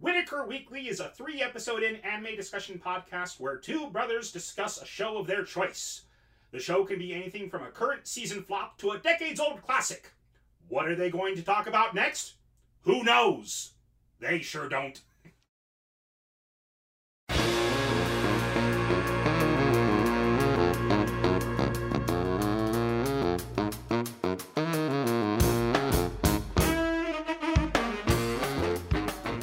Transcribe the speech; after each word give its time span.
Whitaker 0.00 0.46
Weekly 0.46 0.88
is 0.88 0.98
a 0.98 1.10
three 1.10 1.42
episode 1.42 1.82
in 1.82 1.96
anime 1.96 2.34
discussion 2.34 2.80
podcast 2.82 3.38
where 3.38 3.58
two 3.58 3.90
brothers 3.90 4.32
discuss 4.32 4.80
a 4.80 4.86
show 4.86 5.18
of 5.18 5.26
their 5.26 5.44
choice. 5.44 6.04
The 6.52 6.58
show 6.58 6.86
can 6.86 6.98
be 6.98 7.12
anything 7.12 7.50
from 7.50 7.64
a 7.64 7.70
current 7.70 8.06
season 8.06 8.42
flop 8.42 8.78
to 8.78 8.92
a 8.92 8.98
decades 8.98 9.40
old 9.40 9.60
classic. 9.60 10.10
What 10.68 10.88
are 10.88 10.94
they 10.94 11.10
going 11.10 11.36
to 11.36 11.42
talk 11.42 11.66
about 11.66 11.94
next? 11.94 12.36
Who 12.84 13.04
knows? 13.04 13.72
They 14.20 14.40
sure 14.40 14.70
don't. 14.70 14.98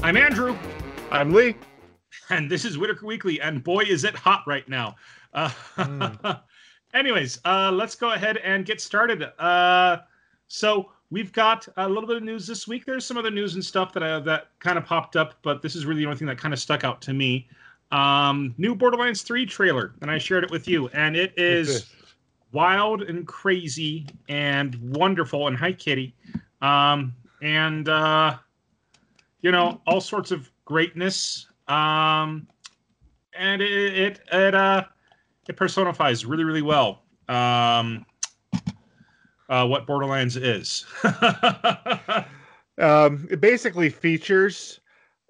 I'm 0.07 0.15
Andrew. 0.15 0.57
I'm 1.11 1.33
Lee. 1.33 1.53
And 2.29 2.49
this 2.49 2.63
is 2.63 2.77
Whitaker 2.77 3.05
Weekly, 3.05 3.41
and 3.41 3.61
boy, 3.61 3.81
is 3.81 4.05
it 4.05 4.15
hot 4.15 4.41
right 4.47 4.65
now. 4.69 4.95
Uh, 5.33 5.49
mm. 5.75 6.39
anyways, 6.93 7.41
uh, 7.43 7.73
let's 7.73 7.93
go 7.93 8.13
ahead 8.13 8.37
and 8.37 8.65
get 8.65 8.79
started. 8.79 9.21
Uh, 9.37 9.97
so 10.47 10.93
we've 11.09 11.33
got 11.33 11.67
a 11.75 11.85
little 11.85 12.07
bit 12.07 12.15
of 12.15 12.23
news 12.23 12.47
this 12.47 12.69
week. 12.69 12.85
There's 12.85 13.05
some 13.05 13.17
other 13.17 13.29
news 13.29 13.55
and 13.55 13.65
stuff 13.65 13.91
that 13.91 14.01
I, 14.01 14.21
that 14.21 14.47
kind 14.59 14.77
of 14.77 14.85
popped 14.85 15.17
up, 15.17 15.33
but 15.41 15.61
this 15.61 15.75
is 15.75 15.85
really 15.85 15.99
the 15.99 16.05
only 16.05 16.17
thing 16.17 16.29
that 16.29 16.37
kind 16.37 16.53
of 16.53 16.59
stuck 16.61 16.85
out 16.85 17.01
to 17.01 17.13
me. 17.13 17.49
Um, 17.91 18.55
new 18.57 18.75
Borderlands 18.75 19.23
3 19.23 19.45
trailer, 19.45 19.93
and 20.01 20.09
I 20.09 20.19
shared 20.19 20.45
it 20.45 20.51
with 20.51 20.69
you, 20.69 20.87
and 20.93 21.17
it 21.17 21.33
is 21.35 21.93
wild 22.53 23.01
and 23.01 23.27
crazy 23.27 24.07
and 24.29 24.73
wonderful 24.95 25.49
and 25.49 25.57
hi 25.57 25.73
kitty. 25.73 26.15
Um, 26.61 27.13
and 27.41 27.89
uh, 27.89 28.37
you 29.41 29.51
know, 29.51 29.81
all 29.87 30.01
sorts 30.01 30.31
of 30.31 30.51
greatness. 30.65 31.47
Um, 31.67 32.47
and 33.37 33.61
it 33.61 33.71
it 33.71 34.19
it 34.31 34.55
uh 34.55 34.83
it 35.47 35.55
personifies 35.55 36.25
really 36.25 36.43
really 36.43 36.61
well 36.61 37.03
um 37.29 38.05
uh 39.49 39.65
what 39.65 39.85
Borderlands 39.85 40.35
is. 40.35 40.85
um, 42.79 43.27
it 43.29 43.39
basically 43.39 43.89
features 43.89 44.79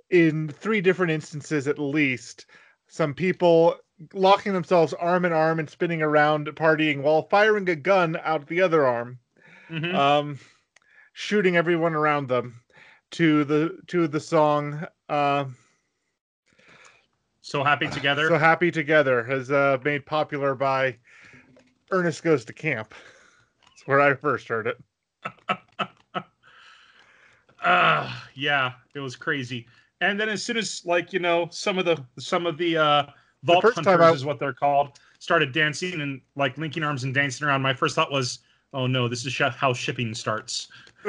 in 0.09 0.47
three 0.49 0.81
different 0.81 1.11
instances 1.11 1.67
at 1.67 1.77
least 1.77 2.45
some 2.87 3.13
people 3.13 3.75
locking 4.13 4.53
themselves 4.53 4.93
arm 4.93 5.25
in 5.25 5.33
arm 5.33 5.59
and 5.59 5.69
spinning 5.69 6.01
around 6.01 6.47
partying 6.55 7.01
while 7.01 7.23
firing 7.23 7.67
a 7.69 7.75
gun 7.75 8.17
out 8.23 8.47
the 8.47 8.61
other 8.61 8.85
arm 8.85 9.19
mm-hmm. 9.69 9.95
um, 9.95 10.39
shooting 11.13 11.57
everyone 11.57 11.93
around 11.93 12.27
them 12.27 12.61
to 13.11 13.43
the 13.43 13.77
to 13.87 14.07
the 14.07 14.19
song 14.19 14.85
uh, 15.09 15.45
so 17.47 17.63
happy 17.63 17.87
together? 17.87 18.27
So 18.27 18.37
happy 18.37 18.71
together 18.71 19.23
has 19.23 19.49
uh, 19.49 19.77
made 19.81 20.05
popular 20.05 20.53
by 20.53 20.97
ernest 21.91 22.21
goes 22.21 22.43
to 22.43 22.51
camp. 22.51 22.93
That's 23.69 23.87
where 23.87 24.01
i 24.01 24.13
first 24.15 24.49
heard 24.49 24.67
it. 24.67 24.77
Uh 27.63 28.13
yeah 28.35 28.73
it 28.93 28.99
was 28.99 29.15
crazy. 29.15 29.65
And 30.01 30.19
then 30.19 30.27
as 30.27 30.43
soon 30.43 30.57
as 30.57 30.81
like 30.83 31.13
you 31.13 31.19
know 31.19 31.47
some 31.49 31.79
of 31.79 31.85
the 31.85 32.03
some 32.19 32.45
of 32.45 32.57
the 32.57 32.75
uh 32.75 33.05
vault 33.43 33.63
the 33.63 33.71
hunters 33.71 34.01
I... 34.01 34.11
is 34.11 34.25
what 34.25 34.39
they're 34.39 34.51
called 34.51 34.99
started 35.19 35.53
dancing 35.53 36.01
and 36.01 36.19
like 36.35 36.57
linking 36.57 36.83
arms 36.83 37.05
and 37.05 37.13
dancing 37.13 37.47
around 37.47 37.61
my 37.61 37.73
first 37.73 37.95
thought 37.95 38.11
was 38.11 38.39
oh 38.73 38.87
no 38.87 39.07
this 39.07 39.25
is 39.25 39.37
how 39.37 39.73
shipping 39.73 40.13
starts 40.13 40.67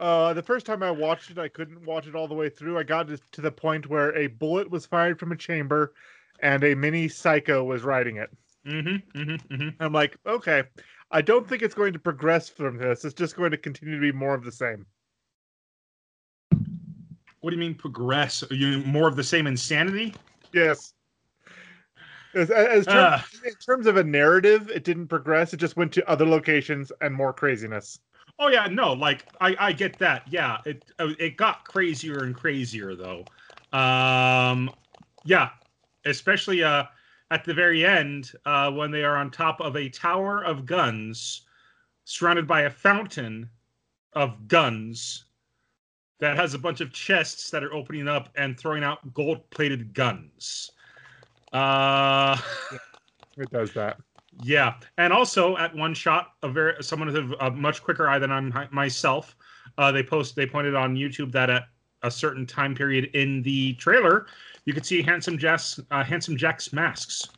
uh, 0.00 0.34
the 0.34 0.42
first 0.42 0.66
time 0.66 0.82
I 0.82 0.90
watched 0.90 1.30
it, 1.30 1.38
I 1.38 1.48
couldn't 1.48 1.84
watch 1.84 2.06
it 2.06 2.14
all 2.14 2.28
the 2.28 2.34
way 2.34 2.48
through. 2.48 2.78
I 2.78 2.82
got 2.82 3.08
to 3.08 3.40
the 3.40 3.52
point 3.52 3.88
where 3.88 4.14
a 4.16 4.26
bullet 4.26 4.70
was 4.70 4.84
fired 4.86 5.18
from 5.18 5.32
a 5.32 5.36
chamber, 5.36 5.94
and 6.40 6.62
a 6.64 6.74
mini 6.74 7.08
psycho 7.08 7.64
was 7.64 7.82
riding 7.82 8.16
it. 8.16 8.30
Mm-hmm, 8.66 9.18
mm-hmm, 9.18 9.54
mm-hmm. 9.54 9.82
I'm 9.82 9.92
like, 9.92 10.16
okay, 10.26 10.64
I 11.10 11.22
don't 11.22 11.48
think 11.48 11.62
it's 11.62 11.74
going 11.74 11.92
to 11.92 11.98
progress 11.98 12.48
from 12.48 12.78
this. 12.78 13.04
It's 13.04 13.14
just 13.14 13.36
going 13.36 13.50
to 13.52 13.56
continue 13.56 13.94
to 13.94 14.00
be 14.00 14.12
more 14.12 14.34
of 14.34 14.44
the 14.44 14.52
same. 14.52 14.86
What 17.40 17.50
do 17.50 17.56
you 17.56 17.60
mean 17.60 17.74
progress? 17.74 18.44
Are 18.48 18.54
you 18.54 18.78
more 18.84 19.08
of 19.08 19.16
the 19.16 19.24
same 19.24 19.48
insanity? 19.48 20.14
Yes. 20.52 20.94
As, 22.34 22.50
as 22.50 22.86
term, 22.86 23.14
uh, 23.14 23.22
in 23.44 23.54
terms 23.56 23.86
of 23.86 23.96
a 23.96 24.04
narrative, 24.04 24.70
it 24.70 24.84
didn't 24.84 25.08
progress. 25.08 25.52
It 25.52 25.58
just 25.58 25.76
went 25.76 25.92
to 25.92 26.08
other 26.08 26.26
locations 26.26 26.90
and 27.00 27.14
more 27.14 27.32
craziness. 27.32 27.98
Oh 28.38 28.48
yeah, 28.48 28.66
no, 28.66 28.92
like 28.92 29.26
I 29.40 29.54
I 29.58 29.72
get 29.72 29.98
that. 29.98 30.26
Yeah, 30.30 30.58
it 30.64 30.84
uh, 30.98 31.10
it 31.18 31.36
got 31.36 31.64
crazier 31.64 32.24
and 32.24 32.34
crazier 32.34 32.94
though. 32.96 33.24
Um, 33.76 34.70
yeah, 35.24 35.50
especially 36.04 36.62
uh 36.64 36.84
at 37.30 37.44
the 37.44 37.54
very 37.54 37.84
end 37.84 38.32
uh 38.46 38.70
when 38.70 38.90
they 38.90 39.04
are 39.04 39.16
on 39.16 39.30
top 39.30 39.60
of 39.60 39.76
a 39.76 39.88
tower 39.88 40.42
of 40.44 40.66
guns, 40.66 41.42
surrounded 42.04 42.46
by 42.46 42.62
a 42.62 42.70
fountain 42.70 43.48
of 44.14 44.48
guns 44.48 45.26
that 46.18 46.36
has 46.36 46.54
a 46.54 46.58
bunch 46.58 46.80
of 46.80 46.92
chests 46.92 47.50
that 47.50 47.64
are 47.64 47.74
opening 47.74 48.08
up 48.08 48.28
and 48.36 48.58
throwing 48.58 48.84
out 48.84 49.12
gold-plated 49.12 49.92
guns. 49.92 50.70
Uh, 51.52 52.36
it 53.36 53.50
does 53.50 53.72
that. 53.74 53.98
Yeah, 54.42 54.74
and 54.98 55.12
also 55.12 55.56
at 55.58 55.74
one 55.74 55.94
shot, 55.94 56.32
a 56.42 56.48
very 56.48 56.82
someone 56.82 57.12
with 57.12 57.32
a, 57.40 57.50
much 57.50 57.82
quicker 57.82 58.08
eye 58.08 58.18
than 58.18 58.32
I'm 58.32 58.52
myself. 58.70 59.36
Uh, 59.78 59.92
they 59.92 60.02
post 60.02 60.34
they 60.34 60.46
pointed 60.46 60.74
on 60.74 60.96
YouTube 60.96 61.30
that 61.32 61.50
at 61.50 61.64
a 62.02 62.10
certain 62.10 62.46
time 62.46 62.74
period 62.74 63.10
in 63.14 63.42
the 63.42 63.74
trailer, 63.74 64.26
you 64.64 64.72
could 64.72 64.86
see 64.86 65.02
handsome 65.02 65.38
Jack's 65.38 65.78
uh, 65.90 66.02
handsome 66.02 66.36
Jack's 66.36 66.72
masks. 66.72 67.28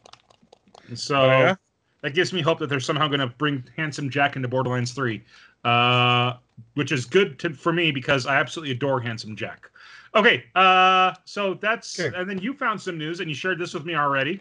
And 0.88 0.98
so 0.98 1.22
oh, 1.22 1.26
yeah? 1.26 1.54
that 2.02 2.14
gives 2.14 2.32
me 2.32 2.40
hope 2.40 2.58
that 2.60 2.68
they're 2.68 2.80
somehow 2.80 3.08
going 3.08 3.20
to 3.20 3.26
bring 3.26 3.64
handsome 3.76 4.08
Jack 4.08 4.36
into 4.36 4.48
Borderlands 4.48 4.92
Three, 4.92 5.24
uh, 5.64 6.34
which 6.74 6.92
is 6.92 7.04
good 7.06 7.38
to, 7.40 7.50
for 7.50 7.72
me 7.72 7.90
because 7.90 8.26
I 8.26 8.36
absolutely 8.36 8.72
adore 8.72 9.00
handsome 9.00 9.36
Jack. 9.36 9.70
Okay, 10.16 10.44
uh, 10.54 11.12
so 11.24 11.54
that's 11.54 11.98
okay. 11.98 12.16
and 12.16 12.30
then 12.30 12.38
you 12.38 12.54
found 12.54 12.80
some 12.80 12.96
news 12.96 13.18
and 13.20 13.28
you 13.28 13.34
shared 13.34 13.58
this 13.58 13.74
with 13.74 13.84
me 13.84 13.96
already. 13.96 14.40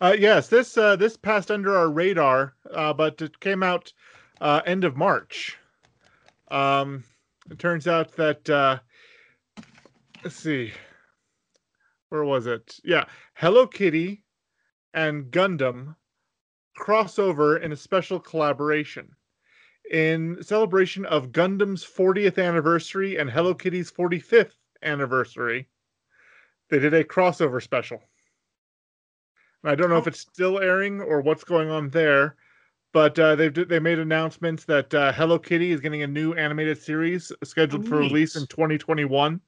Uh, 0.00 0.14
yes, 0.16 0.48
this 0.48 0.78
uh, 0.78 0.94
this 0.96 1.16
passed 1.16 1.50
under 1.50 1.76
our 1.76 1.90
radar, 1.90 2.54
uh, 2.72 2.92
but 2.92 3.20
it 3.20 3.38
came 3.40 3.62
out 3.62 3.92
uh, 4.40 4.60
end 4.66 4.84
of 4.84 4.96
March. 4.96 5.58
Um, 6.48 7.04
it 7.50 7.58
turns 7.58 7.88
out 7.88 8.12
that 8.12 8.48
uh, 8.48 8.78
let's 10.22 10.36
see, 10.36 10.72
where 12.08 12.24
was 12.24 12.46
it? 12.46 12.78
Yeah, 12.84 13.04
Hello 13.34 13.66
Kitty 13.66 14.22
and 14.94 15.24
Gundam 15.32 15.96
crossover 16.78 17.60
in 17.60 17.72
a 17.72 17.76
special 17.76 18.20
collaboration 18.20 19.10
in 19.90 20.40
celebration 20.40 21.04
of 21.06 21.32
Gundam's 21.32 21.84
40th 21.84 22.42
anniversary 22.42 23.16
and 23.16 23.28
Hello 23.28 23.54
Kitty's 23.54 23.90
45th 23.90 24.52
anniversary, 24.82 25.68
they 26.68 26.78
did 26.78 26.94
a 26.94 27.04
crossover 27.04 27.62
special. 27.62 28.02
And 29.62 29.70
I 29.70 29.74
don't 29.74 29.90
know 29.90 29.98
if 29.98 30.06
oh. 30.06 30.08
it's 30.08 30.20
still 30.20 30.58
airing 30.60 31.00
or 31.00 31.20
what's 31.20 31.44
going 31.44 31.70
on 31.70 31.90
there, 31.90 32.36
but 32.92 33.18
uh, 33.18 33.36
they've 33.36 33.68
they 33.68 33.78
made 33.78 33.98
announcements 33.98 34.64
that 34.64 34.92
uh, 34.94 35.12
Hello 35.12 35.38
Kitty 35.38 35.70
is 35.70 35.80
getting 35.80 36.02
a 36.02 36.06
new 36.06 36.32
animated 36.34 36.80
series 36.80 37.30
scheduled 37.44 37.84
oh, 37.86 37.88
for 37.88 37.96
release 37.98 38.36
in 38.36 38.46
2021. 38.46 39.40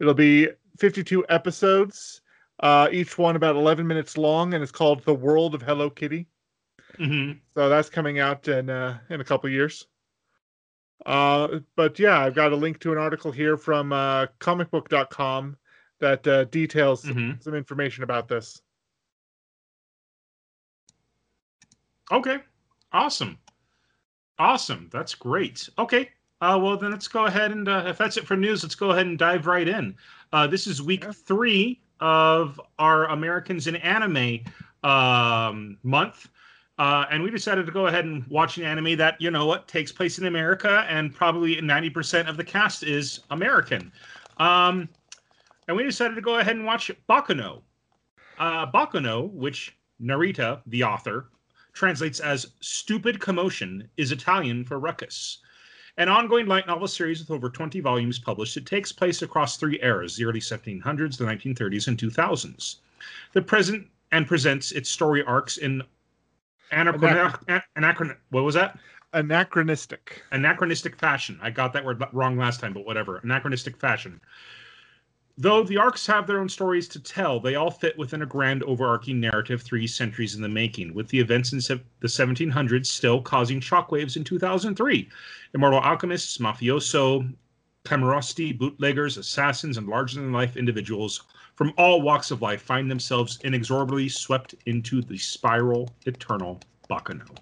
It'll 0.00 0.14
be 0.14 0.48
52 0.78 1.24
episodes, 1.28 2.20
uh, 2.60 2.88
each 2.92 3.18
one 3.18 3.34
about 3.34 3.56
11 3.56 3.86
minutes 3.86 4.16
long, 4.16 4.54
and 4.54 4.62
it's 4.62 4.70
called 4.70 5.02
The 5.04 5.14
World 5.14 5.54
of 5.54 5.62
Hello 5.62 5.90
Kitty. 5.90 6.28
Mm-hmm. 6.98 7.38
So 7.54 7.68
that's 7.68 7.88
coming 7.88 8.20
out 8.20 8.46
in 8.48 8.70
uh, 8.70 8.98
in 9.10 9.20
a 9.20 9.24
couple 9.24 9.50
years. 9.50 9.86
Uh, 11.06 11.60
but 11.76 11.98
yeah, 11.98 12.18
I've 12.20 12.34
got 12.34 12.52
a 12.52 12.56
link 12.56 12.80
to 12.80 12.92
an 12.92 12.98
article 12.98 13.30
here 13.32 13.56
from 13.56 13.92
uh, 13.92 14.26
comicbook.com 14.40 15.56
that 16.00 16.26
uh, 16.26 16.44
details 16.44 17.04
mm-hmm. 17.04 17.40
some 17.40 17.54
information 17.54 18.04
about 18.04 18.28
this. 18.28 18.60
Okay, 22.10 22.38
awesome, 22.92 23.38
awesome. 24.38 24.88
That's 24.92 25.14
great. 25.14 25.68
Okay, 25.78 26.10
uh, 26.40 26.58
well 26.62 26.76
then 26.76 26.90
let's 26.90 27.08
go 27.08 27.26
ahead 27.26 27.50
and 27.50 27.68
uh, 27.68 27.84
if 27.86 27.98
that's 27.98 28.16
it 28.16 28.26
for 28.26 28.36
news, 28.36 28.62
let's 28.62 28.74
go 28.74 28.90
ahead 28.90 29.06
and 29.06 29.18
dive 29.18 29.46
right 29.46 29.68
in. 29.68 29.94
Uh, 30.32 30.46
this 30.46 30.66
is 30.66 30.80
week 30.80 31.04
yeah. 31.04 31.12
three 31.12 31.80
of 32.00 32.60
our 32.78 33.06
Americans 33.06 33.66
in 33.66 33.76
Anime 33.76 34.40
um, 34.84 35.76
month. 35.82 36.28
Uh, 36.78 37.06
and 37.10 37.22
we 37.22 37.30
decided 37.30 37.66
to 37.66 37.72
go 37.72 37.88
ahead 37.88 38.04
and 38.04 38.24
watch 38.28 38.56
an 38.56 38.64
anime 38.64 38.96
that 38.96 39.20
you 39.20 39.30
know 39.30 39.46
what 39.46 39.66
takes 39.66 39.90
place 39.90 40.18
in 40.18 40.26
America, 40.26 40.86
and 40.88 41.12
probably 41.14 41.56
90% 41.56 42.28
of 42.28 42.36
the 42.36 42.44
cast 42.44 42.84
is 42.84 43.20
American. 43.30 43.90
Um, 44.38 44.88
and 45.66 45.76
we 45.76 45.82
decided 45.82 46.14
to 46.14 46.20
go 46.20 46.38
ahead 46.38 46.56
and 46.56 46.64
watch 46.64 46.90
Baccano. 47.08 47.62
Uh, 48.38 48.70
Baccano, 48.70 49.30
which 49.32 49.76
Narita, 50.00 50.62
the 50.66 50.84
author, 50.84 51.30
translates 51.72 52.20
as 52.20 52.52
"stupid 52.60 53.20
commotion," 53.20 53.88
is 53.96 54.12
Italian 54.12 54.64
for 54.64 54.78
ruckus. 54.78 55.38
An 55.96 56.08
ongoing 56.08 56.46
light 56.46 56.68
novel 56.68 56.86
series 56.86 57.18
with 57.18 57.32
over 57.32 57.50
20 57.50 57.80
volumes 57.80 58.20
published, 58.20 58.56
it 58.56 58.66
takes 58.66 58.92
place 58.92 59.22
across 59.22 59.56
three 59.56 59.80
eras 59.82 60.14
the 60.14 60.24
early 60.24 60.38
1700s, 60.38 61.18
the 61.18 61.24
1930s, 61.24 61.88
and 61.88 61.98
2000s. 61.98 62.76
The 63.32 63.42
present 63.42 63.88
and 64.12 64.26
presents 64.26 64.70
its 64.70 64.88
story 64.88 65.24
arcs 65.24 65.56
in 65.56 65.82
anachron- 66.72 67.62
anachron- 67.76 68.16
what 68.30 68.44
was 68.44 68.54
that? 68.54 68.78
Anachronistic. 69.12 70.22
Anachronistic 70.32 70.96
fashion. 70.96 71.38
I 71.42 71.50
got 71.50 71.72
that 71.72 71.84
word 71.84 72.02
wrong 72.12 72.36
last 72.36 72.60
time, 72.60 72.72
but 72.72 72.84
whatever. 72.84 73.18
Anachronistic 73.18 73.76
fashion. 73.78 74.20
Though 75.40 75.62
the 75.62 75.78
arcs 75.78 76.04
have 76.08 76.26
their 76.26 76.40
own 76.40 76.48
stories 76.48 76.88
to 76.88 77.00
tell, 77.00 77.38
they 77.38 77.54
all 77.54 77.70
fit 77.70 77.96
within 77.96 78.22
a 78.22 78.26
grand 78.26 78.64
overarching 78.64 79.20
narrative 79.20 79.62
three 79.62 79.86
centuries 79.86 80.34
in 80.34 80.42
the 80.42 80.48
making, 80.48 80.94
with 80.94 81.08
the 81.08 81.20
events 81.20 81.52
in 81.52 81.60
se- 81.60 81.80
the 82.00 82.08
1700s 82.08 82.86
still 82.86 83.22
causing 83.22 83.60
shockwaves 83.60 84.16
in 84.16 84.24
2003. 84.24 85.08
Immortal 85.54 85.80
alchemists, 85.80 86.38
mafioso, 86.38 87.32
camorristi, 87.84 88.58
bootleggers, 88.58 89.16
assassins, 89.16 89.78
and 89.78 89.86
larger 89.86 90.20
than 90.20 90.32
life 90.32 90.56
individuals 90.56 91.22
from 91.58 91.74
all 91.76 92.00
walks 92.00 92.30
of 92.30 92.40
life 92.40 92.62
find 92.62 92.88
themselves 92.88 93.40
inexorably 93.42 94.08
swept 94.08 94.54
into 94.66 95.02
the 95.02 95.18
spiral 95.18 95.90
eternal 96.06 96.60
Baccano. 96.88 97.36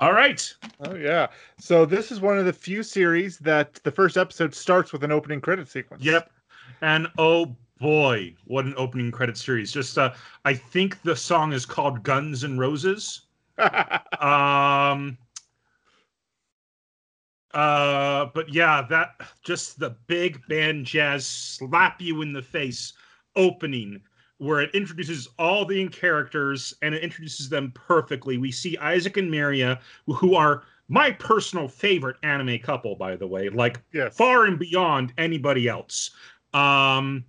All 0.00 0.12
right. 0.12 0.52
Oh 0.80 0.96
yeah. 0.96 1.28
So 1.56 1.86
this 1.86 2.10
is 2.10 2.20
one 2.20 2.36
of 2.36 2.46
the 2.46 2.52
few 2.52 2.82
series 2.82 3.38
that 3.38 3.74
the 3.84 3.92
first 3.92 4.16
episode 4.16 4.52
starts 4.52 4.92
with 4.92 5.04
an 5.04 5.12
opening 5.12 5.40
credit 5.40 5.68
sequence. 5.68 6.02
Yep. 6.02 6.32
And 6.80 7.06
oh 7.16 7.54
boy, 7.78 8.34
what 8.46 8.64
an 8.64 8.74
opening 8.76 9.12
credit 9.12 9.38
series. 9.38 9.70
Just 9.70 9.98
uh 9.98 10.14
I 10.44 10.54
think 10.54 11.00
the 11.02 11.14
song 11.14 11.52
is 11.52 11.64
called 11.64 12.02
Guns 12.02 12.42
and 12.42 12.58
Roses. 12.58 13.20
um 14.18 15.16
uh 17.54 18.26
but 18.34 18.52
yeah, 18.52 18.82
that 18.90 19.10
just 19.44 19.78
the 19.78 19.90
big 20.08 20.44
band 20.48 20.86
jazz 20.86 21.24
slap 21.24 22.00
you 22.00 22.22
in 22.22 22.32
the 22.32 22.42
face 22.42 22.94
opening 23.36 24.00
where 24.38 24.60
it 24.60 24.74
introduces 24.74 25.28
all 25.38 25.64
the 25.64 25.86
characters 25.88 26.74
and 26.82 26.94
it 26.94 27.02
introduces 27.02 27.48
them 27.48 27.70
perfectly. 27.74 28.38
We 28.38 28.50
see 28.50 28.76
Isaac 28.78 29.16
and 29.16 29.30
Maria, 29.30 29.78
who 30.06 30.34
are 30.34 30.64
my 30.88 31.12
personal 31.12 31.68
favorite 31.68 32.16
anime 32.24 32.58
couple, 32.58 32.96
by 32.96 33.14
the 33.14 33.26
way, 33.26 33.48
like 33.48 33.80
yes. 33.92 34.16
far 34.16 34.46
and 34.46 34.58
beyond 34.58 35.12
anybody 35.16 35.68
else. 35.68 36.10
Um, 36.52 37.24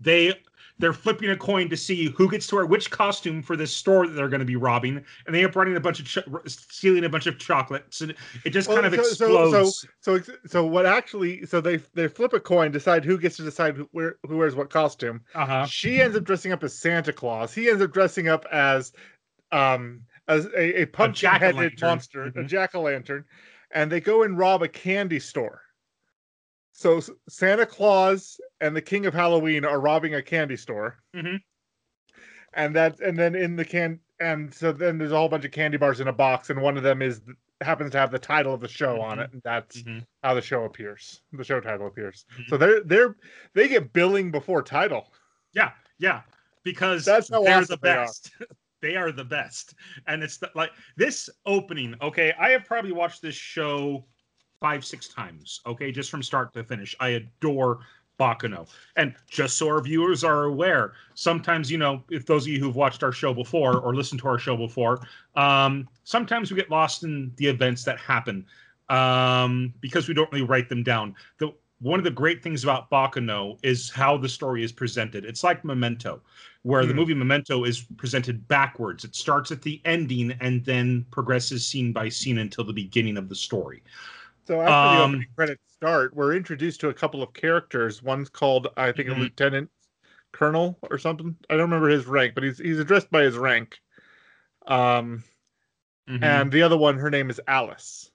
they 0.00 0.34
they're 0.80 0.92
flipping 0.92 1.30
a 1.30 1.36
coin 1.36 1.68
to 1.68 1.76
see 1.76 2.06
who 2.10 2.28
gets 2.30 2.46
to 2.48 2.56
wear 2.56 2.66
which 2.66 2.90
costume 2.90 3.42
for 3.42 3.54
this 3.56 3.74
store 3.74 4.06
that 4.06 4.14
they're 4.14 4.28
going 4.28 4.40
to 4.40 4.46
be 4.46 4.56
robbing, 4.56 5.04
and 5.26 5.34
they 5.34 5.40
end 5.40 5.48
up 5.50 5.56
running 5.56 5.76
a 5.76 5.80
bunch 5.80 6.00
of 6.00 6.06
ch- 6.06 6.18
stealing 6.46 7.04
a 7.04 7.08
bunch 7.08 7.26
of 7.26 7.38
chocolates, 7.38 8.00
and 8.00 8.14
it 8.44 8.50
just 8.50 8.68
Well, 8.68 8.80
kind 8.80 8.92
of 8.92 8.94
so, 9.04 9.08
explodes. 9.10 9.52
So, 10.00 10.18
so, 10.18 10.22
so, 10.22 10.32
so 10.46 10.66
what 10.66 10.86
actually? 10.86 11.46
So 11.46 11.60
they 11.60 11.76
they 11.94 12.08
flip 12.08 12.32
a 12.32 12.40
coin, 12.40 12.72
decide 12.72 13.04
who 13.04 13.18
gets 13.18 13.36
to 13.36 13.42
decide 13.42 13.76
who, 13.76 13.88
where, 13.92 14.16
who 14.26 14.36
wears 14.38 14.54
what 14.54 14.70
costume. 14.70 15.20
uh 15.34 15.46
huh. 15.46 15.66
She 15.66 16.00
ends 16.00 16.16
up 16.16 16.24
dressing 16.24 16.52
up 16.52 16.64
as 16.64 16.74
Santa 16.74 17.12
Claus. 17.12 17.54
He 17.54 17.68
ends 17.68 17.82
up 17.82 17.92
dressing 17.92 18.28
up 18.28 18.46
as, 18.50 18.92
um, 19.52 20.00
as 20.28 20.46
a, 20.46 20.82
a 20.82 20.86
pumpkin-headed 20.86 21.80
monster, 21.80 22.24
a 22.24 22.32
Mhm. 22.32 22.46
jack 22.48 22.74
o' 22.74 22.82
lantern, 22.82 23.24
and 23.72 23.92
they 23.92 24.00
go 24.00 24.22
and 24.22 24.38
rob 24.38 24.62
a 24.62 24.68
candy 24.68 25.18
store. 25.20 25.62
So 26.72 27.00
Santa 27.28 27.66
Claus 27.66 28.40
and 28.60 28.74
the 28.74 28.82
King 28.82 29.06
of 29.06 29.14
Halloween 29.14 29.64
are 29.64 29.80
robbing 29.80 30.14
a 30.14 30.22
candy 30.22 30.56
store. 30.56 30.98
Mhm. 31.14 31.40
And 32.54 32.74
that, 32.76 32.98
and 33.00 33.18
then 33.18 33.34
in 33.34 33.56
the 33.56 33.64
can, 33.64 34.00
and 34.18 34.52
so 34.52 34.72
then 34.72 34.98
there's 34.98 35.12
a 35.12 35.16
whole 35.16 35.28
bunch 35.28 35.44
of 35.44 35.52
candy 35.52 35.76
bars 35.76 36.00
in 36.00 36.08
a 36.08 36.12
box, 36.12 36.50
and 36.50 36.60
one 36.60 36.76
of 36.76 36.82
them 36.82 37.00
is 37.02 37.20
happens 37.62 37.90
to 37.92 37.98
have 37.98 38.10
the 38.10 38.18
title 38.18 38.54
of 38.54 38.60
the 38.60 38.68
show 38.68 39.00
on 39.02 39.18
it, 39.18 39.30
and 39.32 39.42
that's 39.42 39.82
Mhm. 39.82 40.04
how 40.22 40.32
the 40.34 40.40
show 40.40 40.64
appears. 40.64 41.20
The 41.32 41.44
show 41.44 41.60
title 41.60 41.86
appears. 41.86 42.24
Mhm. 42.38 42.48
So 42.48 42.56
they're 42.56 42.82
they're 42.82 43.16
they 43.54 43.68
get 43.68 43.92
billing 43.92 44.30
before 44.30 44.62
title. 44.62 45.12
Yeah, 45.52 45.72
yeah, 45.98 46.22
because 46.64 47.04
That's 47.04 47.28
how 47.28 47.42
they're 47.44 47.58
awesome 47.58 47.78
the 47.80 47.86
they 47.88 47.90
are. 47.96 48.06
best. 48.06 48.32
They 48.82 48.96
are. 48.96 49.12
the 49.12 49.24
best, 49.26 49.74
and 50.06 50.22
it's 50.22 50.38
the, 50.38 50.50
like 50.54 50.70
this 50.96 51.28
opening. 51.44 51.94
Okay, 52.00 52.32
I 52.38 52.48
have 52.50 52.64
probably 52.64 52.92
watched 52.92 53.20
this 53.20 53.34
show 53.34 54.06
five, 54.60 54.84
six 54.84 55.08
times. 55.08 55.60
Okay, 55.66 55.90
just 55.90 56.10
from 56.10 56.22
start 56.22 56.52
to 56.54 56.62
finish. 56.62 56.94
I 57.00 57.08
adore 57.10 57.80
Baccano, 58.18 58.68
and 58.96 59.14
just 59.30 59.56
so 59.56 59.68
our 59.68 59.80
viewers 59.80 60.22
are 60.22 60.44
aware, 60.44 60.92
sometimes 61.14 61.70
you 61.70 61.78
know, 61.78 62.02
if 62.10 62.26
those 62.26 62.44
of 62.44 62.48
you 62.52 62.60
who've 62.60 62.76
watched 62.76 63.02
our 63.02 63.12
show 63.12 63.32
before 63.32 63.78
or 63.78 63.94
listened 63.94 64.20
to 64.20 64.28
our 64.28 64.38
show 64.38 64.56
before, 64.58 65.00
um, 65.36 65.88
sometimes 66.04 66.50
we 66.50 66.56
get 66.56 66.70
lost 66.70 67.02
in 67.02 67.32
the 67.36 67.46
events 67.46 67.82
that 67.84 67.98
happen 67.98 68.44
um, 68.90 69.72
because 69.80 70.06
we 70.06 70.12
don't 70.12 70.30
really 70.32 70.44
write 70.44 70.68
them 70.68 70.82
down. 70.82 71.14
The 71.38 71.52
one 71.80 71.98
of 71.98 72.04
the 72.04 72.10
great 72.10 72.42
things 72.42 72.62
about 72.62 72.90
Baccano 72.90 73.58
is 73.62 73.88
how 73.88 74.18
the 74.18 74.28
story 74.28 74.62
is 74.62 74.70
presented. 74.70 75.24
It's 75.24 75.42
like 75.42 75.64
Memento, 75.64 76.20
where 76.60 76.84
the 76.84 76.92
Hmm. 76.92 76.98
movie 76.98 77.14
Memento 77.14 77.64
is 77.64 77.86
presented 77.96 78.46
backwards. 78.48 79.02
It 79.02 79.16
starts 79.16 79.50
at 79.50 79.62
the 79.62 79.80
ending 79.86 80.32
and 80.42 80.62
then 80.62 81.06
progresses 81.10 81.66
scene 81.66 81.90
by 81.94 82.10
scene 82.10 82.36
until 82.36 82.64
the 82.64 82.74
beginning 82.74 83.16
of 83.16 83.30
the 83.30 83.34
story. 83.34 83.82
So 84.50 84.60
after 84.60 84.88
the 84.88 84.98
Um, 84.98 85.10
opening 85.12 85.28
credits 85.36 85.62
start, 85.72 86.12
we're 86.12 86.34
introduced 86.34 86.80
to 86.80 86.88
a 86.88 86.94
couple 86.94 87.22
of 87.22 87.32
characters. 87.34 88.02
One's 88.02 88.28
called, 88.28 88.66
I 88.76 88.90
think, 88.90 89.08
Mhm. 89.08 89.16
a 89.16 89.20
lieutenant 89.20 89.70
colonel 90.32 90.76
or 90.90 90.98
something. 90.98 91.36
I 91.48 91.52
don't 91.54 91.70
remember 91.70 91.88
his 91.88 92.06
rank, 92.06 92.34
but 92.34 92.42
he's 92.42 92.58
he's 92.58 92.80
addressed 92.80 93.12
by 93.12 93.22
his 93.22 93.38
rank. 93.38 93.80
Um, 94.66 95.22
Mhm. 96.08 96.24
and 96.24 96.50
the 96.50 96.62
other 96.62 96.76
one, 96.76 96.98
her 96.98 97.10
name 97.10 97.30
is 97.30 97.40
Alice, 97.46 98.10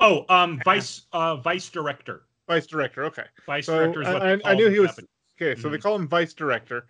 oh, 0.00 0.26
um, 0.28 0.60
vice 0.64 1.06
uh, 1.12 1.36
vice 1.36 1.70
director. 1.70 2.24
vice 2.48 2.66
director. 2.66 3.04
Okay, 3.04 3.26
Vice 3.46 3.66
so 3.66 3.76
director 3.76 4.02
is 4.02 4.08
what 4.08 4.22
I, 4.24 4.32
they 4.34 4.42
I- 4.48 4.50
I 4.50 4.54
knew 4.56 4.64
the 4.64 4.72
he 4.72 4.80
was 4.80 4.88
captain. 4.88 5.08
okay. 5.40 5.54
So 5.54 5.68
they 5.68 5.78
Mhm. 5.78 5.82
call 5.82 5.94
him 5.94 6.08
vice 6.08 6.34
director. 6.34 6.88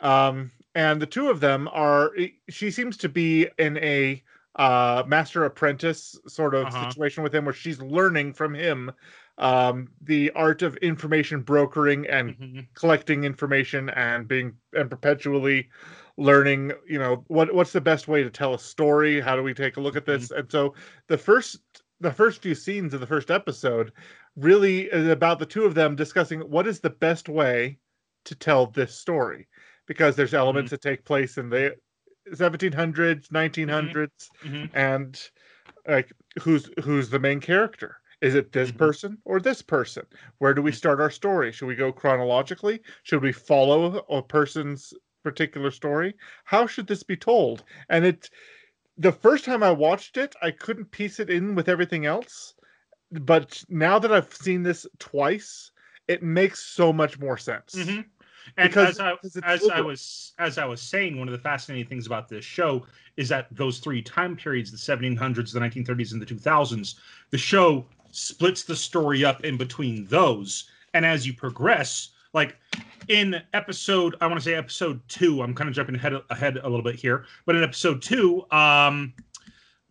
Um, 0.00 0.52
and 0.74 1.02
the 1.02 1.06
two 1.06 1.28
of 1.28 1.40
them 1.40 1.68
are. 1.68 2.16
She 2.48 2.70
seems 2.70 2.96
to 2.96 3.10
be 3.10 3.46
in 3.58 3.76
a 3.76 4.22
uh 4.56 5.02
master 5.06 5.44
apprentice 5.44 6.18
sort 6.26 6.54
of 6.54 6.72
Uh-huh. 6.72 6.94
situation 6.94 7.22
with 7.22 7.34
him 7.34 7.44
where 7.44 7.54
she's 7.54 7.80
learning 7.80 8.32
from 8.32 8.54
him 8.54 8.90
um 9.38 9.88
the 10.00 10.30
art 10.32 10.62
of 10.62 10.76
information 10.78 11.42
brokering 11.42 12.06
and 12.06 12.36
Mhm. 12.38 12.68
collecting 12.74 13.24
information 13.24 13.88
and 13.90 14.28
being 14.28 14.56
and 14.72 14.90
perpetually 14.90 15.68
learning 16.16 16.72
you 16.86 16.98
know 16.98 17.24
what 17.28 17.54
what's 17.54 17.72
the 17.72 17.80
best 17.80 18.08
way 18.08 18.22
to 18.22 18.30
tell 18.30 18.54
a 18.54 18.58
story 18.58 19.20
how 19.20 19.36
do 19.36 19.42
we 19.42 19.54
take 19.54 19.76
a 19.76 19.80
look 19.80 19.96
at 19.96 20.06
this 20.06 20.30
and 20.30 20.50
so 20.50 20.74
the 21.08 21.18
first 21.18 21.82
the 22.00 22.12
first 22.12 22.42
few 22.42 22.54
scenes 22.54 22.94
of 22.94 23.00
the 23.00 23.06
first 23.06 23.30
episode 23.30 23.92
really 24.36 24.82
is 24.92 25.08
about 25.08 25.38
the 25.38 25.46
two 25.46 25.64
of 25.64 25.74
them 25.74 25.94
discussing 25.96 26.40
what 26.40 26.66
is 26.66 26.80
the 26.80 26.90
best 26.90 27.28
way 27.28 27.78
to 28.24 28.34
tell 28.34 28.66
this 28.66 28.94
story 28.94 29.48
because 29.86 30.16
there's 30.16 30.34
elements 30.34 30.70
that 30.70 30.80
take 30.80 31.04
place 31.04 31.38
in 31.38 31.48
the 31.48 31.74
1700s 32.32 33.28
1900s 33.30 34.30
Mhm. 34.44 34.70
and 34.74 35.30
like 35.86 36.12
who's 36.40 36.70
who's 36.84 37.10
the 37.10 37.18
main 37.18 37.40
character 37.40 37.96
is 38.20 38.34
it 38.34 38.52
this 38.52 38.70
Mhm. 38.72 38.78
person 38.78 39.18
or 39.24 39.40
this 39.40 39.62
person 39.62 40.04
where 40.38 40.54
do 40.54 40.62
we 40.62 40.70
Mhm. 40.70 40.74
start 40.76 41.00
our 41.00 41.10
story 41.10 41.52
should 41.52 41.66
we 41.66 41.74
go 41.74 41.92
chronologically 41.92 42.80
should 43.04 43.22
we 43.22 43.32
follow 43.32 43.98
a 44.08 44.22
person's 44.22 44.92
particular 45.24 45.70
story 45.70 46.14
how 46.44 46.66
should 46.66 46.86
this 46.86 47.02
be 47.02 47.16
told 47.16 47.64
and 47.88 48.04
it 48.04 48.30
the 48.96 49.12
first 49.12 49.44
time 49.44 49.62
i 49.62 49.70
watched 49.70 50.16
it 50.16 50.34
i 50.42 50.50
couldn't 50.50 50.90
piece 50.90 51.20
it 51.20 51.30
in 51.30 51.54
with 51.54 51.68
everything 51.68 52.06
else 52.06 52.54
but 53.12 53.62
now 53.68 53.98
that 53.98 54.12
i've 54.12 54.32
seen 54.34 54.62
this 54.62 54.86
twice 54.98 55.70
it 56.08 56.22
makes 56.22 56.60
so 56.64 56.92
much 56.92 57.18
more 57.18 57.38
sense 57.38 57.74
Mhm. 57.74 58.04
And 58.56 58.68
Because- 58.70 58.98
as 58.98 59.00
I 59.00 59.14
as 59.44 59.68
I 59.68 59.80
was 59.80 60.32
as 60.38 60.58
I 60.58 60.64
was 60.64 60.80
saying, 60.80 61.18
one 61.18 61.28
of 61.28 61.32
the 61.32 61.38
fascinating 61.38 61.86
things 61.86 62.06
about 62.06 62.28
this 62.28 62.44
show 62.44 62.86
is 63.16 63.28
that 63.28 63.48
those 63.50 63.78
three 63.78 64.00
time 64.02 64.36
periods, 64.36 64.70
the 64.70 64.76
1700s, 64.76 65.52
the 65.52 65.60
1930s, 65.60 66.12
and 66.12 66.22
the 66.22 66.26
2000s, 66.26 66.94
the 67.30 67.38
show 67.38 67.84
splits 68.10 68.62
the 68.62 68.76
story 68.76 69.24
up 69.24 69.44
in 69.44 69.56
between 69.56 70.06
those. 70.06 70.70
And 70.94 71.04
as 71.04 71.26
you 71.26 71.34
progress, 71.34 72.10
like 72.32 72.56
in 73.08 73.40
episode, 73.54 74.14
I 74.20 74.26
want 74.26 74.38
to 74.38 74.44
say 74.44 74.54
episode 74.54 75.00
two, 75.08 75.42
I'm 75.42 75.54
kind 75.54 75.68
of 75.68 75.74
jumping 75.74 75.94
ahead 75.94 76.14
ahead 76.30 76.56
a 76.58 76.68
little 76.68 76.82
bit 76.82 76.94
here, 76.94 77.24
but 77.46 77.56
in 77.56 77.62
episode 77.62 78.02
two, 78.02 78.44
um, 78.50 79.12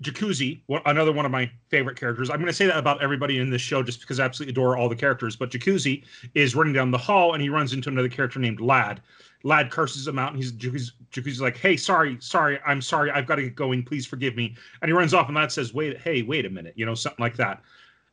Jacuzzi, 0.04 0.62
another 0.86 1.12
one 1.12 1.26
of 1.26 1.32
my 1.32 1.50
favorite 1.70 2.00
characters. 2.00 2.30
I'm 2.30 2.38
going 2.38 2.48
to 2.48 2.54
say 2.54 2.68
that 2.68 2.78
about 2.78 3.02
everybody 3.02 3.40
in 3.40 3.50
this 3.50 3.64
show 3.64 3.82
just 3.82 4.00
because 4.00 4.20
I 4.20 4.26
absolutely 4.26 4.52
adore 4.52 4.78
all 4.78 4.90
the 4.90 4.96
characters. 4.96 5.36
But 5.36 5.50
Jacuzzi 5.50 6.04
is 6.36 6.56
running 6.56 6.74
down 6.74 6.92
the 6.92 7.00
hall 7.00 7.34
and 7.34 7.42
he 7.42 7.50
runs 7.50 7.74
into 7.74 7.90
another 7.90 8.10
character 8.10 8.40
named 8.40 8.62
Ladd. 8.62 9.02
Ladd 9.44 9.72
curses 9.72 10.08
him 10.08 10.20
out 10.20 10.34
and 10.34 10.38
he's 10.42 10.52
Jacuzzi, 10.52 10.92
Jacuzzi's 11.12 11.42
like, 11.42 11.58
"Hey, 11.58 11.78
sorry, 11.78 12.18
sorry, 12.20 12.60
I'm 12.66 12.82
sorry. 12.82 13.10
I've 13.10 13.26
got 13.26 13.36
to 13.36 13.44
get 13.44 13.56
going. 13.56 13.84
Please 13.84 14.06
forgive 14.06 14.36
me." 14.36 14.56
And 14.82 14.90
he 14.90 14.94
runs 14.94 15.16
off 15.16 15.28
and 15.28 15.36
Ladd 15.36 15.52
says, 15.52 15.74
"Wait, 15.74 16.00
hey, 16.00 16.22
wait 16.22 16.46
a 16.46 16.50
minute," 16.50 16.74
you 16.76 16.86
know, 16.86 16.96
something 16.96 17.24
like 17.24 17.38
that. 17.38 17.64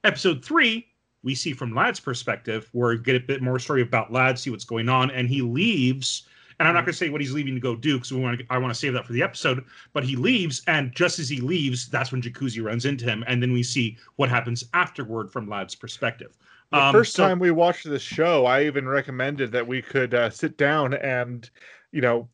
Episode 0.05 0.43
three, 0.43 0.87
we 1.23 1.35
see 1.35 1.53
from 1.53 1.75
Ladd's 1.75 2.01
perspective, 2.01 2.69
where 2.73 2.91
we 2.91 2.99
get 2.99 3.17
a 3.17 3.21
bit 3.21 3.43
more 3.43 3.59
story 3.59 3.83
about 3.83 4.13
Ladd, 4.13 4.39
see 4.39 4.51
what's 4.51 4.65
going 4.65 4.89
on, 4.89 5.11
and 5.11 5.29
he 5.29 5.43
leaves 5.43 6.29
And 6.59 6.69
I'm 6.69 6.75
not 6.75 6.83
Mhm. 6.83 6.87
going 6.87 6.93
to 6.93 6.99
say 6.99 7.09
what 7.11 7.21
he's 7.21 7.33
leaving 7.33 7.55
to 7.55 7.61
go 7.61 7.75
do 7.77 7.95
because 7.97 8.13
we 8.13 8.21
want. 8.21 8.43
I 8.51 8.59
want 8.59 8.73
to 8.73 8.79
save 8.79 8.93
that 8.95 9.07
for 9.07 9.13
the 9.13 9.23
episode. 9.23 9.65
But 9.93 10.05
he 10.05 10.17
leaves, 10.17 10.63
and 10.67 10.95
just 10.95 11.19
as 11.19 11.29
he 11.29 11.41
leaves, 11.41 11.89
that's 11.89 12.13
when 12.13 12.23
Jacuzzi 12.23 12.63
runs 12.65 12.85
into 12.85 13.05
him, 13.05 13.25
and 13.27 13.43
then 13.43 13.53
we 13.53 13.63
see 13.63 13.97
what 14.17 14.29
happens 14.29 14.65
afterward 14.75 15.31
from 15.31 15.49
Ladd's 15.49 15.75
perspective. 15.75 16.37
The 16.71 16.79
Um, 16.81 16.93
first 16.93 17.15
so- 17.15 17.27
time 17.27 17.39
we 17.39 17.51
watched 17.51 17.85
this 17.89 18.03
show, 18.03 18.47
I 18.47 18.65
even 18.65 18.89
recommended 18.89 19.53
that 19.53 19.67
we 19.67 19.83
could 19.83 20.15
uh, 20.15 20.31
sit 20.31 20.57
down 20.57 20.95
and, 20.95 21.49
you 21.93 22.01
know, 22.01 22.29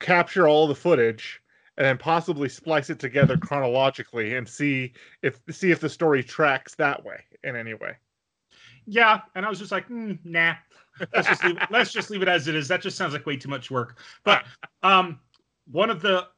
capture 0.00 0.46
all 0.48 0.66
the 0.66 0.74
footage 0.74 1.40
and 1.76 1.84
then 1.84 1.98
possibly 1.98 2.48
splice 2.48 2.88
it 2.90 2.98
together 2.98 3.36
chronologically 3.36 4.34
and 4.36 4.48
see 4.48 4.92
if 5.22 5.40
see 5.50 5.70
if 5.70 5.80
the 5.80 5.88
story 5.88 6.22
tracks 6.22 6.74
that 6.76 7.04
way 7.04 7.24
in 7.42 7.56
any 7.56 7.74
way. 7.74 7.96
Yeah, 8.86 9.22
and 9.34 9.44
I 9.46 9.48
was 9.48 9.58
just 9.58 9.72
like, 9.72 9.88
mm, 9.88 10.18
nah. 10.24 10.54
Let's 11.12 11.28
just 11.28 11.44
leave. 11.44 11.58
let's 11.70 11.92
just 11.92 12.10
leave 12.10 12.22
it 12.22 12.28
as 12.28 12.48
it 12.48 12.54
is. 12.54 12.68
That 12.68 12.82
just 12.82 12.96
sounds 12.96 13.12
like 13.12 13.26
way 13.26 13.36
too 13.36 13.48
much 13.48 13.70
work. 13.70 13.98
But 14.24 14.44
um, 14.82 15.20
one 15.70 15.90
of 15.90 16.02
the 16.02 16.28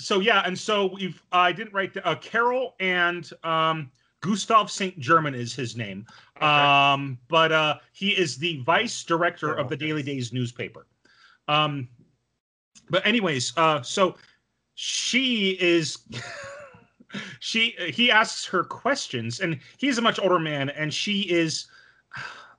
so 0.00 0.20
yeah, 0.20 0.42
and 0.44 0.58
so 0.58 0.90
we've 0.94 1.22
I 1.32 1.52
didn't 1.52 1.72
write 1.72 1.94
the, 1.94 2.06
uh, 2.06 2.14
Carol 2.16 2.74
and 2.80 3.30
um 3.44 3.90
Gustav 4.20 4.70
Saint 4.70 4.98
Germain 4.98 5.34
is 5.34 5.54
his 5.54 5.76
name. 5.76 6.06
Okay. 6.36 6.46
Um, 6.46 7.18
but 7.28 7.52
uh, 7.52 7.78
he 7.92 8.10
is 8.10 8.36
the 8.36 8.62
vice 8.62 9.04
director 9.04 9.54
of 9.54 9.68
the 9.68 9.76
Daily. 9.76 10.02
Days 10.02 10.32
newspaper. 10.32 10.86
Um, 11.48 11.88
but 12.90 13.06
anyways, 13.06 13.52
uh, 13.56 13.82
so 13.82 14.16
she 14.74 15.56
is. 15.60 15.98
she 17.40 17.74
he 17.92 18.10
asks 18.10 18.44
her 18.44 18.64
questions 18.64 19.40
and 19.40 19.58
he's 19.78 19.96
a 19.96 20.02
much 20.02 20.18
older 20.18 20.40
man 20.40 20.70
and 20.70 20.92
she 20.92 21.20
is 21.22 21.66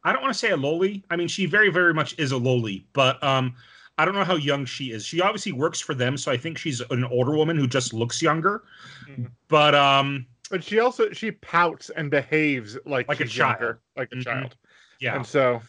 i 0.03 0.11
don't 0.13 0.21
want 0.21 0.33
to 0.33 0.37
say 0.39 0.51
a 0.51 0.57
lowly 0.57 1.03
i 1.09 1.15
mean 1.15 1.27
she 1.27 1.45
very 1.45 1.69
very 1.69 1.93
much 1.93 2.17
is 2.19 2.31
a 2.31 2.37
lowly 2.37 2.87
but 2.93 3.21
um 3.23 3.53
i 3.97 4.05
don't 4.05 4.15
know 4.15 4.23
how 4.23 4.35
young 4.35 4.65
she 4.65 4.91
is 4.91 5.05
she 5.05 5.21
obviously 5.21 5.51
works 5.51 5.79
for 5.79 5.93
them 5.93 6.17
so 6.17 6.31
i 6.31 6.37
think 6.37 6.57
she's 6.57 6.81
an 6.91 7.03
older 7.05 7.35
woman 7.35 7.57
who 7.57 7.67
just 7.67 7.93
looks 7.93 8.21
younger 8.21 8.63
Mhm. 9.07 9.31
but 9.47 9.75
um 9.75 10.25
But 10.49 10.63
she 10.63 10.79
also 10.79 11.11
she 11.11 11.31
pouts 11.31 11.89
and 11.89 12.09
behaves 12.09 12.77
like 12.85 13.07
Like 13.07 13.19
a 13.19 13.25
she's 13.25 13.37
younger, 13.37 13.57
child. 13.57 13.77
like 13.95 14.11
a 14.11 14.15
Mhm. 14.15 14.23
child. 14.23 14.55
yeah 14.99 15.15
And 15.17 15.25
so 15.25 15.61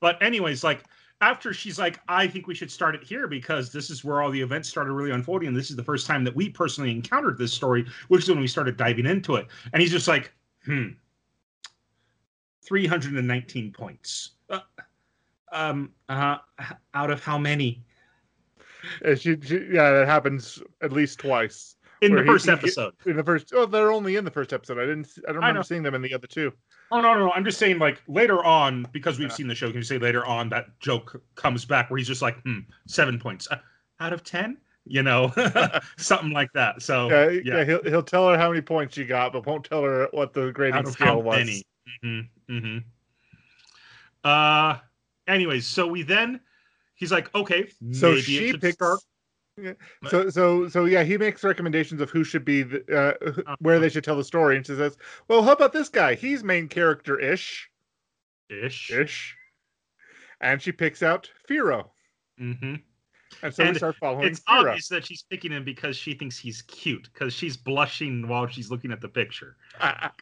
but 0.00 0.22
anyways 0.22 0.64
like 0.64 0.84
after 1.20 1.52
she's 1.54 1.78
like 1.78 2.00
i 2.08 2.26
think 2.26 2.46
we 2.46 2.54
should 2.54 2.70
start 2.70 2.94
it 2.94 3.02
here 3.02 3.26
because 3.28 3.72
this 3.72 3.88
is 3.90 4.04
where 4.04 4.20
all 4.20 4.30
the 4.30 4.40
events 4.40 4.68
started 4.68 4.92
really 4.92 5.10
unfolding 5.12 5.48
and 5.48 5.56
this 5.56 5.70
is 5.70 5.76
the 5.76 5.84
first 5.84 6.06
time 6.06 6.24
that 6.24 6.34
we 6.34 6.48
personally 6.50 6.90
encountered 6.90 7.38
this 7.38 7.52
story 7.52 7.86
which 8.08 8.22
is 8.24 8.28
when 8.28 8.40
we 8.40 8.46
started 8.48 8.76
diving 8.76 9.06
into 9.06 9.36
it 9.36 9.46
and 9.72 9.80
he's 9.80 9.92
just 9.92 10.08
like 10.08 10.32
hmm 10.64 10.88
319 12.66 13.72
points 13.72 14.32
uh, 14.50 14.60
um 15.52 15.92
uh 16.08 16.38
out 16.94 17.10
of 17.10 17.22
how 17.22 17.38
many 17.38 17.84
uh, 19.04 19.14
she, 19.14 19.36
she 19.40 19.56
yeah, 19.72 19.90
that 19.92 20.06
happens 20.06 20.62
at 20.82 20.92
least 20.92 21.18
twice. 21.18 21.76
in 22.02 22.14
the 22.14 22.22
he- 22.22 22.26
first 22.26 22.46
he 22.46 22.52
episode 22.52 22.92
In 23.06 23.16
the 23.16 23.24
first 23.24 23.52
oh, 23.54 23.66
they're 23.66 23.92
only 23.92 24.16
in 24.16 24.24
the 24.24 24.30
first 24.30 24.52
episode. 24.52 24.78
I 24.78 24.86
didn't 24.86 25.08
I 25.24 25.28
don't 25.28 25.36
remember 25.36 25.58
know. 25.58 25.62
seeing 25.62 25.82
them 25.82 25.94
in 25.94 26.02
the 26.02 26.12
other 26.14 26.26
two. 26.26 26.52
oh 26.90 27.00
no 27.00 27.14
no 27.14 27.26
no 27.26 27.32
i'm 27.32 27.44
just 27.44 27.58
saying 27.58 27.78
like 27.78 28.02
later 28.08 28.44
on 28.44 28.86
because 28.92 29.18
we've 29.18 29.30
Yeah. 29.30 29.34
seen 29.36 29.48
the 29.48 29.54
show 29.54 29.68
can 29.68 29.76
you 29.76 29.82
say 29.82 29.98
later 29.98 30.24
on 30.26 30.48
that 30.50 30.78
joke 30.80 31.22
comes 31.34 31.64
back 31.64 31.90
where 31.90 31.98
he's 31.98 32.06
just 32.06 32.22
like 32.22 32.40
hmm 32.42 32.60
seven 32.86 33.18
points 33.18 33.48
uh, 33.50 33.56
out 34.00 34.12
of 34.12 34.22
10 34.22 34.58
you 34.86 35.02
know 35.02 35.32
something 35.96 36.30
like 36.30 36.52
that 36.52 36.82
so 36.82 37.08
yeah, 37.08 37.28
yeah. 37.30 37.40
yeah, 37.58 37.64
he'll 37.64 37.82
he'll 37.84 38.02
tell 38.02 38.28
her 38.28 38.36
how 38.36 38.50
many 38.50 38.60
points 38.60 38.94
she 38.94 39.04
got, 39.04 39.32
but 39.32 39.46
won't 39.46 39.64
tell 39.64 39.82
her 39.82 40.08
what 40.12 40.34
the 40.34 40.52
grading 40.52 40.74
out 40.80 40.86
scale 40.88 41.22
was. 41.22 41.62
Mm-hmm, 42.04 42.20
mm-hmm. 42.48 42.78
Uh, 44.22 44.78
anyways, 45.28 45.66
so 45.66 45.86
we 45.86 46.02
then 46.02 46.40
he's 46.94 47.12
like, 47.12 47.34
okay, 47.34 47.68
So 47.92 48.16
she 48.16 48.52
picks. 48.56 48.74
start- 48.76 49.00
So 50.10 50.30
so 50.30 50.68
so 50.68 50.84
yeah, 50.86 51.04
he 51.04 51.16
makes 51.18 51.44
recommendations 51.44 52.00
of 52.00 52.10
who 52.10 52.24
should 52.24 52.44
be 52.44 52.62
the, 52.62 52.82
uh, 52.90 53.28
Uh-huh. 53.30 53.56
where 53.60 53.78
they 53.78 53.88
should 53.88 54.02
tell 54.04 54.16
the 54.16 54.24
story, 54.24 54.56
and 54.56 54.66
she 54.66 54.74
says, 54.74 54.96
"Well, 55.28 55.42
how 55.44 55.52
about 55.52 55.72
this 55.72 55.88
guy? 55.88 56.14
He's 56.16 56.42
main 56.42 56.66
character 56.68 57.20
ish, 57.20 57.70
ish. 58.48 58.90
ish." 58.90 59.36
And 60.40 60.60
she 60.60 60.72
picks 60.72 61.02
out 61.04 61.30
Firo, 61.48 61.90
Mm-hmm. 62.40 62.74
and 63.44 63.54
so 63.54 63.64
we 63.70 63.74
start 63.74 63.94
following 64.00 64.26
It's 64.26 64.40
Firo. 64.40 64.70
obvious 64.70 64.88
that 64.88 65.06
she's 65.06 65.22
picking 65.22 65.52
him 65.52 65.62
because 65.64 65.96
she 65.96 66.14
thinks 66.14 66.36
he's 66.36 66.62
cute 66.62 67.08
because 67.12 67.32
she's 67.32 67.56
blushing 67.56 68.26
while 68.26 68.48
she's 68.48 68.70
looking 68.72 68.90
at 68.90 69.00
the 69.00 69.08
picture, 69.08 69.56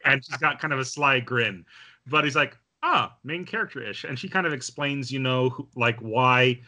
and 0.05 0.23
she's 0.23 0.37
got 0.37 0.59
kind 0.59 0.73
of 0.73 0.79
a 0.79 0.85
sly 0.85 1.19
grin. 1.19 1.65
But 2.07 2.23
he's 2.23 2.35
like, 2.35 2.57
ah, 2.83 3.15
main 3.23 3.45
character 3.45 3.81
ish, 3.81 4.03
and 4.03 4.17
she 4.19 4.27
kind 4.27 4.45
of 4.45 4.53
explains, 4.53 5.11
you 5.11 5.19
know, 5.19 5.49
who- 5.49 5.67
like 5.75 5.97
why 5.99 6.61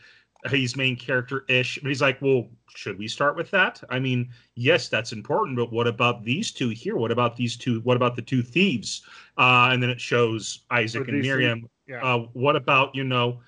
he's 0.50 0.76
main 0.78 0.96
character 0.96 1.44
ish. 1.50 1.78
And 1.78 1.88
he's 1.88 2.02
like, 2.02 2.22
well, 2.22 2.48
should 2.76 2.98
we 3.00 3.08
start 3.08 3.36
with 3.36 3.50
that? 3.52 3.84
I 3.90 3.98
mean, 4.00 4.30
yes, 4.56 4.90
that's 4.90 5.12
important, 5.12 5.58
but 5.58 5.72
what 5.74 5.88
about 5.88 6.24
these 6.24 6.52
two 6.52 6.70
here? 6.70 6.96
What 6.96 7.12
about 7.12 7.36
these 7.36 7.58
two? 7.58 7.82
What 7.82 7.98
about 7.98 8.16
the 8.16 8.22
two 8.22 8.44
thieves? 8.44 9.02
Uh, 9.38 9.70
and 9.72 9.82
then 9.82 9.90
it 9.90 10.00
shows 10.00 10.62
Isaac 10.72 11.08
and 11.08 11.18
Miriam. 11.22 11.70
yeah. 11.88 12.04
Uh, 12.04 12.20
what 12.34 12.56
about 12.56 12.94
you 12.96 13.04
know? 13.04 13.42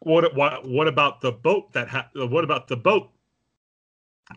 What 0.00 0.34
what 0.34 0.66
what 0.68 0.88
about 0.88 1.20
the 1.20 1.32
boat 1.32 1.72
that 1.72 1.88
ha- 1.88 2.08
uh, 2.20 2.26
what 2.26 2.44
about 2.44 2.68
the 2.68 2.76
boat 2.76 3.10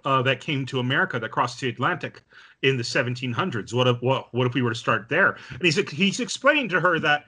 uh, 0.06 0.22
that 0.24 0.40
came 0.40 0.66
to 0.68 0.80
America 0.80 1.20
that 1.20 1.32
crossed 1.32 1.60
the 1.60 1.70
Atlantic 1.70 2.22
in 2.62 2.78
the 2.78 2.84
1700s? 2.84 3.74
What 3.74 3.88
if 3.88 4.02
what 4.02 4.34
what 4.34 4.48
if 4.48 4.54
we 4.54 4.62
were 4.62 4.72
to 4.72 4.76
start 4.76 5.10
there? 5.10 5.38
And 5.52 5.62
he's 5.62 5.78
he's 5.90 6.20
explaining 6.20 6.70
to 6.70 6.80
her 6.80 7.00
that, 7.00 7.26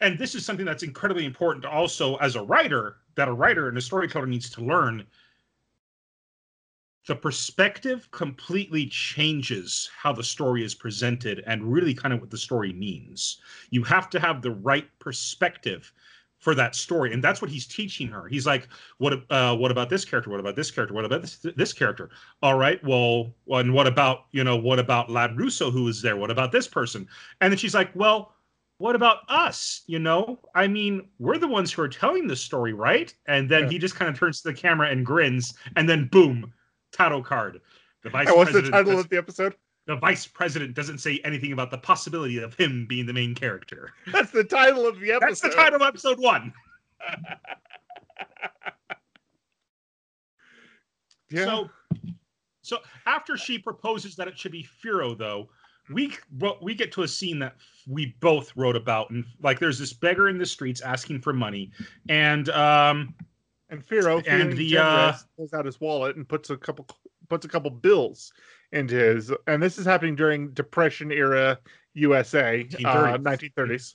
and 0.00 0.18
this 0.18 0.34
is 0.34 0.44
something 0.44 0.66
that's 0.66 0.82
incredibly 0.82 1.24
important 1.24 1.64
also 1.64 2.16
as 2.16 2.36
a 2.36 2.42
writer 2.42 2.96
that 3.16 3.28
a 3.28 3.32
writer 3.32 3.68
and 3.68 3.76
a 3.76 3.80
storyteller 3.80 4.26
needs 4.26 4.50
to 4.50 4.62
learn. 4.62 5.06
The 7.06 7.16
perspective 7.16 8.10
completely 8.10 8.86
changes 8.86 9.90
how 9.96 10.12
the 10.12 10.22
story 10.22 10.62
is 10.62 10.74
presented 10.74 11.42
and 11.46 11.72
really 11.72 11.94
kind 11.94 12.14
of 12.14 12.20
what 12.20 12.30
the 12.30 12.38
story 12.38 12.72
means. 12.72 13.40
You 13.70 13.82
have 13.84 14.10
to 14.10 14.20
have 14.20 14.42
the 14.42 14.52
right 14.52 14.88
perspective 14.98 15.92
for 16.40 16.54
that 16.54 16.74
story 16.74 17.12
and 17.12 17.22
that's 17.22 17.40
what 17.42 17.50
he's 17.50 17.66
teaching 17.66 18.08
her. 18.08 18.26
He's 18.26 18.46
like 18.46 18.68
what 18.98 19.22
uh 19.30 19.54
what 19.56 19.70
about 19.70 19.90
this 19.90 20.04
character? 20.04 20.30
What 20.30 20.40
about 20.40 20.56
this 20.56 20.70
character? 20.70 20.94
What 20.94 21.04
about 21.04 21.20
this 21.20 21.38
this 21.54 21.72
character? 21.72 22.10
All 22.42 22.56
right 22.58 22.82
well 22.82 23.34
and 23.48 23.72
what 23.72 23.86
about 23.86 24.24
you 24.32 24.42
know 24.42 24.56
what 24.56 24.78
about 24.78 25.10
ladd 25.10 25.38
russo 25.38 25.70
who 25.70 25.86
is 25.88 26.00
there? 26.02 26.16
What 26.16 26.30
about 26.30 26.50
this 26.50 26.66
person? 26.66 27.06
And 27.40 27.52
then 27.52 27.58
she's 27.58 27.74
like 27.74 27.90
well 27.94 28.34
what 28.78 28.96
about 28.96 29.18
us 29.28 29.82
you 29.86 29.98
know? 29.98 30.38
I 30.54 30.66
mean 30.66 31.08
we're 31.18 31.36
the 31.38 31.46
ones 31.46 31.70
who 31.72 31.82
are 31.82 31.88
telling 31.88 32.26
the 32.26 32.36
story 32.36 32.72
right? 32.72 33.14
And 33.26 33.48
then 33.48 33.64
Yeah. 33.64 33.70
he 33.70 33.78
just 33.78 33.94
kind 33.94 34.08
of 34.08 34.18
turns 34.18 34.40
to 34.40 34.48
the 34.48 34.54
camera 34.54 34.88
and 34.88 35.04
grins 35.04 35.54
and 35.76 35.86
then 35.86 36.08
boom 36.10 36.52
title 36.90 37.22
card. 37.22 37.60
The 38.02 38.08
vice 38.08 38.28
what's 38.34 38.52
the 38.52 38.62
title 38.62 38.98
of 38.98 39.10
the 39.10 39.18
episode? 39.18 39.56
The 39.90 39.96
vice 39.96 40.26
president 40.26 40.74
doesn't 40.74 40.98
say 40.98 41.20
anything 41.24 41.52
about 41.52 41.70
the 41.70 41.78
possibility 41.78 42.38
of 42.38 42.54
him 42.54 42.86
being 42.88 43.06
the 43.06 43.12
main 43.12 43.34
character 43.34 43.92
That's 44.12 44.30
the 44.30 44.44
title 44.44 44.86
of 44.86 44.98
the 45.00 45.12
episode. 45.12 45.28
that's 45.28 45.40
the 45.40 45.50
title 45.50 45.82
of 45.82 45.82
episode 45.82 46.18
one 46.18 46.52
Yeah. 51.30 51.44
So, 51.44 51.70
so 52.62 52.78
after 53.06 53.36
she 53.36 53.58
proposes 53.58 54.16
that 54.16 54.28
it 54.28 54.38
should 54.38 54.52
be 54.52 54.66
Firo, 54.84 55.16
though, 55.16 55.48
we 55.92 56.12
we 56.60 56.74
get 56.74 56.92
to 56.92 57.02
a 57.02 57.08
scene 57.08 57.38
that 57.40 57.56
we 57.88 58.14
both 58.20 58.54
wrote 58.56 58.76
about, 58.76 59.10
and 59.10 59.24
like 59.42 59.58
there's 59.58 59.78
this 59.78 59.92
beggar 59.92 60.28
in 60.28 60.38
the 60.38 60.46
streets 60.46 60.80
asking 60.80 61.20
for 61.20 61.32
money, 61.32 61.70
and 62.08 62.48
um, 62.50 63.14
and 63.70 63.84
Firo, 63.84 64.22
and 64.26 64.52
the, 64.52 64.70
generous, 64.70 65.24
pulls 65.36 65.52
out 65.52 65.64
his 65.64 65.80
wallet 65.80 66.16
and 66.16 66.28
puts 66.28 66.50
a 66.50 66.56
couple 66.56 66.86
puts 67.28 67.44
a 67.44 67.48
couple 67.48 67.70
bills 67.70 68.32
into 68.72 68.94
his. 68.94 69.32
And 69.46 69.62
this 69.62 69.78
is 69.78 69.86
happening 69.86 70.14
during 70.16 70.50
Depression 70.50 71.10
era 71.12 71.58
USA, 71.94 72.60
uh, 72.84 73.18
1930s. 73.18 73.24
1930s. 73.24 73.94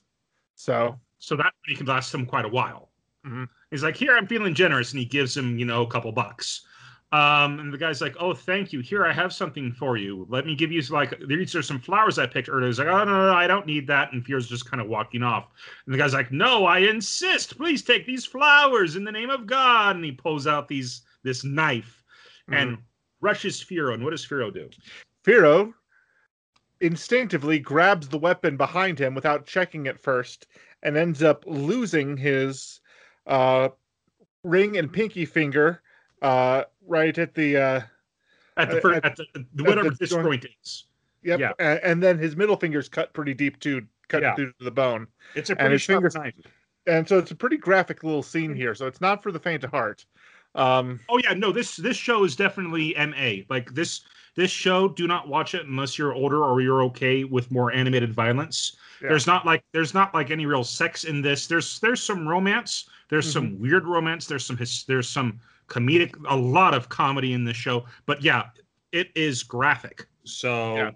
So 0.55 0.99
so 1.17 1.35
that 1.35 1.53
money 1.65 1.77
can 1.77 1.85
last 1.85 2.13
him 2.13 2.25
quite 2.25 2.45
a 2.45 2.49
while. 2.49 2.91
Mhm. 3.25 3.47
He's 3.71 3.83
like, 3.83 3.95
"Here, 3.95 4.15
I'm 4.15 4.27
feeling 4.27 4.53
generous," 4.53 4.91
and 4.91 4.99
he 4.99 5.05
gives 5.05 5.35
him, 5.35 5.57
you 5.57 5.65
know, 5.65 5.81
a 5.81 5.87
couple 5.87 6.11
bucks. 6.11 6.65
Um, 7.11 7.59
and 7.59 7.71
the 7.71 7.77
guy's 7.77 8.01
like, 8.01 8.15
"Oh, 8.19 8.33
thank 8.33 8.73
you. 8.73 8.81
Here, 8.81 9.05
I 9.05 9.13
have 9.13 9.31
something 9.31 9.71
for 9.71 9.95
you. 9.95 10.25
Let 10.29 10.45
me 10.45 10.55
give 10.55 10.71
you 10.71 10.81
like 10.89 11.17
these 11.27 11.55
are 11.55 11.61
some 11.61 11.79
flowers 11.79 12.19
I 12.19 12.25
picked 12.27 12.49
earlier." 12.49 12.67
He's 12.67 12.79
like, 12.79 12.87
"Oh 12.89 13.03
no, 13.03 13.05
no, 13.05 13.27
no, 13.27 13.33
I 13.33 13.47
don't 13.47 13.65
need 13.65 13.87
that." 13.87 14.11
And 14.11 14.25
Firo's 14.25 14.49
just 14.49 14.69
kind 14.69 14.81
of 14.81 14.87
walking 14.87 15.23
off. 15.23 15.47
And 15.85 15.93
the 15.93 15.97
guy's 15.97 16.13
like, 16.13 16.31
"No, 16.31 16.65
I 16.65 16.79
insist. 16.79 17.57
Please 17.57 17.83
take 17.83 18.05
these 18.05 18.25
flowers 18.25 18.95
in 18.95 19.03
the 19.03 19.11
name 19.11 19.29
of 19.29 19.45
God." 19.45 19.95
And 19.95 20.03
he 20.03 20.11
pulls 20.11 20.45
out 20.47 20.67
these 20.67 21.01
this 21.23 21.43
knife 21.43 22.03
and 22.47 22.77
rushes 23.25 23.61
Firo. 23.61 23.93
And 23.93 24.03
what 24.03 24.11
does 24.11 24.25
Firo 24.25 24.53
do? 24.53 24.69
Firo 25.25 25.73
instinctively 26.81 27.57
grabs 27.59 28.07
the 28.07 28.17
weapon 28.17 28.55
behind 28.57 28.99
him 28.99 29.15
without 29.15 29.45
checking 29.45 29.85
it 29.87 29.99
first 29.99 30.47
and 30.83 30.95
ends 30.95 31.23
up 31.23 31.43
losing 31.47 32.15
his 32.15 32.79
uh, 33.27 33.69
ring 34.43 34.77
and 34.77 34.91
pinky 34.93 35.25
finger 35.25 35.81
uh, 36.21 36.63
right 36.87 37.17
at 37.17 37.33
the 37.33 37.57
uh, 37.57 37.81
At 38.57 38.69
the 38.69 38.81
first, 38.81 38.97
at- 39.03 39.05
at, 39.05 39.17
the, 39.33 39.45
the 39.55 39.63
whatever 39.63 39.89
the 39.89 39.95
this 39.99 40.09
joint. 40.11 40.25
joint 40.25 40.45
is. 40.63 40.85
yep, 41.23 41.39
Yeah. 41.39 41.51
a- 41.59 41.85
and 41.85 42.01
then 42.03 42.17
his 42.19 42.35
middle 42.35 42.55
finger's 42.57 42.87
cut 42.89 43.13
pretty 43.13 43.33
deep 43.33 43.59
too, 43.59 43.81
cut 44.07 44.21
Yeah. 44.21 44.35
through 44.35 44.51
to 44.59 44.63
the 44.63 44.71
bone. 44.71 45.07
It's 45.33 45.49
a 45.49 45.53
And 45.53 45.59
pretty 45.59 45.73
his 45.73 45.81
sharp 45.81 45.97
fingers- 45.99 46.15
knife. 46.15 46.35
and 46.87 47.07
so 47.07 47.17
it's 47.17 47.31
a 47.31 47.35
pretty 47.35 47.57
graphic 47.57 48.03
little 48.03 48.21
scene 48.23 48.53
here. 48.53 48.75
So 48.75 48.85
it's 48.85 49.01
not 49.01 49.23
for 49.23 49.31
the 49.31 49.39
faint 49.39 49.63
of 49.63 49.71
heart. 49.71 50.05
Um, 50.55 50.99
oh 51.09 51.19
yeah, 51.23 51.33
no 51.33 51.51
this 51.51 51.75
this 51.75 51.97
show 51.97 52.23
is 52.23 52.35
definitely 52.35 52.95
MA. 52.97 53.43
Like 53.49 53.73
this 53.73 54.01
this 54.35 54.51
show, 54.51 54.89
do 54.89 55.07
not 55.07 55.27
watch 55.27 55.55
it 55.55 55.65
unless 55.65 55.97
you're 55.97 56.13
older 56.13 56.43
or 56.43 56.61
you're 56.61 56.83
okay 56.83 57.23
with 57.23 57.51
more 57.51 57.71
animated 57.71 58.13
violence. 58.13 58.75
Yeah. 59.01 59.09
There's 59.09 59.27
not 59.27 59.45
like 59.45 59.63
there's 59.71 59.93
not 59.93 60.13
like 60.13 60.31
any 60.31 60.45
real 60.45 60.63
sex 60.63 61.05
in 61.05 61.21
this. 61.21 61.47
There's 61.47 61.79
there's 61.79 62.01
some 62.01 62.27
romance. 62.27 62.89
There's 63.09 63.25
mm-hmm. 63.25 63.51
some 63.51 63.59
weird 63.59 63.85
romance. 63.85 64.27
There's 64.27 64.45
some 64.45 64.59
there's 64.87 65.09
some 65.09 65.39
comedic, 65.67 66.15
a 66.27 66.35
lot 66.35 66.73
of 66.73 66.89
comedy 66.89 67.33
in 67.33 67.43
this 67.43 67.57
show. 67.57 67.85
But 68.05 68.21
yeah, 68.21 68.45
it 68.91 69.09
is 69.15 69.43
graphic. 69.43 70.05
So, 70.23 70.75
yeah. 70.75 70.91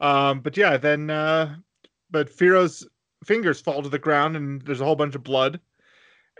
um, 0.00 0.40
but 0.40 0.56
yeah, 0.56 0.76
then 0.76 1.10
uh, 1.10 1.56
but 2.10 2.30
Firo's 2.30 2.86
fingers 3.24 3.60
fall 3.60 3.82
to 3.82 3.88
the 3.88 3.98
ground 3.98 4.36
and 4.36 4.62
there's 4.62 4.80
a 4.80 4.84
whole 4.84 4.96
bunch 4.96 5.14
of 5.14 5.24
blood. 5.24 5.60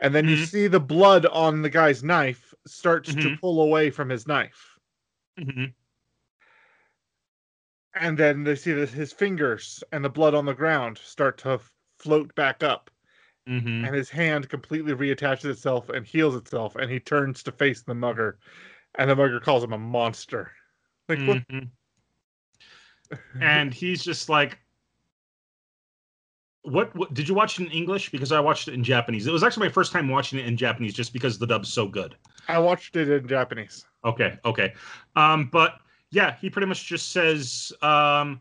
And 0.01 0.15
then 0.15 0.25
mm-hmm. 0.25 0.35
you 0.35 0.45
see 0.45 0.67
the 0.67 0.81
blood 0.81 1.27
on 1.27 1.63
the 1.63 1.71
guy's 1.71 2.03
knife 2.03 2.55
starts 2.67 3.11
mm-hmm. 3.11 3.21
to 3.21 3.37
pull 3.39 3.61
away 3.63 3.91
from 3.91 4.09
his 4.09 4.27
knife. 4.27 4.79
Mm-hmm. 5.39 5.65
And 7.95 8.17
then 8.17 8.45
they 8.45 8.55
see 8.55 8.73
that 8.73 8.91
his 8.91 9.13
fingers 9.13 9.83
and 9.93 10.05
the 10.05 10.11
blood 10.11 10.35
on 10.35 10.45
the 10.45 10.55
ground 10.55 10.99
start 10.99 11.39
to 11.39 11.61
float 11.99 12.35
back 12.35 12.63
up. 12.63 12.91
Mm-hmm. 13.49 13.87
And 13.87 13.95
his 13.95 14.11
hand 14.11 14.49
completely 14.49 14.93
reattaches 14.93 15.47
itself 15.47 15.89
and 15.89 16.07
heals 16.07 16.37
itself. 16.37 16.77
And 16.77 16.91
he 16.91 17.01
turns 17.01 17.43
to 17.45 17.53
face 17.53 17.83
the 17.83 17.95
mugger. 17.95 18.39
And 18.97 19.11
the 19.11 19.17
mugger 19.17 19.41
calls 19.41 19.65
him 19.65 19.73
a 19.73 19.79
monster. 19.79 20.53
Like, 21.09 21.21
what? 21.21 21.43
and 23.41 23.73
he's 23.73 24.05
just 24.05 24.29
like, 24.29 24.59
what, 26.69 26.95
what, 26.95 27.15
did 27.15 27.29
you 27.29 27.35
watch 27.35 27.59
it 27.59 27.67
in 27.67 27.73
English? 27.73 28.11
Because 28.11 28.33
I 28.33 28.41
watched 28.41 28.69
it 28.69 28.75
in 28.75 28.85
Japanese. 28.85 29.27
It 29.27 29.33
was 29.33 29.43
actually 29.43 29.69
my 29.69 29.73
first 29.73 29.93
time 29.93 30.09
watching 30.09 30.39
it 30.39 30.47
in 30.47 30.57
Japanese, 30.57 30.95
just 30.95 31.13
because 31.13 31.39
the 31.39 31.47
dub's 31.47 31.73
so 31.73 31.87
good. 31.87 32.17
I 32.49 32.59
watched 32.59 32.97
it 32.97 33.11
in 33.11 33.27
Japanese. 33.27 33.85
Okay, 34.05 34.39
okay, 34.45 34.75
um, 35.17 35.49
but 35.53 35.75
yeah, 36.11 36.37
he 36.41 36.49
pretty 36.49 36.67
much 36.67 36.87
just 36.87 37.13
says, 37.13 37.73
um, 37.83 38.41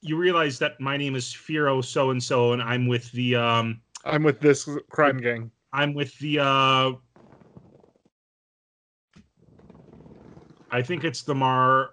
"You 0.00 0.16
realize 0.16 0.58
that 0.58 0.80
my 0.80 0.96
name 0.96 1.14
is 1.14 1.26
Firo 1.26 1.84
so 1.84 2.10
and 2.10 2.22
so, 2.22 2.52
and 2.52 2.62
I'm 2.62 2.86
with 2.86 3.10
the 3.12 3.36
um, 3.36 3.80
I'm 4.04 4.22
with 4.22 4.40
this 4.40 4.68
crime 4.90 5.18
gang. 5.18 5.50
I'm 5.72 5.94
with 5.94 6.18
the 6.18 6.40
uh, 6.40 6.92
I 10.70 10.82
think 10.82 11.04
it's 11.04 11.22
the 11.22 11.34
Mar, 11.34 11.90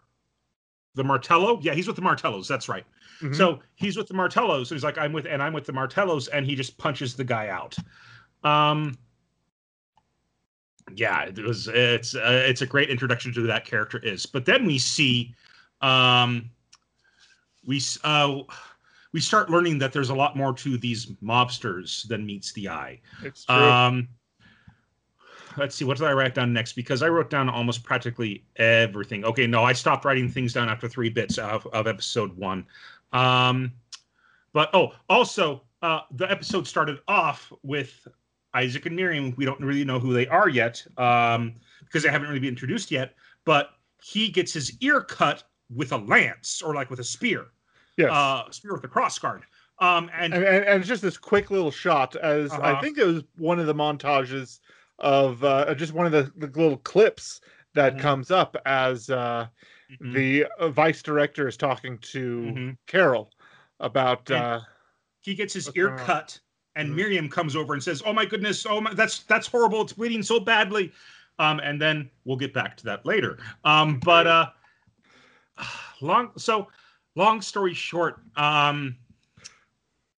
the 0.96 1.04
Martello. 1.04 1.60
Yeah, 1.62 1.74
he's 1.74 1.88
with 1.88 1.96
the 1.96 2.02
Martellos. 2.02 2.48
That's 2.48 2.68
right." 2.68 2.86
Mm-hmm. 3.22 3.34
So 3.34 3.60
he's 3.76 3.98
with 3.98 4.08
the 4.08 4.14
Martellos. 4.14 4.68
So 4.68 4.76
he's 4.76 4.84
like, 4.84 4.98
I'm 4.98 5.14
with, 5.14 5.26
and 5.26 5.42
I'm 5.42 5.54
with 5.54 5.66
the 5.66 5.74
Martellos, 5.74 6.30
and 6.32 6.46
he 6.46 6.56
just 6.56 6.78
punches 6.78 7.16
the 7.16 7.24
guy 7.24 7.48
out. 7.50 7.76
Um, 8.44 8.98
yeah, 10.94 11.24
it 11.24 11.38
was. 11.38 11.68
It's 11.68 12.16
uh, 12.16 12.44
it's 12.48 12.62
a 12.62 12.66
great 12.66 12.90
introduction 12.90 13.34
to 13.34 13.42
who 13.42 13.48
that 13.48 13.66
character 13.66 13.98
is. 14.00 14.26
But 14.26 14.46
then 14.46 14.66
we 14.66 14.78
see, 14.78 15.34
um, 15.82 16.50
we 17.66 17.82
uh, 18.04 18.42
we 19.12 19.20
start 19.20 19.50
learning 19.50 19.80
that 19.80 19.94
there's 19.94 20.10
a 20.10 20.16
lot 20.16 20.38
more 20.38 20.54
to 20.54 20.78
these 20.78 21.08
mobsters 21.24 22.08
than 22.08 22.26
meets 22.26 22.54
the 22.54 22.70
eye. 22.70 23.00
It's 23.24 23.46
true. 23.46 23.56
Um, 23.56 24.10
let's 25.58 25.76
see 25.76 25.86
what 25.86 25.98
did 25.98 26.06
i 26.06 26.14
write 26.14 26.36
down 26.36 26.52
next 26.52 26.74
because 26.74 27.02
i 27.02 27.08
wrote 27.08 27.30
down 27.30 27.50
almost 27.50 27.84
practically 27.84 28.44
everything 28.58 29.24
okay 29.24 29.48
no 29.48 29.64
i 29.64 29.74
stopped 29.74 30.06
writing 30.06 30.30
things 30.30 30.54
down 30.54 30.70
after 30.70 30.88
three 30.88 31.10
bits 31.10 31.38
of, 31.38 31.66
of 31.68 31.88
episode 31.88 32.36
one 32.38 32.66
um, 33.16 33.72
but 34.54 34.70
oh, 34.74 34.94
also, 35.10 35.64
uh, 35.82 36.02
the 36.12 36.30
episode 36.30 36.68
started 36.68 37.00
off 37.08 37.52
with 37.64 38.08
Isaac 38.54 38.86
and 38.86 38.96
Miriam. 38.96 39.34
We 39.38 39.46
don't 39.46 39.60
really 39.60 39.86
know 39.86 40.00
who 40.00 40.14
they 40.14 40.28
are 40.28 40.50
yet 40.50 40.86
um, 40.98 41.56
because 41.84 42.04
they 42.04 42.10
haven't 42.10 42.28
really 42.28 42.40
been 42.40 42.50
introduced 42.50 42.92
yet. 42.92 43.16
But 43.46 43.72
he 44.02 44.30
gets 44.30 44.54
his 44.54 44.76
ear 44.82 45.02
cut 45.02 45.44
with 45.74 45.92
a 45.92 45.98
lance 45.98 46.62
or 46.62 46.74
like 46.74 46.90
with 46.90 47.00
a 47.00 47.04
spear. 47.04 47.48
Yes. 47.98 48.12
Uh, 48.12 48.50
spear 48.52 48.74
with 48.74 48.84
a 48.84 48.88
cross 48.88 49.18
guard. 49.20 49.44
Um, 49.80 50.10
and, 50.18 50.34
and, 50.34 50.44
and 50.44 50.80
it's 50.80 50.88
just 50.88 51.02
this 51.02 51.18
quick 51.18 51.52
little 51.52 51.72
shot 51.72 52.16
as 52.16 52.52
uh-huh. 52.52 52.62
I 52.64 52.82
think 52.82 52.98
it 52.98 53.06
was 53.06 53.24
one 53.38 53.60
of 53.60 53.68
the 53.68 53.76
montages 53.76 54.60
of 55.00 55.44
uh, 55.44 55.74
just 55.76 55.94
one 55.94 56.06
of 56.06 56.14
the, 56.14 56.32
the 56.38 56.48
little 56.60 56.78
clips 56.78 57.42
that 57.74 57.94
mm-hmm. 57.94 58.02
comes 58.02 58.32
up 58.32 58.56
as 58.66 59.10
uh, 59.10 59.48
mm-hmm. 59.92 60.14
the 60.14 60.46
uh, 60.60 60.70
vice 60.70 61.02
director 61.02 61.48
is 61.48 61.58
talking 61.58 61.98
to 62.00 62.42
mm-hmm. 62.42 62.70
Carol 62.88 63.32
about. 63.80 64.30
Uh, 64.30 64.62
he 65.22 65.34
gets 65.34 65.54
his 65.54 65.70
ear 65.76 65.96
cut, 65.98 66.40
and 66.76 66.90
mm-hmm. 66.90 66.98
Miriam 66.98 67.30
comes 67.30 67.56
over 67.56 67.74
and 67.74 67.84
says, 67.84 68.04
"Oh 68.06 68.14
my 68.14 68.26
goodness! 68.26 68.66
Oh 68.66 68.82
my, 68.82 68.94
that's 68.94 69.24
that's 69.24 69.48
horrible! 69.48 69.82
It's 69.82 69.94
bleeding 69.94 70.24
so 70.24 70.40
badly." 70.40 70.92
Um, 71.38 71.60
and 71.60 71.82
then 71.82 72.10
we'll 72.24 72.38
get 72.38 72.54
back 72.54 72.78
to 72.78 72.86
that 72.86 73.06
later. 73.06 73.38
Um, 73.64 74.00
but 74.00 74.28
uh, 74.28 74.48
long 76.02 76.32
so 76.38 76.68
long 77.16 77.42
story 77.42 77.74
short, 77.74 78.22
um, 78.36 78.96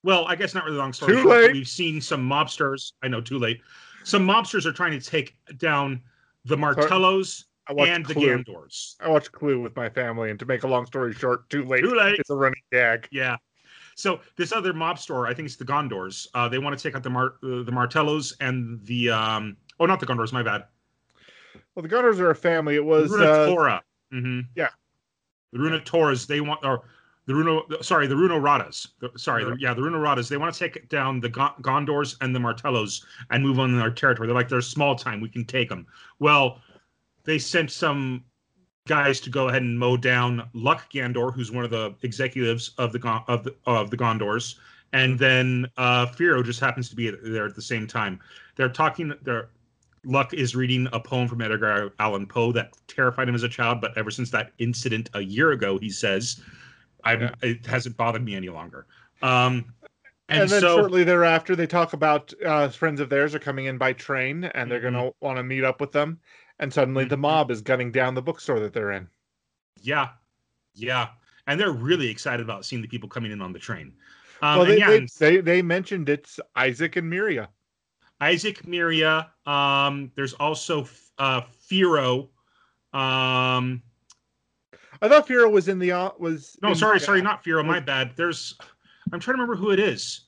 well, 0.04 0.26
I 0.26 0.36
guess 0.36 0.54
not 0.54 0.66
really 0.66 0.78
long 0.78 0.94
story 0.94 1.14
too 1.14 1.24
short. 1.24 1.42
Late. 1.44 1.54
We've 1.54 1.68
seen 1.68 2.02
some 2.02 2.28
mobsters. 2.28 2.94
I 3.04 3.08
know, 3.08 3.22
too 3.22 3.40
late. 3.40 3.62
Some 4.04 4.26
mobsters 4.26 4.66
are 4.66 4.72
trying 4.72 4.98
to 4.98 5.06
take 5.06 5.36
down 5.58 6.02
the 6.46 6.56
Martellos 6.56 7.46
and 7.70 8.06
Clue. 8.06 8.14
the 8.14 8.44
Gandors. 8.44 8.96
I 9.00 9.10
watched 9.10 9.32
Clue 9.32 9.62
with 9.62 9.76
my 9.76 9.90
family, 9.90 10.30
and 10.30 10.40
to 10.40 10.46
make 10.46 10.64
a 10.64 10.68
long 10.68 10.86
story 10.86 11.14
short, 11.14 11.50
too 11.50 11.66
late. 11.66 11.82
Too 11.82 11.96
late. 11.96 12.20
It's 12.20 12.30
a 12.30 12.36
running 12.36 12.62
gag. 12.72 13.08
Yeah. 13.12 13.38
So 13.96 14.20
this 14.36 14.54
other 14.54 14.74
mob 14.74 15.00
store, 15.00 15.28
I 15.28 15.34
think 15.34 15.48
it's 15.48 15.56
the 15.56 15.66
Gondors. 15.66 16.28
Uh, 16.36 16.48
they 16.48 16.60
want 16.60 16.78
to 16.78 16.82
take 16.82 16.96
out 16.96 17.04
the 17.04 17.10
Mar- 17.10 17.36
uh, 17.44 17.64
the 17.64 17.72
Martellos 17.72 18.34
and 18.40 18.80
the 18.86 19.10
um. 19.10 19.58
Oh, 19.80 19.86
not 19.86 20.00
the 20.00 20.06
Gondors. 20.06 20.32
My 20.32 20.44
bad. 20.44 20.66
Well, 21.76 21.84
the 21.84 21.90
Gondors 21.90 22.20
are 22.20 22.32
a 22.32 22.36
family. 22.36 22.76
It 22.76 22.86
was 22.86 23.12
Runa 23.12 23.26
uh, 23.26 23.80
Mm-hmm. 24.14 24.40
Yeah. 24.56 24.70
The 25.52 25.60
Runa 25.60 25.80
Toras. 25.80 26.28
They 26.28 26.42
want 26.42 26.64
or 26.64 26.84
the 27.26 27.34
Runo. 27.34 27.84
Sorry, 27.84 28.08
the 28.08 28.16
Runoratas. 28.16 28.88
The, 29.00 29.12
sorry, 29.18 29.44
yeah. 29.44 29.50
The, 29.50 29.58
yeah, 29.60 29.74
the 29.74 29.82
Runoratas. 29.82 30.30
They 30.30 30.38
want 30.38 30.54
to 30.54 30.60
take 30.60 30.90
down 30.90 31.20
the 31.20 31.30
Gondors 31.30 32.16
and 32.22 32.34
the 32.34 32.40
Martellos 32.40 33.04
and 33.32 33.44
move 33.44 33.60
on 33.60 33.78
their 33.78 33.92
territory. 33.92 34.28
They're 34.28 34.36
like 34.36 34.50
they're 34.50 34.62
small 34.62 34.96
time. 34.96 35.22
We 35.22 35.30
can 35.30 35.46
take 35.46 35.70
them. 35.70 35.86
Well, 36.20 36.62
they 37.28 37.38
sent 37.38 37.70
some 37.70 38.24
guys 38.88 39.20
to 39.20 39.30
go 39.30 39.50
ahead 39.50 39.62
and 39.62 39.78
mow 39.78 39.98
down 39.98 40.50
Luck 40.54 40.90
Gandor, 40.92 41.32
who's 41.32 41.52
one 41.52 41.66
of 41.66 41.70
the 41.70 41.94
executives 42.02 42.72
of 42.80 42.94
the 42.94 43.24
of 43.28 43.44
the, 43.44 43.54
of 43.68 43.92
the 43.92 43.98
Gondors, 43.98 44.56
and 44.94 45.20
then 45.20 45.68
uh, 45.78 46.08
Firo 46.08 46.44
just 46.44 46.62
happens 46.62 46.90
to 46.90 46.96
be 46.96 47.12
there 47.12 47.46
at 47.46 47.54
the 47.54 47.62
same 47.62 47.86
time. 47.86 48.20
They're 48.56 48.70
talking. 48.70 49.13
They're 49.22 49.50
Luck 50.06 50.34
is 50.34 50.56
reading 50.56 50.88
a 50.94 51.00
poem 51.02 51.28
from 51.28 51.42
Edgar 51.42 51.92
Allan 52.00 52.28
Poe 52.28 52.54
that 52.54 52.72
terrified 52.88 53.28
him 53.28 53.36
as 53.36 53.44
a 53.44 53.50
child, 53.50 53.82
but 53.82 53.98
ever 53.98 54.10
since 54.10 54.32
that 54.32 54.54
incident 54.58 55.10
a 55.16 55.20
year 55.20 55.52
ago, 55.52 55.78
he 55.78 55.90
says, 55.90 56.42
yeah. 57.06 57.32
it 57.42 57.66
hasn't 57.66 57.98
bothered 57.98 58.24
me 58.24 58.36
any 58.36 58.48
longer." 58.48 58.86
Um, 59.22 59.74
and, 60.30 60.44
and, 60.44 60.50
then 60.50 60.62
so, 60.62 60.78
shortly 60.78 61.04
thereafter, 61.04 61.58
they 61.58 61.68
talk 61.68 61.92
about 61.92 62.34
uh, 62.46 62.70
friends 62.70 63.02
of 63.02 63.10
theirs 63.10 63.36
are 63.36 63.40
coming 63.40 63.66
in 63.66 63.78
by 63.78 63.92
train, 63.92 64.46
and 64.46 64.72
they're 64.72 64.80
mm-hmm. 64.80 64.96
going 64.96 65.12
to 65.12 65.16
want 65.20 65.38
to 65.38 65.44
meet 65.44 65.66
up 65.66 65.82
with 65.82 65.92
them 65.92 66.20
and 66.60 66.74
suddenly 66.74 67.06
the 67.06 67.15
mm-hmm. 67.15 67.22
mob 67.22 67.52
is 67.52 67.62
gunning 67.62 67.91
down 67.91 68.15
the 68.15 68.22
bookstore 68.22 68.60
that 68.60 68.74
they're 68.74 68.91
in. 68.91 69.08
Yeah, 69.82 70.10
yeah, 70.74 71.10
and 71.48 71.60
they're 71.60 71.72
really 71.72 72.10
excited 72.10 72.43
about 72.43 72.65
seeing 72.65 72.82
the 72.82 72.88
people 72.88 73.10
coming 73.10 73.32
in 73.32 73.41
on 73.41 73.54
the 73.54 73.60
train. 73.60 73.93
Um, 74.41 74.58
well, 74.58 74.67
they, 74.67 74.78
yeah, 74.78 74.89
they, 74.89 75.08
they, 75.20 75.41
they 75.41 75.62
mentioned 75.62 76.10
it's 76.10 76.39
Isaac 76.56 76.96
and 76.96 77.12
Miria. 77.12 77.48
Isaac 78.22 78.63
Miria. 78.63 79.28
Um, 79.46 80.12
there's 80.15 80.34
also 80.34 80.88
uh, 81.17 81.41
Firo. 81.70 82.30
Um, 82.93 83.82
I 85.02 85.08
thought 85.08 85.28
Firo 85.28 85.52
was 85.52 85.67
in 85.67 85.80
the 85.80 85.91
uh, 85.91 86.12
was. 86.17 86.58
No, 86.62 86.74
sorry, 86.74 87.00
the, 87.00 87.06
sorry, 87.06 87.22
not 87.22 87.43
Firo. 87.43 87.65
My 87.65 87.80
bad. 87.80 88.13
There's. 88.15 88.56
I'm 89.12 89.20
trying 89.20 89.38
to 89.38 89.41
remember 89.41 89.56
who 89.56 89.72
it 89.72 89.80
is. 89.80 90.22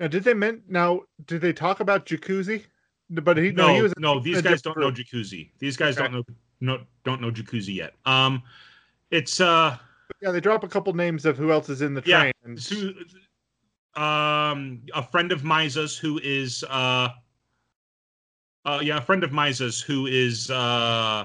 Now, 0.00 0.08
did 0.08 0.24
they 0.24 0.34
meant 0.34 0.62
now? 0.68 1.02
Did 1.26 1.40
they 1.40 1.52
talk 1.52 1.80
about 1.80 2.06
Jacuzzi? 2.06 2.64
But 3.10 3.36
he 3.36 3.52
no, 3.52 3.68
no, 3.68 3.74
he 3.74 3.82
was 3.82 3.92
no. 3.98 4.18
These 4.18 4.42
guys 4.42 4.62
don't 4.62 4.78
know 4.78 4.90
jacuzzi. 4.90 5.50
These 5.58 5.76
guys 5.76 5.96
okay. 5.96 6.08
don't 6.08 6.12
know 6.12 6.34
no 6.60 6.80
don't 7.04 7.20
know 7.20 7.30
jacuzzi 7.30 7.74
yet. 7.74 7.94
Um, 8.04 8.42
it's 9.10 9.40
uh. 9.40 9.76
Yeah, 10.20 10.30
they 10.30 10.40
drop 10.40 10.64
a 10.64 10.68
couple 10.68 10.92
names 10.94 11.26
of 11.26 11.36
who 11.36 11.52
else 11.52 11.68
is 11.68 11.82
in 11.82 11.94
the 11.94 12.00
train. 12.00 12.26
Yeah, 12.26 12.32
and... 12.44 12.60
so, 12.60 12.92
um, 13.94 14.82
a 14.94 15.02
friend 15.02 15.30
of 15.32 15.42
Maiza's 15.42 15.96
who 15.96 16.18
is 16.18 16.64
uh. 16.68 17.08
Uh, 18.64 18.80
yeah, 18.82 18.98
a 18.98 19.00
friend 19.00 19.22
of 19.22 19.30
Maiza's 19.30 19.80
who 19.80 20.08
is 20.08 20.50
uh, 20.50 21.24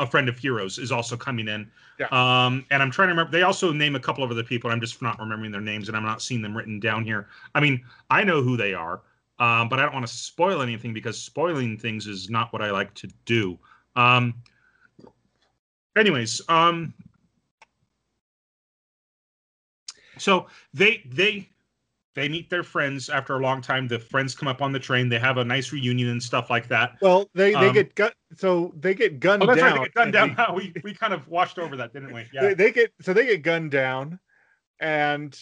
a 0.00 0.06
friend 0.06 0.28
of 0.28 0.36
Heroes 0.36 0.78
is 0.78 0.90
also 0.90 1.16
coming 1.16 1.46
in. 1.46 1.70
Yeah. 2.00 2.06
Um, 2.06 2.66
and 2.72 2.82
I'm 2.82 2.90
trying 2.90 3.08
to 3.08 3.12
remember. 3.12 3.30
They 3.30 3.42
also 3.42 3.72
name 3.72 3.94
a 3.94 4.00
couple 4.00 4.24
of 4.24 4.30
other 4.32 4.42
people. 4.42 4.70
I'm 4.70 4.80
just 4.80 5.00
not 5.00 5.20
remembering 5.20 5.52
their 5.52 5.60
names, 5.60 5.86
and 5.86 5.96
I'm 5.96 6.02
not 6.02 6.20
seeing 6.20 6.42
them 6.42 6.56
written 6.56 6.80
down 6.80 7.04
here. 7.04 7.28
I 7.54 7.60
mean, 7.60 7.84
I 8.10 8.24
know 8.24 8.42
who 8.42 8.56
they 8.56 8.74
are. 8.74 9.02
Um, 9.40 9.70
but 9.70 9.78
I 9.78 9.82
don't 9.82 9.94
want 9.94 10.06
to 10.06 10.12
spoil 10.12 10.60
anything 10.60 10.92
because 10.92 11.18
spoiling 11.18 11.78
things 11.78 12.06
is 12.06 12.28
not 12.28 12.52
what 12.52 12.60
I 12.60 12.70
like 12.70 12.92
to 12.94 13.08
do. 13.24 13.58
Um, 13.96 14.34
anyways, 15.96 16.42
um, 16.50 16.92
so 20.18 20.46
they 20.74 21.02
they 21.06 21.48
they 22.14 22.28
meet 22.28 22.50
their 22.50 22.62
friends 22.62 23.08
after 23.08 23.36
a 23.36 23.40
long 23.40 23.62
time. 23.62 23.88
The 23.88 23.98
friends 23.98 24.34
come 24.34 24.46
up 24.46 24.60
on 24.60 24.72
the 24.72 24.78
train. 24.78 25.08
They 25.08 25.18
have 25.18 25.38
a 25.38 25.44
nice 25.44 25.72
reunion 25.72 26.10
and 26.10 26.22
stuff 26.22 26.50
like 26.50 26.68
that. 26.68 26.98
Well, 27.00 27.30
they 27.34 27.52
they 27.52 27.68
Um, 27.68 27.72
get 27.72 27.94
gun. 27.94 28.12
So 28.36 28.74
they 28.78 28.94
get 28.94 29.20
gunned 29.20 29.42
Oh, 29.42 29.46
that's 29.46 29.58
down. 29.58 29.70
right. 29.70 29.80
They 29.80 29.84
get 29.86 29.94
gunned 29.94 30.36
down. 30.36 30.36
We, 30.54 30.74
we 30.84 30.92
kind 30.92 31.14
of 31.14 31.26
washed 31.28 31.58
over 31.58 31.76
that, 31.76 31.94
didn't 31.94 32.12
we? 32.12 32.24
They, 32.32 32.48
Yeah. 32.48 32.54
they 32.54 32.72
get 32.72 32.92
so 33.00 33.14
they 33.14 33.24
get 33.24 33.42
gunned 33.42 33.70
down, 33.70 34.20
and 34.80 35.38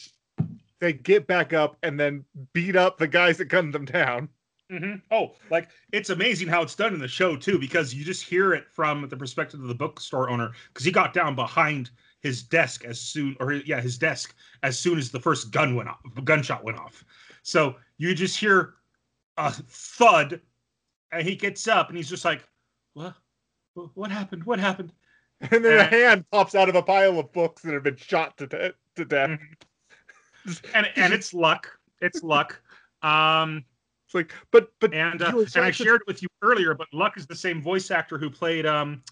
they 0.81 0.93
get 0.93 1.27
back 1.27 1.53
up 1.53 1.77
and 1.83 1.99
then 1.99 2.25
beat 2.53 2.77
up 2.77 2.99
the 2.99 3.09
guys 3.09 3.39
that 3.39 3.47
gunned 3.47 3.73
them 3.75 3.85
down. 3.85 4.29
hmm 4.71 4.95
Oh, 5.11 5.33
like 5.51 5.69
it's 5.93 6.11
amazing 6.11 6.49
how 6.49 6.63
it's 6.63 6.75
done 6.75 6.95
in 6.95 7.01
the 7.01 7.09
show 7.09 7.37
too, 7.37 7.59
because 7.59 7.95
you 7.95 8.05
just 8.05 8.23
hear 8.25 8.53
it 8.55 8.67
from 8.73 9.09
the 9.09 9.17
perspective 9.17 9.61
of 9.61 9.69
the 9.69 9.75
bookstore 9.75 10.31
owner, 10.31 10.53
because 10.73 10.85
he 10.85 10.93
got 10.93 11.13
down 11.13 11.35
behind 11.35 11.91
his 12.21 12.43
desk 12.43 12.85
as 12.85 13.01
soon, 13.01 13.37
or 13.41 13.53
yeah, 13.53 13.81
his 13.81 13.97
desk 13.99 14.35
as 14.63 14.79
soon 14.79 14.99
as 14.99 15.11
the 15.11 15.21
first 15.21 15.51
gun 15.53 15.75
went 15.75 15.89
off, 15.89 16.01
gunshot 16.25 16.65
went 16.65 16.79
off. 16.79 17.05
So 17.43 17.77
you 17.97 18.15
just 18.15 18.39
hear 18.39 18.75
a 19.37 19.53
thud, 19.53 20.41
and 21.13 21.27
he 21.27 21.37
gets 21.37 21.67
up 21.69 21.89
and 21.89 21.97
he's 21.97 22.09
just 22.11 22.25
like, 22.25 22.43
"What? 22.95 23.15
What- 23.95 24.11
happened? 24.11 24.45
What 24.45 24.59
happened?" 24.59 24.93
And 25.53 25.65
then 25.65 25.79
a 25.79 25.83
Uh, 25.85 25.89
hand 25.89 26.25
pops 26.33 26.57
out 26.57 26.69
of 26.69 26.75
a 26.75 26.83
pile 26.83 27.21
of 27.21 27.33
books 27.33 27.63
that 27.63 27.73
have 27.73 27.85
been 27.85 27.95
shot 27.97 28.37
to, 28.39 28.49
de- 28.49 28.75
to 28.97 29.05
death. 29.05 29.39
And 30.75 30.89
and 30.97 31.13
it's 31.13 31.35
luck. 31.35 31.79
It's 32.01 32.23
luck. 32.23 32.61
Um, 33.03 33.65
It's 34.07 34.15
like, 34.15 34.33
but 34.51 34.73
but 34.81 34.95
and 34.95 35.21
uh, 35.21 35.33
and 35.55 35.65
I 35.65 35.71
shared 35.71 36.01
it 36.01 36.07
with 36.07 36.23
you 36.23 36.29
earlier, 36.43 36.75
but 36.75 36.89
Luck 36.93 37.17
is 37.17 37.27
the 37.27 37.37
same 37.37 37.63
voice 37.63 37.91
actor 37.91 38.19
who 38.19 38.31
played 38.31 38.67
um 38.67 39.03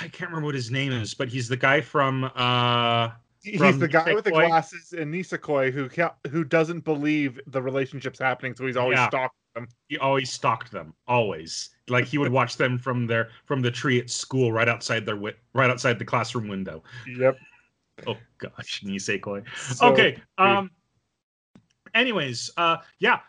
I 0.00 0.08
can't 0.08 0.30
remember 0.30 0.46
what 0.46 0.54
his 0.54 0.70
name 0.70 0.92
is, 0.92 1.14
but 1.14 1.28
he's 1.28 1.48
the 1.48 1.56
guy 1.56 1.80
from 1.80 2.24
uh 2.34 3.10
he's 3.42 3.60
from 3.60 3.78
the 3.78 3.88
guy 3.88 4.12
with 4.14 4.24
the 4.24 4.30
glasses 4.30 4.92
in 4.92 5.12
Nisekoi 5.12 5.70
who 5.72 5.88
who 6.30 6.44
doesn't 6.44 6.80
believe 6.84 7.40
the 7.46 7.60
relationship's 7.62 8.18
happening, 8.18 8.54
so 8.54 8.66
he's 8.66 8.76
always 8.76 8.98
Yeah. 8.98 9.08
stalking 9.08 9.38
them. 9.54 9.68
he 9.88 9.98
always 9.98 10.30
stalked 10.32 10.72
them, 10.72 10.94
always. 11.06 11.70
Like 11.88 12.06
he 12.06 12.16
would 12.18 12.32
watch 12.32 12.56
them 12.56 12.78
from 12.78 13.06
their 13.06 13.30
from 13.44 13.60
the 13.60 13.70
tree 13.70 14.00
at 14.00 14.08
school 14.10 14.50
right 14.52 14.68
outside 14.68 15.04
their 15.04 15.16
right 15.16 15.70
outside 15.70 15.98
the 15.98 16.04
classroom 16.04 16.48
window. 16.48 16.82
Yep. 17.06 17.38
Oh 18.06 18.16
gosh, 18.38 18.82
Nisekoi. 18.84 19.44
So- 19.56 19.92
okay. 19.92 20.20
Um 20.38 20.70
anyways, 21.94 22.50
uh 22.56 22.78
yeah. 22.98 23.20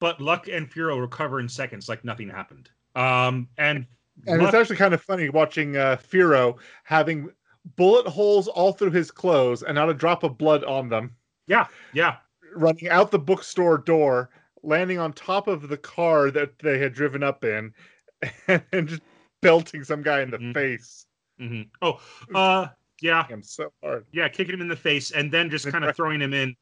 But 0.00 0.20
Luck 0.20 0.48
and 0.48 0.68
Firo 0.70 1.00
recover 1.00 1.40
in 1.40 1.48
seconds 1.48 1.88
like 1.88 2.04
nothing 2.04 2.28
happened. 2.28 2.70
Um 2.94 3.48
and 3.58 3.86
And 4.26 4.38
Luck- 4.42 4.48
it's 4.48 4.54
actually 4.60 4.76
kind 4.76 4.94
of 4.94 5.02
funny 5.02 5.28
watching 5.30 5.76
uh, 5.76 5.96
Firo 5.96 6.58
having 6.84 7.30
bullet 7.76 8.06
holes 8.06 8.48
all 8.48 8.72
through 8.72 8.90
his 8.90 9.10
clothes 9.10 9.62
and 9.62 9.74
not 9.76 9.88
a 9.88 9.94
drop 9.94 10.22
of 10.24 10.36
blood 10.36 10.64
on 10.64 10.88
them, 10.88 11.14
yeah, 11.46 11.66
yeah. 11.94 12.16
running 12.54 12.88
out 12.88 13.10
the 13.12 13.18
bookstore 13.18 13.78
door, 13.78 14.30
landing 14.64 14.98
on 14.98 15.12
top 15.12 15.46
of 15.46 15.68
the 15.68 15.76
car 15.78 16.30
that 16.32 16.58
they 16.58 16.78
had 16.78 16.92
driven 16.92 17.22
up 17.22 17.44
in, 17.44 17.72
and 18.48 18.88
just 18.88 19.02
belting 19.40 19.82
some 19.84 20.02
guy 20.02 20.20
in 20.22 20.30
the 20.30 20.38
Mhm. 20.38 20.52
face. 20.54 21.06
hmm 21.38 21.62
Oh, 21.80 22.00
uh 22.34 22.66
yeah. 23.02 23.26
I'm 23.30 23.42
so 23.42 23.72
hard. 23.82 24.06
Yeah, 24.12 24.28
kicking 24.28 24.54
him 24.54 24.60
in 24.60 24.68
the 24.68 24.76
face 24.76 25.10
and 25.10 25.30
then 25.30 25.50
just 25.50 25.70
kind 25.70 25.84
of 25.84 25.94
throwing 25.96 26.20
him 26.20 26.32
in. 26.32 26.56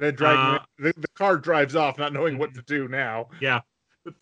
Then 0.00 0.16
Uh, 0.20 0.58
the, 0.78 0.92
the 0.96 1.08
car 1.14 1.38
drives 1.38 1.76
off, 1.76 1.98
not 1.98 2.12
knowing 2.12 2.36
what 2.36 2.52
to 2.54 2.62
do 2.62 2.88
now. 2.88 3.28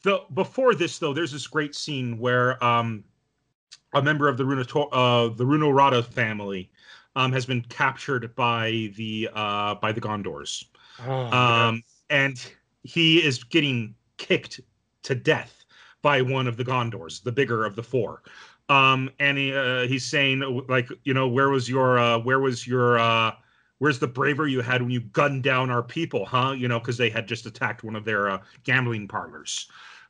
The 0.02 0.20
before 0.35 0.74
this 0.76 0.98
though, 0.98 1.12
there's 1.12 1.32
this 1.32 1.46
great 1.48 1.74
scene 1.74 2.18
where 2.18 2.62
um 2.62 3.02
a 3.94 4.02
member 4.02 4.28
of 4.28 4.37
the 4.37 4.44
Runo 4.44 4.88
uh 4.92 5.35
the 5.35 5.44
Runorata 5.44 6.04
family 6.04 6.70
um 7.16 7.32
has 7.32 7.46
been 7.46 7.62
captured 7.62 8.35
by 8.37 8.92
the 8.96 9.28
uh 9.35 9.74
by 9.76 9.90
the 9.90 10.00
Gondors. 10.00 10.66
Oh, 11.04 11.32
Um, 11.32 11.76
yes. 11.76 11.85
And 12.11 12.52
he 12.85 13.24
is 13.24 13.42
getting 13.42 13.94
kicked 14.18 14.61
to 15.02 15.14
death 15.14 15.64
by 16.02 16.22
one 16.22 16.46
of 16.46 16.56
the 16.56 16.64
Gondors, 16.64 17.22
the 17.22 17.32
bigger 17.32 17.64
of 17.64 17.74
the 17.74 17.82
four. 17.82 18.22
Um, 18.68 19.11
and 19.18 19.37
he, 19.38 19.55
uh, 19.55 19.87
he's 19.87 20.07
saying 20.07 20.40
like, 20.68 20.88
you 21.05 21.14
know, 21.14 21.29
where 21.29 21.51
was 21.51 21.68
your, 21.68 21.98
uh, 21.98 22.18
where 22.18 22.40
was 22.40 22.66
your, 22.66 22.98
uh, 22.98 23.33
where's 23.79 23.98
the 23.98 24.07
bravery 24.07 24.53
you 24.53 24.61
had 24.61 24.81
when 24.81 24.90
you 24.90 25.01
gunned 25.01 25.42
down 25.42 25.70
our 25.70 25.83
people, 25.83 26.25
huh? 26.25 26.53
You 26.53 26.68
know, 26.68 26.79
because 26.79 26.96
they 26.96 27.11
had 27.11 27.27
just 27.27 27.46
attacked 27.46 27.85
one 27.85 27.96
of 27.96 28.05
their 28.05 28.31
uh, 28.31 28.38
gambling 28.64 29.09
parlors. 29.09 29.68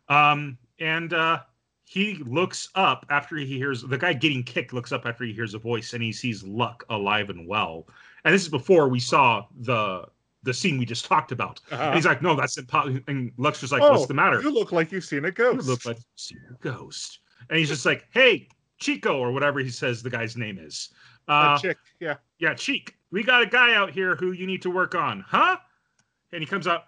Um, 0.09 0.59
and 0.79 1.12
uh, 1.12 1.41
he 1.85 2.15
looks 2.27 2.69
up 2.75 3.07
after 3.09 3.37
he 3.37 3.47
hears 3.57 3.83
the 3.83 3.99
guy 3.99 4.12
getting 4.12 4.43
kicked. 4.43 4.73
Looks 4.73 4.93
up 4.93 5.07
after 5.07 5.25
he 5.25 5.33
hears 5.33 5.55
a 5.55 5.59
voice, 5.59 5.95
and 5.95 6.03
he 6.03 6.12
sees 6.12 6.43
Luck 6.45 6.85
alive 6.91 7.31
and 7.31 7.47
well. 7.49 7.87
And 8.25 8.35
this 8.35 8.43
is 8.43 8.49
before 8.49 8.88
we 8.88 9.01
saw 9.01 9.47
the 9.61 10.07
the 10.45 10.53
scene 10.53 10.77
we 10.77 10.85
just 10.85 11.05
talked 11.05 11.31
about. 11.33 11.61
And 11.71 11.81
Uh-huh. 11.81 11.95
he's 11.95 12.07
like, 12.07 12.21
"No, 12.21 12.35
that's 12.35 12.59
impossible." 12.59 13.01
And 13.07 13.33
Luck's 13.37 13.61
just 13.61 13.73
like, 13.73 13.83
Oh, 13.83 13.93
"What's 13.93 14.07
the 14.07 14.15
matter?" 14.15 14.43
You 14.43 14.51
look 14.51 14.73
like 14.73 14.91
you've 14.93 15.05
seen 15.05 15.25
a 15.25 15.31
ghost. 15.31 15.67
You 15.67 15.71
look 15.71 15.85
like 15.87 15.97
you 15.99 16.03
see 16.17 16.37
a 16.51 16.55
ghost. 16.55 17.21
And 17.51 17.59
he's 17.59 17.69
just 17.69 17.85
like, 17.87 18.07
"Hey, 18.11 18.49
Chico," 18.79 19.19
or 19.19 19.33
whatever 19.33 19.61
he 19.61 19.71
says 19.71 20.03
the 20.03 20.11
guy's 20.11 20.37
name 20.37 20.59
is. 20.59 20.91
Uh, 21.29 21.57
chick. 21.59 21.77
Yeah. 22.01 22.17
yeah, 22.39 22.53
Cheek. 22.55 22.97
We 23.13 23.23
got 23.23 23.43
a 23.43 23.47
guy 23.47 23.75
out 23.75 23.91
here 23.91 24.17
who 24.17 24.33
you 24.33 24.47
need 24.47 24.63
to 24.63 24.71
work 24.71 24.95
on, 24.95 25.21
huh? 25.27 25.57
And 26.33 26.41
he 26.43 26.47
comes 26.47 26.67
out. 26.67 26.85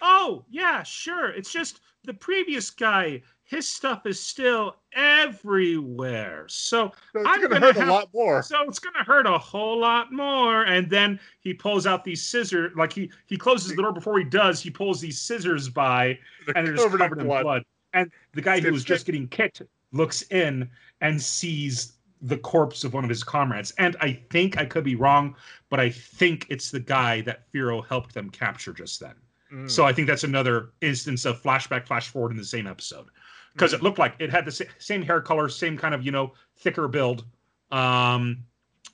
Oh, 0.00 0.44
yeah, 0.50 0.82
sure. 0.82 1.30
It's 1.30 1.52
just 1.52 1.80
the 2.04 2.14
previous 2.14 2.70
guy. 2.70 3.22
His 3.44 3.68
stuff 3.68 4.06
is 4.06 4.18
still 4.20 4.76
everywhere. 4.92 6.44
So, 6.48 6.92
So 7.12 7.20
it's 7.20 7.28
I'm 7.28 7.40
gonna, 7.42 7.48
gonna 7.54 7.66
hurt 7.66 7.76
have- 7.76 7.88
a 7.88 7.90
lot 7.92 8.08
more. 8.14 8.42
so 8.42 8.62
it's 8.68 8.78
gonna 8.78 9.04
hurt 9.04 9.26
a 9.26 9.36
whole 9.38 9.78
lot 9.78 10.12
more. 10.12 10.62
And 10.64 10.88
then 10.88 11.18
he 11.40 11.52
pulls 11.54 11.86
out 11.86 12.04
these 12.04 12.22
scissors. 12.22 12.72
Like 12.76 12.92
he 12.92 13.10
he 13.26 13.36
closes 13.36 13.74
the 13.74 13.82
door 13.82 13.92
before 13.92 14.18
he 14.18 14.24
does. 14.24 14.60
He 14.60 14.70
pulls 14.70 15.00
these 15.00 15.20
scissors 15.20 15.68
by, 15.68 16.18
They're 16.46 16.56
and 16.56 16.66
they're 16.66 16.74
just 16.76 16.96
covered, 16.96 17.18
in 17.20 17.26
blood. 17.26 17.64
And 17.94 18.10
the 18.32 18.40
guy 18.42 18.60
who 18.60 18.72
was 18.72 18.84
just 18.84 19.06
getting 19.06 19.28
kicked 19.28 19.62
looks 19.92 20.22
in 20.30 20.68
and 21.00 21.20
sees 21.20 21.94
the 22.20 22.38
corpse 22.38 22.84
of 22.84 22.94
one 22.94 23.04
of 23.04 23.10
his 23.10 23.24
comrades. 23.24 23.72
And 23.78 23.96
I 24.00 24.12
think 24.30 24.56
I 24.56 24.64
could 24.64 24.84
be 24.84 24.94
wrong, 24.94 25.34
but 25.70 25.80
I 25.80 25.90
think 25.90 26.46
it's 26.48 26.70
the 26.70 26.80
guy 26.80 27.20
that 27.22 27.50
Firo 27.52 27.84
helped 27.86 28.14
them 28.14 28.30
capture 28.30 28.72
just 28.72 29.00
then. 29.00 29.14
Mm. 29.52 29.70
So 29.70 29.84
I 29.84 29.92
think 29.92 30.06
that's 30.06 30.24
another 30.24 30.70
instance 30.80 31.24
of 31.24 31.42
flashback, 31.42 31.86
flash 31.86 32.08
forward 32.08 32.30
in 32.30 32.36
the 32.36 32.44
same 32.44 32.66
episode 32.66 33.06
because 33.52 33.72
it 33.72 33.82
looked 33.82 33.98
like 33.98 34.14
it 34.18 34.30
had 34.30 34.44
the 34.44 34.66
same 34.78 35.02
hair 35.02 35.20
color, 35.20 35.48
same 35.48 35.76
kind 35.76 35.94
of 35.94 36.04
you 36.04 36.12
know 36.12 36.32
thicker 36.56 36.88
build, 36.88 37.24
um, 37.70 38.44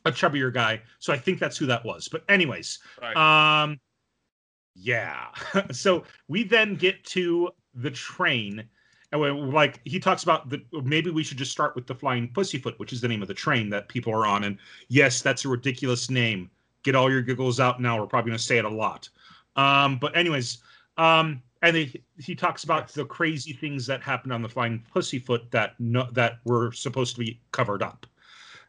a 0.05 0.11
chubbier 0.11 0.53
guy. 0.53 0.81
So 0.99 1.13
I 1.13 1.19
think 1.19 1.39
that's 1.39 1.57
who 1.57 1.67
that 1.67 1.85
was. 1.85 2.09
But 2.09 2.25
anyways, 2.29 2.79
Right. 3.01 3.17
um, 3.63 3.79
yeah. 4.75 5.29
so 5.71 6.05
we 6.29 6.45
then 6.45 6.75
get 6.75 7.05
to 7.07 7.51
the 7.75 7.91
train. 7.91 8.65
And 9.11 9.21
we're 9.21 9.33
like 9.33 9.81
he 9.85 9.99
talks 9.99 10.23
about 10.23 10.51
the 10.51 10.63
maybe 10.83 11.11
we 11.11 11.25
should 11.25 11.39
just 11.39 11.51
start 11.51 11.75
with 11.75 11.87
the 11.87 11.95
flying 11.95 12.29
pussyfoot, 12.29 12.79
which 12.79 12.93
is 12.93 13.01
the 13.01 13.09
name 13.09 13.23
of 13.23 13.29
the 13.29 13.35
train 13.35 13.71
that 13.71 13.89
people 13.89 14.13
are 14.13 14.27
on. 14.27 14.45
And 14.45 14.59
yes, 14.89 15.23
that's 15.23 15.45
a 15.45 15.49
ridiculous 15.49 16.11
name. 16.11 16.51
Get 16.83 16.95
all 16.95 17.11
your 17.11 17.23
giggles 17.23 17.59
out 17.59 17.81
now. 17.81 17.99
We're 17.99 18.07
probably 18.07 18.31
gonna 18.31 18.39
say 18.39 18.59
it 18.59 18.65
a 18.65 18.69
lot. 18.69 19.09
Um, 19.57 19.99
but 19.99 20.17
anyways, 20.17 20.59
um, 20.99 21.43
and 21.63 21.75
they, 21.75 22.03
he 22.19 22.35
talks 22.37 22.65
about 22.65 22.89
the 22.89 23.05
crazy 23.05 23.53
things 23.53 23.87
that 23.87 24.03
happened 24.03 24.33
on 24.33 24.43
the 24.43 24.49
flying 24.49 24.85
pussyfoot 24.93 25.51
that 25.51 25.75
no, 25.81 26.07
that 26.13 26.39
were 26.45 26.71
supposed 26.73 27.15
to 27.17 27.21
be 27.21 27.41
covered 27.51 27.83
up. 27.83 28.07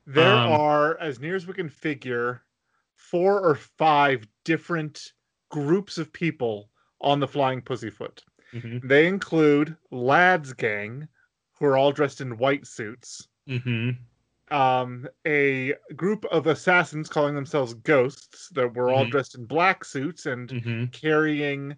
There 0.08 0.34
Um, 0.34 0.52
are, 0.54 0.98
as 1.00 1.20
near 1.20 1.36
as 1.36 1.46
we 1.46 1.54
can 1.54 1.70
figure, 1.70 2.42
four 2.96 3.40
or 3.42 3.56
five 3.56 4.26
different 4.44 5.14
groups 5.50 5.98
of 6.00 6.12
people 6.12 6.70
on 7.02 7.20
the 7.20 7.28
Flying 7.28 7.62
Pussyfoot. 7.62 8.24
Mm-hmm. 8.54 8.88
They 8.88 9.08
include 9.08 9.76
Ladd's 9.92 10.54
Gang, 10.54 11.08
who 11.60 11.66
are 11.66 11.78
all 11.78 11.92
dressed 11.92 12.22
in 12.22 12.38
white 12.38 12.66
suits, 12.66 13.28
Mm-hmm. 13.48 14.56
um, 14.56 15.08
a 15.26 15.74
group 15.96 16.26
of 16.26 16.48
assassins 16.48 17.10
calling 17.10 17.36
themselves 17.36 17.74
Ghosts 17.74 18.50
that 18.50 18.74
were 18.76 18.90
all 18.92 19.06
Mhm. 19.06 19.12
dressed 19.12 19.36
in 19.36 19.46
black 19.46 19.84
suits 19.86 20.26
and 20.26 20.50
Mm-hmm. 20.50 20.86
carrying 20.86 21.76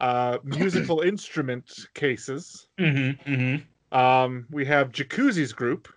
uh, 0.00 0.38
musical 0.44 1.00
instrument 1.00 1.70
cases. 1.94 2.68
Mm-hmm. 2.78 3.32
Mm-hmm. 3.32 3.96
Um, 3.98 4.46
we 4.50 4.64
have 4.66 4.92
Jacuzzi's 4.92 5.52
group. 5.52 5.88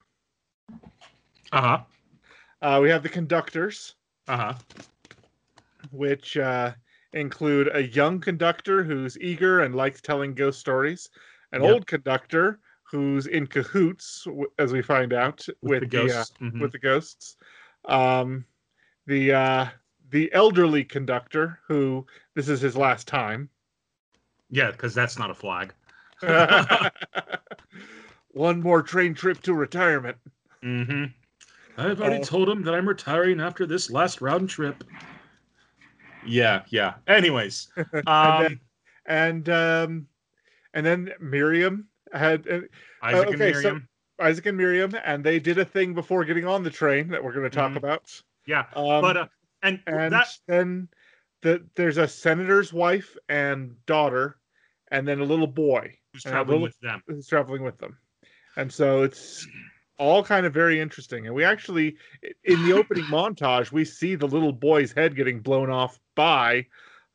Uh-huh. 1.52 1.80
Uh, 2.62 2.80
we 2.82 2.90
have 2.90 3.04
the 3.04 3.10
conductors. 3.10 3.96
Uh-huh. 4.28 4.54
which 5.92 6.36
uh, 6.38 6.72
include 7.16 7.70
a 7.74 7.82
young 7.88 8.20
conductor 8.20 8.84
who's 8.84 9.18
eager 9.20 9.62
and 9.62 9.74
likes 9.76 10.02
telling 10.02 10.36
ghost 10.36 10.60
stories, 10.60 11.10
an 11.52 11.62
Yep. 11.64 11.72
old 11.72 11.88
conductor 11.88 12.60
who's 12.84 13.26
in 13.28 13.48
cahoots, 13.48 14.28
as 14.60 14.72
we 14.74 14.82
find 14.82 15.14
out, 15.14 15.46
with, 15.62 15.82
the 15.82 15.88
the, 15.88 15.98
uh, 15.98 16.08
ghosts. 16.08 16.34
Mhm. 16.42 16.60
with 16.62 16.72
the 16.72 16.80
ghosts, 16.80 17.38
um, 17.86 18.46
the 19.08 19.34
uh, 19.34 19.66
the 20.10 20.32
elderly 20.34 20.84
conductor 20.84 21.60
who 21.68 22.06
this 22.36 22.48
is 22.50 22.62
his 22.62 22.78
last 22.78 23.08
time. 23.08 23.50
Yeah, 24.50 24.72
because 24.72 24.94
that's 24.94 25.18
not 25.18 25.32
a 25.32 25.34
flag. 25.34 25.74
One 28.32 28.62
more 28.62 28.82
train 28.84 29.14
trip 29.14 29.42
to 29.44 29.54
retirement. 29.54 30.18
Mm-hmm. 30.64 31.06
I've 31.78 32.02
already 32.02 32.22
Uh, 32.22 32.26
told 32.26 32.50
him 32.50 32.64
that 32.64 32.74
I'm 32.74 32.88
retiring 32.88 33.40
after 33.42 33.66
this 33.66 33.90
last 33.90 34.22
round 34.22 34.50
trip. 34.50 34.84
Yeah, 36.28 36.64
yeah. 36.70 36.96
Anyways, 37.08 37.68
and 37.94 38.08
um, 38.08 38.42
then, 38.44 38.60
and 39.06 39.50
um, 39.50 40.08
and 40.74 40.86
then 40.86 41.12
Miriam 41.20 41.88
had 42.14 42.48
uh, 42.48 42.60
Isaac 43.04 43.28
okay, 43.30 43.48
and 43.48 43.56
so- 43.56 43.62
Miriam. 43.62 43.90
Isaac 44.22 44.46
and 44.46 44.58
Miriam, 44.58 44.96
and 45.04 45.24
they 45.26 45.40
did 45.40 45.58
a 45.58 45.66
thing 45.66 45.94
before 45.94 46.24
getting 46.24 46.46
on 46.46 46.64
the 46.64 46.70
train 46.70 47.10
that 47.10 47.22
we're 47.22 47.34
going 47.34 47.44
to 47.44 47.50
talk 47.50 47.74
Mhm. 47.74 47.78
about. 47.78 48.22
yeah, 48.48 48.64
Um, 48.74 49.02
but 49.02 49.18
uh, 49.18 49.28
and, 49.62 49.82
and 49.88 50.14
that 50.14 50.30
then 50.48 50.88
the, 51.42 51.66
there's 51.76 51.98
a 51.98 52.08
senator's 52.08 52.72
wife 52.72 53.18
and 53.28 53.76
daughter, 53.86 54.38
and 54.90 55.06
then 55.06 55.20
a 55.20 55.26
little 55.26 55.48
boy 55.48 55.94
who's 56.14 56.24
traveling 56.24 56.48
little- 56.48 56.62
with 56.62 56.80
them. 56.80 57.04
who's 57.08 57.28
traveling 57.28 57.62
with 57.62 57.78
them. 57.78 57.98
And 58.56 58.72
so 58.72 59.04
it's 59.04 59.46
all 59.98 60.24
kind 60.24 60.46
of 60.46 60.54
very 60.54 60.80
interesting. 60.80 61.26
And 61.26 61.36
we 61.36 61.44
actually, 61.44 61.98
in 62.44 62.66
the 62.66 62.74
opening 62.74 63.04
montage, 63.12 63.72
we 63.72 63.86
see 63.86 64.16
the 64.16 64.28
little 64.28 64.52
boy's 64.54 64.92
head 64.92 65.16
getting 65.16 65.40
blown 65.40 65.70
off 65.70 66.00
by 66.16 66.66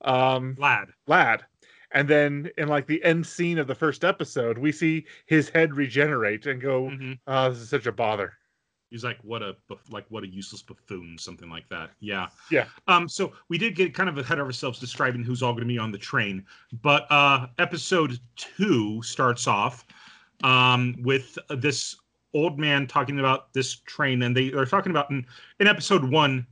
um, 0.03 0.57
Ladd. 0.59 0.89
Ladd. 1.07 1.45
And 1.93 2.07
then 2.09 2.51
in 2.57 2.69
like 2.69 2.87
the 2.87 3.03
end 3.05 3.27
scene 3.27 3.59
of 3.59 3.67
the 3.67 3.75
first 3.75 4.05
episode, 4.05 4.57
we 4.59 4.71
see 4.73 5.05
his 5.27 5.49
head 5.49 5.75
regenerate 5.75 6.47
and 6.47 6.61
go, 6.61 6.85
Mhm. 6.85 7.19
oh, 7.27 7.51
this 7.51 7.59
is 7.59 7.69
such 7.69 7.87
a 7.87 7.93
bother. 7.93 8.33
He's 8.91 9.05
like, 9.05 9.19
what 9.23 9.43
a 9.43 9.57
buff- 9.69 9.91
like 9.91 10.05
what 10.09 10.25
a 10.25 10.29
useless 10.29 10.63
buffoon, 10.63 11.17
something 11.19 11.49
like 11.49 11.69
that. 11.69 11.91
Yeah. 12.01 12.27
Yeah. 12.51 12.67
Um. 12.89 13.09
So 13.09 13.33
we 13.49 13.57
did 13.59 13.77
get 13.77 13.95
kind 13.95 14.09
of 14.09 14.19
ahead 14.19 14.39
of 14.41 14.47
ourselves 14.47 14.79
describing 14.81 15.23
who's 15.23 15.43
all 15.43 15.53
going 15.53 15.63
to 15.63 15.69
be 15.69 15.79
on 15.79 15.93
the 15.93 15.99
train, 15.99 16.45
but 16.83 17.07
uh, 17.11 17.47
episode 17.59 18.19
two 18.37 19.01
starts 19.03 19.47
off 19.47 19.85
um 20.43 20.97
with 21.03 21.39
this 21.51 21.97
old 22.35 22.59
man 22.59 22.87
talking 22.87 23.19
about 23.19 23.53
this 23.53 23.77
train, 23.77 24.23
and 24.23 24.37
they 24.37 24.53
are 24.53 24.67
talking 24.67 24.91
about 24.91 25.11
in 25.11 25.27
in 25.59 25.67
episode 25.67 26.05
one 26.05 26.47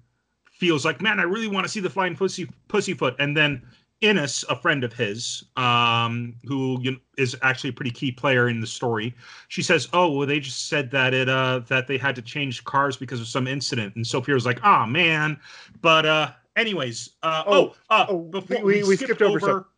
feels 0.50 0.84
like, 0.84 1.00
man, 1.00 1.20
I 1.20 1.22
really 1.24 1.48
want 1.48 1.64
to 1.64 1.68
see 1.68 1.80
the 1.80 1.90
flying 1.90 2.16
pussy 2.16 2.48
pussyfoot, 2.68 3.14
and 3.18 3.36
then. 3.36 3.62
Ennis, 4.00 4.44
a 4.48 4.54
friend 4.54 4.84
of 4.84 4.92
his, 4.92 5.42
um, 5.56 6.36
who 6.44 6.78
you 6.82 6.92
know, 6.92 6.98
is 7.16 7.34
actually 7.42 7.70
a 7.70 7.72
pretty 7.72 7.90
key 7.90 8.12
player 8.12 8.48
in 8.48 8.60
the 8.60 8.66
story, 8.68 9.12
she 9.48 9.60
says, 9.60 9.88
"Oh, 9.92 10.12
well, 10.12 10.24
they 10.24 10.38
just 10.38 10.68
said 10.68 10.92
that 10.92 11.12
it 11.14 11.28
uh 11.28 11.62
that 11.66 11.88
they 11.88 11.98
had 11.98 12.14
to 12.14 12.22
change 12.22 12.62
cars 12.62 12.96
because 12.96 13.20
of 13.20 13.26
some 13.26 13.48
incident." 13.48 13.96
And 13.96 14.06
Sophia 14.06 14.34
was 14.34 14.46
like, 14.46 14.60
"Ah, 14.62 14.86
man." 14.86 15.36
But 15.80 16.06
uh, 16.06 16.30
anyways, 16.54 17.10
uh, 17.24 17.42
oh, 17.44 17.52
Oh, 17.52 17.74
uh, 17.90 18.06
oh, 18.08 18.18
before 18.20 18.62
we- 18.62 18.74
we, 18.74 18.88
we 18.88 18.94
skipped, 18.94 19.16
skipped 19.16 19.22
over 19.22 19.50
over, 19.50 19.68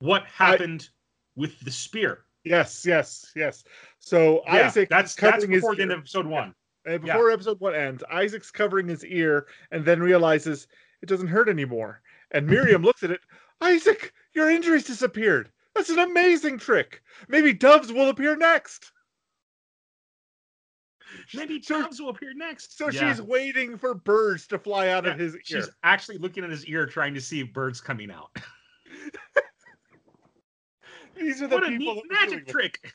what 0.00 0.24
happened 0.24 0.88
with 1.36 1.60
the 1.60 1.70
spear. 1.70 2.24
Yes, 2.42 2.84
yes, 2.84 3.30
yes. 3.36 3.62
So 4.00 4.42
Yeah, 4.46 4.66
Isaac 4.66 4.88
that's 4.88 5.14
that's 5.14 5.46
before 5.46 5.76
the 5.76 5.82
end 5.82 5.90
ear. 5.92 5.96
of 5.98 6.00
episode 6.02 6.26
one. 6.26 6.54
Uh, 6.88 6.98
before 6.98 7.30
episode 7.30 7.60
one 7.60 7.74
ends, 7.74 8.02
Isaac's 8.10 8.50
covering 8.50 8.88
his 8.88 9.04
ear 9.04 9.46
and 9.70 9.84
then 9.84 10.00
realizes 10.00 10.66
it 11.02 11.06
doesn't 11.06 11.28
hurt 11.28 11.48
anymore. 11.48 12.00
And 12.32 12.46
Miriam 12.50 12.82
looks 12.82 13.02
at 13.02 13.10
it. 13.10 13.20
Isaac, 13.60 14.12
your 14.34 14.48
injuries 14.50 14.84
disappeared. 14.84 15.50
That's 15.74 15.90
an 15.90 15.98
amazing 15.98 16.58
trick. 16.58 17.02
Maybe 17.28 17.52
doves 17.52 17.92
will 17.92 18.08
appear 18.08 18.34
next. 18.36 18.90
Maybe 21.34 21.60
So- 21.60 21.82
doves 21.82 22.00
will 22.00 22.08
appear 22.08 22.32
next. 22.34 22.78
So 22.78 22.88
Yeah. 22.88 23.12
she's 23.12 23.20
waiting 23.20 23.76
for 23.76 23.94
birds 23.94 24.46
to 24.48 24.58
fly 24.58 24.88
out 24.88 25.04
Yeah, 25.04 25.10
of 25.12 25.18
his 25.18 25.34
ear. 25.34 25.40
She's 25.44 25.68
actually 25.82 26.16
looking 26.18 26.42
at 26.44 26.50
his 26.50 26.64
ear, 26.66 26.86
trying 26.86 27.12
to 27.14 27.20
see 27.20 27.40
if 27.40 27.52
birds 27.52 27.80
coming 27.80 28.10
out. 28.10 28.34
These 31.16 31.42
are 31.42 31.48
the 31.48 31.56
what 31.56 31.64
a 31.64 31.68
people 31.68 31.94
neat 31.94 32.02
we're 32.08 32.16
dealing 32.16 32.30
magic 32.30 32.46
trick. 32.48 32.94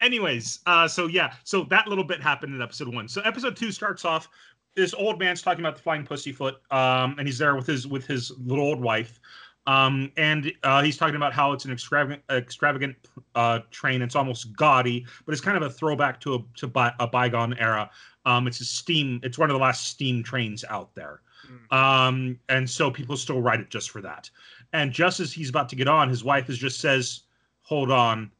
Anyways, 0.00 0.60
uh, 0.66 0.86
so 0.86 1.06
yeah, 1.06 1.32
so 1.44 1.64
that 1.64 1.88
little 1.88 2.04
bit 2.04 2.22
happened 2.22 2.54
in 2.54 2.60
episode 2.60 2.92
one. 2.92 3.08
So 3.08 3.22
episode 3.22 3.56
two 3.56 3.72
starts 3.72 4.04
off. 4.04 4.28
This 4.74 4.92
old 4.92 5.18
man's 5.18 5.40
talking 5.40 5.64
about 5.64 5.76
the 5.76 5.82
flying 5.82 6.04
pussyfoot, 6.04 6.56
um, 6.70 7.16
and 7.18 7.26
he's 7.26 7.38
there 7.38 7.56
with 7.56 7.66
his 7.66 7.86
with 7.86 8.06
his 8.06 8.30
little 8.38 8.64
old 8.64 8.80
wife, 8.80 9.18
um, 9.66 10.12
and 10.18 10.52
uh, 10.62 10.82
he's 10.82 10.98
talking 10.98 11.16
about 11.16 11.32
how 11.32 11.52
it's 11.52 11.64
an 11.64 11.72
extravagant 11.72 12.22
extravagant 12.30 12.94
uh, 13.34 13.60
train. 13.70 14.02
It's 14.02 14.14
almost 14.14 14.54
gaudy, 14.54 15.06
but 15.24 15.32
it's 15.32 15.40
kind 15.40 15.56
of 15.56 15.62
a 15.62 15.70
throwback 15.70 16.20
to 16.20 16.34
a 16.34 16.38
to 16.56 16.66
by, 16.66 16.92
a 17.00 17.06
bygone 17.06 17.54
era. 17.54 17.90
Um, 18.26 18.46
it's 18.46 18.60
a 18.60 18.66
steam. 18.66 19.18
It's 19.22 19.38
one 19.38 19.48
of 19.48 19.54
the 19.54 19.62
last 19.62 19.86
steam 19.86 20.22
trains 20.22 20.62
out 20.68 20.94
there, 20.94 21.22
um, 21.70 22.38
and 22.50 22.68
so 22.68 22.90
people 22.90 23.16
still 23.16 23.40
ride 23.40 23.60
it 23.60 23.70
just 23.70 23.90
for 23.90 24.02
that. 24.02 24.28
And 24.74 24.92
just 24.92 25.20
as 25.20 25.32
he's 25.32 25.48
about 25.48 25.70
to 25.70 25.76
get 25.76 25.88
on, 25.88 26.10
his 26.10 26.22
wife 26.22 26.50
is 26.50 26.58
just 26.58 26.80
says, 26.80 27.22
"Hold 27.62 27.90
on, 27.90 28.30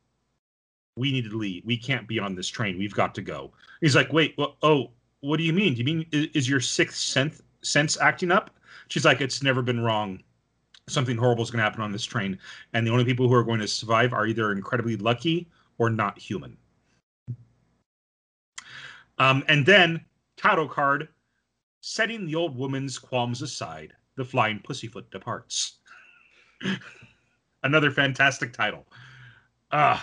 we 0.97 1.13
need 1.13 1.31
to 1.31 1.37
leave. 1.37 1.65
We 1.65 1.77
can't 1.77 2.09
be 2.09 2.19
on 2.19 2.35
this 2.35 2.49
train. 2.49 2.79
We've 2.79 2.95
got 2.95 3.15
to 3.17 3.23
go." 3.23 3.53
He's 3.81 3.95
like, 3.95 4.13
"Wait, 4.13 4.35
well, 4.37 4.57
oh, 4.63 4.91
what 5.21 5.37
do 5.37 5.45
you 5.45 5.53
mean? 5.53 5.75
Do 5.75 5.79
you 5.79 5.85
mean 5.85 6.07
is, 6.13 6.27
is 6.35 6.49
your 6.49 6.61
sixth 6.61 6.99
sense 6.99 7.43
sense 7.63 7.99
acting 7.99 8.33
up?" 8.33 8.51
She's 8.89 9.05
like, 9.05 9.21
"It's 9.21 9.43
never 9.43 9.63
been 9.63 9.81
wrong. 9.81 10.23
Something 10.89 11.17
horrible 11.17 11.43
is 11.43 11.51
going 11.51 11.59
to 11.59 11.65
happen 11.65 11.83
on 11.83 11.93
this 11.93 12.05
train, 12.05 12.39
and 12.73 12.87
the 12.87 12.91
only 12.91 13.05
people 13.05 13.29
who 13.29 13.35
are 13.35 13.45
going 13.45 13.61
to 13.61 13.69
survive 13.69 14.13
are 14.13 14.27
either 14.27 14.53
incredibly 14.53 14.97
lucky 14.97 15.49
or 15.79 15.91
not 15.91 16.19
human." 16.19 16.57
Um, 19.19 19.45
and 19.49 19.65
then 19.65 20.05
title 20.37 20.69
card, 20.69 21.09
setting 21.81 22.27
the 22.27 22.35
old 22.35 22.57
woman's 22.57 22.99
qualms 22.99 23.43
aside, 23.43 23.95
the 24.17 24.25
flying 24.25 24.61
pussyfoot 24.61 25.11
departs. 25.11 25.79
Another 27.63 27.91
fantastic 27.91 28.53
title. 28.53 28.87
Uh 29.71 29.99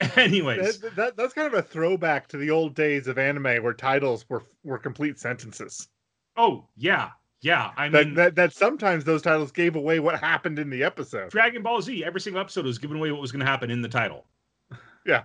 anyways, 0.16 0.78
That, 0.80 0.96
that- 0.96 1.16
that's 1.16 1.32
kind 1.34 1.46
of 1.46 1.54
a 1.54 1.62
throwback 1.62 2.28
to 2.28 2.36
the 2.36 2.50
old 2.50 2.74
days 2.74 3.06
of 3.06 3.18
anime 3.18 3.62
where 3.62 3.72
titles 3.72 4.24
were 4.28 4.42
were 4.64 4.78
complete 4.78 5.18
sentences. 5.18 5.88
oh 6.36 6.66
yeah, 6.76 7.10
yeah. 7.40 7.70
I 7.76 7.88
That, 7.88 8.06
mean 8.06 8.14
that 8.14 8.34
that 8.34 8.52
sometimes 8.52 9.04
those 9.04 9.22
titles 9.22 9.50
gave 9.52 9.74
away 9.76 10.00
what 10.00 10.18
happened 10.20 10.58
in 10.58 10.68
the 10.70 10.82
episode. 10.84 11.30
Dragon 11.30 11.62
Ball 11.62 11.80
Z, 11.80 12.04
every 12.04 12.20
single 12.20 12.40
episode 12.40 12.66
was 12.66 12.78
giving 12.78 12.96
away 12.98 13.10
what 13.12 13.20
was 13.20 13.32
gonna 13.32 13.46
happen 13.46 13.70
in 13.70 13.80
the 13.82 13.88
title. 13.88 14.26
Yeah. 15.06 15.22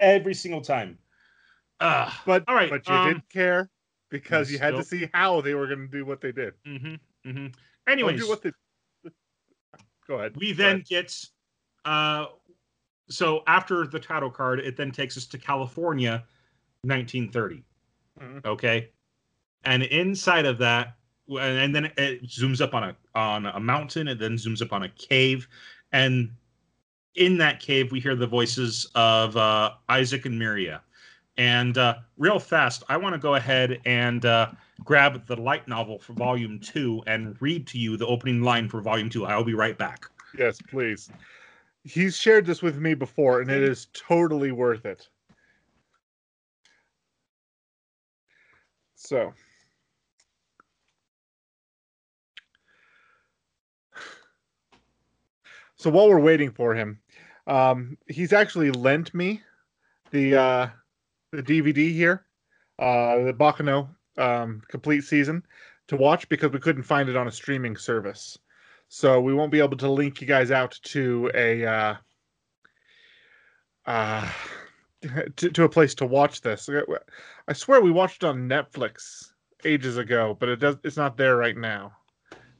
Every 0.00 0.32
single 0.34 0.62
time. 0.62 0.98
Uh 1.78 2.10
But 2.26 2.44
all 2.48 2.54
right. 2.54 2.70
but 2.70 2.88
you 2.88 2.94
um, 2.94 3.08
didn't 3.08 3.28
care 3.28 3.68
because 4.10 4.50
you 4.50 4.58
had 4.58 4.74
to 4.74 4.82
see 4.82 5.08
how 5.14 5.40
they 5.40 5.54
were 5.54 5.66
going 5.68 5.80
to 5.80 5.86
do 5.88 6.04
what 6.04 6.20
they 6.20 6.32
did. 6.32 6.54
mhm, 6.66 6.98
mhm. 7.24 7.34
Don't 7.34 7.54
Anyways, 7.86 8.40
they... 8.40 8.50
Go 10.08 10.14
ahead. 10.16 10.36
we 10.36 10.52
Go 10.52 10.56
then 10.62 10.76
ahead. 10.76 10.86
get 10.88 11.24
uh 11.84 12.26
so 13.10 13.42
after 13.46 13.86
the 13.86 13.98
title 13.98 14.30
card 14.30 14.60
it 14.60 14.76
then 14.76 14.90
takes 14.90 15.16
us 15.16 15.26
to 15.26 15.36
california 15.38 16.24
1930 16.82 17.64
Mhm. 18.20 18.44
okay? 18.44 18.90
And 19.64 19.82
inside 19.84 20.46
of 20.46 20.58
that 20.58 20.96
and, 21.28 21.58
and 21.58 21.74
then 21.74 21.84
it 21.96 22.24
zooms 22.24 22.60
up 22.60 22.74
on 22.74 22.84
a 22.84 22.96
on 23.14 23.46
a 23.46 23.60
mountain 23.60 24.08
and 24.08 24.20
then 24.20 24.34
zooms 24.34 24.60
up 24.62 24.72
on 24.72 24.82
a 24.82 24.88
cave. 24.90 25.48
And 25.92 26.30
in 27.14 27.38
that 27.38 27.60
cave 27.60 27.92
we 27.92 28.00
hear 28.00 28.14
the 28.14 28.26
voices 28.26 28.90
of 28.94 29.36
uh 29.36 29.72
isaac 29.88 30.26
and 30.26 30.40
miria 30.40 30.80
and 31.36 31.76
uh 31.76 31.96
real 32.18 32.38
fast 32.38 32.84
i 32.88 32.96
want 32.96 33.12
to 33.12 33.18
go 33.18 33.34
ahead 33.34 33.80
and 33.84 34.24
uh 34.24 34.48
grab 34.84 35.26
the 35.26 35.36
light 35.36 35.66
novel 35.66 35.98
for 35.98 36.12
volume 36.12 36.58
two 36.60 37.02
and 37.06 37.36
read 37.40 37.66
to 37.66 37.78
you 37.78 37.96
the 37.96 38.06
opening 38.06 38.42
line 38.42 38.68
for 38.68 38.80
volume 38.80 39.10
two. 39.10 39.26
I'll 39.26 39.44
be 39.44 39.54
right 39.54 39.76
back. 39.76 40.06
Yes, 40.38 40.58
please. 40.62 41.10
He's 41.84 42.16
shared 42.16 42.46
this 42.46 42.62
with 42.62 42.78
me 42.78 42.94
before, 42.94 43.40
and 43.40 43.50
it 43.50 43.62
is 43.62 43.86
totally 43.94 44.52
worth 44.52 44.84
it. 44.84 45.08
So. 48.94 49.32
So 55.76 55.88
while 55.88 56.10
we're 56.10 56.20
waiting 56.20 56.50
for 56.50 56.74
him, 56.74 57.00
um, 57.46 57.96
he's 58.06 58.34
actually 58.34 58.70
lent 58.70 59.14
me 59.14 59.40
the 60.10 60.36
uh, 60.36 60.68
the 61.32 61.42
DVD 61.42 61.90
here, 61.90 62.26
uh, 62.78 63.24
the 63.24 63.32
Baccano 63.32 63.88
um, 64.18 64.60
complete 64.68 65.04
season 65.04 65.42
to 65.88 65.96
watch 65.96 66.28
because 66.28 66.52
we 66.52 66.58
couldn't 66.58 66.82
find 66.82 67.08
it 67.08 67.16
on 67.16 67.28
a 67.28 67.32
streaming 67.32 67.76
service. 67.78 68.38
So 68.92 69.20
we 69.20 69.32
won't 69.32 69.52
be 69.52 69.60
able 69.60 69.76
to 69.76 69.88
link 69.88 70.20
you 70.20 70.26
guys 70.26 70.50
out 70.50 70.76
to 70.82 71.30
a 71.32 71.64
uh, 71.64 71.94
uh, 73.86 74.28
to, 75.36 75.50
to 75.50 75.62
a 75.62 75.68
place 75.68 75.94
to 75.94 76.06
watch 76.06 76.40
this. 76.40 76.68
I 77.46 77.52
swear 77.52 77.80
we 77.80 77.92
watched 77.92 78.24
it 78.24 78.26
on 78.26 78.48
Netflix 78.48 79.30
ages 79.64 79.96
ago, 79.96 80.36
but 80.40 80.48
it 80.48 80.56
does 80.56 80.76
it's 80.82 80.96
not 80.96 81.16
there 81.16 81.36
right 81.36 81.56
now. 81.56 81.92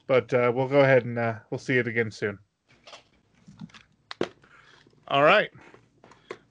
But 0.06 0.32
uh, 0.32 0.52
we'll 0.54 0.68
go 0.68 0.80
ahead 0.80 1.04
and 1.04 1.18
uh, 1.18 1.34
we'll 1.50 1.58
see 1.58 1.78
it 1.78 1.88
again 1.88 2.12
soon. 2.12 2.38
All 5.08 5.24
right. 5.24 5.50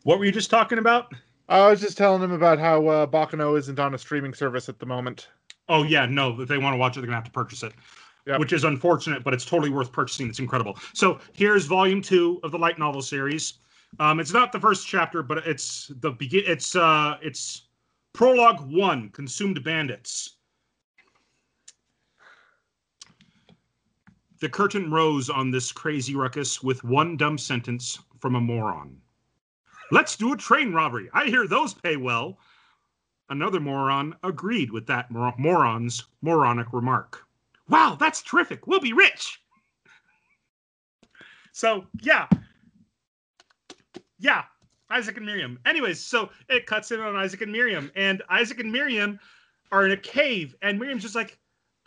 what 0.03 0.19
were 0.19 0.25
you 0.25 0.33
just 0.33 0.49
talking 0.49 0.77
about 0.77 1.13
I 1.47 1.69
was 1.69 1.79
just 1.79 1.97
telling 1.97 2.21
him 2.21 2.33
about 2.33 2.59
how 2.59 2.85
uh, 2.87 3.07
Baccano 3.07 3.57
isn't 3.57 3.79
on 3.79 3.95
a 3.95 3.97
streaming 3.97 4.33
service 4.33 4.67
at 4.67 4.77
the 4.77 4.85
moment. 4.85 5.29
Oh 5.69 5.83
yeah, 5.83 6.05
no. 6.05 6.41
If 6.41 6.49
they 6.49 6.57
want 6.57 6.73
to 6.73 6.77
watch 6.77 6.97
it, 6.97 6.99
they're 6.99 7.07
gonna 7.07 7.15
have 7.15 7.23
to 7.23 7.31
purchase 7.31 7.63
it, 7.63 7.71
Yep. 8.29 8.39
which 8.39 8.53
is 8.53 8.63
unfortunate, 8.63 9.23
but 9.23 9.33
it's 9.33 9.43
totally 9.43 9.71
worth 9.71 9.91
purchasing. 9.91 10.29
It's 10.29 10.37
incredible. 10.37 10.77
So 10.93 11.19
here's 11.33 11.65
volume 11.65 12.01
two 12.01 12.39
of 12.43 12.51
the 12.51 12.59
light 12.59 12.77
novel 12.77 13.01
series. 13.01 13.55
Um, 13.99 14.19
it's 14.19 14.31
not 14.31 14.51
the 14.51 14.59
first 14.59 14.87
chapter, 14.87 15.23
but 15.23 15.39
it's 15.47 15.91
the 15.99 16.11
begin. 16.11 16.43
It's 16.45 16.75
uh, 16.75 17.17
it's 17.23 17.63
prologue 18.13 18.71
one, 18.71 19.09
consumed 19.09 19.63
bandits. 19.63 20.35
the 24.39 24.49
curtain 24.49 24.89
rose 24.89 25.29
on 25.29 25.51
this 25.51 25.71
crazy 25.71 26.15
ruckus 26.15 26.63
with 26.63 26.83
one 26.83 27.17
dumb 27.17 27.37
sentence 27.37 27.99
from 28.19 28.35
a 28.35 28.41
moron. 28.41 28.97
Let's 29.91 30.15
do 30.15 30.33
a 30.33 30.37
train 30.37 30.71
robbery. 30.71 31.09
I 31.13 31.25
hear 31.25 31.47
those 31.47 31.73
pay 31.73 31.97
well. 31.97 32.37
Another 33.29 33.59
moron 33.59 34.15
agreed 34.23 34.71
with 34.71 34.87
that 34.87 35.11
mor- 35.11 35.33
moron's 35.37 36.05
moronic 36.21 36.71
remark. 36.71 37.25
Wow, 37.69 37.97
that's 37.99 38.21
terrific. 38.21 38.67
We'll 38.67 38.79
be 38.79 38.93
rich. 38.93 39.39
So, 41.51 41.85
yeah. 42.01 42.27
Yeah, 44.17 44.43
Isaac 44.89 45.17
and 45.17 45.25
Miriam. 45.25 45.59
Anyways, 45.65 46.03
so 46.03 46.29
it 46.49 46.65
cuts 46.65 46.91
in 46.91 46.99
on 46.99 47.15
Isaac 47.15 47.41
and 47.41 47.51
Miriam, 47.51 47.91
and 47.95 48.21
Isaac 48.29 48.59
and 48.59 48.71
Miriam 48.71 49.19
are 49.71 49.85
in 49.85 49.91
a 49.91 49.97
cave, 49.97 50.55
and 50.61 50.79
Miriam's 50.79 51.03
just 51.03 51.15
like, 51.15 51.37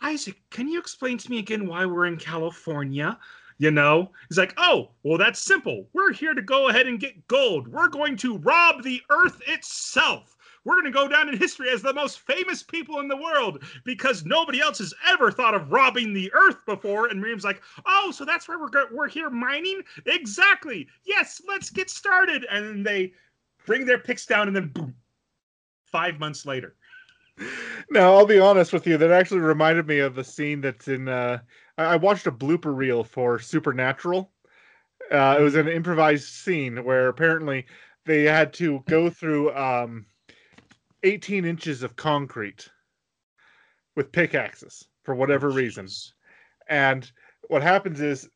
Isaac, 0.01 0.41
can 0.49 0.67
you 0.67 0.79
explain 0.79 1.17
to 1.19 1.29
me 1.29 1.39
again 1.39 1.67
why 1.67 1.85
we're 1.85 2.07
in 2.07 2.17
California? 2.17 3.17
You 3.59 3.71
know, 3.71 4.11
he's 4.27 4.37
like, 4.37 4.53
oh, 4.57 4.89
well, 5.03 5.17
that's 5.17 5.41
simple. 5.41 5.87
We're 5.93 6.11
here 6.11 6.33
to 6.33 6.41
go 6.41 6.69
ahead 6.69 6.87
and 6.87 6.99
get 6.99 7.27
gold. 7.27 7.67
We're 7.67 7.87
going 7.87 8.17
to 8.17 8.39
rob 8.39 8.83
the 8.83 9.01
earth 9.09 9.41
itself. 9.47 10.32
We're 10.65 10.75
going 10.75 10.85
to 10.85 10.91
go 10.91 11.07
down 11.07 11.29
in 11.29 11.37
history 11.37 11.69
as 11.69 11.81
the 11.81 11.93
most 11.93 12.19
famous 12.19 12.63
people 12.63 12.99
in 12.99 13.07
the 13.07 13.17
world 13.17 13.63
because 13.83 14.25
nobody 14.25 14.61
else 14.61 14.79
has 14.79 14.93
ever 15.07 15.31
thought 15.31 15.53
of 15.53 15.71
robbing 15.71 16.13
the 16.13 16.31
earth 16.33 16.65
before. 16.65 17.07
And 17.07 17.19
Miriam's 17.19 17.43
like, 17.43 17.61
oh, 17.85 18.11
so 18.11 18.23
that's 18.25 18.47
why 18.47 18.55
we're 18.55 18.69
go- 18.69 18.87
we're 18.91 19.09
here 19.09 19.29
mining? 19.29 19.81
Exactly. 20.05 20.87
Yes, 21.03 21.41
let's 21.47 21.69
get 21.69 21.89
started. 21.89 22.45
And 22.49 22.65
then 22.65 22.83
they 22.83 23.13
bring 23.65 23.85
their 23.85 23.97
picks 23.97 24.25
down, 24.25 24.47
and 24.47 24.55
then 24.55 24.67
boom, 24.67 24.95
five 25.85 26.19
months 26.19 26.45
later. 26.45 26.75
Now, 27.89 28.13
I'll 28.13 28.25
be 28.25 28.39
honest 28.39 28.73
with 28.73 28.85
you. 28.85 28.97
That 28.97 29.11
actually 29.11 29.39
reminded 29.39 29.87
me 29.87 29.99
of 29.99 30.17
a 30.17 30.23
scene 30.23 30.61
that's 30.61 30.87
in. 30.87 31.07
Uh, 31.07 31.39
I 31.77 31.95
watched 31.95 32.27
a 32.27 32.31
blooper 32.31 32.75
reel 32.75 33.03
for 33.03 33.39
Supernatural. 33.39 34.31
Uh, 35.11 35.37
it 35.39 35.41
was 35.41 35.55
an 35.55 35.67
improvised 35.67 36.27
scene 36.27 36.83
where 36.83 37.07
apparently 37.07 37.65
they 38.05 38.23
had 38.23 38.53
to 38.53 38.83
go 38.87 39.09
through 39.09 39.53
um, 39.55 40.05
18 41.03 41.45
inches 41.45 41.83
of 41.83 41.95
concrete 41.95 42.69
with 43.95 44.11
pickaxes 44.11 44.87
for 45.03 45.15
whatever 45.15 45.49
reason. 45.49 45.87
And 46.67 47.09
what 47.49 47.61
happens 47.61 48.01
is 48.01 48.29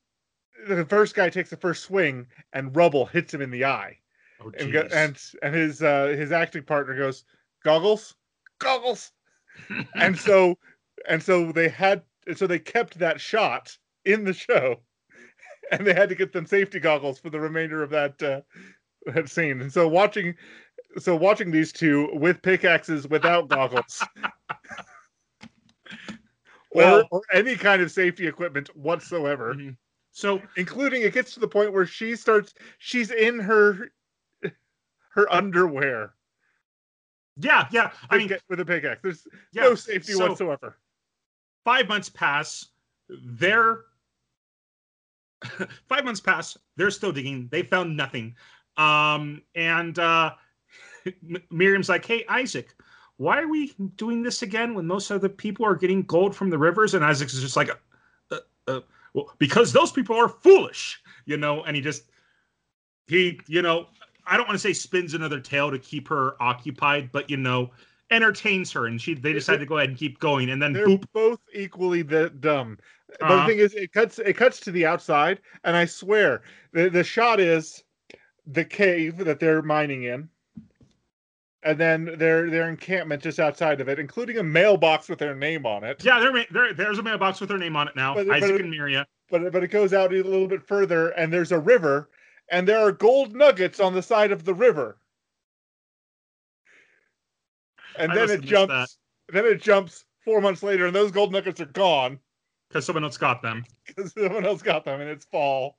the 0.67 0.85
first 0.85 1.15
guy 1.15 1.29
takes 1.29 1.49
the 1.49 1.57
first 1.57 1.83
swing 1.83 2.27
and 2.53 2.75
rubble 2.75 3.05
hits 3.05 3.33
him 3.33 3.41
in 3.41 3.51
the 3.51 3.65
eye. 3.65 3.97
Oh, 4.39 4.51
And 4.59 4.71
go, 4.71 4.87
and 4.93 5.19
and 5.41 5.55
his 5.55 5.81
uh, 5.81 6.07
his 6.07 6.31
acting 6.31 6.63
partner 6.63 6.95
goes, 6.95 7.23
"Goggles, 7.63 8.15
goggles." 8.59 9.11
and 9.95 10.17
so 10.17 10.57
and 11.07 11.21
so 11.21 11.51
they 11.51 11.69
had 11.69 12.03
and 12.27 12.37
so 12.37 12.45
they 12.45 12.59
kept 12.59 12.99
that 12.99 13.19
shot 13.19 13.75
in 14.05 14.23
the 14.23 14.33
show 14.33 14.81
and 15.71 15.85
they 15.87 15.93
had 15.93 16.09
to 16.09 16.15
get 16.15 16.33
them 16.33 16.45
safety 16.45 16.79
goggles 16.79 17.19
for 17.19 17.29
the 17.31 17.39
remainder 17.39 17.81
of 17.81 17.89
that 17.89 18.21
uh, 18.21 18.41
that 19.07 19.29
scene 19.29 19.61
and 19.61 19.71
so 19.73 19.87
watching 19.87 20.35
so 20.97 21.15
watching 21.15 21.51
these 21.51 21.71
two 21.71 22.09
with 22.13 22.41
pickaxes 22.41 23.07
without 23.07 23.47
goggles 23.49 24.03
Well- 26.73 27.07
or, 27.11 27.19
or 27.19 27.21
any 27.33 27.55
kind 27.55 27.81
of 27.81 27.91
safety 27.91 28.27
equipment 28.27 28.75
whatsoever 28.75 29.53
Mhm. 29.53 29.77
So 30.11 30.41
including 30.55 31.03
it 31.03 31.13
gets 31.13 31.35
to 31.35 31.39
the 31.39 31.47
point 31.47 31.71
where 31.73 31.85
she 31.85 32.15
starts 32.15 32.53
she's 32.79 33.11
in 33.11 33.39
her 33.39 33.91
her 35.11 35.31
underwear 35.33 36.13
yeah, 37.39 37.67
yeah. 37.71 37.91
I 38.09 38.17
mean, 38.17 38.31
with- 38.49 38.59
a 38.59 38.65
pickaxe 38.65 38.99
there's 39.03 39.27
yeah. 39.53 39.63
no 39.63 39.75
safety 39.75 40.13
so- 40.13 40.27
whatsoever 40.27 40.77
five 41.63 41.87
months 41.89 42.07
pass. 42.09 42.67
They're 43.09 43.81
five 45.89 46.05
months 46.05 46.21
pass. 46.21 46.57
They're 46.77 46.91
still 46.91 47.11
digging. 47.11 47.49
They 47.51 47.61
found 47.61 47.95
nothing. 47.97 48.35
Um, 48.77 49.41
and 49.53 49.99
uh, 49.99 50.31
Miriam's 51.49 51.89
like, 51.89 52.05
"Hey, 52.05 52.25
Isaac, 52.29 52.75
why 53.17 53.39
are 53.41 53.47
we 53.47 53.73
doing 53.95 54.23
this 54.23 54.41
again 54.41 54.73
when 54.73 54.85
most 54.87 55.11
other 55.11 55.29
people 55.29 55.65
are 55.65 55.75
getting 55.75 56.03
gold 56.03 56.35
from 56.35 56.49
the 56.49 56.57
rivers?" 56.57 56.93
And 56.93 57.03
Isaac's 57.03 57.39
just 57.39 57.55
like, 57.55 57.69
uh, 58.31 58.37
uh, 58.67 58.81
"Well, 59.13 59.33
because 59.37 59.73
those 59.73 59.91
people 59.91 60.15
are 60.15 60.29
foolish, 60.29 61.01
you 61.25 61.37
know." 61.37 61.63
And 61.63 61.75
he 61.75 61.81
just 61.81 62.03
he, 63.07 63.39
you 63.47 63.61
know, 63.61 63.87
I 64.25 64.37
don't 64.37 64.47
want 64.47 64.55
to 64.55 64.61
say 64.61 64.73
spins 64.73 65.13
another 65.13 65.39
tale 65.39 65.71
to 65.71 65.79
keep 65.79 66.07
her 66.09 66.41
occupied, 66.41 67.11
but 67.11 67.29
you 67.29 67.37
know, 67.37 67.71
entertains 68.11 68.71
her, 68.71 68.85
and 68.87 69.01
she 69.01 69.13
they 69.13 69.33
decide 69.33 69.57
to 69.57 69.65
go 69.65 69.77
ahead 69.77 69.89
and 69.89 69.97
keep 69.97 70.19
going, 70.19 70.49
and 70.49 70.61
then 70.61 70.73
They're 70.73 70.87
boop, 70.87 71.05
both 71.13 71.39
equally 71.53 72.01
the 72.01 72.29
dumb. 72.29 72.77
But 73.19 73.21
Uh-huh. 73.21 73.39
the 73.39 73.45
thing 73.51 73.59
is, 73.59 73.73
it 73.73 73.93
cuts 73.93 74.19
it 74.19 74.33
cuts 74.33 74.59
to 74.61 74.71
the 74.71 74.85
outside, 74.85 75.39
and 75.63 75.75
I 75.75 75.85
swear 75.85 76.41
the 76.73 76.89
the 76.89 77.03
shot 77.03 77.39
is 77.39 77.83
the 78.45 78.65
cave 78.65 79.17
that 79.17 79.39
they're 79.39 79.61
mining 79.61 80.03
in, 80.03 80.29
and 81.67 81.77
then 81.77 82.17
their 82.17 82.49
their 82.49 82.69
encampment 82.69 83.21
just 83.21 83.39
outside 83.39 83.81
of 83.81 83.89
it, 83.89 83.99
including 83.99 84.37
a 84.37 84.43
mailbox 84.43 85.09
with 85.09 85.19
their 85.19 85.35
name 85.35 85.65
on 85.65 85.83
it. 85.83 86.03
Yeah, 86.03 86.19
there, 86.19 86.45
there, 86.49 86.73
there's 86.73 86.97
a 86.97 87.03
mailbox 87.03 87.41
with 87.41 87.49
their 87.49 87.57
name 87.57 87.75
on 87.75 87.89
it 87.89 87.95
now. 87.95 88.13
But- 88.15 88.27
but 88.27 88.37
Isaac 88.37 88.51
it- 88.55 88.61
and 88.61 88.73
Miria. 88.73 89.05
But 89.29 89.51
but 89.51 89.61
it 89.61 89.67
goes 89.67 89.91
out 89.93 90.13
a 90.13 90.23
little 90.23 90.47
bit 90.47 90.65
further, 90.65 91.09
and 91.09 91.31
there's 91.31 91.51
a 91.51 91.59
river, 91.59 92.09
and 92.49 92.65
there 92.65 92.79
are 92.79 92.93
gold 92.93 93.35
nuggets 93.35 93.81
on 93.81 93.93
the 93.93 94.01
side 94.01 94.31
of 94.31 94.45
the 94.45 94.53
river. 94.53 94.97
And 97.99 98.13
I 98.13 98.15
then 98.15 98.23
it 98.23 98.29
have 98.29 98.39
missed 98.39 98.49
jumps. 98.49 98.97
Then 99.27 99.45
it 99.45 99.61
jumps 99.61 100.05
four 100.23 100.39
months 100.39 100.63
later, 100.63 100.85
and 100.85 100.95
those 100.95 101.11
gold 101.11 101.33
nuggets 101.33 101.59
are 101.59 101.65
gone 101.65 102.19
because 102.69 102.85
someone 102.85 103.03
else 103.03 103.17
got 103.17 103.41
them. 103.41 103.65
because 103.85 104.13
someone 104.13 104.45
else 104.45 104.61
got 104.61 104.85
them, 104.85 105.01
and 105.01 105.09
it's 105.09 105.25
fall. 105.25 105.75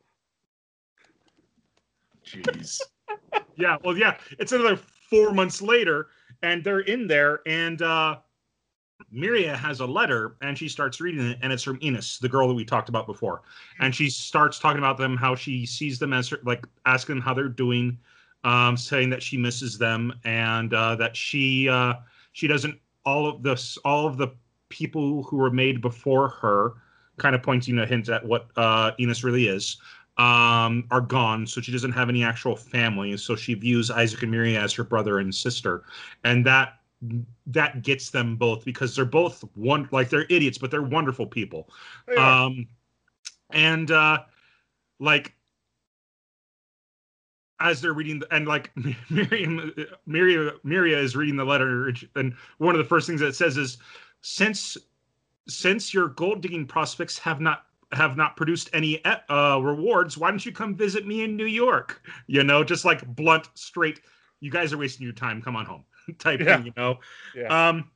Jeez. 2.27 2.83
yeah, 3.57 3.79
well, 3.83 3.97
yeah, 3.97 4.19
it's 4.39 4.53
another 4.53 4.79
four 5.09 5.33
months 5.33 5.63
later, 5.63 6.09
and 6.43 6.63
they're 6.63 6.81
in 6.81 7.07
there, 7.07 7.41
and 7.47 7.83
uh 7.83 8.17
Miria 9.15 9.57
has 9.57 9.81
a 9.81 9.87
letter, 9.87 10.37
and 10.43 10.59
she 10.59 10.69
starts 10.69 11.01
reading 11.01 11.25
it, 11.31 11.39
and 11.41 11.53
it's 11.53 11.63
from 11.63 11.79
Ennis, 11.81 12.19
the 12.19 12.29
girl 12.29 12.49
that 12.49 12.55
we 12.55 12.65
talked 12.65 12.89
about 12.89 13.07
before, 13.07 13.43
and 13.81 13.95
she 13.95 14.11
starts 14.11 14.59
talking 14.59 14.79
about 14.79 14.99
them, 14.99 15.17
how 15.17 15.35
she 15.35 15.65
sees 15.65 15.99
them 15.99 16.13
as 16.13 16.29
her, 16.29 16.39
like 16.45 16.67
asking 16.85 17.17
them 17.17 17.23
how 17.23 17.33
they're 17.33 17.49
doing, 17.49 17.97
um, 18.45 18.77
saying 18.77 19.11
that 19.11 19.23
she 19.23 19.37
misses 19.37 19.79
them, 19.79 20.13
and 20.25 20.75
uh, 20.75 20.97
that 20.97 21.17
she 21.17 21.69
uh, 21.69 21.95
she 22.33 22.47
doesn't 22.47 22.79
all 23.07 23.27
of 23.29 23.43
this 23.43 23.79
all 23.85 24.07
of 24.07 24.17
the 24.19 24.29
people 24.69 25.23
who 25.23 25.37
were 25.37 25.51
made 25.51 25.81
before 25.81 26.29
her, 26.29 26.75
kind 27.17 27.35
of 27.35 27.43
pointing 27.43 27.79
a 27.79 27.87
hint 27.87 28.09
at 28.09 28.25
what 28.25 28.49
uh, 28.57 28.91
Ennis 28.99 29.25
really 29.25 29.47
is 29.49 29.79
um, 30.19 30.85
are 30.91 31.01
gone, 31.01 31.47
so 31.47 31.61
she 31.61 31.73
doesn't 31.73 31.93
have 31.93 32.09
any 32.09 32.25
actual 32.25 32.57
family. 32.57 33.17
So 33.17 33.37
she 33.37 33.55
views 33.55 33.91
Isaac 33.91 34.23
and 34.23 34.31
Miri 34.31 34.57
as 34.57 34.73
her 34.75 34.85
brother 34.85 35.19
and 35.21 35.35
sister, 35.35 35.85
and 36.25 36.45
that 36.45 36.75
that 37.47 37.83
gets 37.83 38.11
them 38.11 38.35
both 38.35 38.65
because 38.65 38.97
they're 38.97 39.05
both 39.05 39.45
one 39.55 39.89
like 39.93 40.11
they're 40.11 40.27
idiots, 40.29 40.59
but 40.59 40.71
they're 40.71 40.83
wonderful 40.83 41.27
people. 41.27 41.71
Are. 42.09 42.19
Um, 42.19 42.67
and 43.51 43.91
uh, 43.91 44.19
like 44.99 45.35
as 47.61 47.81
they're 47.81 47.93
reading, 47.93 48.19
the, 48.19 48.35
and 48.35 48.47
like 48.47 48.73
Miriam, 49.11 49.73
Miria, 50.09 50.53
Miria 50.65 50.99
is 50.99 51.15
reading 51.15 51.37
the 51.37 51.45
letter, 51.45 51.93
and 52.17 52.35
one 52.59 52.75
of 52.75 52.79
the 52.79 52.89
first 52.89 53.07
things 53.07 53.21
that 53.21 53.29
it 53.29 53.37
says 53.37 53.57
is, 53.57 53.79
since 54.21 54.77
since 55.47 55.95
your 55.95 56.09
gold 56.09 56.43
digging 56.43 56.67
prospects 56.67 57.19
have 57.19 57.41
not 57.41 57.68
have 57.93 58.17
not 58.17 58.37
produced 58.37 58.69
any 58.73 59.03
uh, 59.05 59.59
rewards, 59.63 60.19
why 60.19 60.31
don't 60.31 60.45
you 60.45 60.53
come 60.53 60.75
visit 60.75 61.07
me 61.07 61.23
in 61.23 61.37
New 61.37 61.47
York? 61.47 62.03
You 62.27 62.45
know, 62.45 62.63
just 62.63 62.85
like 62.85 63.07
blunt, 63.17 63.49
straight. 63.55 64.01
You 64.41 64.51
guys 64.51 64.73
are 64.73 64.79
wasting 64.79 65.05
your 65.05 65.15
time. 65.15 65.41
Come 65.41 65.57
on 65.57 65.65
home, 65.65 65.85
type 66.19 66.41
Yeah. 66.41 66.57
thing. 66.57 66.67
You 66.67 66.73
know. 66.77 66.99
Yeah. 67.35 67.69
Um, 67.69 67.91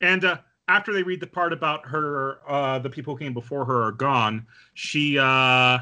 and 0.00 0.24
uh, 0.24 0.38
after 0.68 0.92
they 0.92 1.02
read 1.02 1.20
the 1.20 1.26
part 1.26 1.52
about 1.52 1.86
her, 1.86 2.40
uh, 2.48 2.78
the 2.78 2.90
people 2.90 3.14
who 3.14 3.18
came 3.20 3.34
before 3.34 3.64
her 3.64 3.84
are 3.84 3.92
gone. 3.92 4.46
She, 4.74 5.18
uh, 5.18 5.78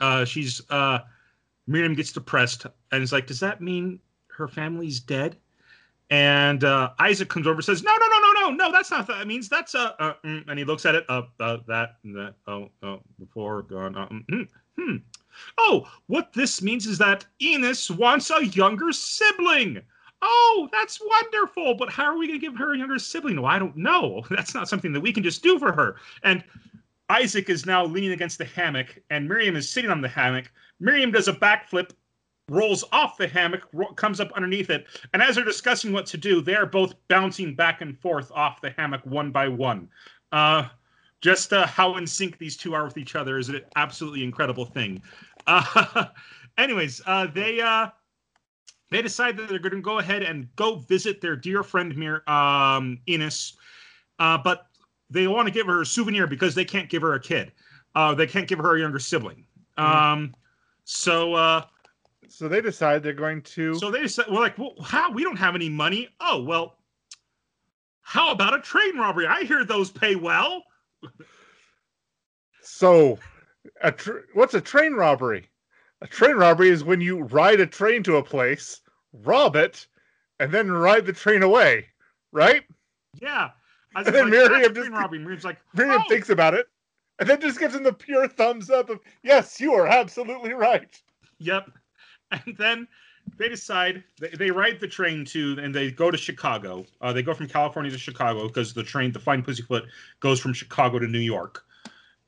uh, 0.00 0.24
she's, 0.24 0.60
uh, 0.70 1.00
Miriam 1.66 1.94
gets 1.94 2.12
depressed 2.12 2.66
and 2.92 3.02
is 3.02 3.12
like, 3.12 3.26
"Does 3.26 3.40
that 3.40 3.60
mean 3.60 3.98
her 4.28 4.46
family's 4.48 5.00
dead?" 5.00 5.36
And 6.10 6.62
uh, 6.62 6.90
Isaac 7.00 7.28
comes 7.28 7.46
over 7.46 7.56
and 7.56 7.64
says, 7.64 7.82
"No, 7.82 7.96
no, 7.96 8.06
no, 8.06 8.18
no, 8.20 8.32
no, 8.32 8.50
no. 8.50 8.72
That's 8.72 8.90
not 8.90 9.06
that 9.08 9.26
means. 9.26 9.48
That's 9.48 9.74
uh, 9.74 9.92
uh 9.98 10.12
mm," 10.24 10.44
and 10.46 10.58
he 10.58 10.64
looks 10.64 10.86
at 10.86 10.94
it. 10.94 11.04
Uh, 11.08 11.22
uh 11.40 11.58
that, 11.66 11.96
that. 12.04 12.34
Oh, 12.46 12.70
oh, 12.82 13.00
before 13.18 13.62
gone. 13.62 13.96
Uh, 13.96 14.08
mm, 14.08 14.24
hmm, 14.28 14.42
hmm. 14.78 14.96
Oh, 15.58 15.88
what 16.06 16.32
this 16.32 16.62
means 16.62 16.86
is 16.86 16.98
that 16.98 17.26
Ennis 17.40 17.90
wants 17.90 18.30
a 18.30 18.46
younger 18.46 18.92
sibling. 18.92 19.82
Oh, 20.22 20.68
that's 20.72 21.00
wonderful. 21.04 21.74
But 21.74 21.90
how 21.90 22.04
are 22.04 22.16
we 22.16 22.26
going 22.26 22.40
to 22.40 22.46
give 22.46 22.56
her 22.56 22.72
a 22.72 22.78
younger 22.78 22.98
sibling? 22.98 23.36
Well, 23.40 23.50
I 23.50 23.58
don't 23.58 23.76
know. 23.76 24.24
That's 24.30 24.54
not 24.54 24.68
something 24.68 24.92
that 24.92 25.00
we 25.00 25.12
can 25.12 25.22
just 25.22 25.42
do 25.42 25.58
for 25.58 25.72
her. 25.72 25.96
And 26.22 26.42
Isaac 27.10 27.50
is 27.50 27.66
now 27.66 27.84
leaning 27.84 28.12
against 28.12 28.38
the 28.38 28.46
hammock, 28.46 28.98
and 29.10 29.28
Miriam 29.28 29.56
is 29.56 29.68
sitting 29.70 29.90
on 29.90 30.00
the 30.00 30.08
hammock. 30.08 30.50
Miriam 30.80 31.12
does 31.12 31.28
a 31.28 31.32
backflip, 31.32 31.90
rolls 32.48 32.84
off 32.92 33.16
the 33.16 33.26
hammock, 33.26 33.62
ro- 33.72 33.92
comes 33.92 34.20
up 34.20 34.30
underneath 34.32 34.70
it, 34.70 34.86
and 35.12 35.22
as 35.22 35.34
they're 35.34 35.44
discussing 35.44 35.92
what 35.92 36.06
to 36.06 36.16
do, 36.16 36.40
they 36.40 36.54
are 36.54 36.66
both 36.66 36.94
bouncing 37.08 37.54
back 37.54 37.80
and 37.80 37.98
forth 37.98 38.30
off 38.32 38.60
the 38.60 38.70
hammock 38.70 39.04
one 39.04 39.30
by 39.30 39.48
one. 39.48 39.88
Uh, 40.32 40.68
just 41.20 41.52
uh, 41.52 41.66
how 41.66 41.96
in 41.96 42.06
sync 42.06 42.38
these 42.38 42.56
two 42.56 42.74
are 42.74 42.84
with 42.84 42.98
each 42.98 43.16
other 43.16 43.38
is 43.38 43.48
an 43.48 43.62
absolutely 43.74 44.22
incredible 44.22 44.64
thing. 44.64 45.02
Uh, 45.46 46.04
anyways, 46.58 47.00
uh, 47.06 47.26
they 47.26 47.60
uh, 47.60 47.88
they 48.90 49.02
decide 49.02 49.36
that 49.36 49.48
they're 49.48 49.58
going 49.58 49.74
to 49.74 49.80
go 49.80 49.98
ahead 49.98 50.22
and 50.22 50.48
go 50.56 50.76
visit 50.76 51.20
their 51.20 51.36
dear 51.36 51.62
friend 51.62 51.96
Mir 51.96 52.22
um, 52.28 53.00
Ennis, 53.08 53.56
uh, 54.18 54.38
but 54.38 54.66
they 55.10 55.26
want 55.26 55.46
to 55.46 55.52
give 55.52 55.66
her 55.66 55.82
a 55.82 55.86
souvenir 55.86 56.26
because 56.26 56.54
they 56.54 56.64
can't 56.64 56.88
give 56.88 57.02
her 57.02 57.14
a 57.14 57.20
kid. 57.20 57.52
Uh, 57.94 58.14
they 58.14 58.26
can't 58.26 58.46
give 58.46 58.58
her 58.58 58.76
a 58.76 58.80
younger 58.80 58.98
sibling. 58.98 59.44
Um, 59.78 60.34
so 60.84 61.34
uh, 61.34 61.64
So 62.28 62.48
they 62.48 62.60
decide 62.60 63.02
they're 63.02 63.12
going 63.12 63.42
to. 63.42 63.74
so 63.76 63.90
they 63.90 64.06
said, 64.08 64.26
"We're 64.28 64.40
like, 64.40 64.58
well, 64.58 64.74
how? 64.82 65.10
We 65.10 65.22
don't 65.22 65.36
have 65.38 65.54
any 65.54 65.68
money. 65.68 66.08
Oh 66.20 66.42
well, 66.42 66.76
how 68.02 68.30
about 68.32 68.54
a 68.54 68.60
train 68.60 68.96
robbery? 68.98 69.26
I 69.26 69.42
hear 69.44 69.64
those 69.64 69.90
pay 69.90 70.16
well." 70.16 70.62
So, 72.62 73.18
a 73.82 73.92
tr- 73.92 74.18
what's 74.34 74.54
a 74.54 74.60
train 74.60 74.94
robbery? 74.94 75.48
A 76.00 76.06
train 76.06 76.36
robbery 76.36 76.68
is 76.70 76.84
when 76.84 77.00
you 77.00 77.22
ride 77.24 77.60
a 77.60 77.66
train 77.66 78.02
to 78.04 78.16
a 78.16 78.22
place, 78.22 78.80
rob 79.12 79.56
it, 79.56 79.86
and 80.40 80.52
then 80.52 80.70
ride 80.70 81.06
the 81.06 81.12
train 81.12 81.42
away, 81.42 81.86
right? 82.32 82.64
Yeah. 83.20 83.50
And 83.94 84.04
then 84.06 84.24
like, 84.24 84.30
Miriam 84.30 84.52
"That's 84.74 84.74
just- 84.74 84.90
train. 84.90 85.22
Miriam's 85.22 85.44
like, 85.44 85.58
Miriam 85.74 86.02
"Oh." 86.04 86.08
thinks 86.08 86.28
about 86.28 86.54
it, 86.54 86.66
and 87.18 87.28
then 87.28 87.40
just 87.40 87.58
gives 87.58 87.74
him 87.74 87.82
the 87.82 87.92
pure 87.92 88.28
thumbs 88.28 88.68
up 88.68 88.90
of, 88.90 89.00
yes, 89.22 89.58
you 89.60 89.72
are 89.72 89.86
absolutely 89.86 90.52
right. 90.52 91.00
Yep. 91.38 91.70
And 92.46 92.56
then 92.56 92.88
they 93.38 93.48
decide 93.48 94.02
they, 94.20 94.30
they 94.30 94.50
ride 94.50 94.80
the 94.80 94.88
train 94.88 95.24
to 95.26 95.58
and 95.60 95.74
they 95.74 95.90
go 95.90 96.10
to 96.10 96.18
Chicago. 96.18 96.84
Uh, 97.00 97.12
they 97.12 97.22
go 97.22 97.34
from 97.34 97.48
California 97.48 97.90
to 97.90 97.98
Chicago 97.98 98.46
because 98.46 98.72
the 98.72 98.82
train, 98.82 99.12
the 99.12 99.18
Flying 99.18 99.42
Pussyfoot, 99.42 99.84
goes 100.20 100.40
from 100.40 100.52
Chicago 100.52 100.98
to 100.98 101.06
New 101.06 101.20
York. 101.20 101.64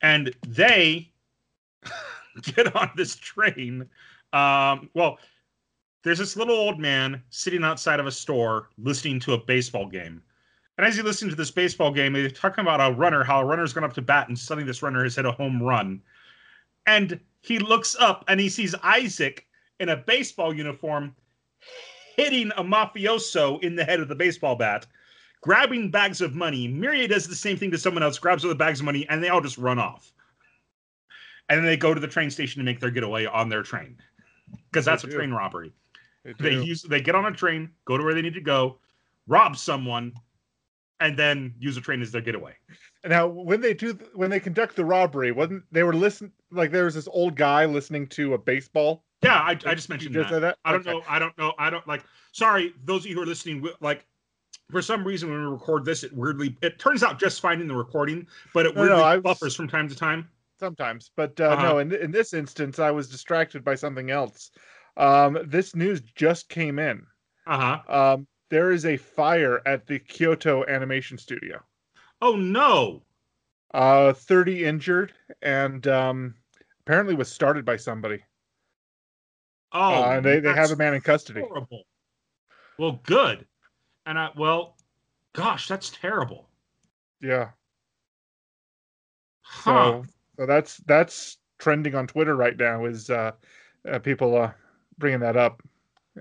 And 0.01 0.33
they 0.47 1.11
get 2.41 2.75
on 2.75 2.91
this 2.95 3.15
train. 3.15 3.89
Um, 4.33 4.89
well, 4.93 5.19
there's 6.03 6.19
this 6.19 6.37
little 6.37 6.55
old 6.55 6.79
man 6.79 7.21
sitting 7.29 7.63
outside 7.63 7.99
of 7.99 8.07
a 8.07 8.11
store 8.11 8.69
listening 8.77 9.19
to 9.21 9.33
a 9.33 9.37
baseball 9.37 9.87
game. 9.87 10.21
And 10.77 10.87
as 10.87 10.95
he 10.95 11.01
listens 11.01 11.33
to 11.33 11.35
this 11.35 11.51
baseball 11.51 11.91
game, 11.91 12.13
they're 12.13 12.29
talking 12.29 12.61
about 12.61 12.79
a 12.79 12.95
runner, 12.95 13.21
how 13.23 13.41
a 13.41 13.45
runner's 13.45 13.73
gone 13.73 13.83
up 13.83 13.93
to 13.93 14.01
bat 14.01 14.29
and 14.29 14.39
suddenly 14.39 14.65
this 14.65 14.81
runner 14.81 15.03
has 15.03 15.17
hit 15.17 15.25
a 15.25 15.31
home 15.31 15.61
run. 15.61 16.01
And 16.85 17.19
he 17.41 17.59
looks 17.59 17.97
up 17.99 18.23
and 18.29 18.39
he 18.39 18.47
sees 18.47 18.75
Isaac 18.81 19.45
in 19.79 19.89
a 19.89 19.97
baseball 19.97 20.53
uniform 20.53 21.15
hitting 22.15 22.51
a 22.57 22.63
mafioso 22.63 23.61
in 23.63 23.75
the 23.75 23.83
head 23.83 23.99
with 23.99 24.11
a 24.11 24.15
baseball 24.15 24.55
bat, 24.55 24.85
grabbing 25.41 25.89
bags 25.89 26.21
of 26.21 26.35
money. 26.35 26.67
Miria 26.67 27.07
does 27.07 27.27
the 27.27 27.35
same 27.35 27.57
thing 27.57 27.71
to 27.71 27.77
someone 27.77 28.03
else, 28.03 28.19
grabs 28.19 28.43
other 28.43 28.55
bags 28.55 28.79
of 28.79 28.85
money, 28.85 29.07
and 29.09 29.23
they 29.23 29.29
all 29.29 29.41
just 29.41 29.57
run 29.57 29.79
off. 29.79 30.11
And 31.47 31.57
then 31.57 31.65
they 31.65 31.77
go 31.77 31.93
to 31.93 31.99
the 31.99 32.07
train 32.07 32.29
station 32.29 32.59
to 32.59 32.65
make 32.65 32.79
their 32.79 32.91
getaway 32.91 33.25
on 33.25 33.49
their 33.49 33.63
train. 33.63 33.97
Because 34.69 34.85
that's 34.85 35.03
a 35.03 35.07
do. 35.07 35.15
train 35.15 35.31
robbery. 35.31 35.71
They 36.23 36.33
They 36.33 36.63
use 36.63 36.83
they 36.83 37.01
get 37.01 37.15
on 37.15 37.25
a 37.25 37.31
train, 37.31 37.69
go 37.85 37.97
to 37.97 38.03
where 38.03 38.13
they 38.13 38.21
need 38.21 38.33
to 38.33 38.41
go, 38.41 38.79
rob 39.27 39.55
someone, 39.55 40.13
and 40.99 41.17
then 41.17 41.55
use 41.57 41.77
a 41.77 41.81
train 41.81 42.01
as 42.01 42.11
their 42.11 42.21
getaway. 42.21 42.53
Now, 43.05 43.27
when 43.27 43.61
they 43.61 43.73
do, 43.73 43.97
when 44.13 44.29
they 44.29 44.39
conduct 44.39 44.75
the 44.75 44.83
robbery, 44.83 45.31
wasn't 45.31 45.63
they 45.71 45.83
were 45.83 45.95
listening 45.95 46.33
like 46.51 46.71
there 46.71 46.85
was 46.85 46.95
this 46.95 47.07
old 47.07 47.35
guy 47.35 47.65
listening 47.65 48.07
to 48.07 48.33
a 48.33 48.37
baseball? 48.37 49.05
Yeah, 49.21 49.35
I, 49.35 49.51
I 49.65 49.75
just 49.75 49.89
mentioned 49.89 50.13
just 50.13 50.29
that. 50.29 50.39
that? 50.39 50.57
I 50.63 50.71
don't 50.71 50.81
Okay. 50.87 50.91
know. 50.97 51.03
I 51.07 51.19
don't 51.19 51.37
know. 51.37 51.53
I 51.57 51.69
don't 51.69 51.85
like. 51.87 52.03
Sorry, 52.31 52.73
those 52.85 53.03
of 53.03 53.09
you 53.09 53.15
who 53.15 53.21
are 53.23 53.25
listening. 53.25 53.67
Like, 53.81 54.05
for 54.71 54.81
some 54.81 55.03
reason, 55.03 55.29
when 55.29 55.39
we 55.41 55.45
record 55.47 55.83
this, 55.83 56.03
it 56.03 56.13
weirdly 56.13 56.55
it 56.61 56.79
turns 56.79 57.03
out 57.03 57.19
just 57.19 57.41
fine 57.41 57.59
in 57.59 57.67
the 57.67 57.75
recording, 57.75 58.25
but 58.53 58.65
it 58.65 58.75
No, 58.75 58.83
no, 58.83 58.87
weirdly 58.89 59.03
I 59.03 59.15
was- 59.17 59.23
buffers 59.23 59.55
from 59.55 59.67
time 59.67 59.89
to 59.89 59.95
time. 59.95 60.29
Sometimes, 60.59 61.11
but 61.15 61.39
uh, 61.39 61.45
Uh-huh. 61.45 61.63
no. 61.69 61.77
In 61.79 61.93
in 61.93 62.11
this 62.11 62.33
instance, 62.33 62.79
I 62.79 62.91
was 62.91 63.09
distracted 63.09 63.63
by 63.63 63.75
something 63.75 64.11
else. 64.11 64.51
Um, 64.97 65.37
this 65.45 65.75
news 65.75 66.01
just 66.15 66.49
came 66.49 66.79
in. 66.79 67.05
Uh 67.47 67.77
huh. 67.87 68.13
Um, 68.13 68.27
there 68.49 68.71
is 68.71 68.85
a 68.85 68.97
fire 68.97 69.61
at 69.65 69.85
the 69.87 69.99
Kyoto 69.99 70.65
Animation 70.67 71.17
Studio. 71.17 71.61
Oh 72.21 72.35
no. 72.35 73.03
Uh, 73.73 74.11
30 74.13 74.65
injured, 74.65 75.13
and 75.43 75.87
um, 75.87 76.35
apparently 76.81 77.13
was 77.15 77.31
started 77.31 77.63
by 77.63 77.77
somebody. 77.77 78.23
Oh, 79.71 79.93
uh, 79.93 80.19
they, 80.19 80.39
they 80.39 80.53
have 80.53 80.71
a 80.71 80.75
man 80.75 80.93
in 80.93 81.01
custody. 81.01 81.41
horrible. 81.41 81.83
Well, 82.77 82.99
good. 83.03 83.45
And 84.05 84.17
I 84.17 84.29
well, 84.35 84.77
gosh, 85.33 85.67
that's 85.67 85.89
terrible. 85.89 86.49
Yeah. 87.21 87.49
Huh. 89.41 90.01
So, 90.03 90.05
so 90.37 90.45
that's 90.45 90.77
that's 90.87 91.37
trending 91.57 91.95
on 91.95 92.07
Twitter 92.07 92.35
right 92.35 92.57
now. 92.57 92.85
Is 92.85 93.09
uh, 93.09 93.31
uh 93.89 93.99
people 93.99 94.37
uh 94.37 94.51
bringing 94.97 95.19
that 95.19 95.37
up 95.37 95.61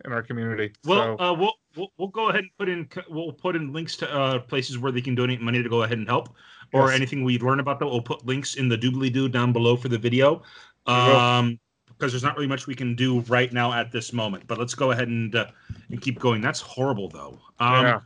in 0.04 0.12
our 0.12 0.22
community? 0.22 0.72
Well, 0.84 1.16
so, 1.18 1.24
uh, 1.24 1.32
we'll, 1.34 1.54
we'll 1.76 1.92
we'll 1.98 2.08
go 2.08 2.28
ahead 2.28 2.40
and 2.40 2.50
put 2.58 2.68
in 2.68 2.88
we'll 3.08 3.32
put 3.32 3.56
in 3.56 3.72
links 3.72 3.96
to 3.96 4.12
uh, 4.12 4.38
places 4.40 4.78
where 4.78 4.92
they 4.92 5.00
can 5.00 5.14
donate 5.14 5.40
money 5.40 5.62
to 5.62 5.68
go 5.68 5.82
ahead 5.82 5.98
and 5.98 6.08
help, 6.08 6.34
or 6.72 6.88
Yes. 6.88 6.96
anything 6.96 7.24
we 7.24 7.38
learn 7.38 7.60
about 7.60 7.78
that. 7.78 7.86
We'll 7.86 8.02
put 8.02 8.26
links 8.26 8.54
in 8.54 8.68
the 8.68 8.76
doobly 8.76 9.12
doo 9.12 9.28
down 9.28 9.52
below 9.52 9.76
for 9.76 9.88
the 9.88 9.98
video, 9.98 10.42
um, 10.86 11.58
because 11.98 12.12
there's 12.12 12.22
not 12.22 12.36
really 12.36 12.46
much 12.48 12.66
we 12.66 12.74
can 12.74 12.94
do 12.94 13.20
right 13.22 13.52
now 13.52 13.72
at 13.72 13.90
this 13.90 14.12
moment. 14.12 14.46
But 14.46 14.58
let's 14.58 14.74
go 14.74 14.90
ahead 14.92 15.08
and 15.08 15.34
uh, 15.34 15.46
and 15.90 16.00
keep 16.00 16.18
going. 16.18 16.40
That's 16.40 16.60
horrible 16.60 17.08
though. 17.08 17.40
Um, 17.58 17.84
yeah. 17.86 18.00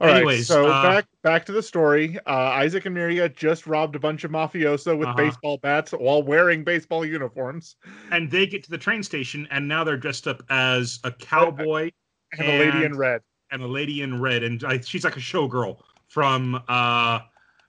All 0.00 0.06
right. 0.08 0.16
anyways, 0.16 0.46
so 0.46 0.66
uh, 0.66 0.82
back 0.82 1.06
back 1.22 1.44
to 1.46 1.52
the 1.52 1.62
story. 1.62 2.18
Uh, 2.26 2.30
Isaac 2.30 2.86
and 2.86 2.96
Miria 2.96 3.34
just 3.34 3.66
robbed 3.66 3.96
a 3.96 3.98
bunch 3.98 4.24
of 4.24 4.30
mafioso 4.30 4.96
with 4.96 5.08
Uh-huh. 5.08 5.16
baseball 5.16 5.58
bats 5.58 5.92
while 5.92 6.22
wearing 6.22 6.64
baseball 6.64 7.04
uniforms, 7.04 7.76
And 8.10 8.30
they 8.30 8.46
get 8.46 8.64
to 8.64 8.70
the 8.70 8.78
train 8.78 9.02
station, 9.02 9.46
and 9.50 9.68
now 9.68 9.84
they're 9.84 9.98
dressed 9.98 10.26
up 10.26 10.42
as 10.48 11.00
a 11.04 11.12
cowboy 11.12 11.90
and 12.38 12.48
a 12.48 12.58
lady 12.58 12.84
in 12.84 12.96
red. 12.96 13.20
and 13.50 13.62
a 13.62 13.66
lady 13.66 14.00
in 14.00 14.20
red, 14.22 14.42
and 14.42 14.64
I, 14.64 14.80
she's 14.80 15.04
like 15.04 15.16
a 15.18 15.20
showgirl 15.20 15.76
from 16.08 16.62
uh 16.68 17.20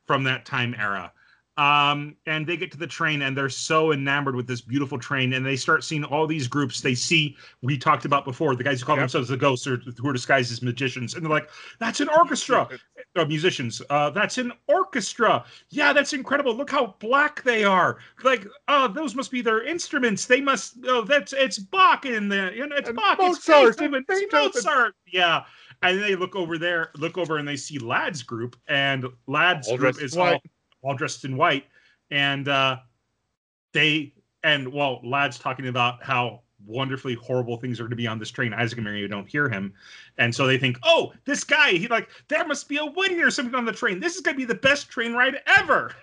from 0.06 0.24
that 0.24 0.46
time 0.46 0.74
era. 0.80 1.12
Um, 1.58 2.18
and 2.26 2.46
they 2.46 2.58
get 2.58 2.70
to 2.74 2.78
the 2.78 2.88
train, 2.88 3.22
and 3.22 3.36
they're 3.38 3.48
so 3.50 3.94
enamored 3.94 4.36
with 4.36 4.46
this 4.46 4.60
beautiful 4.60 5.00
train, 5.00 5.34
and 5.34 5.46
they 5.46 5.56
start 5.56 5.86
seeing 5.86 6.04
all 6.04 6.28
these 6.28 6.48
groups. 6.50 6.82
They 6.82 6.96
see 6.96 7.38
we 7.62 7.78
talked 7.78 8.04
about 8.04 8.26
before 8.26 8.56
the 8.56 8.64
guys 8.64 8.82
who 8.82 8.86
call 8.86 8.96
Yep. 8.98 9.04
themselves 9.04 9.30
the 9.30 9.38
ghosts 9.38 9.66
or 9.66 9.78
who 9.78 10.10
are 10.10 10.14
disguised 10.14 10.52
as 10.52 10.62
magicians, 10.62 11.14
and 11.14 11.24
they're 11.24 11.32
like, 11.32 11.50
"That's 11.80 12.02
an 12.02 12.10
orchestra." 12.10 12.68
uh, 13.16 13.24
musicians. 13.26 13.82
Uh, 13.90 14.10
that's 14.10 14.38
an 14.38 14.52
orchestra. 14.68 15.46
Yeah, 15.70 15.94
that's 15.94 16.12
incredible. 16.12 16.54
Look 16.54 16.72
how 16.72 16.96
black 17.00 17.42
they 17.44 17.64
are. 17.64 18.00
Like, 18.24 18.46
oh, 18.68 18.90
those 18.90 19.16
must 19.16 19.32
be 19.32 19.42
their 19.42 19.64
instruments. 19.64 20.26
They 20.26 20.42
must. 20.42 20.76
Oh, 20.86 21.04
that's 21.04 21.32
it's 21.32 21.58
Bach 21.58 22.06
in 22.06 22.28
there. 22.28 22.54
You 22.54 22.68
know, 22.68 22.76
it's 22.76 22.90
And 22.90 22.98
Bach. 22.98 23.18
Mozart 23.18 23.70
it's 23.70 23.78
Beethoven. 23.78 24.06
It's. 24.10 24.34
Mozart. 24.34 24.94
Yeah. 25.08 25.46
And 25.84 26.02
they 26.02 26.16
look 26.16 26.36
over 26.36 26.58
there, 26.58 26.90
look 26.98 27.18
over, 27.18 27.38
and 27.38 27.48
they 27.48 27.58
see 27.58 27.78
Ladd's 27.80 28.24
group, 28.24 28.56
and 28.68 29.06
Ladd's 29.28 29.68
All 29.68 29.78
group 29.78 30.02
is 30.02 30.16
white. 30.16 30.34
all, 30.34 30.42
all 30.86 30.96
dressed 30.96 31.26
in 31.26 31.36
white, 31.36 31.66
and 32.12 32.48
uh, 32.48 32.78
they 33.74 34.14
and 34.44 34.72
well, 34.72 35.02
Ladd's 35.04 35.40
talking 35.40 35.68
about 35.68 36.04
how 36.04 36.42
wonderfully 36.68 37.16
horrible 37.16 37.58
things 37.58 37.80
are 37.80 37.84
going 37.84 37.92
to 37.92 37.96
be 37.96 38.08
on 38.08 38.20
this 38.20 38.32
train. 38.32 38.54
Isaac 38.54 38.78
and 38.78 38.86
Mary 38.86 39.08
don't 39.08 39.28
hear 39.28 39.50
him, 39.50 39.74
and 40.18 40.34
so 40.34 40.46
they 40.48 40.58
think, 40.58 40.78
oh, 40.84 41.14
this 41.26 41.44
guy, 41.44 41.72
he 41.72 41.88
like 41.88 42.10
there 42.28 42.46
must 42.46 42.70
be 42.70 42.78
a 42.78 42.86
Woody 42.86 43.22
or 43.22 43.32
something 43.32 43.56
on 43.56 43.66
the 43.66 43.72
train. 43.72 44.00
This 44.00 44.16
is 44.16 44.22
going 44.22 44.36
to 44.36 44.38
be 44.38 44.46
the 44.46 44.56
best 44.60 44.90
train 44.90 45.14
ride 45.14 45.42
ever. 45.48 45.94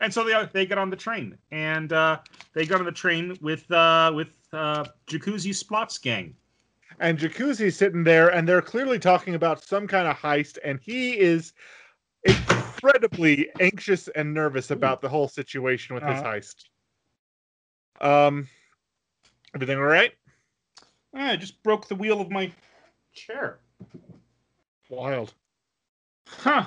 And 0.00 0.12
so 0.12 0.24
they 0.24 0.48
they 0.52 0.66
get 0.66 0.78
on 0.78 0.90
the 0.90 0.96
train, 0.96 1.38
and 1.50 1.92
uh, 1.92 2.18
they 2.54 2.66
get 2.66 2.78
on 2.78 2.84
the 2.84 2.92
train 2.92 3.38
with 3.40 3.70
uh, 3.70 4.12
with 4.14 4.36
uh, 4.52 4.84
Jacuzzi 5.06 5.54
Splot's 5.54 5.98
gang. 5.98 6.34
and 7.00 7.18
Jacuzzi's 7.18 7.76
sitting 7.76 8.04
there, 8.04 8.28
and 8.30 8.48
they're 8.48 8.62
clearly 8.62 8.98
talking 8.98 9.34
about 9.34 9.62
some 9.62 9.86
kind 9.86 10.08
of 10.08 10.16
heist, 10.16 10.58
and 10.64 10.78
he 10.80 11.18
is 11.18 11.52
incredibly 12.24 13.50
anxious 13.60 14.08
and 14.08 14.32
nervous 14.32 14.70
about 14.70 15.00
the 15.00 15.08
whole 15.08 15.28
situation 15.28 15.94
with 15.94 16.04
this 16.04 16.18
Uh-huh. 16.18 16.32
heist. 16.32 16.64
Um, 18.00 18.48
everything 19.54 19.78
all 19.78 19.84
right? 19.84 20.12
I 21.14 21.36
just 21.36 21.62
broke 21.62 21.88
the 21.88 21.94
wheel 21.94 22.20
of 22.20 22.30
my 22.30 22.50
chair. 23.12 23.58
Wild. 24.88 25.34
Huh. 26.26 26.66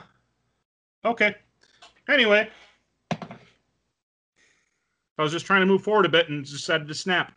Okay. 1.04 1.36
Anyway, 2.08 2.50
I 5.18 5.24
was 5.24 5.32
just 5.32 5.46
trying 5.46 5.62
to 5.62 5.66
move 5.66 5.84
forward 5.84 6.06
a 6.06 6.10
bit 6.10 6.30
and 6.30 6.46
decided 6.46 6.88
to 6.88 6.94
snap. 6.94 7.34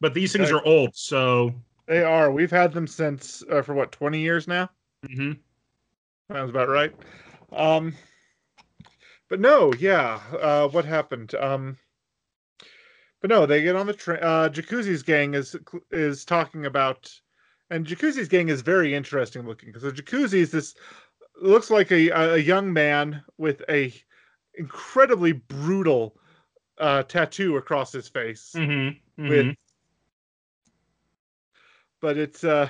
But 0.00 0.14
these 0.14 0.32
things 0.32 0.48
Okay. 0.50 0.56
are 0.56 0.64
old, 0.66 0.96
so. 0.96 1.54
They 1.86 2.02
are. 2.02 2.30
We've 2.32 2.50
had 2.50 2.72
them 2.72 2.86
since 2.86 3.42
uh, 3.50 3.62
for 3.62 3.74
what 3.74 3.92
twenty 3.92 4.20
years 4.20 4.48
now. 4.48 4.70
mhm. 5.06 5.38
Sounds 6.30 6.50
about 6.50 6.68
right. 6.68 6.92
Um, 7.54 7.94
but 9.28 9.40
no, 9.40 9.72
yeah. 9.78 10.20
Uh, 10.40 10.68
what 10.68 10.84
happened? 10.84 11.34
Um, 11.34 11.78
but 13.20 13.30
no, 13.30 13.46
they 13.46 13.62
get 13.62 13.76
on 13.76 13.86
the 13.86 13.92
train. 13.92 14.18
Uh, 14.20 14.48
Jacuzzi's 14.48 15.02
gang 15.02 15.34
is 15.34 15.56
is 15.90 16.24
talking 16.24 16.66
about, 16.66 17.10
and 17.70 17.86
Jacuzzi's 17.86 18.28
gang 18.28 18.48
is 18.48 18.62
very 18.62 18.94
interesting 18.94 19.46
looking 19.46 19.68
because 19.68 19.82
the 19.82 19.92
Jacuzzi 19.92 20.40
is 20.40 20.50
this 20.50 20.74
looks 21.40 21.70
like 21.70 21.90
a 21.92 22.10
a 22.10 22.36
young 22.36 22.72
man 22.72 23.22
with 23.38 23.62
a 23.68 23.92
incredibly 24.54 25.32
brutal 25.32 26.16
uh, 26.78 27.04
tattoo 27.04 27.56
across 27.56 27.92
his 27.92 28.08
face. 28.08 28.52
Mm-hmm. 28.56 29.28
With, 29.28 29.46
mm-hmm. 29.46 29.50
but 32.00 32.16
it's 32.18 32.42
uh, 32.42 32.68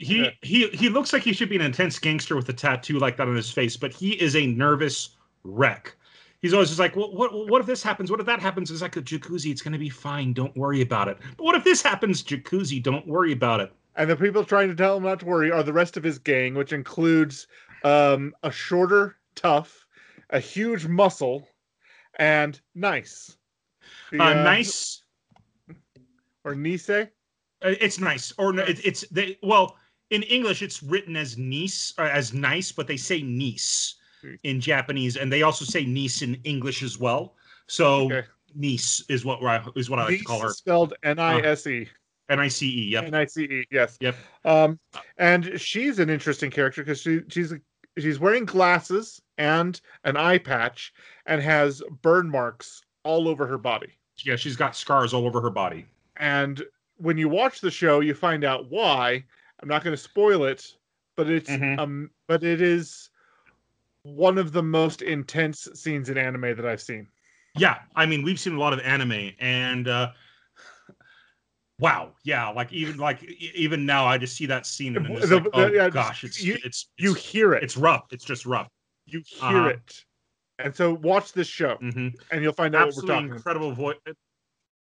he 0.00 0.22
Yeah. 0.24 0.30
he 0.42 0.68
he 0.70 0.88
looks 0.88 1.12
like 1.12 1.22
he 1.22 1.32
should 1.32 1.48
be 1.50 1.56
an 1.56 1.62
intense 1.62 1.98
gangster 1.98 2.34
with 2.36 2.48
a 2.48 2.52
tattoo 2.52 2.98
like 2.98 3.16
that 3.18 3.28
on 3.28 3.36
his 3.36 3.50
face, 3.50 3.76
but 3.76 3.92
he 3.92 4.12
is 4.20 4.34
a 4.36 4.46
nervous 4.46 5.10
wreck. 5.44 5.94
He's 6.40 6.54
always 6.54 6.68
just 6.68 6.80
like, 6.80 6.96
well, 6.96 7.12
what 7.14 7.48
what 7.48 7.60
if 7.60 7.66
this 7.66 7.82
happens? 7.82 8.10
What 8.10 8.18
if 8.20 8.26
that 8.26 8.40
happens? 8.40 8.70
It's 8.70 8.80
like 8.82 8.96
a 8.96 9.02
jacuzzi. 9.02 9.50
It's 9.50 9.60
gonna 9.62 9.78
be 9.78 9.90
fine. 9.90 10.32
Don't 10.32 10.56
worry 10.56 10.80
about 10.80 11.08
it. 11.08 11.18
But 11.36 11.44
what 11.44 11.54
if 11.54 11.64
this 11.64 11.82
happens? 11.82 12.22
Jacuzzi. 12.22 12.82
Don't 12.82 13.06
worry 13.06 13.32
about 13.32 13.60
it. 13.60 13.72
and 13.96 14.08
the 14.08 14.16
people 14.16 14.44
trying 14.44 14.68
to 14.68 14.74
tell 14.74 14.96
him 14.96 15.02
not 15.02 15.20
to 15.20 15.26
worry 15.26 15.50
are 15.50 15.62
the 15.62 15.72
rest 15.72 15.96
of 15.98 16.02
his 16.02 16.18
gang, 16.18 16.54
which 16.54 16.72
includes 16.72 17.46
um, 17.84 18.32
a 18.42 18.50
shorter, 18.50 19.16
tough, 19.34 19.84
a 20.30 20.38
huge 20.40 20.86
muscle, 20.86 21.46
and 22.18 22.58
nice. 22.74 23.36
The, 24.12 24.22
Uh, 24.22 24.34
nice. 24.42 25.02
or 26.44 26.54
Nice. 26.54 26.88
Uh, 26.88 27.04
It's 27.62 27.98
nice, 28.00 28.32
or 28.38 28.52
no, 28.54 28.62
it, 28.62 28.80
it's 28.84 29.02
they. 29.08 29.38
Well, 29.42 29.76
in 30.10 30.22
English, 30.24 30.62
it's 30.62 30.82
written 30.82 31.16
as 31.16 31.38
niece 31.38 31.94
or 31.98 32.04
as 32.04 32.32
nice, 32.34 32.72
but 32.72 32.86
they 32.86 32.96
say 32.96 33.22
niece 33.22 33.96
Hmm. 34.22 34.34
in 34.42 34.60
Japanese, 34.60 35.16
and 35.16 35.32
they 35.32 35.42
also 35.42 35.64
say 35.64 35.84
niece 35.86 36.20
in 36.20 36.34
English 36.44 36.82
as 36.82 36.98
well. 36.98 37.36
So 37.68 38.04
Okay. 38.12 38.26
niece 38.54 39.02
is 39.08 39.24
what 39.24 39.42
I 39.42 39.64
is 39.76 39.88
what 39.88 39.98
I 39.98 40.04
like 40.06 40.18
to 40.18 40.24
call 40.24 40.40
her. 40.40 40.48
Nice 40.48 40.58
spelled 40.58 40.94
N 41.02 41.18
I 41.18 41.40
S 41.40 41.66
E. 41.66 41.88
N 42.28 42.38
I 42.38 42.48
C 42.48 42.66
E. 42.68 42.88
Yep. 42.92 43.04
N 43.04 43.14
I 43.14 43.24
C 43.24 43.44
E. 43.44 43.64
Yes. 43.70 43.96
Yep. 44.00 44.16
Um, 44.44 44.78
and 45.16 45.58
she's 45.60 45.98
an 45.98 46.10
interesting 46.10 46.50
character 46.50 46.82
because 46.82 47.00
she 47.00 47.22
she's 47.28 47.54
she's 47.98 48.18
wearing 48.20 48.44
glasses 48.44 49.20
and 49.38 49.80
an 50.04 50.16
eye 50.16 50.38
patch 50.38 50.92
and 51.26 51.40
has 51.40 51.82
burn 52.02 52.28
marks 52.28 52.82
all 53.04 53.26
over 53.26 53.46
her 53.46 53.58
body. 53.58 53.98
Yeah, 54.22 54.36
she's 54.36 54.56
got 54.56 54.76
scars 54.76 55.14
all 55.14 55.26
over 55.26 55.40
her 55.40 55.50
body. 55.50 55.86
And 56.16 56.62
when 56.96 57.16
you 57.16 57.28
watch 57.30 57.62
the 57.62 57.70
show, 57.70 58.00
you 58.00 58.12
find 58.12 58.44
out 58.44 58.68
why. 58.68 59.24
I'm 59.62 59.68
not 59.68 59.84
going 59.84 59.92
to 59.94 60.02
spoil 60.02 60.44
it, 60.44 60.76
but 61.16 61.28
it's 61.28 61.50
Mhm. 61.50 61.78
um, 61.78 62.10
but 62.26 62.42
it 62.44 62.60
is 62.60 63.10
one 64.02 64.38
of 64.38 64.52
the 64.52 64.62
most 64.62 65.02
intense 65.02 65.68
scenes 65.74 66.08
in 66.08 66.16
anime 66.16 66.56
that 66.56 66.64
I've 66.64 66.80
seen. 66.80 67.08
Yeah, 67.56 67.82
I 67.94 68.06
mean, 68.06 68.22
we've 68.22 68.40
seen 68.40 68.54
a 68.54 68.58
lot 68.58 68.72
of 68.72 68.80
anime, 68.80 69.32
and 69.38 69.86
uh, 69.88 70.12
wow, 71.78 72.14
yeah, 72.22 72.48
like 72.48 72.72
even 72.72 72.96
like 72.96 73.22
even 73.22 73.84
now, 73.84 74.06
I 74.06 74.16
just 74.16 74.36
see 74.36 74.46
that 74.46 74.66
scene 74.66 74.96
and 74.96 75.06
it's 75.10 75.28
The- 75.28 75.36
like, 75.36 75.44
the- 75.52 75.80
oh 75.84 75.90
gosh, 75.90 76.24
it's 76.24 76.42
you- 76.42 76.58
it's 76.64 76.88
You 76.96 77.12
it's, 77.12 77.20
hear 77.24 77.54
it. 77.54 77.62
it's 77.62 77.76
rough. 77.76 78.06
It's 78.12 78.24
just 78.24 78.46
rough. 78.46 78.68
you 79.06 79.22
hear 79.24 79.56
uh-huh. 79.58 79.68
it. 79.70 80.04
And 80.60 80.74
so 80.74 80.94
watch 80.94 81.32
this 81.32 81.48
show, 81.48 81.76
hmm 81.76 82.08
and 82.30 82.42
you'll 82.42 82.52
find 82.52 82.74
out 82.74 82.86
what 82.86 82.86
we're 82.86 83.02
Absolutely 83.02 83.14
talking 83.14 83.26
about. 83.30 83.36
incredible 83.36 83.72
voice. 83.72 83.96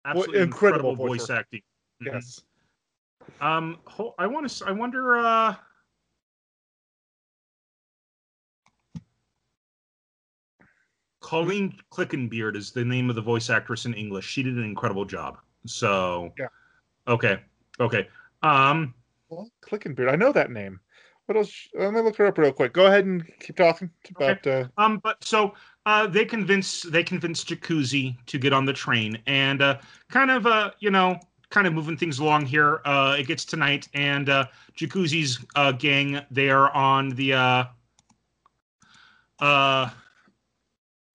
Absolutely 0.06 0.42
incredible 0.42 0.92
incredible, 0.92 0.96
voice 0.96 1.20
voice 1.22 1.30
acting. 1.30 1.62
Mhm. 2.02 2.14
Yes. 2.14 2.42
Um, 3.42 3.80
I 4.18 4.28
want 4.28 4.50
to. 4.50 4.66
I 4.66 4.72
wonder. 4.72 5.18
uh 5.18 5.56
Colleen 11.22 11.74
Clinkenbeard 11.90 12.56
is 12.58 12.72
the 12.72 12.84
name 12.84 13.10
of 13.10 13.16
the 13.16 13.22
voice 13.22 13.50
actress 13.50 13.86
in 13.86 13.94
English. 13.94 14.26
She 14.26 14.44
did 14.44 14.58
an 14.58 14.64
incredible 14.64 15.06
job. 15.06 15.38
So 15.66 16.34
Yeah. 16.38 16.48
Okay. 17.08 17.40
Okay. 17.80 18.08
Um. 18.44 18.94
Well, 19.30 19.50
Clinkenbeard. 19.62 20.12
I 20.12 20.16
know 20.16 20.32
that 20.34 20.52
name. 20.52 20.80
What 21.26 21.38
else? 21.38 21.70
Let 21.74 21.94
me 21.94 22.02
look 22.02 22.18
her 22.18 22.26
up 22.28 22.38
real 22.38 22.52
quick. 22.52 22.74
Go 22.74 22.88
ahead 22.88 23.06
and 23.06 23.26
keep 23.40 23.56
talking 23.56 23.90
about. 24.16 24.46
Uh, 24.46 24.68
Um. 24.78 25.00
But 25.00 25.24
so 25.24 25.54
uh, 25.86 26.08
they 26.08 26.26
convince 26.26 26.82
they 26.82 27.04
convince 27.04 27.44
Jacuzzi 27.44 28.18
to 28.26 28.38
get 28.38 28.52
on 28.52 28.66
the 28.66 28.74
train 28.74 29.18
and 29.26 29.62
uh, 29.62 29.80
kind 30.10 30.30
of 30.30 30.46
uh 30.46 30.72
you 30.80 30.92
know 30.92 31.18
kind 31.54 31.68
of 31.68 31.74
moving 31.74 31.96
things 31.96 32.18
along 32.18 32.48
here. 32.48 32.82
Uh, 32.84 33.16
it 33.18 33.28
gets 33.28 33.46
tonight 33.46 33.88
and 33.94 34.28
uh, 34.28 34.48
Jacuzzi's 34.76 35.46
uh, 35.56 35.72
gang 35.72 36.20
they 36.32 36.50
are 36.50 36.72
on 36.72 37.10
the 37.10 37.34
uh. 37.34 37.66
Uh. 39.40 39.90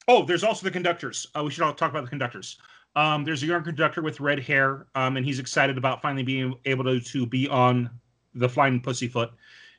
Oh, 0.07 0.25
there's 0.25 0.45
also 0.45 0.65
the 0.65 0.71
conductors. 0.71 1.27
Uh, 1.37 1.43
we 1.43 1.51
should 1.51 1.65
all 1.65 1.75
talk 1.75 1.91
about 1.91 2.05
the 2.05 2.09
conductors. 2.09 2.59
Um, 2.95 3.25
there's 3.25 3.43
a 3.43 3.47
young 3.47 3.65
conductor 3.65 4.01
with 4.01 4.21
red 4.21 4.39
hair, 4.39 4.87
um, 4.95 5.17
and 5.17 5.27
he's 5.27 5.39
excited 5.39 5.77
about 5.77 6.01
finally 6.01 6.23
being 6.23 6.55
able 6.65 6.85
to, 6.85 7.01
to 7.01 7.27
be 7.27 7.47
on 7.49 7.91
the 8.35 8.49
Flying 8.49 8.81
Pussyfoot. 8.81 9.31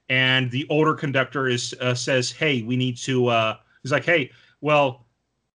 And 0.09 0.51
the 0.51 0.67
older 0.69 0.93
conductor 0.93 1.47
is 1.47 1.73
uh, 1.79 1.93
says, 1.93 2.31
"Hey, 2.31 2.63
we 2.63 2.75
need 2.75 2.97
to." 2.97 3.27
Uh, 3.27 3.55
he's 3.81 3.91
like, 3.93 4.05
"Hey, 4.05 4.31
well, 4.61 5.05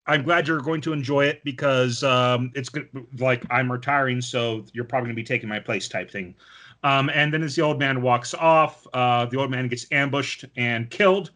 I'm 0.06 0.22
glad 0.22 0.46
you're 0.46 0.60
going 0.60 0.80
to 0.82 0.92
enjoy 0.92 1.24
it 1.26 1.42
because 1.44 2.02
um, 2.02 2.52
it's 2.54 2.68
good. 2.68 2.88
Like 3.18 3.44
I'm 3.50 3.72
retiring, 3.72 4.20
so 4.20 4.64
you're 4.72 4.84
probably 4.84 5.06
going 5.06 5.16
to 5.16 5.22
be 5.22 5.26
taking 5.26 5.48
my 5.48 5.58
place, 5.58 5.88
type 5.88 6.10
thing." 6.10 6.34
Um, 6.82 7.10
and 7.14 7.32
then 7.32 7.42
as 7.42 7.56
the 7.56 7.62
old 7.62 7.78
man 7.78 8.02
walks 8.02 8.34
off, 8.34 8.86
uh, 8.92 9.24
the 9.24 9.38
old 9.38 9.50
man 9.50 9.68
gets 9.68 9.86
ambushed 9.90 10.44
and 10.56 10.90
killed 10.90 11.30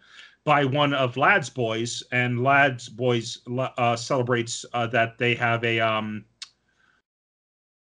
by 0.45 0.65
one 0.65 0.93
of 0.93 1.17
Ladd's 1.17 1.49
boys, 1.49 2.03
and 2.13 2.45
Ladd's 2.45 2.89
boys 2.89 3.39
uh, 3.59 3.97
celebrates 3.97 4.67
uh, 4.75 4.87
that 4.89 5.19
they 5.19 5.35
have 5.35 5.65
a 5.65 5.81
um. 5.81 6.25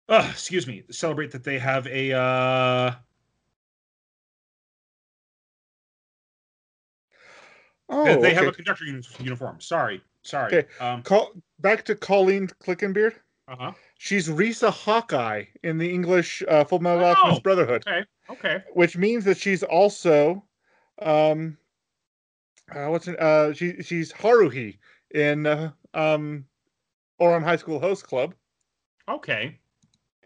Uh, 0.10 0.28
excuse 0.32 0.68
me. 0.68 0.84
Celebrate 0.92 1.32
that 1.32 1.44
they 1.44 1.58
have 1.58 1.86
a 1.88 2.14
uh, 2.14 2.92
oh, 7.90 8.06
they, 8.06 8.14
they 8.14 8.18
okay. 8.20 8.34
have 8.34 8.48
a 8.48 8.52
conductor 8.52 8.86
uniform. 9.20 9.60
Sorry, 9.60 10.02
sorry. 10.28 10.54
Okay. 10.58 10.68
Um. 10.80 11.02
Call 11.04 11.32
back 11.60 11.84
to 11.86 11.96
Colleen 11.96 12.48
Clinkenbeard. 12.64 13.14
Uh 13.48 13.56
huh. 13.58 13.72
She's 13.98 14.30
Riza 14.30 14.70
Hawkeye 14.70 15.46
in 15.64 15.78
the 15.78 15.90
English 15.90 16.44
uh, 16.48 16.64
Full 16.66 16.80
Metal 16.80 17.04
Alchemist 17.06 17.40
Oh. 17.40 17.42
Brotherhood, 17.42 17.84
Okay. 17.88 18.04
Okay. 18.30 18.64
which 18.74 18.98
means 18.98 19.24
that 19.24 19.38
she's 19.38 19.64
also, 19.64 20.44
um, 21.02 21.58
uh, 22.76 22.88
what's 22.88 23.08
it, 23.08 23.18
uh, 23.20 23.54
she 23.54 23.82
she's 23.82 24.12
Haruhi 24.12 24.78
in 25.16 25.46
uh, 25.48 25.72
um, 25.94 26.44
Ouran 27.22 27.42
High 27.42 27.56
School 27.56 27.80
Host 27.80 28.06
Club, 28.06 28.36
Okay. 29.08 29.58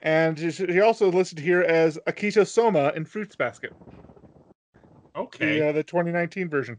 and 0.01 0.37
she- 0.39 0.49
she 0.51 0.81
also 0.81 1.11
listed 1.11 1.37
here 1.37 1.61
as 1.61 1.99
Akito 2.07 2.45
Soma 2.45 2.91
in 2.95 3.05
Fruits 3.05 3.35
Basket, 3.35 3.71
Okay. 5.15 5.59
the 5.59 5.69
uh, 5.69 5.71
the 5.73 5.83
2019 5.83 6.49
version. 6.49 6.77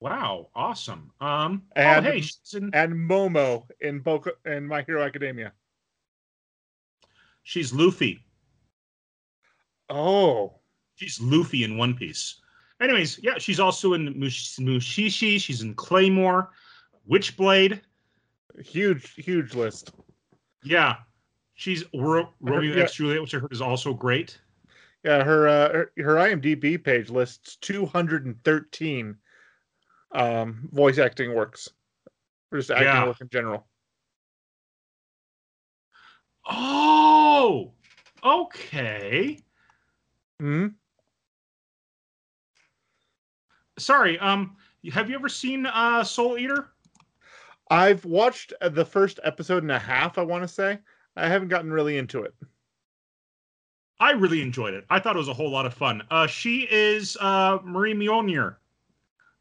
Wow. 0.00 0.48
Awesome. 0.54 1.10
Um. 1.20 1.62
And- 1.76 2.06
oh, 2.06 2.10
hey, 2.10 2.20
she's 2.20 2.54
in, 2.54 2.70
and 2.72 2.92
Momo 2.94 3.66
in 3.80 4.00
Boca 4.00 4.32
in 4.44 4.66
My 4.66 4.82
Hero 4.82 5.02
Academia. 5.02 5.52
she's 7.42 7.72
Luffy. 7.72 8.24
Oh, 9.90 10.54
She's 10.96 11.20
Luffy 11.20 11.62
in 11.64 11.78
One 11.78 11.94
Piece. 11.94 12.40
Anyways, 12.80 13.18
yeah, 13.22 13.38
she's 13.38 13.60
also 13.60 13.94
in 13.94 14.18
Mush- 14.18 14.56
Mushishi. 14.56 15.40
She's 15.40 15.62
in 15.62 15.74
Claymore, 15.74 16.50
Witchblade. 17.10 17.80
huge, 18.60 19.14
huge 19.14 19.54
list. 19.54 19.92
Yeah, 20.64 20.96
she's 21.54 21.84
Ro- 21.94 22.28
Romeo 22.40 22.74
yeah. 22.76 22.82
X 22.82 22.94
Juliet, 22.94 23.22
which 23.22 23.34
I 23.34 23.38
heard 23.38 23.52
is 23.52 23.60
also 23.62 23.94
great. 23.94 24.38
Yeah, 25.04 25.22
her 25.24 25.46
uh, 25.48 25.72
her, 25.72 25.92
her 25.98 26.14
IMDb 26.16 26.82
page 26.82 27.08
lists 27.10 27.56
213 27.56 29.16
um, 30.12 30.68
voice 30.72 30.98
acting 30.98 31.34
works, 31.34 31.68
or 32.50 32.58
just 32.58 32.70
acting 32.70 32.84
Yeah. 32.86 33.06
work 33.06 33.20
in 33.20 33.28
general. 33.28 33.66
Oh, 36.50 37.72
okay. 38.24 39.38
hmm 40.40 40.68
Sorry. 43.78 44.18
Um, 44.18 44.56
have 44.92 45.08
you 45.08 45.14
ever 45.14 45.28
seen 45.28 45.66
uh 45.66 46.02
Soul 46.04 46.38
Eater? 46.38 46.70
I've 47.70 48.04
watched 48.04 48.52
uh, 48.60 48.70
the 48.70 48.84
first 48.84 49.20
episode 49.24 49.62
and 49.62 49.70
a 49.72 49.78
half. 49.78 50.16
I 50.18 50.22
want 50.22 50.42
to 50.42 50.48
say 50.48 50.78
I 51.16 51.28
haven't 51.28 51.48
gotten 51.48 51.70
really 51.70 51.98
into 51.98 52.22
it. 52.22 52.34
I 54.00 54.12
really 54.12 54.40
enjoyed 54.40 54.74
it. 54.74 54.84
I 54.88 55.00
thought 55.00 55.16
it 55.16 55.18
was 55.18 55.28
a 55.28 55.34
whole 55.34 55.50
lot 55.50 55.66
of 55.66 55.74
fun. 55.74 56.02
Uh, 56.10 56.26
she 56.26 56.66
is 56.70 57.16
uh, 57.20 57.58
Marie 57.64 57.94
Mjolnir, 57.94 58.56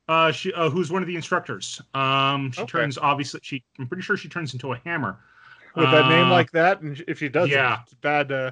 uh, 0.08 0.32
she, 0.32 0.53
uh, 0.53 0.70
who's 0.70 0.91
one 0.91 1.01
of 1.01 1.08
the 1.08 1.16
instructors. 1.16 1.82
Um, 1.93 2.51
she 2.51 2.62
Okay. 2.62 2.72
turns 2.80 2.97
obviously. 2.97 3.39
She, 3.43 3.64
I'm 3.80 3.88
pretty 3.88 4.03
sure 4.03 4.16
she 4.18 4.30
turns 4.30 4.53
into 4.53 4.74
a 4.74 4.78
hammer. 4.80 5.20
With 5.76 5.91
that 5.91 6.10
name 6.10 6.28
Uh, 6.28 6.32
like 6.32 6.49
that, 6.51 6.82
and 6.82 7.03
if 7.08 7.20
she 7.20 7.30
doesn't, 7.30 7.51
yeah. 7.51 7.80
bad, 8.01 8.32
uh, 8.32 8.51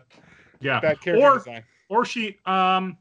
Yeah, 0.60 0.80
bad 0.80 1.02
character 1.02 1.26
Or- 1.26 1.38
design. 1.40 1.64
or 1.90 2.06
she. 2.06 2.38
Um, 2.46 2.98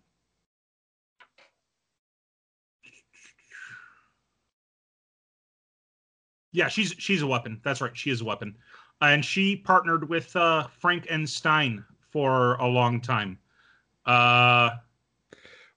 yeah, 6.53 6.69
she's 6.69 6.95
she's 6.99 7.23
a 7.23 7.27
weapon. 7.27 7.61
That's 7.65 7.81
right. 7.81 7.97
She 7.97 8.11
is 8.11 8.21
a 8.21 8.25
weapon, 8.25 8.55
and 9.01 9.25
she 9.25 9.57
partnered 9.57 10.09
with 10.09 10.35
uh, 10.37 10.69
Franken 10.83 11.29
Stein 11.29 11.85
for 12.11 12.55
a 12.55 12.67
long 12.67 13.01
time. 13.01 13.39
Uh, 14.07 14.71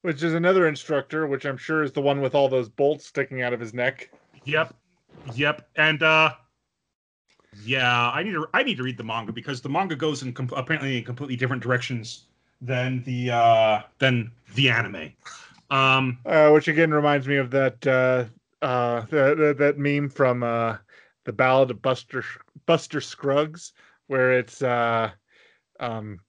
which 0.07 0.23
is 0.23 0.35
another 0.35 0.69
instructor, 0.69 1.27
which 1.27 1.45
I'm 1.45 1.57
sure 1.57 1.83
is 1.83 1.91
the 1.91 1.99
one 1.99 2.21
with 2.21 2.33
all 2.33 2.47
those 2.47 2.69
bolts 2.69 3.05
sticking 3.05 3.41
out 3.41 3.51
of 3.51 3.59
his 3.59 3.73
neck. 3.73 4.09
Yep, 4.45 4.73
yep, 5.35 5.67
and 5.75 6.01
uh, 6.01 6.31
yeah, 7.65 8.09
I 8.11 8.23
need 8.23 8.31
to 8.31 8.47
I 8.53 8.63
need 8.63 8.77
to 8.77 8.83
read 8.83 8.97
the 8.97 9.03
manga 9.03 9.33
because 9.33 9.59
the 9.59 9.67
manga 9.67 9.97
goes 9.97 10.23
in 10.23 10.31
com- 10.31 10.49
apparently 10.55 10.99
in 10.99 11.03
completely 11.03 11.35
different 11.35 11.61
directions 11.61 12.27
than 12.61 13.03
the 13.03 13.31
uh 13.31 13.81
than 13.99 14.31
the 14.55 14.69
anime. 14.69 15.11
Um, 15.69 16.19
Uh, 16.25 16.51
which 16.51 16.69
again 16.69 16.91
reminds 16.91 17.27
me 17.27 17.35
of 17.35 17.51
that 17.51 17.85
uh, 17.85 18.23
uh, 18.65 19.01
the, 19.09 19.35
the, 19.35 19.55
that 19.57 19.77
meme 19.77 20.07
from 20.07 20.41
uh, 20.41 20.77
the 21.25 21.33
Ballad 21.33 21.69
of 21.69 21.81
Buster 21.81 22.23
Buster 22.65 23.01
Scruggs, 23.01 23.73
where 24.07 24.31
it's 24.31 24.61
uh, 24.61 25.11
um, 25.81 26.21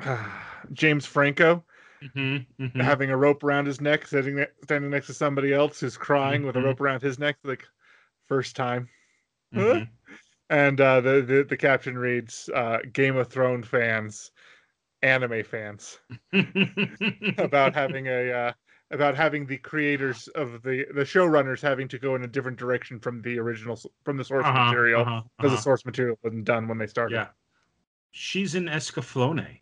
James 0.72 1.06
Franco 1.06 1.64
mhm, 2.00 2.46
mhm. 2.58 2.90
having 2.90 3.10
a 3.10 3.16
rope 3.16 3.42
around 3.44 3.66
his 3.66 3.80
neck, 3.80 4.06
sitting 4.06 4.44
standing 4.64 4.90
next 4.90 5.06
to 5.08 5.14
somebody 5.14 5.52
else 5.52 5.80
who's 5.80 5.96
crying 5.96 6.44
with 6.44 6.56
a 6.56 6.60
Mhm. 6.60 6.62
rope 6.62 6.80
around 6.80 7.02
his 7.02 7.18
neck, 7.18 7.38
like 7.44 7.64
first 8.26 8.56
time. 8.56 8.88
mhm. 9.52 9.82
And 10.50 10.80
uh, 10.80 11.00
the, 11.00 11.22
the 11.22 11.44
the 11.44 11.56
caption 11.56 11.98
reads, 11.98 12.48
uh, 12.54 12.78
"Game 12.92 13.16
of 13.16 13.28
Thrones 13.28 13.68
fans, 13.68 14.32
anime 15.02 15.44
fans." 15.44 16.00
about 17.38 17.74
having 17.74 18.06
a 18.06 18.30
uh, 18.32 18.52
about 18.90 19.14
having 19.14 19.46
the 19.46 19.58
creators 19.58 20.28
of 20.28 20.62
the 20.62 20.86
the 20.94 21.02
showrunners 21.02 21.60
having 21.60 21.88
to 21.88 21.98
go 21.98 22.14
in 22.14 22.22
a 22.24 22.28
different 22.28 22.58
direction 22.58 22.98
from 23.00 23.22
the 23.22 23.38
original 23.38 23.78
from 24.04 24.16
the 24.16 24.24
source 24.24 24.46
Uh-huh, 24.46 24.54
material 24.54 25.02
uh-huh, 25.02 25.22
because 25.38 25.52
uh-huh. 25.52 25.56
the 25.56 25.62
source 25.62 25.84
material 25.84 26.18
wasn't 26.22 26.44
done 26.44 26.68
when 26.68 26.78
they 26.78 26.86
started. 26.86 27.14
Yeah. 27.14 27.28
She's 28.10 28.54
in 28.54 28.66
Escaflowne. 28.66 29.60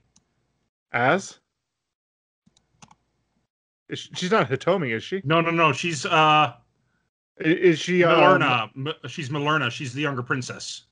As 0.90 1.38
she's 3.94 4.30
not 4.30 4.48
Hitomi, 4.48 4.94
is 4.94 5.02
she? 5.04 5.20
No, 5.24 5.40
no, 5.40 5.50
no. 5.50 5.72
She's 5.72 6.04
uh 6.06 6.54
Is 7.38 7.78
she 7.78 8.04
um, 8.04 8.18
Millerna. 8.40 8.70
M- 8.76 9.08
she's 9.08 9.28
Millerna. 9.28 9.70
She's 9.70 9.92
the 9.92 10.02
younger 10.02 10.22
princess. 10.22 10.86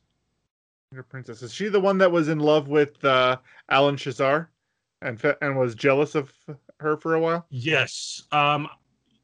Your 0.93 1.03
princess 1.03 1.43
is 1.43 1.53
she 1.53 1.69
the 1.69 1.81
one 1.81 1.99
that 1.99 2.13
was 2.13 2.29
in 2.29 2.39
love 2.39 2.69
with 2.69 3.05
uh, 3.05 3.39
Allen 3.69 3.97
Schezar 3.97 4.47
and 5.03 5.21
and 5.43 5.59
was 5.59 5.75
jealous 5.75 6.15
of 6.15 6.33
her 6.79 6.97
for 6.97 7.15
a 7.15 7.21
while? 7.21 7.47
Yes. 7.51 8.23
Um 8.31 8.69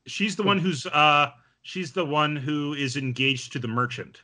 she's 0.06 0.34
the 0.34 0.42
one 0.42 0.58
who's 0.58 0.86
uh 0.86 1.30
she's 1.62 1.92
the 1.92 2.04
one 2.04 2.34
who 2.34 2.74
is 2.74 2.96
engaged 2.96 3.52
to 3.52 3.58
the 3.60 3.68
merchant. 3.68 4.22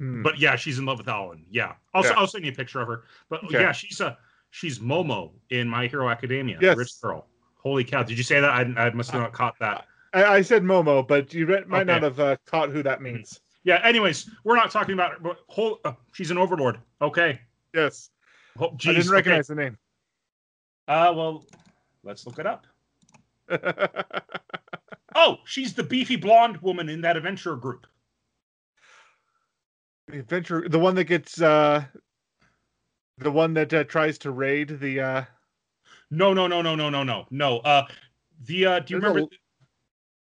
Hmm. 0.00 0.22
But 0.22 0.38
yeah, 0.38 0.56
she's 0.56 0.78
in 0.78 0.86
love 0.86 0.98
with 0.98 1.08
Allen. 1.08 1.44
Yeah. 1.50 1.74
I'll 1.92 2.04
Yeah. 2.04 2.12
I'll 2.16 2.26
send 2.26 2.44
you 2.46 2.52
a 2.52 2.54
picture 2.54 2.80
of 2.80 2.88
her. 2.88 3.04
But 3.28 3.44
Okay. 3.44 3.60
yeah, 3.60 3.72
she's 3.72 4.00
a 4.00 4.16
she's 4.52 4.78
Momo 4.78 5.32
in 5.50 5.68
My 5.68 5.88
Hero 5.88 6.08
Academia. 6.08 6.58
Yes. 6.60 6.76
Rich 6.76 6.92
girl. 7.02 7.26
Holy 7.56 7.82
cow! 7.82 8.02
Did 8.04 8.16
you 8.16 8.24
say 8.24 8.40
that? 8.40 8.50
I, 8.50 8.60
I 8.76 8.90
must 8.90 9.10
have 9.10 9.20
not 9.20 9.32
caught 9.32 9.58
that. 9.58 9.86
I, 10.14 10.24
I 10.24 10.42
said 10.42 10.62
Momo, 10.62 11.06
but 11.06 11.34
you 11.34 11.46
might 11.46 11.82
Okay. 11.82 11.84
not 11.84 12.02
have 12.02 12.20
uh, 12.20 12.36
caught 12.46 12.70
who 12.70 12.82
that 12.84 13.02
means. 13.02 13.40
Yeah. 13.64 13.80
Anyways, 13.84 14.30
we're 14.44 14.56
not 14.56 14.70
talking 14.70 14.94
about 14.94 15.22
but 15.22 15.38
whole. 15.48 15.80
Uh, 15.84 15.92
she's 16.12 16.30
an 16.30 16.38
overlord. 16.38 16.78
Okay. 17.00 17.40
Yes, 17.74 18.10
Oh, 18.60 18.66
I 18.72 18.76
didn't 18.76 19.02
okay. 19.02 19.10
recognize 19.10 19.46
the 19.46 19.54
name. 19.54 19.78
Uh, 20.86 21.12
well, 21.16 21.46
let's 22.04 22.26
look 22.26 22.38
it 22.38 22.46
up. 22.46 22.66
Oh, 25.14 25.36
she's 25.44 25.74
the 25.74 25.82
beefy 25.82 26.16
blonde 26.16 26.56
woman 26.62 26.88
in 26.88 27.02
that 27.02 27.18
adventure 27.18 27.54
group. 27.54 27.86
The 30.08 30.20
adventure, 30.20 30.66
the 30.70 30.78
one 30.78 30.94
that 30.94 31.04
gets, 31.04 31.40
uh, 31.40 31.84
the 33.18 33.30
one 33.30 33.54
that 33.54 33.72
uh, 33.72 33.84
tries 33.84 34.18
to 34.18 34.30
raid 34.30 34.80
the. 34.80 35.00
Uh, 35.00 35.24
No, 36.10 36.34
no, 36.34 36.46
no, 36.46 36.60
no, 36.62 36.74
no, 36.74 36.90
no, 36.90 37.02
no, 37.02 37.26
no. 37.30 37.58
Uh, 37.60 37.86
the 38.44 38.66
uh, 38.66 38.78
do 38.80 38.94
you 38.94 39.00
There's 39.00 39.12
remember 39.14 39.34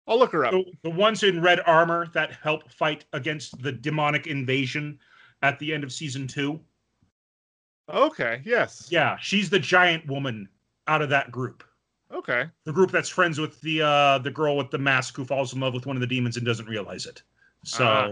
I'll 0.08 0.20
look 0.20 0.32
her 0.34 0.46
up. 0.46 0.52
the, 0.52 0.64
the 0.84 0.90
ones 0.90 1.24
in 1.24 1.42
red 1.42 1.62
armor 1.66 2.08
that 2.14 2.32
help 2.34 2.72
fight 2.72 3.06
against 3.14 3.62
the 3.62 3.72
demonic 3.72 4.28
invasion 4.28 5.00
at 5.42 5.58
the 5.60 5.74
end 5.74 5.84
of 5.84 5.92
season 5.92 6.28
two? 6.28 6.60
Okay. 7.92 8.42
Yes. 8.46 8.88
Yeah, 8.92 9.18
she's 9.20 9.50
the 9.50 9.60
giant 9.60 10.06
woman 10.08 10.48
out 10.88 11.02
of 11.02 11.10
that 11.10 11.32
group. 11.32 11.64
Okay. 12.12 12.46
The 12.66 12.74
group 12.74 12.92
that's 12.92 13.10
friends 13.10 13.40
with 13.40 13.60
the 13.62 13.82
uh 13.84 14.18
the 14.20 14.32
girl 14.32 14.58
with 14.58 14.72
the 14.72 14.78
mask 14.80 15.16
who 15.16 15.26
falls 15.26 15.54
in 15.54 15.60
love 15.60 15.74
with 15.76 15.86
one 15.86 15.96
of 15.96 16.02
the 16.02 16.08
demons 16.08 16.38
and 16.38 16.46
doesn't 16.46 16.68
realize 16.68 17.06
it. 17.06 17.22
So 17.64 17.86
Ah. 17.86 18.10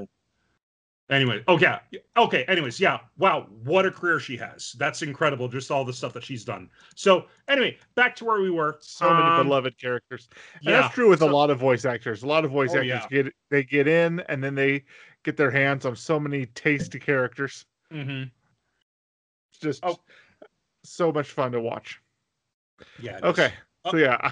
Anyway, 1.09 1.43
oh 1.47 1.57
yeah. 1.59 1.79
Okay, 2.15 2.43
anyways, 2.45 2.79
yeah. 2.79 2.99
Wow, 3.17 3.47
what 3.63 3.85
a 3.85 3.91
career 3.91 4.19
she 4.19 4.35
has. 4.37 4.73
That's 4.77 5.01
incredible, 5.01 5.47
just 5.47 5.71
all 5.71 5.85
the 5.85 5.93
stuff 5.93 6.13
that 6.13 6.23
she's 6.23 6.43
done. 6.45 6.69
So 6.95 7.25
anyway, 7.47 7.77
back 7.95 8.15
to 8.17 8.25
where 8.25 8.41
we 8.41 8.49
were. 8.51 8.77
So 8.81 9.09
many 9.09 9.21
Um, 9.23 9.47
beloved 9.47 9.77
characters. 9.77 10.29
And 10.55 10.63
Yeah. 10.65 10.81
that's 10.81 10.93
true 10.93 11.09
with 11.09 11.19
so- 11.19 11.29
a 11.29 11.31
lot 11.31 11.49
of 11.49 11.59
voice 11.59 11.85
actors. 11.85 12.23
A 12.23 12.27
lot 12.27 12.45
of 12.45 12.51
voice 12.51 12.71
Oh, 12.73 12.77
actors 12.79 12.87
yeah. 12.87 13.07
get 13.23 13.33
they 13.49 13.63
get 13.63 13.87
in 13.87 14.19
and 14.29 14.43
then 14.43 14.55
they 14.55 14.83
get 15.23 15.37
their 15.37 15.51
hands 15.51 15.85
on 15.85 15.95
so 15.95 16.19
many 16.19 16.45
tasty 16.47 16.99
characters. 16.99 17.65
Mm-hmm. 17.91 18.23
It's 19.51 19.59
just 19.59 19.83
Oh. 19.83 19.97
so 20.83 21.11
much 21.11 21.29
fun 21.31 21.51
to 21.53 21.59
watch. 21.61 21.99
Yeah. 22.99 23.19
Okay. 23.23 23.53
Oh. 23.85 23.91
So 23.91 23.97
yeah, 23.97 24.31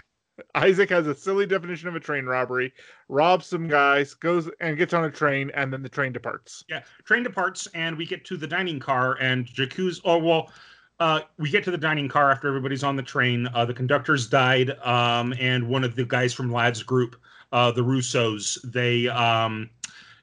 Isaac 0.53 0.89
has 0.89 1.07
a 1.07 1.15
silly 1.15 1.45
definition 1.45 1.87
of 1.87 1.95
a 1.95 1.99
train 1.99 2.25
robbery, 2.25 2.73
robs 3.07 3.45
some 3.45 3.67
guys, 3.67 4.13
goes 4.13 4.49
and 4.59 4.77
gets 4.77 4.93
on 4.93 5.05
a 5.05 5.11
train, 5.11 5.51
and 5.53 5.71
then 5.71 5.81
the 5.81 5.89
train 5.89 6.11
departs. 6.11 6.63
Yeah, 6.67 6.81
train 7.05 7.23
departs, 7.23 7.67
and 7.73 7.97
we 7.97 8.05
get 8.05 8.25
to 8.25 8.37
the 8.37 8.47
dining 8.47 8.79
car, 8.79 9.17
and 9.21 9.45
Jacuzzi. 9.45 10.01
Oh 10.03 10.17
well, 10.17 10.51
uh, 10.99 11.21
we 11.37 11.49
get 11.49 11.63
to 11.65 11.71
the 11.71 11.77
dining 11.77 12.09
car 12.09 12.31
after 12.31 12.47
everybody's 12.47 12.83
on 12.83 12.95
the 12.95 13.03
train. 13.03 13.47
Uh, 13.53 13.65
the 13.65 13.73
conductor's 13.73 14.27
died, 14.27 14.71
um, 14.81 15.33
and 15.39 15.67
one 15.67 15.83
of 15.83 15.95
the 15.95 16.05
guys 16.05 16.33
from 16.33 16.51
Ladd's 16.51 16.83
group, 16.83 17.15
uh, 17.51 17.71
the 17.71 17.81
Russos, 17.81 18.57
they 18.71 19.07
um, 19.07 19.69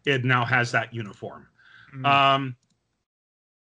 it 0.05 0.25
now 0.25 0.45
has 0.45 0.73
that 0.73 0.93
uniform. 0.93 1.47
Mm. 1.95 2.07
Um, 2.07 2.57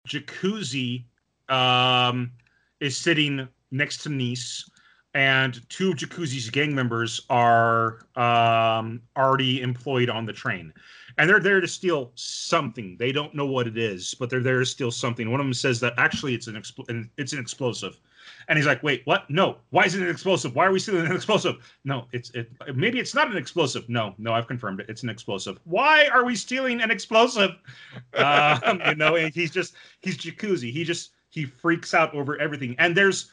Jacuzzi 0.08 1.04
um, 1.48 2.32
is 2.80 2.96
sitting 2.96 3.48
next 3.70 3.98
to 3.98 4.08
Nice, 4.08 4.68
and 5.14 5.68
two 5.68 5.90
of 5.90 5.96
Jacuzzi's 5.96 6.50
gang 6.50 6.74
members 6.74 7.22
are 7.30 8.06
um, 8.16 9.00
already 9.16 9.62
employed 9.62 10.10
on 10.10 10.26
the 10.26 10.32
train. 10.32 10.72
And 11.16 11.28
they're 11.28 11.40
there 11.40 11.60
to 11.60 11.66
steal 11.66 12.12
something. 12.14 12.96
They 12.98 13.10
don't 13.10 13.34
know 13.34 13.46
what 13.46 13.66
it 13.66 13.76
is, 13.76 14.14
but 14.14 14.30
they're 14.30 14.42
there 14.42 14.60
to 14.60 14.66
steal 14.66 14.92
something. 14.92 15.30
One 15.30 15.40
of 15.40 15.46
them 15.46 15.54
says 15.54 15.80
that 15.80 15.94
actually 15.96 16.34
it's 16.34 16.46
an 16.46 16.54
expl- 16.54 17.08
it's 17.16 17.32
an 17.32 17.40
explosive, 17.40 17.98
and 18.46 18.56
he's 18.56 18.66
like, 18.66 18.84
"Wait, 18.84 19.02
what? 19.04 19.28
No, 19.28 19.56
why 19.70 19.84
is 19.84 19.96
it 19.96 20.02
an 20.02 20.10
explosive? 20.10 20.54
Why 20.54 20.66
are 20.66 20.70
we 20.70 20.78
stealing 20.78 21.06
an 21.06 21.16
explosive? 21.16 21.56
No, 21.84 22.06
it's 22.12 22.30
it. 22.30 22.52
Maybe 22.72 23.00
it's 23.00 23.16
not 23.16 23.28
an 23.28 23.36
explosive. 23.36 23.88
No, 23.88 24.14
no, 24.16 24.32
I've 24.32 24.46
confirmed 24.46 24.78
it. 24.78 24.86
It's 24.88 25.02
an 25.02 25.08
explosive. 25.08 25.58
Why 25.64 26.06
are 26.06 26.24
we 26.24 26.36
stealing 26.36 26.80
an 26.82 26.92
explosive? 26.92 27.50
um, 28.14 28.80
you 28.86 28.94
know, 28.94 29.16
he's 29.16 29.50
just 29.50 29.74
he's 30.02 30.16
jacuzzi. 30.16 30.70
He 30.70 30.84
just 30.84 31.10
he 31.30 31.46
freaks 31.46 31.94
out 31.94 32.14
over 32.14 32.40
everything. 32.40 32.76
And 32.78 32.96
there's 32.96 33.32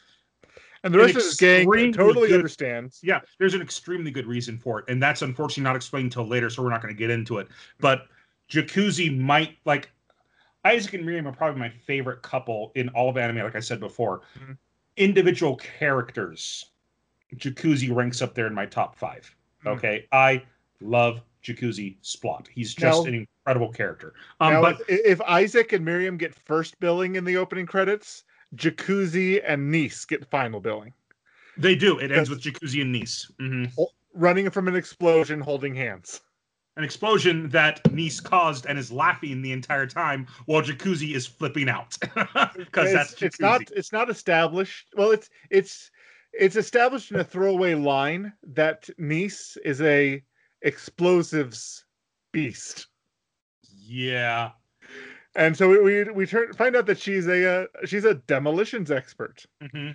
and 0.86 0.94
the 0.94 0.98
rest 0.98 1.16
of 1.16 1.22
his 1.22 1.34
gang 1.36 1.66
totally 1.92 2.28
good- 2.28 2.36
understands. 2.36 3.00
yeah, 3.02 3.20
there's 3.38 3.54
an 3.54 3.60
extremely 3.60 4.10
good 4.10 4.26
reason 4.26 4.56
for 4.58 4.78
it, 4.78 4.84
and 4.88 5.02
that's 5.02 5.22
unfortunately 5.22 5.64
not 5.64 5.76
explained 5.76 6.04
until 6.06 6.26
later, 6.26 6.48
so 6.48 6.62
we're 6.62 6.70
not 6.70 6.80
going 6.80 6.94
to 6.94 6.98
get 6.98 7.10
into 7.10 7.38
it. 7.38 7.48
But 7.80 8.06
Jacuzzi 8.50 9.16
might 9.18 9.56
like 9.64 9.90
Isaac 10.64 10.94
and 10.94 11.04
Miriam 11.04 11.26
are 11.28 11.32
probably 11.32 11.60
my 11.60 11.68
favorite 11.68 12.22
couple 12.22 12.72
in 12.76 12.88
all 12.90 13.08
of 13.08 13.16
anime. 13.16 13.38
Like 13.44 13.56
I 13.56 13.60
said 13.60 13.80
before, 13.80 14.22
Mhm. 14.38 14.56
individual 14.96 15.56
characters, 15.56 16.66
Jacuzzi 17.34 17.94
ranks 17.94 18.22
up 18.22 18.34
there 18.34 18.46
in 18.46 18.54
my 18.54 18.66
top 18.66 18.96
five. 18.96 19.34
Mhm. 19.64 19.76
Okay, 19.76 20.06
I 20.12 20.42
love 20.80 21.20
Jacuzzi 21.42 21.96
Splot. 22.02 22.46
He's 22.48 22.74
just 22.74 23.02
Now- 23.04 23.08
an 23.08 23.14
incredible 23.46 23.72
character. 23.72 24.14
Um, 24.40 24.60
but 24.60 24.80
if, 24.88 25.00
if 25.04 25.20
Isaac 25.22 25.72
and 25.72 25.84
Miriam 25.84 26.16
get 26.16 26.34
first 26.34 26.78
billing 26.80 27.16
in 27.16 27.24
the 27.24 27.36
opening 27.36 27.66
credits, 27.66 28.24
Jacuzzi 28.54 29.42
and 29.46 29.70
Nice 29.70 30.04
get 30.04 30.24
final 30.30 30.60
billing, 30.60 30.92
they 31.56 31.74
do. 31.74 31.98
It 31.98 32.12
ends 32.12 32.30
with 32.30 32.40
Jacuzzi 32.40 32.82
and 32.82 32.92
Nice. 32.92 33.30
hmm 33.38 33.64
running 34.14 34.48
from 34.48 34.66
an 34.66 34.74
explosion, 34.74 35.40
holding 35.40 35.74
hands. 35.74 36.20
an 36.78 36.84
explosion 36.84 37.48
that 37.50 37.80
Nice 37.92 38.18
caused 38.20 38.64
and 38.66 38.78
is 38.78 38.90
laughing 38.92 39.42
the 39.42 39.52
entire 39.52 39.86
time 39.86 40.26
while 40.46 40.62
Jacuzzi 40.62 41.14
is 41.14 41.26
flipping 41.26 41.68
out 41.68 41.94
because 42.56 42.92
that's 42.92 43.14
Jacuzzi. 43.14 43.22
it's 43.22 43.40
not 43.40 43.62
it's 43.74 43.92
not 43.92 44.08
established. 44.10 44.88
Well, 44.96 45.10
it's 45.10 45.28
it's 45.50 45.90
it's 46.32 46.56
established 46.56 47.10
in 47.10 47.18
a 47.18 47.24
throwaway 47.24 47.74
line 47.74 48.32
that 48.54 48.88
Nice 48.98 49.56
is 49.64 49.80
a 49.82 50.22
explosives 50.62 51.84
beast. 52.32 52.86
Yeah, 53.70 54.50
And 55.36 55.54
so 55.54 55.68
we 55.68 55.78
we, 55.80 56.04
we 56.10 56.26
turn, 56.26 56.52
find 56.54 56.74
out 56.74 56.86
that 56.86 56.98
she's 56.98 57.28
a 57.28 57.46
uh, 57.64 57.66
she's 57.84 58.06
a 58.06 58.14
demolitions 58.14 58.90
expert, 58.90 59.44
hmm 59.60 59.90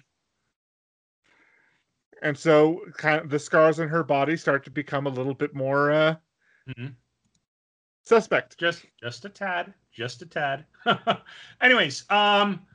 and 2.21 2.37
so 2.37 2.79
kind 2.97 3.19
of 3.19 3.31
the 3.31 3.39
scars 3.39 3.79
on 3.79 3.87
her 3.87 4.03
body 4.03 4.37
start 4.37 4.63
to 4.63 4.69
become 4.69 5.07
a 5.07 5.09
little 5.09 5.33
bit 5.33 5.55
more 5.55 5.91
uh, 5.91 6.15
Mhm. 6.69 6.95
suspect. 8.03 8.59
just 8.59 8.85
just 9.01 9.25
a 9.25 9.29
tad, 9.29 9.73
just 9.91 10.21
a 10.21 10.27
tad. 10.27 10.65
Anyways, 11.61 12.05
um, 12.11 12.67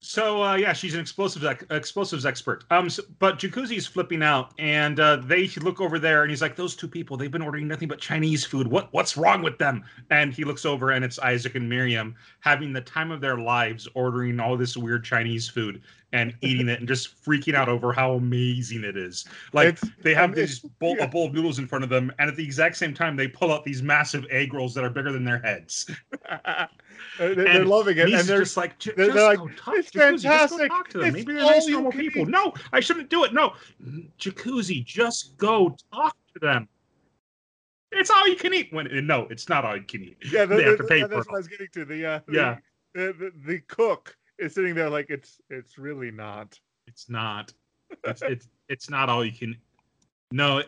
So 0.00 0.44
uh, 0.44 0.54
yeah, 0.54 0.72
she's 0.72 0.94
an 0.94 1.00
explosives 1.00 1.44
ex- 1.44 1.64
explosives 1.70 2.24
expert. 2.24 2.64
Um, 2.70 2.88
so, 2.88 3.02
but 3.18 3.38
Jacuzzi's 3.38 3.86
flipping 3.86 4.22
out, 4.22 4.52
and 4.58 5.00
uh, 5.00 5.16
they 5.16 5.48
look 5.60 5.80
over 5.80 5.98
there, 5.98 6.22
and 6.22 6.30
he's 6.30 6.40
like, 6.40 6.54
"Those 6.54 6.76
two 6.76 6.86
people, 6.86 7.16
they've 7.16 7.30
been 7.30 7.42
ordering 7.42 7.66
nothing 7.66 7.88
but 7.88 7.98
Chinese 7.98 8.44
food. 8.44 8.68
What 8.68 8.92
what's 8.92 9.16
wrong 9.16 9.42
with 9.42 9.58
them?" 9.58 9.84
And 10.10 10.32
he 10.32 10.44
looks 10.44 10.64
over, 10.64 10.92
and 10.92 11.04
it's 11.04 11.18
Isaac 11.18 11.56
and 11.56 11.68
Miriam 11.68 12.14
having 12.40 12.72
the 12.72 12.80
time 12.80 13.10
of 13.10 13.20
their 13.20 13.38
lives, 13.38 13.88
ordering 13.94 14.38
all 14.38 14.56
this 14.56 14.76
weird 14.76 15.04
Chinese 15.04 15.48
food 15.48 15.82
and 16.12 16.34
eating 16.40 16.68
it, 16.70 16.78
and 16.78 16.88
just 16.88 17.22
freaking 17.22 17.54
out 17.54 17.68
over 17.68 17.92
how 17.92 18.14
amazing 18.14 18.82
it 18.82 18.96
is. 18.96 19.26
Like 19.52 19.68
It's- 19.68 19.90
they 20.02 20.14
have 20.14 20.34
this 20.34 20.60
bowl, 20.60 20.96
yeah. 20.96 21.04
a 21.04 21.08
bowl 21.08 21.26
of 21.26 21.34
noodles 21.34 21.58
in 21.58 21.66
front 21.66 21.84
of 21.84 21.90
them, 21.90 22.10
and 22.18 22.30
at 22.30 22.36
the 22.36 22.44
exact 22.44 22.76
same 22.76 22.94
time, 22.94 23.14
they 23.14 23.28
pull 23.28 23.52
out 23.52 23.62
these 23.64 23.82
massive 23.82 24.24
egg 24.30 24.54
rolls 24.54 24.74
that 24.74 24.84
are 24.84 24.90
bigger 24.90 25.12
than 25.12 25.24
their 25.24 25.40
heads. 25.40 25.90
they're, 27.18 27.64
loving 27.64 27.98
it, 27.98 28.10
and 28.12 28.26
they're 28.26 28.38
just 28.40 28.56
like, 28.56 28.78
"J- 28.78 28.92
they're- 28.96 29.06
just 29.12 29.16
they're 29.16 29.36
like, 29.36 29.50
"It's 29.78 29.90
Jacuzzi, 29.90 29.92
just 29.92 29.92
go 29.92 30.58
fantastic. 30.58 30.68
talk 30.70 30.88
to 30.88 30.98
them. 30.98 31.06
It's 31.08 31.14
Maybe 31.26 31.32
they're 31.34 31.42
all 31.44 31.50
nice, 31.50 31.68
normal 31.68 31.92
people. 31.92 32.22
eat." 32.22 32.28
No, 32.28 32.54
I 32.72 32.80
shouldn't 32.80 33.10
do 33.10 33.24
it. 33.24 33.34
No, 33.34 33.52
Jacuzzi, 34.18 34.84
just 34.84 35.36
go 35.36 35.76
talk 35.92 36.16
to 36.34 36.38
them. 36.40 36.68
It's 37.92 38.10
all 38.10 38.26
you 38.28 38.36
can 38.36 38.52
eat. 38.54 38.72
When 38.72 38.88
no, 39.06 39.26
it's 39.30 39.48
not 39.48 39.64
all 39.64 39.76
you 39.76 39.82
can 39.82 40.02
eat. 40.04 40.16
yeah, 40.30 40.44
the, 40.44 40.56
they 40.56 40.62
have 40.64 40.78
to 40.78 40.84
pay 40.84 41.02
the- 41.02 41.08
for 41.08 41.14
that's 41.16 41.26
it. 41.26 41.30
what 41.30 41.36
I 41.36 41.38
was 41.38 41.48
getting 41.48 41.68
to. 41.72 41.84
The 41.84 42.06
uh, 42.06 42.20
Yeah. 42.30 42.56
the, 42.94 43.14
the, 43.18 43.32
the 43.46 43.58
cook 43.60 44.16
is 44.38 44.54
sitting 44.54 44.74
there 44.74 44.88
like 44.90 45.06
it's 45.10 45.40
it's 45.50 45.78
really 45.78 46.10
not. 46.10 46.58
It's 46.86 47.08
not. 47.08 47.52
It's 48.04 48.22
it's 48.22 48.48
it's 48.68 48.90
not 48.90 49.08
all 49.08 49.24
you 49.24 49.32
can. 49.32 49.56
No, 50.30 50.62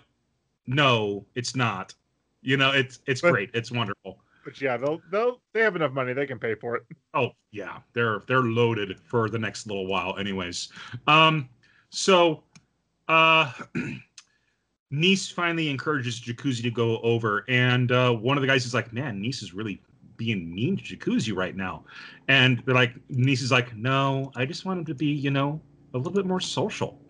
no, 0.67 1.27
it's 1.35 1.55
not. 1.55 1.95
You 2.43 2.57
know, 2.57 2.73
it's 2.73 3.01
it's 3.07 3.21
But- 3.21 3.33
great. 3.33 3.51
It's 3.55 3.71
wonderful. 3.71 4.23
But 4.43 4.59
yeah, 4.61 4.79
they'll 4.79 5.01
they'll 5.11 5.41
they 5.53 5.61
have 5.61 5.77
enough 5.77 5.93
money 5.93 6.15
they 6.15 6.27
can 6.27 6.39
pay 6.39 6.55
for 6.55 6.75
it. 6.77 6.83
Oh 7.13 7.33
yeah, 7.53 7.79
they're 7.93 8.23
they're 8.27 8.41
loaded 8.41 8.99
for 8.99 9.29
the 9.29 9.39
next 9.39 9.67
little 9.67 9.87
while, 9.87 10.17
anyways. 10.19 10.71
Um, 11.07 11.49
so, 11.91 12.43
uh, 13.09 13.53
Nice 14.93 15.29
finally 15.31 15.69
encourages 15.69 16.21
Jacuzzi 16.21 16.63
to 16.63 16.71
go 16.71 16.99
over, 17.03 17.45
and 17.49 17.93
uh, 17.93 18.13
one 18.13 18.37
of 18.37 18.41
the 18.41 18.47
guys 18.49 18.65
is 18.67 18.75
like, 18.75 18.93
"Man, 18.93 19.21
Nice 19.23 19.41
is 19.43 19.53
really 19.55 19.81
being 20.21 20.55
mean 20.55 20.77
to 20.77 20.83
Jacuzzi 20.83 21.35
right 21.35 21.57
now," 21.57 21.85
and 22.29 22.63
they're 22.65 22.75
like, 22.75 22.95
Nice 23.09 23.43
is 23.43 23.51
like, 23.51 23.75
"No, 23.77 24.31
I 24.37 24.45
just 24.45 24.65
want 24.65 24.79
him 24.81 24.85
to 24.87 24.95
be, 24.95 25.07
you 25.07 25.31
know, 25.31 25.61
a 25.95 25.97
little 25.97 26.13
bit 26.13 26.27
more 26.27 26.41
social." 26.41 27.01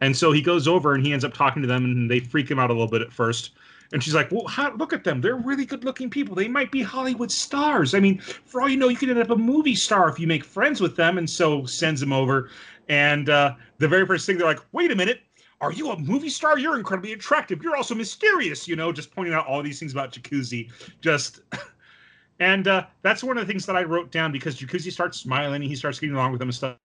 And 0.00 0.16
so 0.16 0.32
he 0.32 0.42
goes 0.42 0.68
over 0.68 0.94
and 0.94 1.04
he 1.04 1.12
ends 1.12 1.24
up 1.24 1.32
talking 1.32 1.62
to 1.62 1.68
them, 1.68 1.84
and 1.84 2.10
they 2.10 2.20
freak 2.20 2.50
him 2.50 2.58
out 2.58 2.70
a 2.70 2.72
little 2.72 2.88
bit 2.88 3.02
at 3.02 3.12
first. 3.12 3.52
And 3.92 4.02
she's 4.02 4.14
like, 4.14 4.30
"Well, 4.32 4.46
how, 4.46 4.74
look 4.74 4.92
at 4.92 5.04
them. 5.04 5.20
They're 5.20 5.36
really 5.36 5.64
good-looking 5.64 6.10
people. 6.10 6.34
They 6.34 6.48
might 6.48 6.70
be 6.70 6.82
Hollywood 6.82 7.30
stars. 7.30 7.94
I 7.94 8.00
mean, 8.00 8.18
for 8.18 8.60
all 8.60 8.68
you 8.68 8.76
know, 8.76 8.88
you 8.88 8.96
could 8.96 9.08
end 9.08 9.20
up 9.20 9.30
a 9.30 9.36
movie 9.36 9.76
star 9.76 10.08
if 10.08 10.18
you 10.18 10.26
make 10.26 10.44
friends 10.44 10.80
with 10.80 10.96
them." 10.96 11.18
And 11.18 11.28
so 11.28 11.64
sends 11.66 12.02
him 12.02 12.12
over. 12.12 12.50
And 12.88 13.30
uh, 13.30 13.54
the 13.78 13.88
very 13.88 14.06
first 14.06 14.26
thing 14.26 14.38
they're 14.38 14.46
like, 14.46 14.60
"Wait 14.72 14.90
a 14.90 14.96
minute, 14.96 15.20
are 15.60 15.72
you 15.72 15.90
a 15.90 15.98
movie 15.98 16.28
star? 16.28 16.58
You're 16.58 16.76
incredibly 16.76 17.12
attractive. 17.12 17.62
You're 17.62 17.76
also 17.76 17.94
mysterious." 17.94 18.66
You 18.66 18.76
know, 18.76 18.92
just 18.92 19.14
pointing 19.14 19.34
out 19.34 19.46
all 19.46 19.62
these 19.62 19.78
things 19.78 19.92
about 19.92 20.12
Jacuzzi. 20.12 20.70
Just, 21.00 21.40
and 22.40 22.68
uh, 22.68 22.86
that's 23.02 23.24
one 23.24 23.38
of 23.38 23.46
the 23.46 23.50
things 23.50 23.66
that 23.66 23.76
I 23.76 23.82
wrote 23.82 24.10
down 24.10 24.32
because 24.32 24.56
Jacuzzi 24.58 24.92
starts 24.92 25.18
smiling 25.18 25.62
and 25.62 25.64
he 25.64 25.76
starts 25.76 25.98
getting 25.98 26.14
along 26.14 26.32
with 26.32 26.38
them 26.38 26.48
and 26.48 26.54
stuff. 26.54 26.76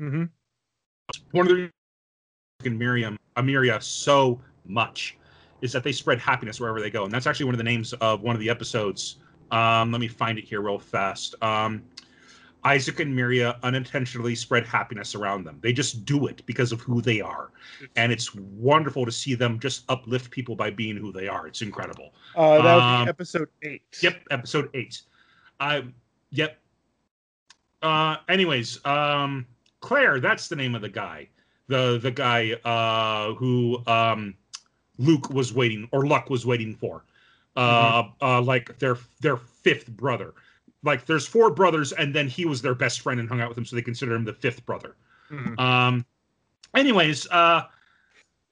Mm-hmm. 0.00 0.24
One 1.32 1.50
of 1.50 1.56
the 1.56 1.70
and 2.64 2.78
Miriam, 2.78 3.18
Amiria, 3.36 3.82
so 3.82 4.40
much 4.66 5.16
is 5.62 5.72
that 5.72 5.82
they 5.82 5.92
spread 5.92 6.18
happiness 6.18 6.60
wherever 6.60 6.80
they 6.80 6.90
go, 6.90 7.04
and 7.04 7.12
that's 7.12 7.26
actually 7.26 7.46
one 7.46 7.54
of 7.54 7.58
the 7.58 7.64
names 7.64 7.92
of 7.94 8.22
one 8.22 8.34
of 8.34 8.40
the 8.40 8.50
episodes. 8.50 9.16
Um, 9.50 9.90
let 9.90 10.00
me 10.00 10.08
find 10.08 10.38
it 10.38 10.44
here 10.44 10.60
real 10.60 10.78
fast. 10.78 11.34
Um, 11.42 11.82
Isaac 12.64 13.00
and 13.00 13.16
Miria 13.16 13.60
unintentionally 13.62 14.34
spread 14.34 14.66
happiness 14.66 15.14
around 15.14 15.44
them. 15.44 15.58
They 15.62 15.72
just 15.72 16.04
do 16.04 16.26
it 16.26 16.44
because 16.46 16.72
of 16.72 16.80
who 16.80 17.00
they 17.00 17.20
are, 17.20 17.50
and 17.96 18.12
it's 18.12 18.34
wonderful 18.34 19.06
to 19.06 19.12
see 19.12 19.34
them 19.34 19.58
just 19.58 19.84
uplift 19.88 20.30
people 20.30 20.56
by 20.56 20.70
being 20.70 20.96
who 20.96 21.12
they 21.12 21.26
are. 21.28 21.46
It's 21.46 21.62
incredible. 21.62 22.12
Uh, 22.36 22.62
that 22.62 22.74
would 22.74 22.82
Um, 22.82 23.04
be 23.04 23.08
episode 23.08 23.48
eight. 23.62 23.82
Yep, 24.02 24.22
episode 24.30 24.70
eight. 24.74 25.02
I, 25.58 25.84
yep. 26.30 26.58
Uh, 27.82 28.16
anyways, 28.28 28.84
um, 28.84 29.46
Claire, 29.80 30.20
that's 30.20 30.48
the 30.48 30.56
name 30.56 30.74
of 30.74 30.82
the 30.82 30.88
guy. 30.88 31.28
The 31.68 31.98
the 31.98 32.10
guy 32.10 32.52
uh, 32.64 33.34
who 33.34 33.82
um, 33.86 34.34
Luke 34.98 35.30
was 35.30 35.54
waiting 35.54 35.88
or 35.92 36.06
Luck 36.06 36.28
was 36.30 36.44
waiting 36.44 36.74
for. 36.74 37.04
Uh, 37.56 38.04
uh, 38.22 38.40
like 38.40 38.78
their 38.78 38.96
their 39.20 39.36
fifth 39.36 39.88
brother. 39.88 40.34
Like 40.82 41.06
there's 41.06 41.26
four 41.26 41.50
brothers, 41.50 41.92
and 41.92 42.14
then 42.14 42.28
he 42.28 42.44
was 42.46 42.62
their 42.62 42.74
best 42.74 43.00
friend 43.00 43.20
and 43.20 43.28
hung 43.28 43.40
out 43.40 43.48
with 43.48 43.56
them, 43.56 43.64
so 43.66 43.76
they 43.76 43.82
consider 43.82 44.14
him 44.14 44.24
the 44.24 44.32
fifth 44.32 44.64
brother. 44.64 44.96
Mhm. 45.30 45.58
Um, 45.58 46.06
anyways, 46.74 47.26
uh, 47.30 47.62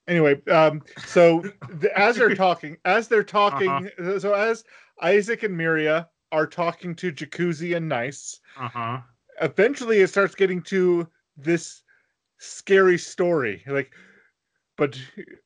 Anyway, 0.08 0.40
um, 0.46 0.82
so 1.04 1.42
the, 1.68 1.90
as 1.96 2.16
they're 2.16 2.34
talking, 2.34 2.78
as 2.86 3.08
they're 3.08 3.22
talking, 3.22 3.68
Uh-huh. 3.68 4.18
so 4.18 4.32
as 4.32 4.64
Isaac 5.02 5.42
and 5.42 5.54
Miria 5.54 6.08
are 6.32 6.46
talking 6.46 6.94
to 6.96 7.12
Jacuzzi 7.12 7.76
and 7.76 7.88
Nice, 7.88 8.40
uh 8.58 8.68
huh. 8.68 9.00
eventually 9.42 10.00
it 10.00 10.08
starts 10.08 10.34
getting 10.34 10.62
to 10.62 11.06
this 11.36 11.82
scary 12.38 12.96
story. 12.96 13.62
Like, 13.66 13.92
but 14.76 14.98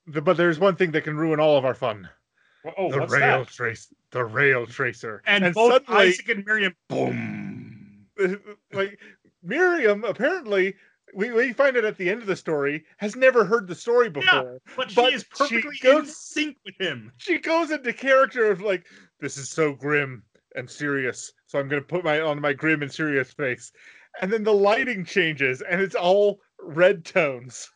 the, 0.07 0.23
but 0.23 0.37
there's 0.37 0.61
one 0.61 0.77
thing 0.77 0.93
that 0.93 1.03
can 1.03 1.17
ruin 1.17 1.41
all 1.41 1.59
of 1.59 1.65
our 1.65 1.75
fun: 1.75 2.09
Oh, 2.79 2.91
the 2.91 3.01
what's 3.01 3.13
rail 3.13 3.41
that? 3.45 3.49
trace, 3.49 3.93
the 4.11 4.25
rail 4.25 4.67
tracer, 4.67 5.23
And, 5.27 5.53
both 5.55 5.73
suddenly, 5.73 6.09
Isaac 6.09 6.29
and 6.29 6.45
Miriam, 6.47 6.75
boom. 6.89 8.07
like 8.73 8.99
Miriam, 9.43 10.05
apparently. 10.05 10.75
We, 11.15 11.31
we 11.31 11.53
find 11.53 11.77
it 11.77 11.85
at 11.85 11.99
the 11.99 12.09
end 12.09 12.23
of 12.23 12.27
the 12.27 12.37
story 12.37 12.85
has 12.97 13.17
never 13.17 13.45
heard 13.45 13.67
the 13.69 13.75
story 13.75 14.09
before. 14.09 14.61
But 14.77 14.91
she 14.91 14.95
But 14.95 15.13
is 15.13 15.23
she 15.23 15.29
perfectly 15.61 15.77
in 15.85 16.07
sync 16.07 16.57
with 16.65 16.75
him. 16.81 17.13
she 17.19 17.39
goes 17.39 17.71
into 17.71 17.93
character 17.93 18.51
of 18.51 18.63
like 18.63 18.87
this 19.21 19.37
is 19.37 19.51
so 19.51 19.75
grim 19.75 20.23
and 20.57 20.69
serious 20.71 21.33
so 21.47 21.59
i'm 21.59 21.69
going 21.69 21.83
to 21.83 21.87
put 21.87 22.03
my 22.05 22.21
on 22.23 22.41
my 22.41 22.53
grim 22.55 22.81
and 22.83 22.91
serious 22.93 23.31
face 23.33 23.73
and 24.23 24.33
then 24.33 24.43
the 24.43 24.53
lighting 24.53 25.05
changes 25.05 25.61
and 25.63 25.81
it's 25.83 25.95
all 25.95 26.41
red 26.61 27.05
tones 27.05 27.71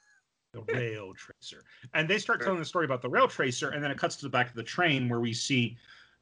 The 0.67 0.75
rail 0.75 1.13
tracer. 1.15 1.63
And 1.95 2.09
they 2.09 2.19
start 2.19 2.43
telling 2.43 2.59
the 2.59 2.65
story 2.65 2.85
about 2.85 3.03
the 3.03 3.09
rail 3.09 3.29
tracer, 3.29 3.71
and 3.71 3.83
then 3.83 3.91
it 3.91 3.99
cuts 3.99 4.17
to 4.17 4.23
the 4.23 4.31
back 4.31 4.49
of 4.49 4.55
the 4.55 4.63
train 4.63 5.09
where 5.09 5.21
we 5.21 5.33
see 5.33 5.77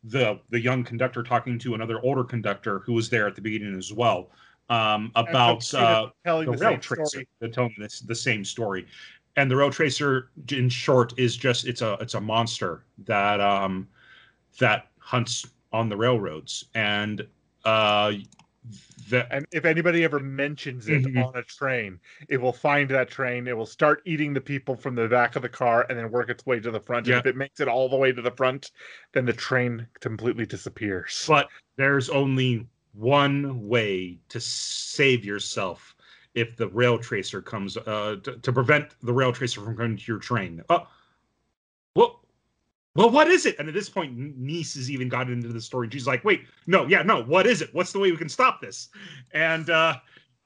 the 0.04 0.40
the 0.50 0.60
young 0.60 0.84
conductor 0.84 1.22
talking 1.22 1.58
to 1.60 1.74
another 1.74 2.00
older 2.02 2.24
conductor 2.24 2.80
who 2.80 2.92
was 2.92 3.08
there 3.08 3.26
at 3.26 3.34
the 3.34 3.40
beginning 3.40 3.76
as 3.76 3.92
well. 3.92 4.30
Um, 4.70 5.12
about 5.14 5.72
uh, 5.74 6.08
telling 6.24 6.46
the 6.46 6.52
the, 6.52 6.58
rail 6.58 6.72
same 6.72 6.80
tracer. 6.80 7.06
story 7.06 7.28
They're 7.40 7.50
telling 7.50 7.74
this 7.78 8.00
the 8.00 8.14
same 8.14 8.44
story. 8.44 8.86
And 9.36 9.50
the 9.50 9.56
rail 9.56 9.70
tracer, 9.70 10.30
in 10.52 10.68
short, 10.68 11.12
is 11.18 11.36
just 11.36 11.66
it's 11.66 11.82
a 11.82 11.94
it's 12.00 12.14
a 12.14 12.20
monster 12.20 12.84
that 13.04 13.40
um 13.40 13.88
that 14.58 14.88
hunts 14.98 15.46
on 15.72 15.88
the 15.88 15.96
railroads. 15.96 16.66
And 16.74 17.26
uh 17.64 18.12
that 19.08 19.28
and 19.30 19.46
if 19.52 19.64
anybody 19.64 20.04
ever 20.04 20.18
mentions 20.18 20.88
it 20.88 21.02
Mhm. 21.04 21.24
on 21.26 21.36
a 21.36 21.42
train 21.42 22.00
it 22.28 22.38
will 22.40 22.52
find 22.52 22.88
that 22.90 23.10
train 23.10 23.46
it 23.46 23.56
will 23.56 23.66
start 23.66 24.00
eating 24.06 24.32
the 24.32 24.40
people 24.40 24.74
from 24.74 24.94
the 24.94 25.06
back 25.06 25.36
of 25.36 25.42
the 25.42 25.48
car 25.48 25.84
and 25.88 25.98
then 25.98 26.10
work 26.10 26.30
its 26.30 26.46
way 26.46 26.58
to 26.60 26.70
the 26.70 26.80
front 26.80 27.06
Yeah. 27.06 27.16
and 27.18 27.26
if 27.26 27.30
it 27.30 27.36
makes 27.36 27.60
it 27.60 27.68
all 27.68 27.88
the 27.88 27.96
way 27.96 28.12
to 28.12 28.22
the 28.22 28.30
front 28.30 28.70
then 29.12 29.26
the 29.26 29.32
train 29.34 29.86
completely 30.00 30.46
disappears 30.46 31.24
but 31.28 31.48
there's 31.76 32.08
only 32.08 32.66
one 32.92 33.68
way 33.68 34.18
to 34.30 34.40
save 34.40 35.24
yourself 35.24 35.94
if 36.34 36.56
the 36.56 36.68
rail 36.68 36.96
tracer 36.98 37.42
comes 37.42 37.76
uh 37.76 38.16
to, 38.22 38.38
to 38.38 38.52
prevent 38.52 38.94
the 39.02 39.12
rail 39.12 39.32
tracer 39.32 39.60
from 39.60 39.76
coming 39.76 39.96
to 39.98 40.04
your 40.06 40.18
train 40.18 40.62
uh 40.70 40.80
well 41.94 42.23
well 42.94 43.10
what 43.10 43.28
is 43.28 43.46
it? 43.46 43.56
And 43.58 43.68
at 43.68 43.74
this 43.74 43.88
point 43.88 44.16
niece 44.16 44.74
has 44.74 44.90
even 44.90 45.08
gotten 45.08 45.32
into 45.32 45.48
the 45.48 45.60
story. 45.60 45.86
And 45.86 45.92
she's 45.92 46.06
like 46.06 46.24
wait 46.24 46.44
no 46.66 46.86
yeah 46.86 47.02
no 47.02 47.22
what 47.22 47.46
is 47.46 47.62
it? 47.62 47.70
What's 47.74 47.92
the 47.92 47.98
way 47.98 48.10
we 48.10 48.16
can 48.16 48.28
stop 48.28 48.60
this? 48.60 48.88
And 49.32 49.70
uh 49.70 49.96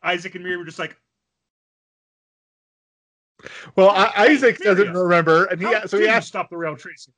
isaac 0.03 0.35
and 0.35 0.45
miriam 0.45 0.61
were 0.61 0.67
just 0.67 0.79
like 0.79 0.97
well 3.77 3.91
I, 3.91 4.13
isaac 4.17 4.59
doesn't 4.59 4.93
remember 4.93 5.45
and 5.47 5.61
he 5.61 5.73
so 5.87 5.99
he 5.99 6.07
asked 6.09 6.29
stop 6.29 6.51
the 6.51 6.57
rail 6.57 6.77
tracer 6.77 7.11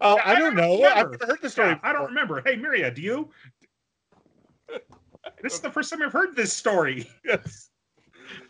oh 0.00 0.16
I 0.18 0.32
i 0.32 0.34
don't 0.34 0.54
don't 0.54 0.80
know. 0.80 0.84
I've 0.86 1.10
never. 1.10 1.26
heard 1.26 1.42
the 1.42 1.50
story 1.50 1.70
Yeah, 1.70 1.78
I 1.82 1.92
don't 1.92 2.06
remember. 2.06 2.40
Hey, 2.44 2.56
Miria, 2.56 2.94
do 2.94 3.02
you? 3.02 3.30
This 5.42 5.54
is 5.54 5.60
the 5.60 5.70
first 5.70 5.90
time 5.90 6.02
I've 6.02 6.12
heard 6.12 6.34
this 6.36 6.52
story. 6.52 7.10
yes. 7.24 7.70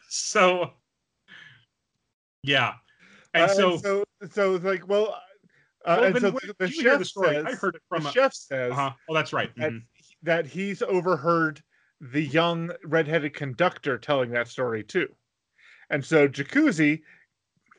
So, 0.08 0.72
yeah. 2.42 2.74
And 3.32 3.50
Uh, 3.50 3.54
so, 3.54 3.76
so 3.78 4.04
so 4.30 4.54
it's 4.54 4.64
like 4.64 4.86
well, 4.88 5.20
uh, 5.85 5.97
well, 6.01 6.05
and 6.05 6.18
so 6.18 6.30
the, 6.30 6.55
the 6.59 6.68
chef 6.68 6.99
the 6.99 7.05
story? 7.05 7.35
says, 7.35 7.47
I 7.47 7.55
heard 7.55 7.74
it 7.74 7.82
from 7.89 8.03
the 8.03 8.09
a, 8.09 8.12
chef 8.12 8.35
says 8.35 8.72
uh-huh. 8.72 8.93
Oh, 9.09 9.14
that's 9.14 9.32
right. 9.32 9.51
that, 9.57 9.72
mhm. 9.72 9.82
that 10.22 10.47
he's 10.47 10.82
overheard 10.82 11.62
the 12.01 12.22
young 12.22 12.72
redheaded 12.85 13.35
conductor 13.35 13.99
telling 13.99 14.30
that 14.30 14.49
story 14.49 14.82
too, 14.82 15.14
and 15.91 16.05
so 16.05 16.28
Jacuzzi 16.28 17.03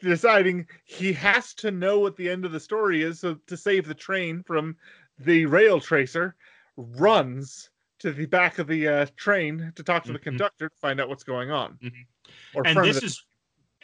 deciding 0.01 0.67
he 0.83 1.13
has 1.13 1.53
to 1.55 1.71
know 1.71 1.99
what 1.99 2.15
the 2.15 2.29
end 2.29 2.45
of 2.45 2.51
the 2.51 2.59
story 2.59 3.01
is 3.01 3.21
so 3.21 3.35
to 3.47 3.57
save 3.57 3.87
the 3.87 3.93
train 3.93 4.43
from 4.43 4.75
the 5.19 5.45
rail 5.45 5.79
tracer 5.79 6.35
runs 6.75 7.69
to 7.99 8.11
the 8.11 8.25
back 8.25 8.59
of 8.59 8.67
the 8.67 8.87
uh, 8.87 9.05
train 9.15 9.71
to 9.75 9.83
talk 9.83 10.03
to 10.03 10.11
the 10.11 10.19
Mhm. 10.19 10.23
conductor 10.23 10.69
to 10.69 10.75
find 10.77 10.99
out 10.99 11.07
what's 11.07 11.23
going 11.23 11.49
on. 11.49 11.77
Mhm. 11.77 12.05
Or 12.53 12.67
and 12.67 12.83
this 12.83 13.01
is 13.03 13.23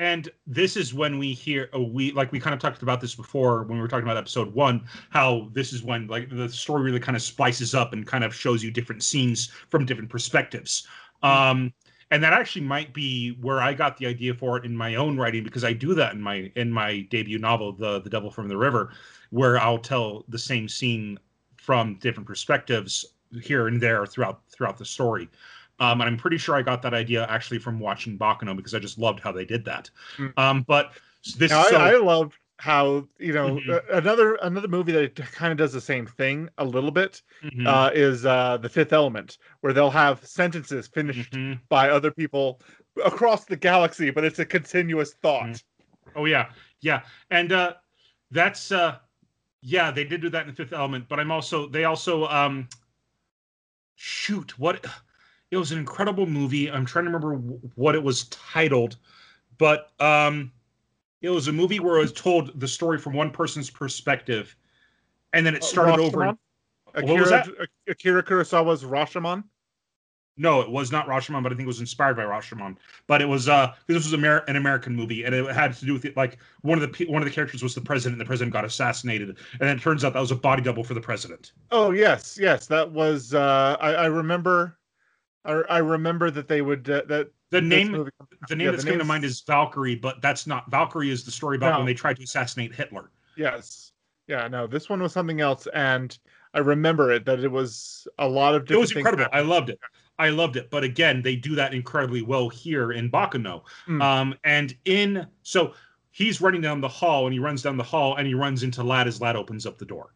and 0.01 0.29
this 0.47 0.75
is 0.75 0.95
when 0.95 1.19
we 1.19 1.31
hear 1.31 1.69
uh, 1.75 1.79
we 1.79 2.11
like 2.13 2.31
we 2.31 2.39
kind 2.39 2.55
of 2.55 2.59
talked 2.59 2.81
about 2.81 2.99
this 2.99 3.13
before 3.13 3.63
when 3.63 3.77
we 3.77 3.81
were 3.81 3.87
talking 3.87 4.03
about 4.03 4.17
episode 4.17 4.51
one 4.53 4.83
how 5.11 5.47
this 5.53 5.71
is 5.71 5.83
when 5.83 6.07
like 6.07 6.27
the 6.29 6.49
story 6.49 6.81
really 6.81 6.99
kind 6.99 7.15
of 7.15 7.21
splices 7.21 7.75
up 7.75 7.93
and 7.93 8.07
kind 8.07 8.23
of 8.23 8.33
shows 8.33 8.63
you 8.63 8.71
different 8.71 9.03
scenes 9.03 9.51
from 9.69 9.85
different 9.85 10.09
perspectives. 10.09 10.87
Um 11.21 11.71
and 12.09 12.21
that 12.21 12.33
actually 12.33 12.63
might 12.63 12.93
be 12.93 13.37
where 13.41 13.61
i 13.61 13.73
got 13.73 13.95
the 13.95 14.07
idea 14.07 14.33
for 14.33 14.57
it 14.57 14.65
in 14.65 14.75
my 14.75 14.95
own 14.95 15.17
writing 15.17 15.43
because 15.43 15.63
i 15.63 15.71
do 15.71 15.93
that 15.93 16.13
in 16.13 16.21
my 16.21 16.51
in 16.55 16.69
my 16.69 17.01
debut 17.11 17.37
novel 17.37 17.71
the 17.71 18.01
the 18.01 18.09
devil 18.09 18.31
from 18.31 18.49
the 18.49 18.57
river 18.57 18.91
where 19.29 19.57
i'll 19.59 19.77
tell 19.77 20.25
the 20.27 20.37
same 20.37 20.67
scene 20.67 21.17
from 21.55 21.95
different 21.99 22.27
perspectives 22.27 23.05
here 23.41 23.67
and 23.67 23.79
there 23.79 24.05
throughout 24.05 24.41
throughout 24.49 24.77
the 24.77 24.83
story 24.83 25.29
um, 25.81 25.99
and 25.99 26.07
I'm 26.07 26.15
pretty 26.17 26.37
sure 26.37 26.55
I 26.55 26.61
got 26.61 26.83
that 26.83 26.93
idea 26.93 27.25
actually 27.27 27.57
from 27.57 27.79
watching 27.79 28.17
Baccano 28.17 28.55
because 28.55 28.75
I 28.75 28.79
just 28.79 28.99
loved 28.99 29.19
how 29.19 29.31
they 29.31 29.45
did 29.45 29.65
that. 29.65 29.89
Mm. 30.17 30.37
Um, 30.37 30.61
but 30.67 30.93
this 31.37 31.49
Now, 31.49 31.63
so, 31.63 31.77
I, 31.77 31.93
I 31.93 31.97
love 31.97 32.37
how 32.59 33.07
you 33.17 33.33
know 33.33 33.55
Mhm. 33.55 33.69
uh, 33.69 33.81
another 33.91 34.35
another 34.35 34.67
movie 34.67 34.91
that 34.91 35.15
kind 35.15 35.51
of 35.51 35.57
does 35.57 35.73
the 35.73 35.81
same 35.81 36.05
thing 36.05 36.47
a 36.59 36.63
little 36.63 36.91
bit 36.91 37.23
Mhm, 37.43 37.65
uh, 37.65 37.89
is 37.95 38.23
uh, 38.23 38.57
the 38.57 38.69
Fifth 38.69 38.93
Element, 38.93 39.39
where 39.61 39.73
they'll 39.73 39.89
have 39.89 40.23
sentences 40.23 40.87
finished 40.87 41.31
mhm. 41.33 41.59
by 41.69 41.89
other 41.89 42.11
people 42.11 42.61
across 43.03 43.45
the 43.45 43.57
galaxy, 43.57 44.11
but 44.11 44.23
it's 44.23 44.37
a 44.37 44.45
continuous 44.45 45.15
thought. 45.15 45.47
Mhm. 45.47 45.63
Oh 46.15 46.25
yeah, 46.25 46.51
yeah, 46.81 47.01
and 47.31 47.51
uh, 47.51 47.73
that's 48.29 48.71
uh, 48.71 48.99
yeah, 49.61 49.89
they 49.89 50.03
did 50.03 50.21
do 50.21 50.29
that 50.29 50.43
in 50.43 50.49
the 50.49 50.55
Fifth 50.55 50.73
Element. 50.73 51.09
But 51.09 51.19
I'm 51.19 51.31
also 51.31 51.67
they 51.67 51.85
also 51.85 52.27
um, 52.27 52.69
shoot 53.95 54.59
what 54.59 54.85
it 55.51 55.57
was 55.57 55.71
an 55.71 55.77
incredible 55.77 56.25
movie. 56.25 56.71
I'm 56.71 56.85
trying 56.85 57.05
to 57.05 57.11
remember 57.11 57.35
wh- 57.35 57.77
what 57.77 57.93
it 57.93 58.01
was 58.01 58.23
titled, 58.25 58.95
but 59.57 59.91
um, 59.99 60.51
it 61.21 61.29
was 61.29 61.49
a 61.49 61.51
movie 61.51 61.79
where 61.79 61.97
it 61.97 62.01
was 62.01 62.13
told 62.13 62.59
the 62.59 62.67
story 62.67 62.97
from 62.97 63.13
one 63.13 63.29
person's 63.29 63.69
perspective, 63.69 64.55
and 65.33 65.45
then 65.45 65.53
it 65.53 65.63
started 65.63 65.99
over. 65.99 66.17
Rashomon? 66.19 66.37
What 66.93 67.19
was 67.19 67.31
Akira, 67.31 67.67
Akira 67.87 68.23
Kurosawa's 68.23 68.83
Rashomon. 68.83 69.43
No, 70.37 70.61
it 70.61 70.69
was 70.69 70.91
not 70.91 71.07
Rashomon, 71.07 71.43
but 71.43 71.51
I 71.51 71.55
think 71.55 71.65
it 71.65 71.67
was 71.67 71.81
inspired 71.81 72.15
by 72.15 72.23
Rashomon. 72.23 72.77
But 73.05 73.21
it 73.21 73.25
was 73.25 73.49
uh 73.49 73.73
this 73.87 73.95
was 73.95 74.13
Amer- 74.13 74.45
an 74.47 74.55
American 74.55 74.95
movie, 74.95 75.25
and 75.25 75.35
it 75.35 75.53
had 75.53 75.73
to 75.73 75.85
do 75.85 75.93
with 75.93 76.05
it. 76.05 76.15
Like 76.15 76.37
one 76.61 76.77
of 76.77 76.81
the 76.81 76.87
pe- 76.87 77.11
one 77.11 77.21
of 77.21 77.27
the 77.27 77.33
characters 77.33 77.61
was 77.61 77.75
the 77.75 77.81
president, 77.81 78.13
and 78.13 78.21
the 78.21 78.25
president 78.25 78.53
got 78.53 78.63
assassinated, 78.63 79.29
and 79.29 79.37
then 79.59 79.77
it 79.77 79.81
turns 79.81 80.05
out 80.05 80.13
that 80.13 80.19
was 80.19 80.31
a 80.31 80.35
body 80.35 80.61
double 80.61 80.85
for 80.85 80.93
the 80.93 81.01
president. 81.01 81.51
Oh 81.71 81.91
yes, 81.91 82.37
yes, 82.41 82.67
that 82.67 82.89
was. 82.89 83.33
Uh, 83.33 83.75
I, 83.81 83.93
I 83.93 84.05
remember. 84.05 84.77
I, 85.45 85.51
I 85.69 85.77
remember 85.79 86.29
that 86.31 86.47
they 86.47 86.61
would 86.61 86.89
uh, 86.89 87.03
that 87.07 87.29
The 87.49 87.61
name 87.61 87.91
movie- 87.91 88.11
the 88.47 88.55
name 88.55 88.65
yeah, 88.65 88.71
that's 88.71 88.83
coming 88.83 88.99
to 88.99 89.05
mind 89.05 89.23
is 89.23 89.41
Valkyrie, 89.41 89.95
but 89.95 90.21
that's 90.21 90.45
not 90.47 90.69
Valkyrie. 90.69 91.09
Is 91.09 91.23
the 91.23 91.31
story 91.31 91.57
about 91.57 91.71
No. 91.73 91.77
when 91.79 91.85
they 91.85 91.93
tried 91.93 92.17
to 92.17 92.23
assassinate 92.23 92.73
Hitler? 92.75 93.11
Yes. 93.35 93.91
Yeah. 94.27 94.47
No, 94.47 94.67
this 94.67 94.89
one 94.89 95.01
was 95.01 95.13
something 95.13 95.41
else, 95.41 95.67
and 95.73 96.17
I 96.53 96.59
remember 96.59 97.11
it 97.11 97.25
that 97.25 97.39
it 97.39 97.51
was 97.51 98.07
a 98.19 98.27
lot 98.27 98.55
of 98.55 98.63
It 98.63 98.67
different. 98.67 98.81
was 98.81 98.89
things 98.93 98.97
incredible. 99.07 99.29
I 99.33 99.41
loved 99.41 99.69
it. 99.69 99.79
I 100.19 100.29
loved 100.29 100.55
it. 100.57 100.69
But 100.69 100.83
again, 100.83 101.21
they 101.21 101.35
do 101.35 101.55
that 101.55 101.73
incredibly 101.73 102.21
well 102.21 102.47
here 102.49 102.91
in 102.91 103.09
Baccano. 103.09 103.63
Mm. 103.87 104.01
Um, 104.03 104.35
and 104.43 104.75
in 104.85 105.25
so 105.41 105.73
he's 106.11 106.41
running 106.41 106.61
down 106.61 106.81
the 106.81 106.87
hall, 106.87 107.25
and 107.25 107.33
he 107.33 107.39
runs 107.39 107.61
down 107.63 107.77
the 107.77 107.83
hall, 107.83 108.17
and 108.17 108.27
he 108.27 108.33
runs 108.35 108.63
into 108.63 108.83
Ladd 108.83 109.07
as 109.07 109.19
Ladd 109.21 109.35
opens 109.35 109.65
up 109.65 109.77
the 109.79 109.85
door. 109.85 110.13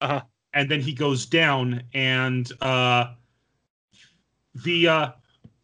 Uh-huh. 0.00 0.20
And 0.54 0.70
then 0.70 0.80
he 0.80 0.92
goes 0.92 1.26
down, 1.26 1.82
and 1.94 2.50
uh, 2.60 3.14
the 4.64 4.88
uh, 4.88 5.10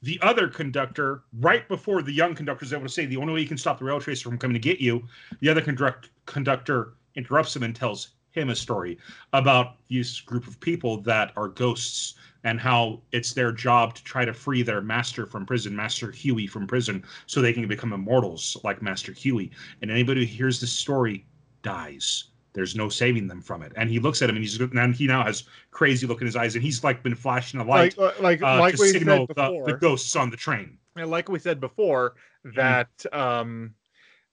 the 0.02 0.18
other 0.22 0.48
conductor, 0.48 1.22
right 1.40 1.66
before 1.68 2.02
the 2.02 2.12
young 2.12 2.34
conductor 2.34 2.64
is 2.64 2.72
able 2.72 2.84
to 2.84 2.88
say, 2.88 3.06
"The 3.06 3.16
only 3.16 3.32
way 3.32 3.40
you 3.40 3.48
can 3.48 3.58
stop 3.58 3.78
the 3.78 3.84
rail 3.84 4.00
tracer 4.00 4.28
from 4.28 4.38
coming 4.38 4.54
to 4.54 4.60
get 4.60 4.80
you," 4.80 5.06
the 5.40 5.48
other 5.48 5.60
conduct- 5.60 6.10
conductor 6.26 6.94
interrupts 7.14 7.54
him 7.56 7.62
and 7.62 7.74
tells 7.74 8.10
him 8.32 8.50
a 8.50 8.56
story 8.56 8.98
about 9.32 9.76
this 9.88 10.20
group 10.20 10.46
of 10.46 10.58
people 10.60 11.00
that 11.02 11.32
are 11.36 11.48
ghosts 11.48 12.14
and 12.42 12.60
how 12.60 13.00
it's 13.12 13.32
their 13.32 13.52
job 13.52 13.94
to 13.94 14.04
try 14.04 14.24
to 14.24 14.34
free 14.34 14.62
their 14.62 14.82
master 14.82 15.24
from 15.24 15.46
prison, 15.46 15.74
Master 15.74 16.10
Huey 16.10 16.46
from 16.46 16.66
prison, 16.66 17.02
so 17.26 17.40
they 17.40 17.52
can 17.52 17.66
become 17.66 17.92
immortals 17.92 18.56
like 18.64 18.82
Master 18.82 19.12
Huey. 19.12 19.50
And 19.80 19.90
anybody 19.90 20.26
who 20.26 20.26
hears 20.26 20.60
this 20.60 20.72
story 20.72 21.24
dies. 21.62 22.24
There's 22.54 22.76
no 22.76 22.88
saving 22.88 23.26
them 23.26 23.42
from 23.42 23.62
it. 23.62 23.72
And 23.76 23.90
he 23.90 23.98
looks 23.98 24.22
at 24.22 24.30
him 24.30 24.36
and 24.36 24.44
he's 24.44 24.58
and 24.60 24.94
he 24.94 25.06
now 25.06 25.24
has 25.24 25.44
crazy 25.72 26.06
look 26.06 26.20
in 26.20 26.26
his 26.26 26.36
eyes 26.36 26.54
and 26.54 26.64
he's 26.64 26.82
like 26.84 27.02
been 27.02 27.16
flashing 27.16 27.60
a 27.60 27.64
light 27.64 27.98
like 27.98 28.20
like 28.20 28.42
uh, 28.42 28.60
like 28.60 28.76
to 28.76 28.80
we 28.80 28.88
signal 28.88 29.26
said 29.26 29.36
the, 29.36 29.42
before. 29.42 29.66
the 29.66 29.72
ghosts 29.74 30.14
on 30.16 30.30
the 30.30 30.36
train. 30.36 30.78
and 30.96 31.10
like 31.10 31.28
we 31.28 31.38
said 31.40 31.60
before 31.60 32.14
that 32.54 32.88
um 33.12 33.74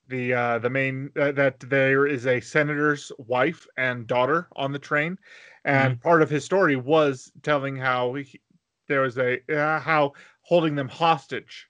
the 0.08 0.32
uh 0.32 0.58
the 0.60 0.70
main 0.70 1.10
uh, 1.20 1.32
that 1.32 1.58
there 1.60 2.06
is 2.06 2.26
a 2.26 2.40
senator's 2.40 3.10
wife 3.18 3.66
and 3.76 4.06
daughter 4.06 4.48
on 4.54 4.70
the 4.72 4.78
train 4.78 5.18
and 5.64 6.00
part 6.00 6.22
of 6.22 6.30
his 6.30 6.44
story 6.44 6.76
was 6.76 7.32
telling 7.42 7.76
how 7.76 8.14
he, 8.14 8.40
there 8.86 9.00
was 9.00 9.18
a 9.18 9.40
uh, 9.52 9.80
how 9.80 10.12
holding 10.42 10.74
them 10.76 10.88
hostage 10.88 11.66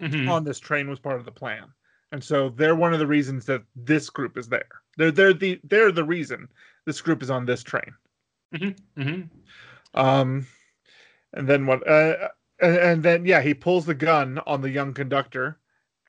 Mhm. 0.00 0.28
on 0.28 0.42
this 0.44 0.58
train 0.58 0.90
was 0.90 0.98
part 0.98 1.18
of 1.20 1.24
the 1.24 1.32
plan 1.32 1.72
and 2.10 2.22
so 2.22 2.50
they're 2.50 2.74
one 2.74 2.92
of 2.92 2.98
the 2.98 3.06
reasons 3.06 3.46
that 3.46 3.62
this 3.76 4.10
group 4.10 4.36
is 4.36 4.48
there 4.48 4.81
they're 4.96 5.10
they're 5.10 5.32
the 5.34 5.60
they're 5.64 5.92
the 5.92 6.04
reason 6.04 6.48
this 6.86 7.00
group 7.00 7.22
is 7.22 7.30
on 7.30 7.44
this 7.46 7.62
train 7.62 7.92
Mhm. 8.54 9.28
um 9.94 10.46
and 11.32 11.48
then 11.48 11.66
what 11.66 11.86
uh 11.88 12.28
and, 12.60 12.76
and 12.76 13.02
then 13.02 13.24
yeah 13.24 13.40
he 13.40 13.54
pulls 13.54 13.86
the 13.86 13.94
gun 13.94 14.38
on 14.46 14.60
the 14.60 14.70
young 14.70 14.92
conductor 14.92 15.58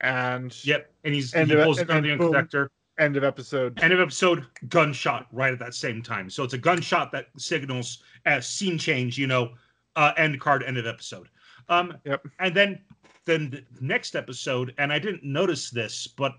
and 0.02 0.54
Yep. 0.66 0.92
And 1.06 1.14
he's 1.14 1.34
And 1.34 1.50
he 1.50 1.56
pulls 1.56 1.78
the 1.78 1.86
gun 1.86 1.98
on 1.98 2.04
the 2.04 2.10
young 2.10 2.18
boom. 2.18 2.32
conductor. 2.34 2.70
end 3.00 3.16
of 3.18 3.24
episode 3.24 3.82
End 3.82 3.94
of 3.94 4.00
episode, 4.02 4.46
gunshot 4.68 5.28
right 5.32 5.54
at 5.54 5.60
that 5.60 5.74
same 5.74 6.02
time. 6.02 6.30
So 6.30 6.44
it's 6.44 6.54
a 6.54 6.58
gunshot 6.58 7.12
that 7.14 7.28
signals 7.38 8.04
as 8.26 8.46
scene 8.48 8.78
change, 8.78 9.18
you 9.18 9.28
know, 9.28 9.54
uh, 9.96 10.12
end 10.18 10.40
card, 10.42 10.64
end 10.64 10.78
of 10.78 10.86
episode. 10.86 11.30
Um, 11.70 11.98
Yep. 12.06 12.28
And 12.40 12.54
then 12.56 12.82
then 13.26 13.50
the 13.50 13.64
next 13.80 14.16
episode, 14.16 14.74
and 14.78 14.92
I 14.92 15.00
didn't 15.00 15.24
notice 15.24 15.70
this, 15.70 16.06
but 16.08 16.34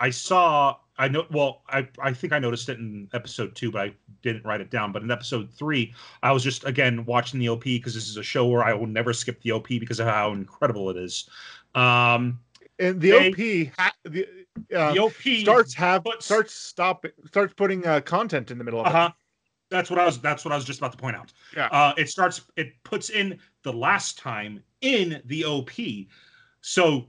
I 0.00 0.08
saw 0.08 0.76
I 0.96 1.08
know 1.08 1.26
well, 1.30 1.62
I 1.68 1.88
I 2.00 2.12
think 2.12 2.32
I 2.32 2.38
noticed 2.38 2.68
it 2.68 2.78
in 2.78 3.08
episode 3.12 3.54
two, 3.56 3.72
but 3.72 3.80
I 3.82 3.94
didn't 4.22 4.44
write 4.44 4.60
it 4.60 4.70
down. 4.70 4.92
But 4.92 5.02
in 5.02 5.10
episode 5.10 5.50
three, 5.52 5.92
I 6.22 6.30
was 6.32 6.44
just 6.44 6.64
again 6.64 7.04
watching 7.04 7.40
the 7.40 7.48
OP 7.48 7.64
because 7.64 7.94
this 7.94 8.08
is 8.08 8.16
a 8.16 8.22
show 8.22 8.46
where 8.46 8.62
I 8.64 8.74
will 8.74 8.86
never 8.86 9.12
skip 9.12 9.40
the 9.42 9.50
OP 9.52 9.68
because 9.68 9.98
of 10.00 10.06
how 10.06 10.32
incredible 10.32 10.90
it 10.90 10.96
is. 10.96 11.28
Um, 11.74 12.38
and 12.78 13.00
the 13.00 13.10
they- 13.10 13.66
op 13.70 13.78
ha- 13.78 13.92
the, 14.04 14.26
uh, 14.74 14.92
the 14.92 15.00
OP 15.00 15.40
starts 15.42 15.74
have 15.74 16.04
puts- 16.04 16.26
starts 16.26 16.54
stopping 16.54 17.10
starts 17.26 17.54
putting 17.54 17.84
uh, 17.86 18.00
content 18.00 18.50
in 18.50 18.58
the 18.58 18.64
middle 18.64 18.80
of 18.80 18.86
Uh-huh. 18.86 19.10
That's 19.70 19.90
what 19.90 19.98
I 19.98 20.04
was. 20.04 20.20
That's 20.20 20.44
what 20.44 20.52
I 20.52 20.56
was 20.56 20.64
just 20.64 20.78
about 20.78 20.92
to 20.92 20.98
point 20.98 21.16
out. 21.16 21.32
Yeah. 21.56 21.66
Uh, 21.66 21.94
it 21.96 22.08
starts. 22.08 22.42
It 22.56 22.74
puts 22.84 23.10
in 23.10 23.40
the 23.64 23.72
last 23.72 24.18
time 24.18 24.62
in 24.82 25.20
the 25.24 25.44
OP. 25.44 25.70
So 26.60 26.98
it 26.98 27.04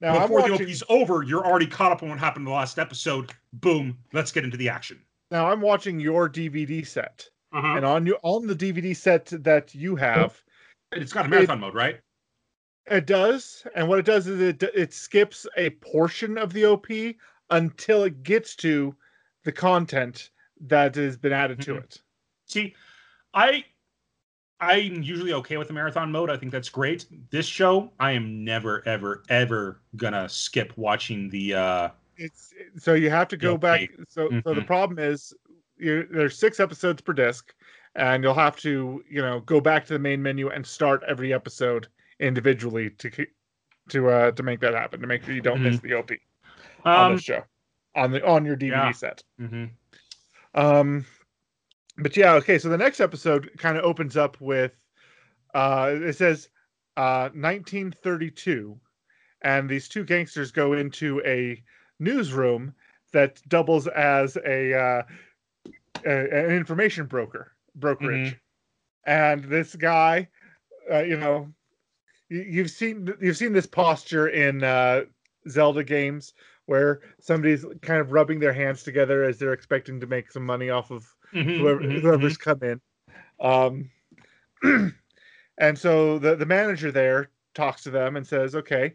now 0.00 0.20
before 0.20 0.42
the 0.42 0.52
watching 0.52 0.66
OP's 0.66 0.82
over, 0.88 1.22
you're 1.22 1.46
already 1.46 1.66
caught 1.66 1.92
up 1.92 2.02
on 2.02 2.08
what 2.08 2.18
happened 2.18 2.42
in 2.46 2.50
the 2.52 2.56
last 2.56 2.78
episode. 2.78 3.32
Boom. 3.54 3.98
Let's 4.12 4.32
get 4.32 4.44
into 4.44 4.56
the 4.56 4.68
action. 4.68 5.00
now 5.30 5.50
i'm 5.50 5.60
watching 5.60 6.00
your 6.00 6.28
dvd 6.28 6.86
set 6.86 7.28
Uh-huh. 7.52 7.76
and 7.76 7.84
on 7.84 8.06
you 8.06 8.16
on 8.22 8.46
the 8.46 8.54
dvd 8.56 8.96
set 8.96 9.26
that 9.44 9.74
you 9.74 9.94
have 9.96 10.40
It's 10.92 11.12
got 11.12 11.26
a 11.26 11.28
marathon 11.28 11.60
mode, 11.60 11.74
right? 11.74 12.00
It 12.86 13.06
does, 13.06 13.64
and 13.76 13.86
what 13.88 13.98
it 14.00 14.04
does 14.04 14.26
is 14.26 14.40
it 14.40 14.62
it 14.74 14.92
skips 14.92 15.46
a 15.56 15.70
portion 15.70 16.36
of 16.38 16.52
the 16.52 16.64
OP 16.64 16.88
until 17.50 18.02
it 18.04 18.22
gets 18.24 18.56
to 18.56 18.96
the 19.44 19.52
content 19.52 20.30
that 20.62 20.96
has 20.96 21.16
been 21.16 21.32
added 21.32 21.60
to 21.62 21.74
Mhm. 21.74 21.84
it. 21.84 22.02
See, 22.46 22.74
I 23.34 23.64
I'm 24.60 25.02
usually 25.02 25.32
okay 25.32 25.56
with 25.56 25.68
the 25.68 25.74
marathon 25.74 26.12
mode. 26.12 26.30
I 26.30 26.36
think 26.36 26.52
that's 26.52 26.68
great. 26.68 27.06
This 27.30 27.46
show, 27.46 27.90
I 27.98 28.12
am 28.12 28.44
never, 28.44 28.86
ever, 28.86 29.22
ever 29.28 29.80
gonna 29.96 30.28
skip 30.28 30.76
watching 30.76 31.30
the. 31.30 31.54
uh 31.54 31.88
It's 32.16 32.52
so 32.76 32.94
you 32.94 33.10
have 33.10 33.28
to 33.28 33.36
go 33.36 33.56
back. 33.56 33.90
So 34.08 34.28
so 34.44 34.54
the 34.54 34.60
Mhm. 34.60 34.66
problem 34.66 34.98
is 34.98 35.32
you, 35.78 36.06
there's 36.10 36.38
six 36.38 36.60
episodes 36.60 37.00
per 37.00 37.12
disc, 37.14 37.54
and 37.94 38.22
you'll 38.22 38.34
have 38.34 38.56
to 38.56 39.02
you 39.08 39.22
know 39.22 39.40
go 39.40 39.60
back 39.60 39.86
to 39.86 39.94
the 39.94 39.98
main 39.98 40.22
menu 40.22 40.50
and 40.50 40.66
start 40.66 41.02
every 41.08 41.32
episode 41.32 41.88
individually 42.18 42.90
to 42.90 43.10
to 43.88 44.08
uh 44.10 44.30
to 44.32 44.42
make 44.42 44.60
that 44.60 44.74
happen 44.74 45.00
to 45.00 45.06
make 45.06 45.24
sure 45.24 45.34
you 45.34 45.40
don't 45.40 45.62
miss 45.62 45.78
the 45.80 45.94
OP 45.94 46.12
on 46.84 47.14
the 47.14 47.20
show 47.20 47.42
on 47.96 48.10
the 48.10 48.26
on 48.26 48.44
your 48.44 48.56
DVD 48.56 48.68
Yeah. 48.72 48.92
set. 48.92 49.22
mhm. 49.40 49.70
Um, 50.54 51.06
but 52.00 52.16
yeah, 52.16 52.34
okay. 52.34 52.58
So 52.58 52.68
the 52.68 52.78
next 52.78 53.00
episode 53.00 53.50
kind 53.58 53.76
of 53.76 53.84
opens 53.84 54.16
up 54.16 54.40
with, 54.40 54.72
uh, 55.54 55.92
it 55.94 56.16
says, 56.16 56.48
uh, 56.96 57.30
1932, 57.32 58.78
and 59.42 59.68
these 59.68 59.88
two 59.88 60.04
gangsters 60.04 60.50
go 60.50 60.72
into 60.74 61.22
a 61.24 61.62
newsroom 61.98 62.74
that 63.12 63.40
doubles 63.48 63.86
as 63.88 64.36
a, 64.44 64.74
uh, 64.74 65.02
a 66.04 66.46
an 66.46 66.50
information 66.50 67.06
broker 67.06 67.52
brokerage. 67.74 68.36
and 69.06 69.44
this 69.44 69.74
guy, 69.74 70.28
uh, 70.90 71.02
you 71.02 71.16
know, 71.16 71.48
you, 72.28 72.42
you've 72.42 72.70
seen 72.70 73.12
you've 73.20 73.36
seen 73.36 73.52
this 73.52 73.66
posture 73.66 74.28
in 74.28 74.62
uh, 74.62 75.02
Zelda 75.48 75.84
games 75.84 76.34
where 76.66 77.00
somebody's 77.20 77.64
kind 77.82 78.00
of 78.00 78.12
rubbing 78.12 78.38
their 78.38 78.52
hands 78.52 78.82
together 78.82 79.24
as 79.24 79.38
they're 79.38 79.52
expecting 79.52 80.00
to 80.00 80.06
make 80.06 80.30
some 80.30 80.46
money 80.46 80.70
off 80.70 80.90
of 80.90 81.04
Mhm, 81.34 81.58
whoever, 81.58 81.80
mhm, 81.80 82.00
whoever's 82.00 82.36
come 82.36 82.62
in. 82.62 82.80
Um, 83.40 83.90
and 85.58 85.78
so 85.78 86.18
the, 86.18 86.36
the 86.36 86.46
manager 86.46 86.90
there 86.90 87.30
talks 87.54 87.82
to 87.82 87.90
them 87.90 88.16
and 88.16 88.26
says, 88.26 88.54
okay, 88.54 88.94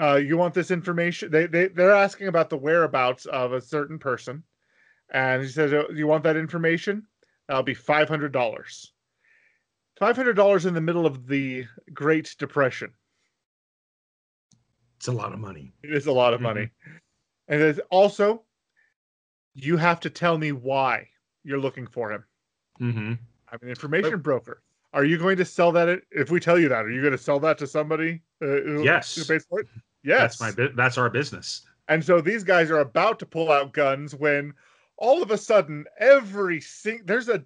uh, 0.00 0.16
you 0.16 0.36
want 0.36 0.54
this 0.54 0.70
information? 0.70 1.30
They, 1.30 1.46
they, 1.46 1.68
they're 1.68 1.92
asking 1.92 2.28
about 2.28 2.50
the 2.50 2.58
whereabouts 2.58 3.26
of 3.26 3.52
a 3.52 3.60
certain 3.60 3.98
person. 3.98 4.42
And 5.10 5.42
he 5.42 5.48
says, 5.48 5.72
"Oh, 5.72 5.86
you 5.94 6.06
want 6.06 6.24
that 6.24 6.36
information? 6.36 7.06
That'll 7.48 7.62
be 7.62 7.74
$500. 7.74 8.90
$500 10.00 10.66
in 10.66 10.74
the 10.74 10.80
middle 10.80 11.06
of 11.06 11.26
the 11.26 11.64
Great 11.94 12.34
Depression. 12.38 12.92
It's 14.96 15.08
a 15.08 15.12
lot 15.12 15.32
of 15.32 15.38
money. 15.38 15.72
It 15.82 15.92
is 15.92 16.06
a 16.06 16.12
lot 16.12 16.34
of 16.34 16.40
money. 16.40 16.70
And 17.48 17.60
there's 17.60 17.78
also, 17.90 18.42
you 19.56 19.76
have 19.78 20.00
to 20.00 20.10
tell 20.10 20.36
me 20.38 20.52
why 20.52 21.08
you're 21.42 21.58
looking 21.58 21.86
for 21.86 22.12
him. 22.12 22.24
Mm-hmm. 22.80 23.12
I'm 23.52 23.58
an 23.62 23.68
information 23.68 24.20
broker. 24.20 24.62
Are 24.92 25.04
you 25.04 25.18
going 25.18 25.36
to 25.38 25.44
sell 25.44 25.72
that? 25.72 26.00
If 26.10 26.30
we 26.30 26.40
tell 26.40 26.58
you 26.58 26.68
that, 26.68 26.84
are 26.84 26.90
you 26.90 27.00
going 27.00 27.12
to 27.12 27.18
sell 27.18 27.40
that 27.40 27.58
to 27.58 27.66
somebody? 27.66 28.22
Uh, 28.42 28.80
Yes. 28.82 29.14
who 29.16 29.24
pays 29.24 29.46
for 29.48 29.60
it? 29.60 29.66
Yes. 30.04 30.38
That's 30.38 30.56
my 30.58 30.68
that's 30.76 30.98
our 30.98 31.10
business. 31.10 31.66
And 31.88 32.04
so 32.04 32.20
these 32.20 32.44
guys 32.44 32.70
are 32.70 32.80
about 32.80 33.18
to 33.20 33.26
pull 33.26 33.50
out 33.50 33.72
guns 33.72 34.14
when 34.14 34.52
all 34.98 35.22
of 35.22 35.30
a 35.30 35.38
sudden 35.38 35.84
every 35.98 36.60
sing 36.60 37.02
there's 37.04 37.28
a 37.28 37.42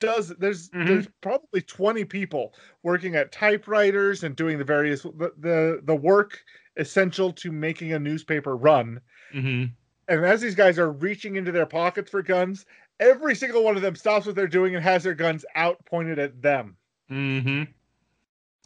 does 0.00 0.28
there's 0.38 0.70
Mhm. 0.70 0.86
there's 0.86 1.08
probably 1.20 1.62
20 1.62 2.04
people 2.04 2.54
working 2.82 3.14
at 3.16 3.32
typewriters 3.32 4.24
and 4.24 4.34
doing 4.36 4.58
the 4.58 4.64
various 4.64 5.02
the, 5.02 5.32
the 5.38 5.80
the 5.84 5.94
work 5.94 6.38
essential 6.76 7.32
to 7.32 7.52
making 7.52 7.92
a 7.92 7.98
newspaper 7.98 8.56
run. 8.56 9.00
Mm-hmm. 9.32 9.72
And 10.08 10.24
as 10.24 10.40
these 10.40 10.54
guys 10.54 10.78
are 10.78 10.92
reaching 10.92 11.36
into 11.36 11.52
their 11.52 11.66
pockets 11.66 12.10
for 12.10 12.22
guns, 12.22 12.66
every 13.00 13.34
single 13.34 13.64
one 13.64 13.76
of 13.76 13.82
them 13.82 13.96
stops 13.96 14.26
what 14.26 14.34
they're 14.34 14.46
doing 14.46 14.74
and 14.74 14.84
has 14.84 15.02
their 15.02 15.14
guns 15.14 15.44
out 15.54 15.84
pointed 15.86 16.18
at 16.18 16.40
them. 16.42 16.76
Mm-hmm. 17.10 17.62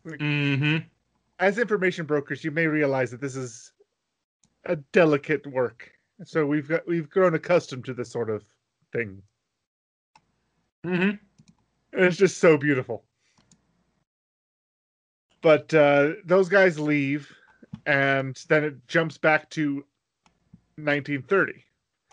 Mm-hmm. 0.09 0.77
As 1.39 1.59
information 1.59 2.07
brokers, 2.07 2.43
you 2.43 2.51
may 2.51 2.67
realize 2.67 3.11
that 3.11 3.21
this 3.21 3.37
is 3.37 3.73
a 4.65 4.77
delicate 4.77 5.47
work. 5.47 5.91
So 6.25 6.45
we've 6.45 6.69
got 6.69 6.87
we've 6.87 7.09
grown 7.09 7.35
accustomed 7.35 7.85
to 7.85 7.95
this 7.95 8.11
sort 8.11 8.31
of 8.31 8.45
thing. 8.93 9.23
Mm-hmm. 10.85 11.17
It's 11.93 12.17
just 12.17 12.39
so 12.39 12.57
beautiful. 12.57 13.05
But 15.41 15.73
uh, 15.73 16.15
those 16.25 16.49
guys 16.49 16.79
leave, 16.81 17.33
and 17.87 18.37
then 18.49 18.65
it 18.65 18.89
jumps 18.89 19.17
back 19.17 19.49
to 19.51 19.85
1930. 20.79 21.65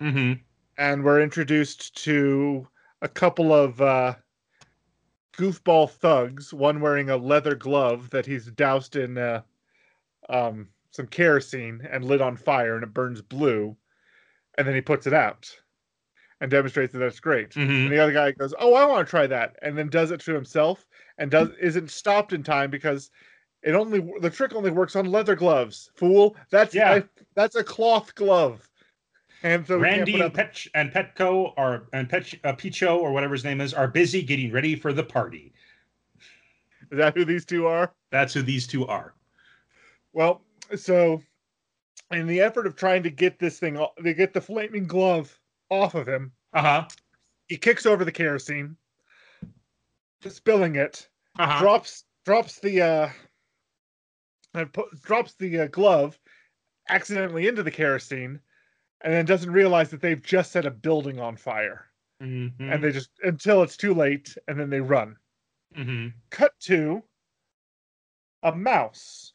Mm-hmm. 0.02 0.34
and 0.78 1.04
we're 1.06 1.22
introduced 1.22 1.96
to 2.04 2.68
a 3.02 3.08
couple 3.08 3.54
of 3.54 3.80
uh, 3.80 4.16
goofball 5.38 5.90
thugs. 5.90 6.54
One 6.54 6.82
wearing 6.82 7.10
a 7.10 7.18
leather 7.18 7.56
glove 7.56 8.10
that 8.10 8.26
he's 8.26 8.48
doused 8.48 8.96
in 8.96 9.18
uh, 9.18 9.42
um, 10.28 10.68
some 10.92 11.08
kerosene 11.08 11.88
and 11.90 12.04
lit 12.04 12.22
on 12.22 12.36
fire, 12.36 12.76
and 12.76 12.84
it 12.84 12.94
burns 12.94 13.22
blue. 13.22 13.76
And 14.58 14.68
then 14.68 14.76
he 14.76 14.82
puts 14.82 15.08
it 15.08 15.14
out 15.14 15.50
and 16.42 16.52
demonstrates 16.52 16.94
that 16.94 17.00
that's 17.00 17.20
great. 17.20 17.52
Mm-hmm. 17.52 17.72
And 17.72 17.92
the 17.92 18.00
other 18.00 18.14
guy 18.14 18.32
goes, 18.32 18.54
"Oh, 18.60 18.74
I 18.74 18.86
want 18.86 19.08
to 19.08 19.10
try 19.10 19.28
that," 19.28 19.56
and 19.62 19.78
then 19.78 19.90
does 19.90 20.12
it 20.12 20.20
to 20.22 20.34
himself 20.34 20.86
and 21.18 21.32
does 21.32 21.50
isn't 21.60 21.90
stopped 21.90 22.34
in 22.34 22.44
time 22.44 22.70
because 22.70 23.12
it 23.66 23.74
only 23.76 24.00
the 24.22 24.30
trick 24.30 24.54
only 24.56 24.72
works 24.72 24.96
on 24.96 25.06
leather 25.08 25.36
gloves. 25.36 25.92
Fool, 25.96 26.38
that's 26.52 26.74
Yeah. 26.74 26.96
a, 26.96 27.04
that's 27.36 27.56
a 27.56 27.64
cloth 27.64 28.16
glove. 28.16 28.70
And 29.44 29.68
so 29.68 29.78
Randy 29.78 30.14
and 30.14 30.24
up- 30.24 30.34
Pet 30.36 30.66
and 30.74 30.92
Petco 30.92 31.54
are 31.58 31.88
and 31.92 32.08
Pet 32.10 32.34
uh, 32.46 32.54
Picho 32.54 32.98
or 32.98 33.12
whatever 33.12 33.34
his 33.34 33.44
name 33.44 33.60
is 33.60 33.74
are 33.74 33.88
busy 33.88 34.22
getting 34.24 34.52
ready 34.52 34.76
for 34.76 34.94
the 34.94 35.04
party. 35.04 35.52
Is 36.92 36.98
that 36.98 37.16
who 37.16 37.26
these 37.26 37.44
two 37.46 37.66
are? 37.68 37.92
That's 38.12 38.34
who 38.34 38.42
these 38.44 38.66
two 38.68 38.88
are. 38.88 39.14
Well, 40.14 40.42
so 40.76 41.22
in 42.12 42.28
the 42.28 42.40
effort 42.40 42.68
of 42.68 42.76
trying 42.76 43.04
to 43.04 43.10
get 43.10 43.38
this 43.40 43.60
thing, 43.60 43.84
to 44.04 44.14
get 44.14 44.34
the 44.34 44.42
flaming 44.42 44.86
glove 44.88 45.38
off 45.70 45.96
of 45.96 46.08
him, 46.08 46.32
Uh 46.54 46.62
huh. 46.62 46.88
he 47.48 47.58
kicks 47.58 47.86
over 47.86 48.06
the 48.06 48.12
kerosene, 48.12 48.78
spilling 50.28 50.76
it, 50.76 51.10
Uh 51.38 51.48
huh. 51.48 51.60
drops 51.60 52.06
drops 52.24 52.60
the 52.60 52.82
uh, 52.82 53.10
and 54.56 54.70
drops 55.04 55.34
the 55.36 55.62
uh, 55.62 55.68
glove 55.68 56.20
accidentally 56.90 57.48
into 57.48 57.64
the 57.64 57.72
kerosene, 57.72 58.40
and 59.02 59.14
then 59.14 59.26
doesn't 59.26 59.52
realize 59.52 59.90
that 59.92 60.02
they've 60.02 60.22
just 60.24 60.52
set 60.52 60.66
a 60.66 60.72
building 60.72 61.20
on 61.20 61.36
fire, 61.38 61.86
Mm-hmm. 62.22 62.72
and 62.72 62.84
they 62.84 62.92
just 62.92 63.10
until 63.24 63.62
it's 63.64 63.78
too 63.78 63.94
late, 63.94 64.38
and 64.48 64.60
then 64.60 64.70
they 64.70 64.80
run. 64.82 65.18
mm-hmm. 65.76 66.08
cut 66.30 66.54
to 66.62 67.04
a 68.44 68.56
mouse 68.56 69.34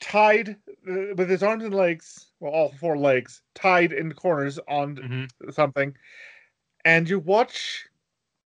tied 0.00 0.56
uh, 0.88 1.14
with 1.16 1.28
his 1.28 1.42
arms 1.42 1.64
and 1.64 1.74
legs, 1.74 2.32
well, 2.40 2.52
all 2.52 2.72
four 2.80 2.96
legs 2.96 3.42
tied 3.54 3.92
in 3.92 4.12
corners 4.12 4.58
on 4.68 4.96
Mm-hmm. 4.96 5.50
something, 5.50 5.94
and 6.84 7.08
you 7.08 7.18
watch 7.18 7.86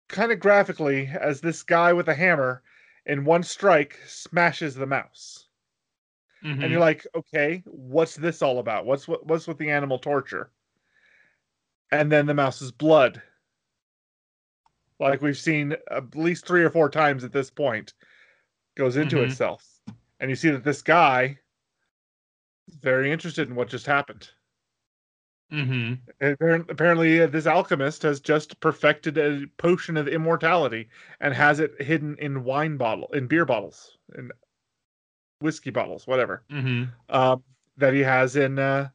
kind 0.09 0.33
of 0.33 0.41
graphically 0.41 1.07
as 1.21 1.41
this 1.41 1.63
guy 1.63 1.93
with 1.93 2.09
a 2.09 2.15
hammer 2.15 2.63
in 3.09 3.25
one 3.25 3.43
strike 3.43 3.99
smashes 4.07 4.75
the 4.75 4.87
mouse. 4.87 5.47
Mm-hmm. 6.45 6.63
And 6.63 6.71
you're 6.71 6.81
like, 6.81 7.07
okay, 7.17 7.65
what's 7.67 8.15
this 8.15 8.43
all 8.43 8.61
about? 8.61 8.87
What's 8.87 9.09
what 9.09 9.27
what's 9.27 9.49
with 9.49 9.59
the 9.59 9.71
animal 9.71 9.99
torture? 9.99 10.53
And 11.91 12.13
then 12.13 12.27
the 12.27 12.35
mouse's 12.35 12.71
blood. 12.71 13.21
Like 15.01 15.23
we've 15.23 15.39
seen 15.39 15.75
at 15.91 16.15
least 16.15 16.47
three 16.47 16.63
or 16.63 16.71
four 16.71 16.91
times 16.91 17.25
at 17.25 17.33
this 17.33 17.51
point, 17.51 17.95
goes 18.77 18.97
into 18.97 19.17
Mhm. 19.17 19.25
itself. 19.25 19.81
And 20.21 20.31
you 20.31 20.37
see 20.37 20.51
that 20.51 20.65
this 20.65 20.83
guy 20.83 21.39
is 22.69 22.75
very 22.77 23.11
interested 23.11 23.49
in 23.49 23.55
what 23.55 23.69
just 23.69 23.87
happened. 23.87 24.31
Mm-hmm. 25.53 25.95
Apparently, 26.71 27.23
uh, 27.23 27.27
this 27.27 27.47
alchemist 27.47 28.03
has 28.03 28.21
just 28.21 28.59
perfected 28.61 29.19
a 29.19 29.47
potion 29.57 29.97
of 29.97 30.09
immortality 30.09 30.89
and 31.21 31.35
has 31.35 31.61
it 31.61 31.81
hidden 31.81 32.17
in 32.19 32.45
wine 32.45 32.77
bottle, 32.77 33.09
in 33.13 33.27
beer 33.27 33.45
bottles, 33.45 33.97
in 34.17 34.31
whiskey 35.41 35.71
bottles, 35.71 36.07
whatever 36.07 36.45
Mm-hmm. 36.51 36.85
um, 37.09 37.43
that 37.77 37.95
he 37.95 38.01
has 38.01 38.37
in 38.37 38.59
uh, 38.59 38.89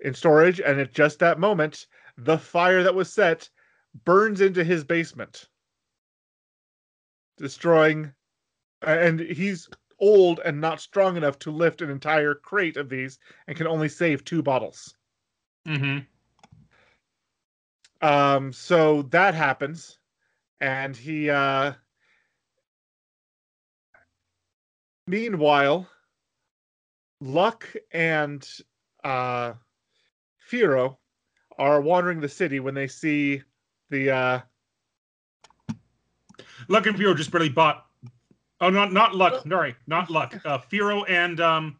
in 0.00 0.14
storage, 0.14 0.60
and 0.60 0.80
at 0.80 0.92
just 0.92 1.18
that 1.20 1.38
moment, 1.38 1.86
the 2.18 2.38
fire 2.38 2.82
that 2.82 2.94
was 2.94 3.12
set 3.12 3.48
burns 4.04 4.40
into 4.40 4.62
his 4.64 4.84
basement, 4.84 5.48
destroying. 7.38 8.12
And 8.82 9.18
he's 9.20 9.68
old 9.98 10.40
and 10.44 10.60
not 10.60 10.82
strong 10.82 11.16
enough 11.16 11.38
to 11.40 11.50
lift 11.50 11.80
an 11.80 11.88
entire 11.88 12.34
crate 12.34 12.76
of 12.76 12.90
these, 12.90 13.18
and 13.46 13.56
can 13.56 13.66
only 13.66 13.88
save 13.88 14.22
two 14.22 14.42
bottles. 14.42 14.94
Mm-hmm. 15.66 15.98
Um, 18.06 18.52
so 18.52 19.02
that 19.02 19.34
happens, 19.34 19.98
and 20.60 20.96
he. 20.96 21.28
Uh, 21.30 21.72
meanwhile, 25.06 25.88
Luck 27.20 27.66
and 27.90 28.46
uh, 29.02 29.54
Firo 30.50 30.98
are 31.58 31.80
wandering 31.80 32.20
the 32.20 32.28
city 32.28 32.60
when 32.60 32.74
they 32.74 32.86
see 32.86 33.42
the. 33.90 34.10
Uh, 34.10 34.40
Luck 36.68 36.86
and 36.86 36.96
Firo 36.96 37.16
just 37.16 37.30
barely 37.30 37.48
bought. 37.48 37.86
Oh, 38.60 38.70
not 38.70 38.92
not 38.92 39.14
Luck. 39.14 39.42
Sorry, 39.48 39.74
not 39.86 40.10
Luck. 40.10 40.38
Uh, 40.44 40.58
Firo 40.58 41.04
and 41.08 41.40
um. 41.40 41.76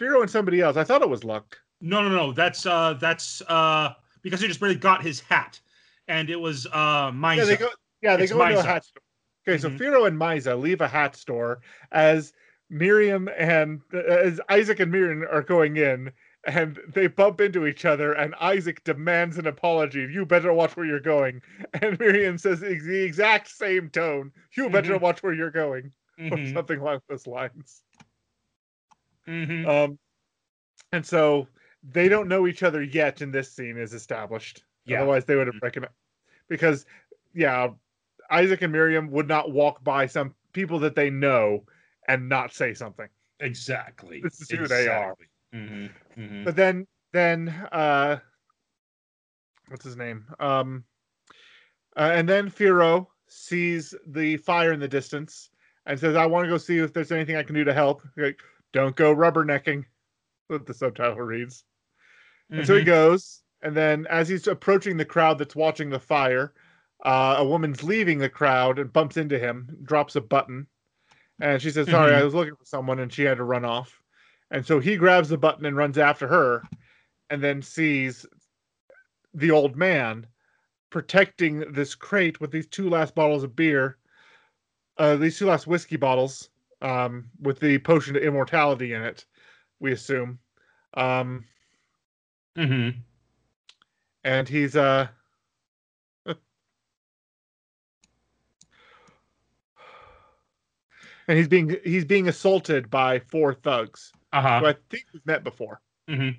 Firo 0.00 0.22
and 0.22 0.30
somebody 0.30 0.62
else. 0.62 0.76
I 0.76 0.84
thought 0.84 1.02
it 1.02 1.10
was 1.10 1.22
Luck. 1.22 1.58
No, 1.80 2.02
no, 2.02 2.08
no. 2.08 2.32
That's 2.32 2.66
uh, 2.66 2.94
that's 2.94 3.42
uh, 3.42 3.94
because 4.22 4.40
he 4.40 4.48
just 4.48 4.60
barely 4.60 4.74
got 4.76 5.02
his 5.02 5.20
hat, 5.20 5.60
and 6.08 6.28
it 6.30 6.36
was 6.40 6.66
uh, 6.66 7.10
Maiza. 7.10 7.36
Yeah, 7.36 7.44
they 7.44 7.56
go. 7.56 7.68
Yeah, 8.02 8.16
they 8.16 8.24
It's 8.24 8.32
go 8.32 8.42
into 8.42 8.58
a 8.58 8.62
hat 8.62 8.84
store. 8.84 9.02
Okay, 9.48 9.58
so 9.58 9.70
Mhm. 9.70 9.78
Firo 9.78 10.06
and 10.06 10.18
Maiza 10.18 10.60
leave 10.60 10.80
a 10.80 10.88
hat 10.88 11.16
store 11.16 11.60
as 11.92 12.32
Miriam 12.68 13.28
and 13.36 13.80
as 13.94 14.40
Isaac 14.50 14.80
and 14.80 14.92
Miriam 14.92 15.22
are 15.30 15.42
going 15.42 15.76
in, 15.78 16.12
and 16.44 16.78
they 16.88 17.06
bump 17.06 17.40
into 17.40 17.66
each 17.66 17.84
other, 17.86 18.12
and 18.12 18.34
Isaac 18.36 18.84
demands 18.84 19.38
an 19.38 19.46
apology. 19.46 20.06
You 20.12 20.26
better 20.26 20.52
watch 20.52 20.76
where 20.76 20.86
you're 20.86 21.00
going. 21.00 21.42
And 21.82 21.98
Miriam 21.98 22.36
says 22.36 22.60
the 22.60 23.02
exact 23.04 23.48
same 23.48 23.88
tone. 23.90 24.32
You 24.56 24.68
better 24.68 24.98
Mhm. 24.98 25.00
watch 25.00 25.22
where 25.22 25.32
you're 25.32 25.50
going, 25.50 25.92
or 26.30 26.38
Mhm, 26.38 26.52
something 26.52 26.78
along 26.78 27.00
those 27.08 27.26
lines. 27.26 27.82
mhm. 29.26 29.66
Um, 29.66 29.98
and 30.92 31.04
so 31.04 31.48
they 31.82 32.08
don't 32.08 32.28
know 32.28 32.46
each 32.46 32.62
other 32.62 32.82
yet 32.82 33.22
in 33.22 33.30
this 33.30 33.50
scene 33.50 33.76
is 33.76 33.94
established. 33.94 34.64
Yeah. 34.84 34.98
Otherwise, 34.98 35.24
they 35.24 35.36
would 35.36 35.46
have 35.46 35.56
recognized 35.62 35.94
because 36.48 36.86
yeah, 37.34 37.68
Isaac 38.30 38.62
and 38.62 38.72
Miriam 38.72 39.10
would 39.10 39.28
not 39.28 39.52
walk 39.52 39.82
by 39.82 40.06
some 40.06 40.34
people 40.52 40.78
that 40.80 40.94
they 40.94 41.10
know 41.10 41.64
and 42.08 42.28
not 42.28 42.52
say 42.52 42.74
something. 42.74 43.08
Exactly. 43.40 44.20
This 44.22 44.40
is 44.40 44.50
who 44.50 44.66
they 44.66 44.88
are. 44.88 45.16
Mm-hmm. 45.54 46.20
Mm-hmm. 46.20 46.44
But 46.44 46.56
then, 46.56 46.86
then, 47.12 47.48
uh, 47.72 48.18
what's 49.68 49.84
his 49.84 49.96
name? 49.96 50.26
Um, 50.38 50.84
uh, 51.96 52.10
and 52.14 52.28
then 52.28 52.50
Firo 52.50 53.06
sees 53.28 53.94
the 54.06 54.36
fire 54.38 54.72
in 54.72 54.80
the 54.80 54.88
distance 54.88 55.50
and 55.86 55.98
says, 55.98 56.16
"I 56.16 56.26
want 56.26 56.44
to 56.44 56.50
go 56.50 56.58
see 56.58 56.78
if 56.78 56.92
there's 56.92 57.12
anything 57.12 57.36
I 57.36 57.42
can 57.42 57.54
do 57.54 57.64
to 57.64 57.74
help." 57.74 58.02
Like, 58.16 58.40
don't 58.72 58.94
go 58.94 59.14
rubbernecking. 59.14 59.84
What 60.48 60.66
the 60.66 60.74
subtitle 60.74 61.16
reads. 61.16 61.64
And 62.50 62.66
so 62.66 62.74
he 62.74 62.82
Mhm. 62.82 62.86
goes, 62.86 63.42
and 63.62 63.76
then 63.76 64.06
as 64.08 64.28
he's 64.28 64.46
approaching 64.46 64.96
the 64.96 65.04
crowd 65.04 65.38
that's 65.38 65.54
watching 65.56 65.90
the 65.90 66.00
fire, 66.00 66.52
uh, 67.04 67.36
a 67.38 67.44
woman's 67.44 67.82
leaving 67.82 68.18
the 68.18 68.28
crowd 68.28 68.78
and 68.78 68.92
bumps 68.92 69.16
into 69.16 69.38
him, 69.38 69.78
drops 69.84 70.16
a 70.16 70.20
button, 70.20 70.66
and 71.40 71.62
she 71.62 71.70
says, 71.70 71.88
"Sorry, 71.88 72.14
I 72.14 72.22
was 72.22 72.34
looking 72.34 72.56
for 72.56 72.64
someone," 72.64 72.98
and 72.98 73.12
she 73.12 73.22
had 73.22 73.38
to 73.38 73.44
run 73.44 73.64
off. 73.64 74.02
And 74.50 74.66
so 74.66 74.80
he 74.80 74.96
grabs 74.96 75.28
the 75.28 75.38
button 75.38 75.64
and 75.64 75.76
runs 75.76 75.96
after 75.96 76.26
her, 76.26 76.62
and 77.30 77.42
then 77.42 77.62
sees 77.62 78.26
the 79.32 79.52
old 79.52 79.76
man 79.76 80.26
protecting 80.90 81.60
this 81.72 81.94
crate 81.94 82.40
with 82.40 82.50
these 82.50 82.66
two 82.66 82.90
last 82.90 83.14
bottles 83.14 83.44
of 83.44 83.54
beer, 83.54 83.96
uh, 84.98 85.14
these 85.16 85.38
two 85.38 85.46
last 85.46 85.68
whiskey 85.68 85.96
bottles, 85.96 86.50
um, 86.82 87.30
with 87.40 87.60
the 87.60 87.78
potion 87.78 88.14
to 88.14 88.20
immortality 88.20 88.92
in 88.92 89.02
it. 89.02 89.24
We 89.78 89.92
assume. 89.92 90.40
Um, 90.94 91.44
Mhm. 92.60 92.94
and 94.22 94.48
he's 94.48 94.76
uh 94.76 95.08
and 101.28 101.38
he's 101.38 101.48
being 101.48 101.76
he's 101.84 102.04
being 102.04 102.28
assaulted 102.28 102.90
by 102.90 103.18
four 103.20 103.54
thugs 103.54 104.12
Uh-huh. 104.32 104.60
who 104.60 104.66
I 104.66 104.74
think 104.90 105.04
we've 105.12 105.24
met 105.26 105.44
before. 105.44 105.80
hmm 106.08 106.30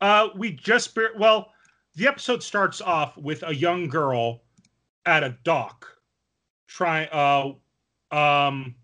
Uh, 0.00 0.28
we 0.36 0.52
just 0.52 0.96
well, 1.18 1.52
the 1.94 2.06
episode 2.06 2.42
starts 2.42 2.80
off 2.80 3.16
with 3.16 3.42
a 3.44 3.54
young 3.54 3.88
girl 3.88 4.42
at 5.06 5.22
a 5.22 5.36
dock, 5.44 5.86
trying 6.66 7.08
uh 7.12 7.52
um 8.14 8.74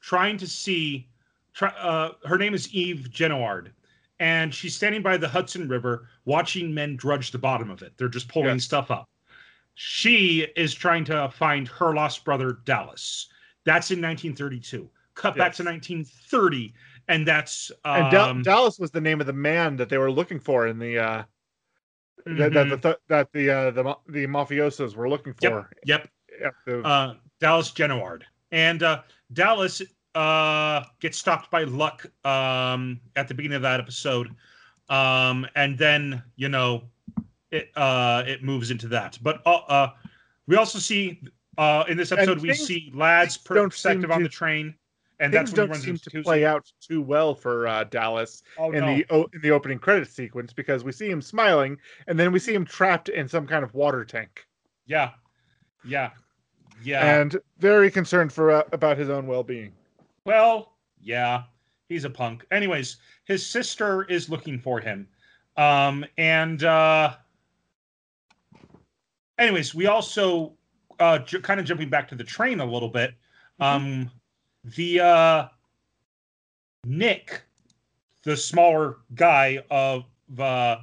trying 0.00 0.36
to 0.38 0.46
see. 0.46 1.08
Try, 1.54 1.68
uh, 1.78 2.12
her 2.24 2.36
name 2.36 2.52
is 2.52 2.74
Eve 2.74 3.06
Genoard, 3.12 3.70
and 4.18 4.52
she's 4.52 4.74
standing 4.74 5.02
by 5.02 5.16
the 5.16 5.28
Hudson 5.28 5.68
River 5.68 6.08
watching 6.24 6.72
men 6.74 6.96
drudge 6.96 7.30
the 7.30 7.38
bottom 7.38 7.70
of 7.70 7.82
it. 7.82 7.92
They're 7.96 8.08
just 8.08 8.28
pulling 8.28 8.56
Yes. 8.56 8.64
stuff 8.64 8.90
up. 8.90 9.08
She 9.74 10.46
is 10.56 10.72
trying 10.74 11.04
to 11.06 11.30
find 11.30 11.66
her 11.68 11.94
lost 11.94 12.24
brother 12.24 12.58
Dallas. 12.64 13.28
That's 13.64 13.90
in 13.90 14.00
1932. 14.00 14.88
Cut 15.14 15.36
back 15.36 15.52
to 15.54 15.64
1930, 15.64 16.74
and 17.08 17.26
that's 17.26 17.70
um, 17.84 18.02
And 18.02 18.10
Dal- 18.10 18.42
Dallas 18.42 18.78
was 18.78 18.90
the 18.90 19.00
name 19.00 19.20
of 19.20 19.26
the 19.26 19.32
man 19.32 19.76
that 19.76 19.88
they 19.88 19.98
were 19.98 20.10
looking 20.10 20.40
for 20.40 20.66
in 20.66 20.78
the 20.78 20.98
uh 20.98 21.22
that, 22.26 22.52
that 22.52 22.68
the 22.70 22.76
mhm. 22.76 22.96
that 23.08 23.32
the 23.32 23.50
uh 23.50 23.70
the 23.70 23.96
the 24.08 24.26
mafiosos 24.26 24.96
were 24.96 25.08
looking 25.08 25.34
for. 25.34 25.70
Yep. 25.84 26.08
at 26.44 26.54
the- 26.66 26.82
uh, 26.82 27.14
Dallas 27.40 27.70
Genoard. 27.70 28.22
And 28.50 28.82
uh, 28.82 29.02
Dallas 29.32 29.82
uh, 30.14 30.84
gets 31.00 31.18
stopped 31.18 31.50
by 31.50 31.64
Luck 31.64 32.06
um, 32.24 33.00
at 33.16 33.28
the 33.28 33.34
beginning 33.34 33.56
of 33.56 33.62
that 33.62 33.80
episode. 33.80 34.34
Um, 34.88 35.46
and 35.54 35.78
then, 35.78 36.22
you 36.36 36.48
know, 36.48 36.84
it 37.50 37.70
uh, 37.76 38.22
it 38.26 38.42
moves 38.42 38.70
into 38.70 38.88
that. 38.88 39.18
But 39.22 39.40
uh, 39.46 39.60
uh, 39.68 39.90
we 40.46 40.56
also 40.56 40.78
see 40.78 41.20
uh, 41.58 41.84
in 41.88 41.96
this 41.96 42.12
episode, 42.12 42.40
we 42.40 42.52
see 42.54 42.90
Ladd's 42.94 43.36
perspective 43.38 44.10
on 44.10 44.18
to- 44.18 44.24
the 44.24 44.28
train. 44.28 44.74
And 45.20 45.32
that's 45.32 45.52
when 45.52 45.54
he 45.54 45.56
don't 45.62 45.70
runs 45.70 45.84
seem 45.84 45.94
into 45.94 46.10
to 46.10 46.22
play 46.24 46.44
out 46.44 46.70
too 46.80 47.00
well 47.00 47.36
for 47.36 47.68
uh, 47.68 47.84
Dallas 47.84 48.42
Oh, 48.58 48.72
in 48.72 48.80
no. 48.80 48.86
the 48.96 49.06
o- 49.10 49.30
in 49.32 49.40
the 49.42 49.52
opening 49.52 49.78
credit 49.78 50.10
sequence 50.10 50.52
because 50.52 50.82
we 50.82 50.90
see 50.90 51.08
him 51.08 51.22
smiling 51.22 51.78
and 52.08 52.18
then 52.18 52.32
we 52.32 52.40
see 52.40 52.52
him 52.52 52.64
trapped 52.64 53.08
in 53.10 53.28
some 53.28 53.46
kind 53.46 53.62
of 53.62 53.72
water 53.74 54.04
tank 54.04 54.44
Yeah. 54.86 55.10
Yeah. 55.84 56.10
Yeah. 56.82 57.20
and 57.20 57.36
very 57.58 57.92
concerned 57.92 58.32
for 58.32 58.50
uh, 58.50 58.62
about 58.72 58.98
his 58.98 59.08
own 59.08 59.28
well-being. 59.28 59.72
Well, 60.24 60.72
yeah, 61.00 61.44
he's 61.94 62.04
a 62.04 62.10
punk. 62.10 62.44
Anyways, 62.50 62.96
his 63.24 63.46
sister 63.46 64.02
is 64.04 64.28
looking 64.28 64.58
for 64.58 64.80
him. 64.80 65.08
Um, 65.56 66.04
and 66.18 66.64
uh 66.64 67.14
anyways, 69.38 69.74
we 69.74 69.86
also 69.86 70.52
uh 70.98 71.20
kind 71.42 71.58
of 71.60 71.66
jumping 71.66 71.88
back 71.88 72.08
to 72.08 72.14
the 72.16 72.24
train 72.24 72.60
a 72.60 72.64
little 72.64 72.88
bit. 72.88 73.14
Um 73.60 74.10
the 74.64 75.00
uh 75.00 75.48
Nick, 76.84 77.42
the 78.24 78.36
smaller 78.36 78.96
guy 79.14 79.62
of 79.70 80.04
uh 80.38 80.78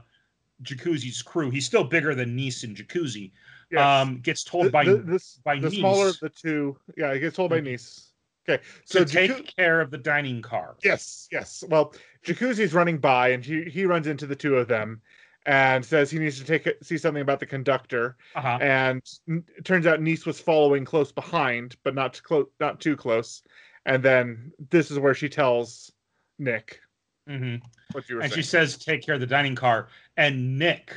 Jacuzzi's 0.63 1.21
crew, 1.21 1.49
he's 1.49 1.65
still 1.65 1.83
bigger 1.83 2.15
than 2.15 2.35
Nice 2.35 2.63
and 2.63 2.75
Jacuzzi. 2.75 3.31
Yes. 3.69 3.81
Um, 4.01 4.19
gets 4.19 4.43
told 4.43 4.65
the, 4.67 4.69
by 4.69 4.83
the, 4.85 4.97
this- 4.97 5.39
by 5.43 5.57
the 5.59 5.71
smaller 5.71 6.09
of 6.09 6.19
the 6.19 6.29
two, 6.29 6.77
yeah, 6.97 7.13
he 7.13 7.19
gets 7.19 7.35
told 7.35 7.49
by 7.49 7.59
Mhm. 7.61 7.71
Nice. 7.71 8.10
Okay, 8.49 8.63
so 8.85 9.03
take 9.03 9.31
Jacu- 9.31 9.55
care 9.55 9.81
of 9.81 9.91
the 9.91 9.97
dining 9.97 10.41
car. 10.41 10.75
Yes, 10.83 11.27
yes. 11.31 11.63
Well, 11.67 11.93
Jacuzzi's 12.25 12.73
running 12.73 12.97
by, 12.97 13.29
and 13.29 13.45
he 13.45 13.63
he 13.65 13.85
runs 13.85 14.07
into 14.07 14.25
the 14.25 14.35
two 14.35 14.55
of 14.57 14.67
them, 14.67 15.01
and 15.45 15.85
says 15.85 16.09
he 16.09 16.17
needs 16.19 16.39
to 16.39 16.45
take 16.45 16.65
a- 16.65 16.83
see 16.83 16.97
something 16.97 17.21
about 17.21 17.39
the 17.39 17.45
conductor. 17.45 18.17
Uh-huh. 18.35 18.57
And 18.59 19.01
n- 19.29 19.43
it 19.57 19.63
turns 19.65 19.85
out 19.85 20.01
Nice 20.01 20.25
was 20.25 20.39
following 20.39 20.85
close 20.85 21.11
behind, 21.11 21.75
but 21.83 21.93
not 21.93 22.13
too 22.15 22.23
close, 22.23 22.47
not 22.59 22.79
too 22.79 22.95
close. 22.95 23.43
And 23.85 24.01
then 24.03 24.51
this 24.69 24.89
is 24.91 24.97
where 24.99 25.13
she 25.13 25.29
tells 25.29 25.91
Nick 26.39 26.79
hmm 27.27 27.55
what 27.91 28.09
you 28.09 28.15
were 28.15 28.21
and 28.21 28.31
saying. 28.31 28.41
she 28.41 28.47
says 28.47 28.77
take 28.77 29.03
care 29.03 29.13
of 29.15 29.21
the 29.21 29.27
dining 29.27 29.53
car 29.53 29.89
and 30.17 30.57
nick 30.57 30.95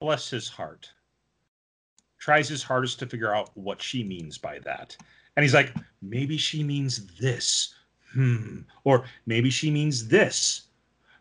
bless 0.00 0.28
his 0.28 0.48
heart 0.48 0.90
tries 2.18 2.48
his 2.48 2.64
hardest 2.64 2.98
to 2.98 3.06
figure 3.06 3.32
out 3.32 3.50
what 3.56 3.80
she 3.80 4.02
means 4.02 4.38
by 4.38 4.58
that 4.60 4.96
and 5.36 5.44
he's 5.44 5.54
like 5.54 5.74
maybe 6.02 6.36
she 6.36 6.62
means 6.62 7.06
this 7.18 7.74
hmm 8.12 8.60
or 8.84 9.04
maybe 9.26 9.50
she 9.50 9.70
means 9.70 10.08
this 10.08 10.62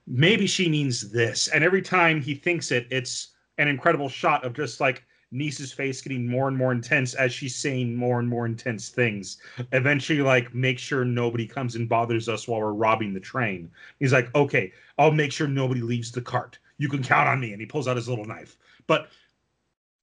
maybe 0.08 0.46
she 0.48 0.70
means 0.70 1.12
this 1.12 1.48
and 1.50 1.64
every 1.64 1.82
time 1.82 2.22
he 2.22 2.36
thinks 2.36 2.72
it 2.72 2.88
it's 2.92 3.30
an 3.58 3.68
incredible 3.68 4.10
shot 4.10 4.44
of 4.44 4.54
just 4.54 4.80
like 4.80 5.04
Nice's 5.32 5.74
face 5.74 6.00
getting 6.00 6.28
more 6.28 6.48
and 6.48 6.56
more 6.56 6.72
intense 6.72 7.16
as 7.16 7.34
she's 7.34 7.56
saying 7.56 7.96
more 7.96 8.20
and 8.20 8.30
more 8.30 8.46
intense 8.46 8.90
things 8.90 9.38
eventually 9.72 10.22
like 10.22 10.54
make 10.54 10.78
sure 10.78 11.04
nobody 11.04 11.48
comes 11.48 11.76
and 11.76 11.90
bothers 11.90 12.30
us 12.30 12.48
while 12.48 12.60
we're 12.60 12.74
robbing 12.74 13.14
the 13.14 13.20
train 13.20 13.72
He's 14.00 14.14
like, 14.14 14.34
okay, 14.36 14.72
I'll 14.98 15.12
make 15.12 15.32
sure 15.32 15.48
nobody 15.48 15.82
leaves 15.82 16.12
the 16.12 16.22
cart. 16.22 16.60
You 16.78 16.90
can 16.90 17.04
count 17.04 17.28
on 17.28 17.40
me. 17.40 17.52
And 17.52 17.60
he 17.60 17.66
pulls 17.66 17.88
out 17.88 17.96
his 17.96 18.10
little 18.10 18.26
knife. 18.26 18.58
But 18.86 19.10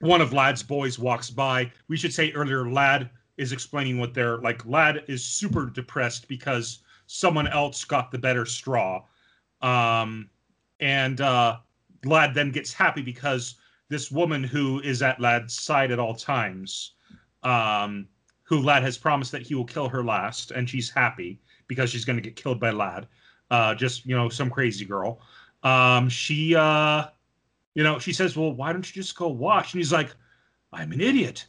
one 0.00 0.20
of 0.20 0.32
Ladd's 0.32 0.62
boys 0.62 0.98
walks 0.98 1.30
by. 1.30 1.70
We 1.88 1.96
should 1.96 2.12
say 2.12 2.32
earlier, 2.32 2.70
Ladd 2.70 3.10
is 3.40 3.52
explaining 3.52 3.98
what 3.98 4.14
they're 4.14 4.38
like. 4.38 4.64
Ladd 4.66 5.04
is 5.08 5.24
super 5.24 5.66
depressed 5.66 6.28
because 6.28 6.80
someone 7.06 7.48
else 7.48 7.84
got 7.84 8.10
the 8.10 8.18
better 8.18 8.46
straw. 8.46 9.02
Um, 9.62 10.30
and 10.78 11.20
uh, 11.20 11.58
Ladd 12.04 12.34
then 12.34 12.50
gets 12.50 12.72
happy 12.72 13.02
because 13.02 13.56
this 13.88 14.10
woman 14.10 14.44
who 14.44 14.80
is 14.80 15.02
at 15.02 15.20
Ladd's 15.20 15.54
side 15.54 15.90
at 15.90 15.98
all 15.98 16.14
times, 16.14 16.92
um, 17.42 18.06
who 18.42 18.60
Ladd 18.62 18.82
has 18.82 18.96
promised 18.96 19.32
that 19.32 19.42
he 19.42 19.54
will 19.54 19.64
kill 19.64 19.88
her 19.88 20.04
last, 20.04 20.50
and 20.52 20.68
she's 20.68 20.90
happy 20.90 21.40
because 21.66 21.90
she's 21.90 22.04
going 22.04 22.16
to 22.16 22.22
get 22.22 22.36
killed 22.36 22.60
by 22.60 22.70
Ladd 22.70 23.08
uh, 23.50 23.74
just 23.74 24.06
you 24.06 24.16
know 24.16 24.28
some 24.28 24.50
crazy 24.50 24.84
girl. 24.84 25.20
Um, 25.62 26.08
she, 26.08 26.54
uh, 26.54 27.06
you 27.74 27.82
know, 27.82 27.98
she 27.98 28.12
says, 28.12 28.36
"Well, 28.36 28.52
why 28.52 28.72
don't 28.72 28.86
you 28.88 29.02
just 29.02 29.16
go 29.16 29.28
watch?" 29.28 29.74
And 29.74 29.80
he's 29.80 29.92
like, 29.92 30.14
"I'm 30.72 30.92
an 30.92 31.00
idiot. 31.00 31.46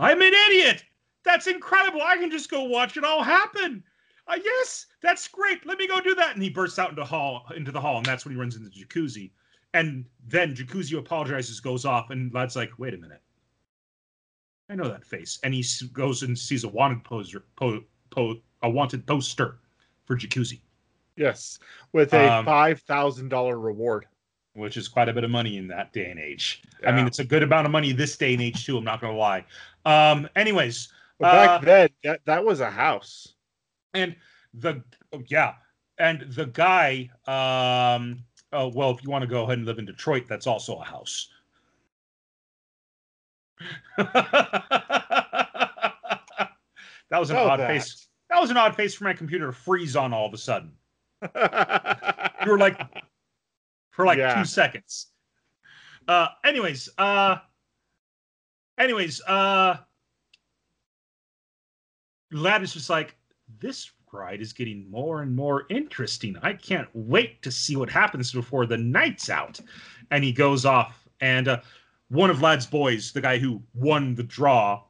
I'm 0.00 0.20
an 0.20 0.32
idiot. 0.32 0.84
That's 1.24 1.46
incredible. 1.46 2.02
I 2.02 2.16
can 2.16 2.30
just 2.30 2.50
go 2.50 2.64
watch 2.64 2.96
it 2.96 3.04
all 3.04 3.22
happen. 3.22 3.82
Uh, 4.26 4.38
yes, 4.42 4.86
that's 5.02 5.28
great. 5.28 5.64
Let 5.66 5.78
me 5.78 5.86
go 5.88 6.00
do 6.00 6.14
that." 6.14 6.34
And 6.34 6.42
he 6.42 6.50
bursts 6.50 6.78
out 6.78 6.90
into 6.90 7.04
hall 7.04 7.46
into 7.56 7.72
the 7.72 7.80
hall, 7.80 7.96
and 7.98 8.06
that's 8.06 8.24
when 8.24 8.34
he 8.34 8.40
runs 8.40 8.56
into 8.56 8.70
jacuzzi. 8.70 9.30
And 9.74 10.04
then 10.28 10.54
Jacuzzi 10.54 10.96
apologizes, 10.96 11.58
goes 11.60 11.84
off, 11.84 12.10
and 12.10 12.32
Ladd's 12.32 12.54
like, 12.56 12.78
"Wait 12.78 12.94
a 12.94 12.96
minute." 12.98 13.20
I 14.70 14.74
know 14.76 14.88
that 14.88 15.04
face, 15.04 15.38
and 15.42 15.52
he 15.52 15.64
goes 15.92 16.22
and 16.22 16.38
sees 16.38 16.64
a 16.64 16.68
wanted 16.68 17.04
poster, 17.04 17.44
po, 17.56 17.82
po, 18.10 18.36
a 18.62 18.70
wanted 18.70 19.06
poster 19.06 19.58
for 20.06 20.16
Jacuzzi. 20.16 20.60
yes, 21.16 21.58
with 21.92 22.12
a 22.14 22.32
Um, 22.32 22.44
five 22.44 22.80
thousand 22.82 23.28
dollar 23.28 23.58
reward. 23.58 24.06
which 24.54 24.76
is 24.76 24.86
quite 24.86 25.08
a 25.08 25.12
bit 25.12 25.24
of 25.24 25.30
money 25.32 25.56
in 25.56 25.66
that 25.66 25.92
day 25.92 26.08
and 26.10 26.20
age. 26.20 26.62
I 26.86 26.92
mean, 26.92 27.08
it's 27.08 27.18
a 27.18 27.24
good 27.24 27.42
amount 27.42 27.66
of 27.66 27.72
money 27.72 27.90
this 27.92 28.16
day 28.16 28.34
and 28.34 28.42
age 28.42 28.64
too. 28.64 28.78
I'm 28.78 28.84
not 28.84 29.00
gonna 29.00 29.16
lie. 29.16 29.44
Um, 29.84 30.28
anyways, 30.36 30.92
But 31.18 31.32
back 31.32 31.50
uh, 31.50 31.64
then, 31.64 31.88
that, 32.02 32.20
that 32.26 32.44
was 32.44 32.60
a 32.60 32.70
house. 32.70 33.34
and 33.94 34.16
the 34.52 34.82
oh, 35.12 35.22
yeah, 35.28 35.54
and 35.98 36.22
the 36.32 36.46
guy. 36.46 37.10
Um, 37.26 38.24
oh 38.52 38.68
well, 38.68 38.90
if 38.90 39.02
you 39.02 39.10
want 39.10 39.22
to 39.22 39.28
go 39.28 39.44
ahead 39.44 39.58
and 39.58 39.66
live 39.66 39.78
in 39.78 39.84
Detroit, 39.86 40.24
that's 40.28 40.46
also 40.46 40.76
a 40.80 40.84
house. 40.84 41.28
that 43.96 44.04
was 47.12 47.30
an 47.30 47.36
Oh, 47.36 47.48
odd 47.48 47.60
that. 47.60 47.68
face. 47.68 48.08
That 48.30 48.40
was 48.40 48.50
an 48.50 48.56
odd 48.56 48.74
face 48.74 48.94
for 48.94 49.04
my 49.04 49.12
computer 49.12 49.46
to 49.46 49.52
freeze 49.52 49.94
on 49.96 50.12
all 50.12 50.26
of 50.26 50.34
a 50.34 50.38
sudden. 50.38 50.72
You 52.44 52.50
were 52.50 52.58
like 52.58 52.78
for 53.92 54.04
like 54.04 54.18
Yeah. 54.18 54.34
two 54.34 54.44
seconds. 54.44 55.06
Uh 56.06 56.26
anyways, 56.44 56.90
uh 56.98 57.36
anyways, 58.76 59.22
uh 59.22 59.78
Ladd 62.34 62.62
is 62.62 62.72
just 62.74 62.90
like, 62.90 63.16
this 63.60 63.90
ride 64.12 64.40
is 64.40 64.52
getting 64.52 64.88
more 64.90 65.22
and 65.22 65.34
more 65.34 65.64
interesting. 65.70 66.36
I 66.42 66.52
can't 66.52 66.88
wait 66.94 67.42
to 67.42 67.50
see 67.50 67.76
what 67.76 67.90
happens 67.90 68.32
before 68.32 68.66
the 68.66 68.76
night's 68.76 69.28
out. 69.30 69.60
And 70.10 70.22
he 70.22 70.32
goes 70.32 70.64
off, 70.64 71.08
and 71.20 71.48
uh, 71.48 71.60
one 72.08 72.30
of 72.30 72.42
Ladd's 72.42 72.66
boys, 72.66 73.12
the 73.12 73.20
guy 73.20 73.38
who 73.38 73.62
won 73.74 74.14
the 74.14 74.22
draw, 74.22 74.82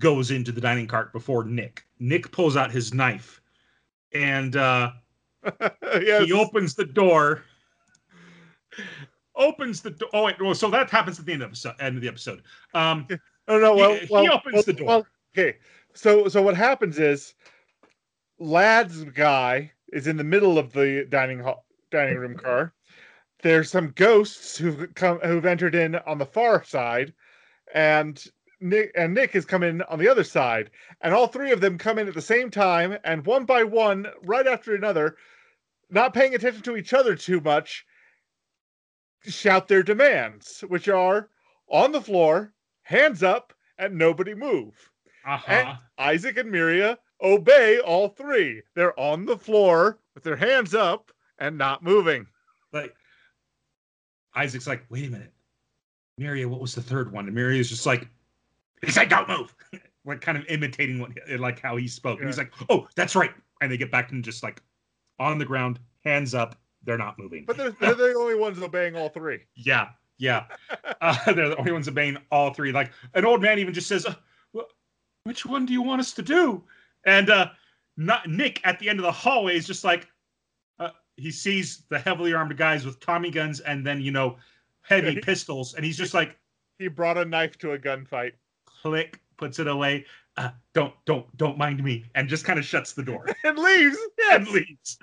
goes 0.00 0.30
into 0.30 0.52
the 0.52 0.60
dining 0.60 0.86
cart 0.86 1.12
before 1.12 1.44
Nick. 1.44 1.84
Nick 1.98 2.30
pulls 2.32 2.56
out 2.56 2.70
his 2.70 2.94
knife, 2.94 3.40
and 4.14 4.56
uh, 4.56 4.90
yes. 6.00 6.24
he 6.24 6.32
opens 6.32 6.74
the 6.74 6.84
door. 6.84 7.42
Opens 9.34 9.80
the 9.80 9.90
door. 9.90 10.08
Oh 10.12 10.24
wait, 10.24 10.40
well, 10.40 10.54
so 10.54 10.70
that 10.70 10.90
happens 10.90 11.18
at 11.18 11.26
the 11.26 11.32
end 11.32 11.42
of 11.42 11.48
the 11.48 11.50
episode. 11.50 11.74
End 11.80 11.96
of 11.96 12.02
the 12.02 12.08
episode. 12.08 12.42
Um, 12.74 13.06
Oh 13.48 13.58
no! 13.58 13.74
Well, 13.74 13.94
He- 13.94 14.06
he 14.06 14.28
opens 14.28 14.54
well, 14.54 14.62
the 14.62 14.72
door. 14.72 14.86
well, 14.86 15.06
okay, 15.36 15.56
so 15.94 16.28
so 16.28 16.42
what 16.42 16.56
happens 16.56 16.98
is, 16.98 17.34
Ladd's 18.38 19.04
guy 19.04 19.72
is 19.92 20.06
in 20.06 20.16
the 20.16 20.24
middle 20.24 20.58
of 20.58 20.72
the 20.72 21.06
dining 21.08 21.40
hall, 21.40 21.66
dining 21.90 22.18
room 22.18 22.36
car. 22.36 22.74
There's 23.42 23.70
some 23.70 23.92
ghosts 23.96 24.56
who've 24.56 24.94
come 24.94 25.18
who've 25.20 25.46
entered 25.46 25.74
in 25.74 25.96
on 25.96 26.18
the 26.18 26.26
far 26.26 26.64
side, 26.64 27.12
and 27.74 28.22
Nick 28.60 28.92
and 28.94 29.14
Nick 29.14 29.32
has 29.32 29.44
come 29.44 29.62
in 29.62 29.82
on 29.82 29.98
the 29.98 30.08
other 30.08 30.24
side, 30.24 30.70
and 31.00 31.12
all 31.12 31.26
three 31.26 31.50
of 31.50 31.60
them 31.60 31.78
come 31.78 31.98
in 31.98 32.08
at 32.08 32.14
the 32.14 32.22
same 32.22 32.50
time, 32.50 32.96
and 33.04 33.26
one 33.26 33.44
by 33.44 33.64
one, 33.64 34.06
right 34.22 34.46
after 34.46 34.74
another, 34.74 35.16
not 35.90 36.14
paying 36.14 36.34
attention 36.34 36.62
to 36.62 36.76
each 36.76 36.94
other 36.94 37.16
too 37.16 37.40
much, 37.40 37.84
shout 39.24 39.68
their 39.68 39.82
demands, 39.82 40.60
which 40.68 40.88
are 40.88 41.28
on 41.68 41.92
the 41.92 42.00
floor, 42.00 42.54
hands 42.82 43.22
up, 43.22 43.52
and 43.78 43.98
nobody 43.98 44.34
move. 44.34 44.91
Uh-huh. 45.26 45.74
Isaac 45.98 46.36
and 46.38 46.52
Miria 46.52 46.96
obey 47.22 47.78
all 47.78 48.08
three. 48.08 48.62
They're 48.74 48.98
on 48.98 49.24
the 49.24 49.36
floor 49.36 49.98
with 50.14 50.24
their 50.24 50.36
hands 50.36 50.74
up 50.74 51.12
and 51.38 51.56
not 51.56 51.82
moving. 51.82 52.26
like 52.72 52.94
Isaac's 54.34 54.66
like, 54.66 54.84
wait 54.88 55.08
a 55.08 55.10
minute, 55.10 55.32
Miria, 56.20 56.46
what 56.46 56.60
was 56.60 56.74
the 56.74 56.82
third 56.82 57.12
one? 57.12 57.26
And 57.26 57.36
Miria's 57.36 57.68
just 57.68 57.86
like, 57.86 58.08
he 58.84 58.90
said, 58.90 59.08
don't 59.08 59.28
move. 59.28 59.54
like 60.04 60.20
kind 60.20 60.36
of 60.36 60.44
imitating 60.48 60.98
what 60.98 61.10
like 61.38 61.60
how 61.60 61.76
he 61.76 61.86
spoke. 61.86 62.18
And 62.18 62.28
he's 62.28 62.38
like, 62.38 62.52
oh, 62.68 62.88
that's 62.96 63.14
right. 63.14 63.30
And 63.60 63.70
they 63.70 63.76
get 63.76 63.90
back 63.90 64.10
and 64.10 64.24
just 64.24 64.42
like 64.42 64.62
on 65.18 65.38
the 65.38 65.44
ground, 65.44 65.78
hands 66.04 66.34
up, 66.34 66.56
they're 66.84 66.98
not 66.98 67.18
moving. 67.18 67.44
But 67.46 67.56
they're, 67.56 67.70
they're 67.80 67.94
the 67.94 68.14
only 68.14 68.34
ones 68.34 68.60
obeying 68.60 68.96
all 68.96 69.08
three. 69.08 69.40
yeah, 69.54 69.88
yeah. 70.18 70.44
Uh, 71.00 71.32
they're 71.32 71.48
the 71.48 71.56
only 71.56 71.72
ones 71.72 71.88
obeying 71.88 72.16
all 72.30 72.54
three. 72.54 72.70
Like 72.70 72.92
an 73.14 73.24
old 73.24 73.42
man 73.42 73.58
even 73.58 73.74
just 73.74 73.88
says, 73.88 74.06
uh, 74.06 74.12
"Wh- 74.12 74.16
which 75.24 75.46
one 75.46 75.66
do 75.66 75.72
you 75.72 75.82
want 75.82 76.00
us 76.00 76.12
to 76.12 76.22
do? 76.22 76.62
And 77.04 77.30
uh 77.30 77.50
not 77.96 78.28
Nick 78.28 78.60
at 78.64 78.78
the 78.78 78.88
end 78.88 78.98
of 78.98 79.04
the 79.04 79.12
hallway 79.12 79.56
is 79.56 79.66
just 79.66 79.84
like 79.84 80.08
uh, 80.78 80.90
he 81.16 81.30
sees 81.30 81.84
the 81.90 81.98
heavily 81.98 82.32
armed 82.32 82.56
guys 82.56 82.86
with 82.86 83.00
Tommy 83.00 83.30
guns 83.30 83.60
and 83.60 83.86
then 83.86 84.00
you 84.00 84.10
know 84.10 84.36
heavy 84.80 85.20
pistols, 85.20 85.74
and 85.74 85.84
he's 85.84 85.96
just 85.96 86.14
like 86.14 86.38
He 86.78 86.88
brought 86.88 87.18
a 87.18 87.24
knife 87.24 87.58
to 87.58 87.72
a 87.72 87.78
gunfight. 87.78 88.32
click, 88.66 89.20
puts 89.36 89.58
it 89.58 89.66
away. 89.68 90.06
Uh, 90.38 90.50
don't 90.72 90.94
don't 91.04 91.26
don't 91.36 91.58
mind 91.58 91.84
me, 91.84 92.04
and 92.14 92.28
just 92.28 92.44
kind 92.44 92.58
of 92.58 92.64
shuts 92.64 92.94
the 92.94 93.02
door 93.02 93.26
and 93.44 93.58
leaves. 93.58 93.98
and 94.30 94.48
leaves. 94.48 94.98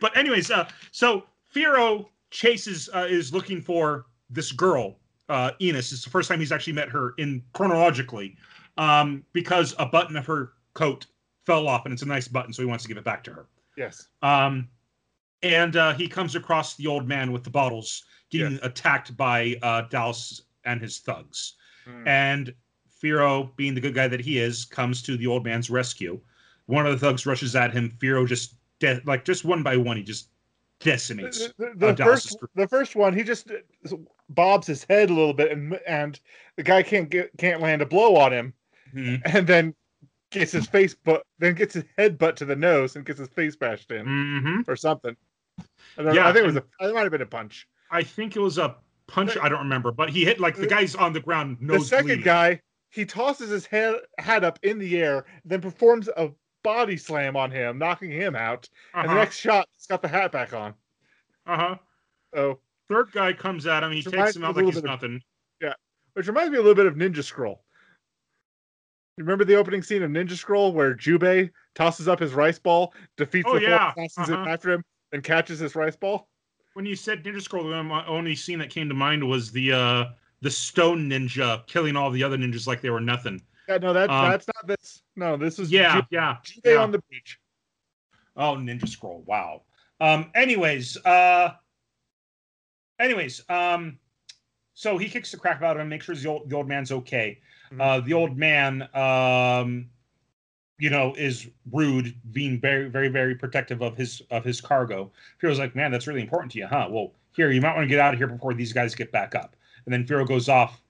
but 0.00 0.14
anyways, 0.16 0.50
uh, 0.50 0.68
so 0.92 1.24
Firo 1.54 2.06
chases 2.30 2.90
uh, 2.94 3.06
is 3.08 3.32
looking 3.32 3.62
for 3.62 4.04
this 4.28 4.52
girl, 4.52 4.98
uh, 5.30 5.52
Ennis. 5.60 5.90
It's 5.92 6.04
the 6.04 6.10
first 6.10 6.28
time 6.28 6.38
he's 6.38 6.52
actually 6.52 6.74
met 6.74 6.90
her 6.90 7.14
in 7.16 7.42
chronologically, 7.54 8.36
um, 8.78 9.24
because 9.32 9.74
a 9.78 9.86
button 9.86 10.16
of 10.16 10.24
her 10.26 10.52
coat 10.74 11.06
fell 11.44 11.68
off, 11.68 11.84
and 11.84 11.92
it's 11.92 12.02
a 12.02 12.06
nice 12.06 12.28
button, 12.28 12.52
so 12.52 12.62
he 12.62 12.66
wants 12.66 12.84
to 12.84 12.88
give 12.88 12.96
it 12.96 13.04
back 13.04 13.22
to 13.24 13.32
her. 13.32 13.46
Yes. 13.76 14.08
Um, 14.22 14.68
and 15.42 15.76
uh, 15.76 15.92
he 15.94 16.08
comes 16.08 16.34
across 16.34 16.74
the 16.76 16.86
old 16.86 17.06
man 17.06 17.30
with 17.32 17.44
the 17.44 17.50
bottles 17.50 18.04
getting 18.30 18.52
Yes. 18.52 18.60
attacked 18.62 19.16
by 19.16 19.56
uh, 19.62 19.82
Dallas 19.82 20.42
and 20.64 20.80
his 20.80 20.98
thugs. 20.98 21.54
Mm. 21.88 22.06
And 22.06 22.54
Firo, 23.02 23.54
being 23.56 23.74
the 23.74 23.80
good 23.80 23.94
guy 23.94 24.08
that 24.08 24.20
he 24.20 24.38
is, 24.38 24.64
comes 24.64 25.00
to 25.02 25.16
the 25.16 25.26
old 25.26 25.44
man's 25.44 25.70
rescue. 25.70 26.20
One 26.66 26.86
of 26.86 26.92
the 26.92 27.06
thugs 27.06 27.24
rushes 27.24 27.54
at 27.56 27.72
him. 27.72 27.96
Firo 27.98 28.26
just 28.26 28.54
de- 28.80 29.00
like 29.06 29.24
just 29.24 29.44
one 29.44 29.62
by 29.62 29.76
one, 29.76 29.96
he 29.96 30.02
just 30.02 30.28
decimates. 30.80 31.48
The, 31.56 31.72
the- 31.76 31.92
the 31.94 32.02
uh, 32.02 32.06
first, 32.06 32.36
the 32.54 32.68
first 32.68 32.96
one, 32.96 33.14
he 33.14 33.22
just 33.22 33.50
uh, 33.50 33.96
bobs 34.30 34.66
his 34.66 34.84
head 34.84 35.10
a 35.10 35.14
little 35.14 35.32
bit, 35.32 35.52
and 35.52 35.78
and 35.86 36.18
the 36.56 36.62
guy 36.62 36.82
can't 36.82 37.08
get 37.08 37.30
can't 37.38 37.60
land 37.62 37.80
a 37.80 37.86
blow 37.86 38.16
on 38.16 38.32
him, 38.32 38.52
Mhm. 38.94 39.22
and 39.34 39.46
then 39.46 39.74
gets 40.30 40.52
his 40.52 40.66
face, 40.66 40.94
but 41.04 41.22
then 41.38 41.54
gets 41.54 41.74
his 41.74 41.84
head 41.96 42.18
butt 42.18 42.36
to 42.36 42.44
the 42.44 42.56
nose 42.56 42.96
and 42.96 43.04
gets 43.06 43.18
his 43.18 43.28
face 43.28 43.56
bashed 43.56 43.90
in 43.90 44.04
Mhm. 44.06 44.68
or 44.68 44.76
something. 44.76 45.16
Yeah, 45.98 46.28
I 46.28 46.32
think 46.32 46.44
it 46.44 46.46
was 46.46 46.56
a. 46.56 46.64
It 46.80 46.94
might 46.94 47.02
have 47.02 47.10
been 47.12 47.22
a 47.22 47.26
punch. 47.26 47.66
I 47.90 48.02
think 48.02 48.36
it 48.36 48.40
was 48.40 48.58
a 48.58 48.76
punch. 49.06 49.36
I 49.40 49.48
don't 49.48 49.60
remember, 49.60 49.90
but 49.90 50.10
he 50.10 50.24
hit 50.24 50.38
like 50.38 50.54
the 50.56 50.66
guy's 50.66 50.94
on 50.94 51.12
the 51.12 51.20
ground. 51.20 51.56
the 51.60 51.80
second 51.80 52.06
bleeding. 52.06 52.24
guy, 52.24 52.60
he 52.90 53.04
tosses 53.04 53.50
his 53.50 53.66
head 53.66 53.96
hat 54.18 54.44
up 54.44 54.58
in 54.62 54.78
the 54.78 55.00
air, 55.00 55.24
then 55.44 55.60
performs 55.60 56.08
a 56.16 56.30
body 56.62 56.96
slam 56.96 57.34
on 57.36 57.50
him, 57.50 57.78
knocking 57.78 58.10
him 58.10 58.36
out. 58.36 58.68
And 58.94 59.04
the 59.06 59.10
Uh-huh. 59.12 59.18
next 59.20 59.38
shot, 59.38 59.66
he's 59.76 59.86
got 59.86 60.02
the 60.02 60.08
hat 60.08 60.30
back 60.32 60.52
on. 60.52 60.74
uh-huh. 61.46 61.76
Oh, 62.34 62.58
Third 62.88 63.10
guy 63.12 63.32
comes 63.34 63.66
at 63.66 63.82
him. 63.82 63.92
He 63.92 64.02
takes 64.02 64.34
him 64.36 64.44
out 64.44 64.56
like 64.56 64.64
he's 64.64 64.76
of- 64.78 64.84
nothing. 64.84 65.22
Yeah, 65.60 65.74
which 66.14 66.26
reminds 66.26 66.50
me 66.52 66.56
a 66.58 66.60
little 66.62 66.74
bit 66.74 66.86
of 66.86 66.94
Ninja 66.94 67.22
Scroll. 67.24 67.62
Remember 69.18 69.44
the 69.44 69.56
opening 69.56 69.82
scene 69.82 70.02
of 70.02 70.10
Ninja 70.10 70.36
Scroll 70.36 70.72
where 70.72 70.94
Jubei 70.94 71.50
tosses 71.74 72.08
up 72.08 72.18
his 72.20 72.32
rice 72.34 72.58
ball, 72.58 72.94
defeats 73.16 73.46
Oh, 73.48 73.54
the 73.54 73.60
four 73.60 73.68
yeah. 73.68 73.92
assassins 73.96 74.30
Uh-huh. 74.30 74.48
after 74.48 74.70
him, 74.72 74.84
and 75.12 75.22
catches 75.24 75.58
his 75.58 75.74
rice 75.74 75.96
ball? 75.96 76.28
When 76.74 76.86
you 76.86 76.94
said 76.96 77.24
Ninja 77.24 77.42
Scroll, 77.42 77.68
the 77.68 77.82
my 77.82 78.06
only 78.06 78.34
scene 78.36 78.58
that 78.60 78.70
came 78.70 78.88
to 78.88 78.94
mind 78.94 79.26
was 79.28 79.50
the 79.50 79.72
uh 79.72 80.04
the 80.40 80.50
stone 80.50 81.08
ninja 81.10 81.66
killing 81.66 81.96
all 81.96 82.10
the 82.12 82.22
other 82.22 82.36
ninjas 82.36 82.66
like 82.68 82.80
they 82.80 82.90
were 82.90 83.00
nothing. 83.00 83.42
Yeah, 83.68 83.78
no, 83.78 83.92
that, 83.92 84.08
Um, 84.08 84.30
that's 84.30 84.46
not 84.46 84.66
this. 84.68 85.02
No, 85.16 85.36
this 85.36 85.58
is 85.58 85.70
Yeah, 85.72 86.00
Ju- 86.00 86.06
yeah. 86.12 86.36
Jubei 86.44 86.74
yeah. 86.74 86.76
on 86.82 86.92
the 86.92 87.02
beach. 87.10 87.38
Oh, 88.36 88.54
Ninja 88.54 88.88
Scroll. 88.88 89.24
Wow. 89.26 89.62
Um. 90.00 90.30
Anyways. 90.36 90.96
Uh. 91.04 91.54
Anyways. 93.00 93.42
Um. 93.48 93.98
So 94.74 94.96
he 94.96 95.08
kicks 95.08 95.32
the 95.32 95.36
crap 95.38 95.62
out 95.62 95.76
of 95.76 95.82
him, 95.82 95.88
makes 95.88 96.04
sure 96.06 96.14
the 96.14 96.28
old 96.28 96.48
the 96.48 96.54
old 96.56 96.68
man's 96.68 96.92
okay. 96.92 97.40
Mhm. 97.72 97.80
Uh. 97.80 98.00
The 98.00 98.12
old 98.14 98.36
man. 98.36 98.88
Um. 98.94 99.90
You 100.80 100.90
know, 100.90 101.12
is 101.16 101.48
rude, 101.72 102.14
being 102.30 102.60
very, 102.60 102.88
very, 102.88 103.08
very 103.08 103.34
protective 103.34 103.82
of 103.82 103.96
his 103.96 104.22
of 104.30 104.44
his 104.44 104.60
cargo. 104.60 105.10
Firo's 105.42 105.58
like, 105.58 105.74
man, 105.74 105.90
that's 105.90 106.06
really 106.06 106.20
important 106.20 106.52
to 106.52 106.58
you, 106.58 106.68
huh? 106.68 106.86
Well, 106.88 107.14
here, 107.34 107.50
you 107.50 107.60
might 107.60 107.74
want 107.74 107.82
to 107.82 107.88
get 107.88 107.98
out 107.98 108.14
of 108.14 108.20
here 108.20 108.28
before 108.28 108.54
these 108.54 108.72
guys 108.72 108.94
get 108.94 109.10
back 109.10 109.34
up. 109.34 109.56
And 109.84 109.92
then 109.92 110.04
Firo 110.06 110.24
goes 110.24 110.48
off, 110.48 110.80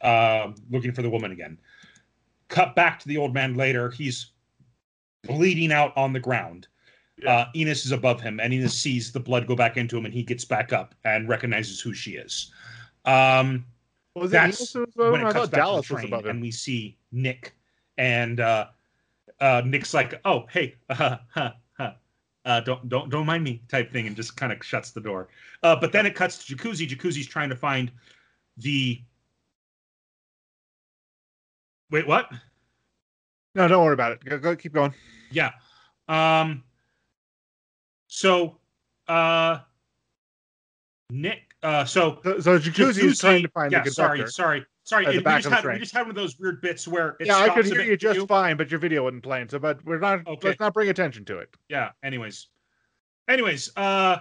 uh, 0.00 0.52
looking 0.70 0.92
for 0.92 1.02
the 1.02 1.10
woman 1.10 1.30
again. 1.30 1.58
Cut 2.48 2.74
back 2.74 2.98
to 3.00 3.08
the 3.08 3.18
old 3.18 3.34
man 3.34 3.54
later. 3.54 3.90
He's 3.90 4.30
bleeding 5.24 5.72
out 5.72 5.94
on 5.94 6.14
the 6.14 6.20
ground. 6.20 6.68
Uh, 7.26 7.44
Ennis 7.54 7.84
is 7.84 7.92
above 7.92 8.22
him, 8.22 8.40
and 8.40 8.50
Ennis 8.52 8.72
sees 8.72 9.12
the 9.12 9.20
blood 9.20 9.46
go 9.46 9.54
back 9.54 9.76
into 9.76 9.98
him, 9.98 10.06
and 10.06 10.14
he 10.14 10.22
gets 10.22 10.46
back 10.46 10.72
up 10.72 10.94
and 11.04 11.28
recognizes 11.28 11.80
who 11.82 11.92
she 11.92 12.12
is. 12.12 12.50
Um, 13.04 13.66
Was 14.14 14.30
it 14.30 14.32
that's 14.32 14.60
Ennis 14.60 14.72
who 14.72 14.80
was 14.80 14.94
above 14.94 15.12
when 15.12 15.20
it 15.22 15.32
cuts 15.32 15.50
back 15.50 15.58
Dallas 15.58 15.86
to 15.88 15.94
the 15.94 15.94
was 15.96 16.08
train, 16.08 16.26
and 16.28 16.40
we 16.40 16.50
see 16.50 16.96
Nick, 17.10 17.54
and 17.98 18.38
uh, 18.38 18.66
uh, 19.40 19.62
Nick's 19.64 19.92
like, 19.92 20.20
"Oh, 20.24 20.46
hey, 20.50 20.76
uh, 20.88 21.16
huh, 21.34 21.52
huh, 21.76 21.92
uh, 22.44 22.60
don't 22.60 22.88
don't 22.88 23.10
don't 23.10 23.26
mind 23.26 23.42
me," 23.42 23.62
type 23.68 23.90
thing, 23.90 24.06
and 24.06 24.14
just 24.14 24.36
kind 24.36 24.52
of 24.52 24.64
shuts 24.64 24.92
the 24.92 25.00
door. 25.00 25.28
Uh, 25.62 25.74
but 25.74 25.90
then 25.90 26.06
it 26.06 26.14
cuts 26.14 26.44
to 26.44 26.54
Jacuzzi. 26.54 26.88
Jacuzzi's 26.88 27.26
trying 27.26 27.48
to 27.48 27.56
find 27.56 27.90
the. 28.58 29.02
Wait, 31.90 32.06
what? 32.06 32.30
No, 33.54 33.68
don't 33.68 33.84
worry 33.84 33.94
about 33.94 34.12
it. 34.12 34.24
Go, 34.24 34.38
go 34.38 34.56
keep 34.56 34.72
going. 34.72 34.92
Yeah. 35.30 35.52
Um 36.08 36.64
so 38.08 38.58
uh 39.08 39.58
Nick 41.10 41.53
uh 41.64 41.84
so 41.84 42.20
So, 42.22 42.40
so 42.40 42.58
Jacuzzi 42.58 43.04
is 43.04 43.18
trying 43.18 43.42
to 43.42 43.48
find 43.48 43.72
yeah, 43.72 43.82
the 43.82 43.90
sorry, 43.90 44.18
conductor. 44.18 44.30
sorry. 44.32 44.66
Sorry. 44.84 45.04
the 45.06 45.12
we 45.12 45.22
just 45.22 45.48
had 45.48 45.64
we 45.64 45.78
just 45.78 45.94
had 45.94 46.02
one 46.02 46.10
of 46.10 46.16
those 46.16 46.38
weird 46.38 46.60
bits 46.60 46.86
where 46.86 47.16
it 47.18 47.26
yeah, 47.26 47.38
I 47.38 47.48
could 47.48 47.64
hear 47.64 47.80
you 47.80 47.96
just 47.96 48.28
fine, 48.28 48.56
but 48.56 48.70
your 48.70 48.78
video 48.78 49.02
wasn't 49.04 49.22
playing. 49.22 49.48
So, 49.48 49.58
but 49.58 49.82
we're 49.84 49.98
not. 49.98 50.26
Okay. 50.26 50.48
Let's 50.48 50.60
not 50.60 50.74
bring 50.74 50.90
attention 50.90 51.24
to 51.24 51.38
it. 51.38 51.48
Yeah, 51.68 51.90
anyways. 52.02 52.48
Anyways, 53.28 53.70
uh 53.76 54.18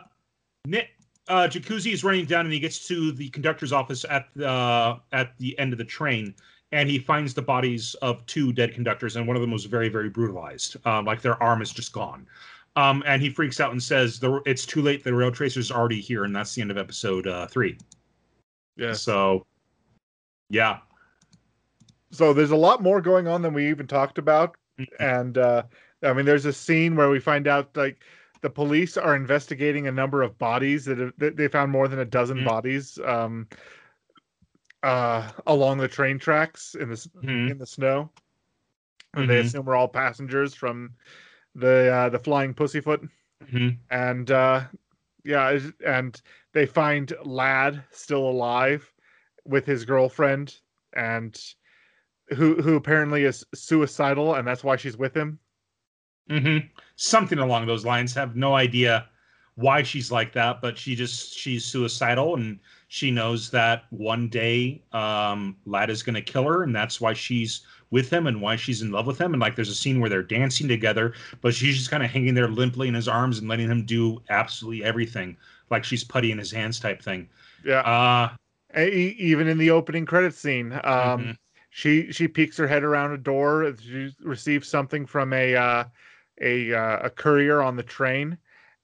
Nick 0.65 0.87
uh, 1.27 1.47
Jacuzzi 1.49 1.91
is 1.91 2.03
running 2.03 2.25
down 2.25 2.45
and 2.45 2.53
he 2.53 2.59
gets 2.59 2.87
to 2.87 3.11
the 3.11 3.29
conductor's 3.29 3.71
office 3.73 4.05
at 4.09 4.27
the 4.35 4.47
uh, 4.49 4.99
at 5.11 5.37
the 5.37 5.57
end 5.59 5.73
of 5.73 5.77
the 5.77 5.85
train, 5.85 6.33
and 6.71 6.89
he 6.89 6.99
finds 6.99 7.33
the 7.33 7.41
bodies 7.41 7.93
of 8.01 8.25
two 8.25 8.53
dead 8.53 8.73
conductors, 8.73 9.15
and 9.15 9.27
one 9.27 9.35
of 9.35 9.41
them 9.41 9.51
was 9.51 9.65
very 9.65 9.89
very 9.89 10.09
brutalized, 10.09 10.77
um, 10.85 11.05
like 11.05 11.21
their 11.21 11.41
arm 11.41 11.61
is 11.61 11.71
just 11.71 11.91
gone. 11.93 12.25
Um, 12.75 13.03
and 13.05 13.21
he 13.21 13.29
freaks 13.29 13.59
out 13.59 13.71
and 13.71 13.81
says, 13.81 14.19
the, 14.19 14.41
"It's 14.45 14.65
too 14.65 14.81
late. 14.81 15.03
The 15.03 15.13
rail 15.13 15.31
tracer's 15.31 15.71
already 15.71 16.01
here," 16.01 16.23
and 16.23 16.35
that's 16.35 16.55
the 16.55 16.61
end 16.61 16.71
of 16.71 16.77
episode 16.77 17.27
uh, 17.27 17.45
three. 17.47 17.77
Yeah. 18.77 18.93
So, 18.93 19.45
yeah. 20.49 20.79
So 22.11 22.33
there's 22.33 22.51
a 22.51 22.55
lot 22.55 22.81
more 22.81 23.01
going 23.01 23.27
on 23.27 23.41
than 23.43 23.53
we 23.53 23.69
even 23.69 23.85
talked 23.85 24.17
about, 24.17 24.55
Mhm. 24.79 24.87
and 24.99 25.37
uh, 25.37 25.63
I 26.01 26.13
mean, 26.13 26.25
there's 26.25 26.45
a 26.45 26.53
scene 26.53 26.95
where 26.95 27.09
we 27.09 27.19
find 27.19 27.47
out 27.47 27.75
like 27.77 28.03
the 28.41 28.49
police 28.49 28.97
are 28.97 29.15
investigating 29.15 29.87
a 29.87 29.91
number 29.91 30.21
of 30.21 30.37
bodies 30.37 30.85
that, 30.85 30.97
have, 30.97 31.13
that 31.17 31.37
they 31.37 31.47
found 31.47 31.71
more 31.71 31.87
than 31.87 31.99
a 31.99 32.05
dozen 32.05 32.39
Mhm. 32.39 32.45
bodies 32.45 32.97
um, 33.05 33.47
uh, 34.81 35.31
along 35.47 35.77
the 35.77 35.87
train 35.87 36.19
tracks 36.19 36.75
in 36.75 36.89
the 36.89 36.93
s- 36.93 37.07
Mhm. 37.21 37.51
in 37.51 37.57
the 37.57 37.65
snow. 37.65 38.11
And 39.13 39.29
they 39.29 39.37
Mhm. 39.41 39.45
assume 39.45 39.65
we're 39.65 39.75
all 39.75 39.87
passengers 39.87 40.55
from 40.55 40.95
the 41.55 41.89
uh, 41.91 42.09
the 42.09 42.19
flying 42.19 42.53
pussyfoot. 42.53 43.01
Mhm. 43.43 43.77
and 43.89 44.31
uh 44.31 44.61
yeah 45.25 45.59
and 45.85 46.21
they 46.53 46.65
find 46.65 47.13
ladd 47.23 47.83
still 47.91 48.29
alive 48.29 48.91
with 49.45 49.65
his 49.65 49.85
girlfriend 49.85 50.59
and 50.93 51.39
who 52.29 52.61
who 52.61 52.75
apparently 52.75 53.23
is 53.25 53.45
suicidal 53.53 54.35
and 54.35 54.47
that's 54.47 54.63
why 54.63 54.75
she's 54.77 54.97
with 54.97 55.15
him 55.15 55.39
hmm 56.29 56.57
Something 56.95 57.39
along 57.39 57.65
those 57.65 57.85
lines. 57.85 58.13
Have 58.13 58.35
no 58.35 58.55
idea 58.55 59.09
why 59.55 59.83
she's 59.83 60.11
like 60.11 60.31
that, 60.33 60.61
but 60.61 60.77
she 60.77 60.95
just 60.95 61.33
she's 61.37 61.65
suicidal 61.65 62.35
and 62.35 62.59
she 62.87 63.11
knows 63.11 63.49
that 63.51 63.85
one 63.89 64.29
day 64.29 64.83
um 64.93 65.57
Lad 65.65 65.89
is 65.89 66.03
gonna 66.03 66.21
kill 66.21 66.43
her, 66.45 66.63
and 66.63 66.75
that's 66.75 67.01
why 67.01 67.13
she's 67.13 67.65
with 67.93 68.11
him 68.11 68.27
and 68.27 68.41
why 68.41 68.57
she's 68.57 68.81
in 68.81 68.91
love 68.91 69.07
with 69.07 69.21
him. 69.21 69.33
And 69.33 69.41
like 69.41 69.55
there's 69.55 69.69
a 69.69 69.75
scene 69.75 70.01
where 70.01 70.09
they're 70.09 70.23
dancing 70.23 70.67
together, 70.67 71.13
but 71.41 71.55
she's 71.55 71.77
just 71.77 71.91
kind 71.91 72.03
of 72.03 72.11
hanging 72.11 72.35
there 72.35 72.49
limply 72.49 72.89
in 72.89 72.95
his 72.95 73.07
arms 73.07 73.39
and 73.39 73.49
letting 73.49 73.69
him 73.69 73.85
do 73.85 74.21
absolutely 74.29 74.83
everything, 74.83 75.37
like 75.71 75.85
she's 75.85 76.03
putty 76.03 76.31
in 76.31 76.39
his 76.39 76.51
hands 76.51 76.79
type 76.79 77.01
thing. 77.01 77.29
yeah 77.63 77.81
Uh 77.81 78.35
even 78.77 79.47
in 79.47 79.57
the 79.57 79.69
opening 79.71 80.05
credit 80.05 80.33
scene 80.33 80.73
um 80.83 81.33
Mhm. 81.33 81.37
she 81.69 82.11
she 82.11 82.27
peeks 82.27 82.57
her 82.57 82.67
head 82.67 82.83
around 82.83 83.11
a 83.11 83.17
door 83.17 83.73
she 83.79 84.11
receives 84.21 84.67
something 84.67 85.05
from 85.05 85.33
a 85.33 85.55
uh 85.55 85.85
a 86.41 86.73
uh, 86.73 86.99
a 87.05 87.09
courier 87.11 87.61
on 87.61 87.75
the 87.75 87.83
train 87.83 88.37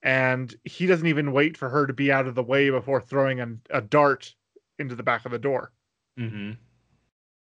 and 0.04 0.56
he 0.64 0.86
doesn't 0.88 1.08
even 1.08 1.32
wait 1.34 1.58
for 1.58 1.70
her 1.70 1.88
to 1.88 1.94
be 1.94 2.12
out 2.12 2.28
of 2.28 2.36
the 2.36 2.44
way 2.44 2.70
before 2.70 3.02
throwing 3.02 3.42
a, 3.42 3.48
a 3.72 3.82
dart 3.82 4.36
into 4.80 4.96
the 4.96 5.04
back 5.04 5.26
of 5.26 5.32
the 5.32 5.40
door 5.40 5.74
hmm 6.18 6.58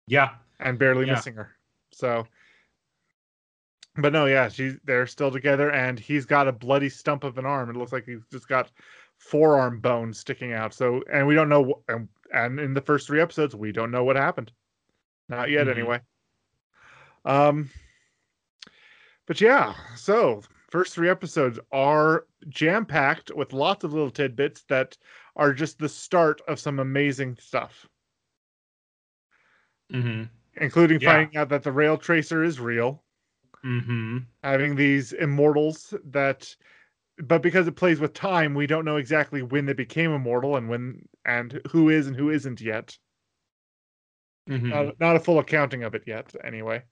Yeah. 0.06 0.36
And 0.62 0.78
barely 0.78 1.06
Yeah. 1.06 1.14
missing 1.14 1.34
her. 1.36 1.56
So, 1.92 2.26
but 3.96 4.12
no, 4.12 4.26
yeah, 4.26 4.48
she's 4.48 4.76
they're 4.84 5.06
still 5.06 5.30
together, 5.30 5.70
and 5.70 5.98
he's 5.98 6.24
got 6.26 6.48
a 6.48 6.52
bloody 6.52 6.88
stump 6.88 7.24
of 7.24 7.38
an 7.38 7.46
arm. 7.46 7.70
It 7.70 7.76
looks 7.76 7.92
like 7.92 8.04
he's 8.06 8.24
just 8.30 8.48
got 8.48 8.70
forearm 9.18 9.80
bones 9.80 10.18
sticking 10.18 10.52
out. 10.52 10.74
So, 10.74 11.02
and 11.12 11.26
we 11.26 11.34
don't 11.34 11.48
know. 11.48 11.82
And, 11.88 12.08
and 12.32 12.58
in 12.60 12.74
the 12.74 12.80
first 12.80 13.06
three 13.06 13.20
episodes, 13.20 13.54
we 13.54 13.72
don't 13.72 13.90
know 13.90 14.04
what 14.04 14.16
happened. 14.16 14.52
Not 15.28 15.50
yet, 15.50 15.68
Mhm. 15.68 15.68
anyway. 15.68 16.00
Um, 17.24 17.70
but 19.26 19.40
yeah, 19.40 19.74
so 19.94 20.42
first 20.70 20.94
three 20.94 21.08
episodes 21.08 21.58
are 21.72 22.26
jam 22.48 22.84
packed 22.86 23.30
with 23.34 23.52
lots 23.52 23.84
of 23.84 23.92
little 23.92 24.10
tidbits 24.10 24.62
that 24.64 24.96
are 25.36 25.52
just 25.52 25.78
the 25.78 25.88
start 25.88 26.40
of 26.48 26.58
some 26.60 26.78
amazing 26.78 27.36
stuff 27.36 27.88
hmm 29.90 30.28
including 30.56 31.00
Yeah. 31.00 31.12
finding 31.12 31.36
out 31.36 31.48
that 31.50 31.62
the 31.62 31.72
rail 31.72 31.96
tracer 31.98 32.42
is 32.42 32.60
real, 32.60 33.02
hmm 33.62 34.18
having 34.42 34.74
these 34.76 35.12
immortals 35.12 35.94
that 36.04 36.56
but 37.18 37.42
because 37.42 37.68
it 37.68 37.76
plays 37.76 38.00
with 38.00 38.14
time, 38.14 38.54
we 38.54 38.66
don't 38.66 38.84
know 38.86 38.96
exactly 38.96 39.42
when 39.42 39.66
they 39.66 39.74
became 39.74 40.12
immortal 40.12 40.56
and 40.56 40.68
when 40.68 41.08
and 41.24 41.60
who 41.70 41.88
is 41.90 42.06
and 42.06 42.16
who 42.16 42.30
isn't 42.30 42.60
yet. 42.60 42.96
hmm 44.48 44.68
Not, 44.70 45.00
not 45.00 45.16
a 45.16 45.20
full 45.20 45.38
accounting 45.38 45.84
of 45.84 45.94
it 45.94 46.04
yet, 46.06 46.34
anyway. 46.42 46.82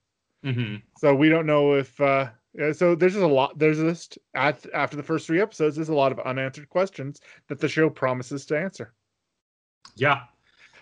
hmm 0.43 0.75
So 0.97 1.15
we 1.15 1.29
don't 1.29 1.45
know 1.45 1.73
if 1.75 1.99
uh 1.99 2.29
so 2.73 2.95
there's 2.95 3.13
just 3.13 3.23
a 3.23 3.27
lot 3.27 3.57
there's 3.57 3.79
just 3.79 4.17
at 4.33 4.65
after 4.73 4.97
the 4.97 5.03
first 5.03 5.25
three 5.27 5.41
episodes, 5.41 5.75
there's 5.75 5.89
a 5.89 5.95
lot 5.95 6.11
of 6.11 6.19
unanswered 6.19 6.69
questions 6.69 7.19
that 7.47 7.59
the 7.59 7.67
show 7.67 7.89
promises 7.89 8.45
to 8.47 8.57
answer. 8.59 8.93
Yeah. 9.95 10.23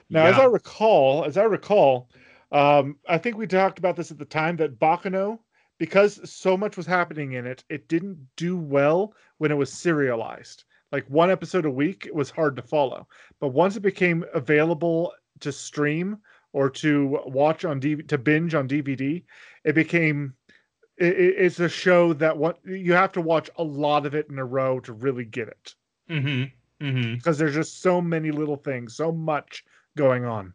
Now, 0.09 0.25
as 0.25 0.37
I 0.37 0.45
recall, 0.45 1.23
as 1.25 1.37
I 1.37 1.43
recall, 1.43 2.09
um, 2.51 2.97
I 3.07 3.17
think 3.17 3.37
we 3.37 3.47
talked 3.47 3.79
about 3.79 3.95
this 3.95 4.11
at 4.11 4.17
the 4.17 4.25
time 4.25 4.55
that 4.57 4.79
Baccano, 4.79 5.39
because 5.77 6.29
so 6.29 6.57
much 6.57 6.77
was 6.77 6.85
happening 6.85 7.33
in 7.33 7.45
it, 7.45 7.63
it 7.69 7.87
didn't 7.87 8.27
do 8.35 8.57
well 8.57 9.13
when 9.37 9.51
it 9.51 9.55
was 9.57 9.71
serialized. 9.71 10.65
Like 10.91 11.05
one 11.09 11.29
episode 11.31 11.65
a 11.65 11.71
week, 11.71 12.05
it 12.05 12.15
was 12.15 12.29
hard 12.31 12.55
to 12.55 12.61
follow. 12.61 13.07
But 13.39 13.49
once 13.49 13.75
it 13.75 13.81
became 13.81 14.25
available 14.33 15.13
to 15.41 15.51
stream 15.51 16.17
or 16.51 16.69
to 16.71 17.19
watch 17.27 17.63
on 17.65 17.79
DVD, 17.79 18.07
to 18.07 18.17
binge 18.17 18.55
on 18.55 18.67
DVD, 18.67 19.23
it 19.63 19.73
became 19.75 20.33
it, 20.97 21.17
it- 21.19 21.35
it's 21.37 21.59
a 21.59 21.69
show 21.69 22.13
that 22.13 22.37
what 22.37 22.59
you 22.65 22.93
have 22.93 23.11
to 23.13 23.21
watch 23.21 23.49
a 23.57 23.63
lot 23.63 24.05
of 24.05 24.15
it 24.15 24.27
in 24.29 24.39
a 24.39 24.45
row 24.45 24.79
to 24.81 24.93
really 24.93 25.25
get 25.25 25.47
it 25.47 25.75
hmm 26.07 26.43
hmm 26.81 27.13
because 27.15 27.37
there's 27.37 27.53
just 27.55 27.81
so 27.81 28.01
many 28.01 28.31
little 28.31 28.55
things, 28.57 28.95
so 28.95 29.11
much 29.11 29.63
going 29.97 30.25
on. 30.25 30.53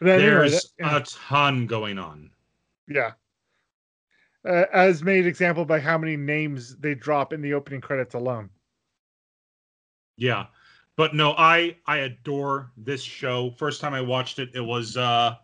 Anyway, 0.00 0.18
There's 0.18 0.52
that- 0.52 0.70
yeah, 0.78 0.96
a 0.98 1.00
ton 1.04 1.66
going 1.66 1.98
on. 1.98 2.30
yeah. 2.88 3.12
Uh, 4.46 4.64
as 4.72 5.02
made 5.02 5.26
example 5.26 5.64
by 5.64 5.80
how 5.80 5.98
many 5.98 6.16
names 6.16 6.76
they 6.76 6.94
drop 6.94 7.32
in 7.32 7.40
the 7.42 7.52
opening 7.52 7.80
credits 7.80 8.14
alone. 8.14 8.48
Yeah. 10.16 10.46
But 10.96 11.14
no, 11.14 11.34
I 11.36 11.76
I 11.86 11.98
adore 11.98 12.70
this 12.76 13.02
show. 13.02 13.50
First 13.50 13.80
time 13.80 13.92
I 13.92 14.00
watched 14.00 14.38
it, 14.38 14.50
it 14.54 14.60
was 14.60 14.96
uh 14.96 15.34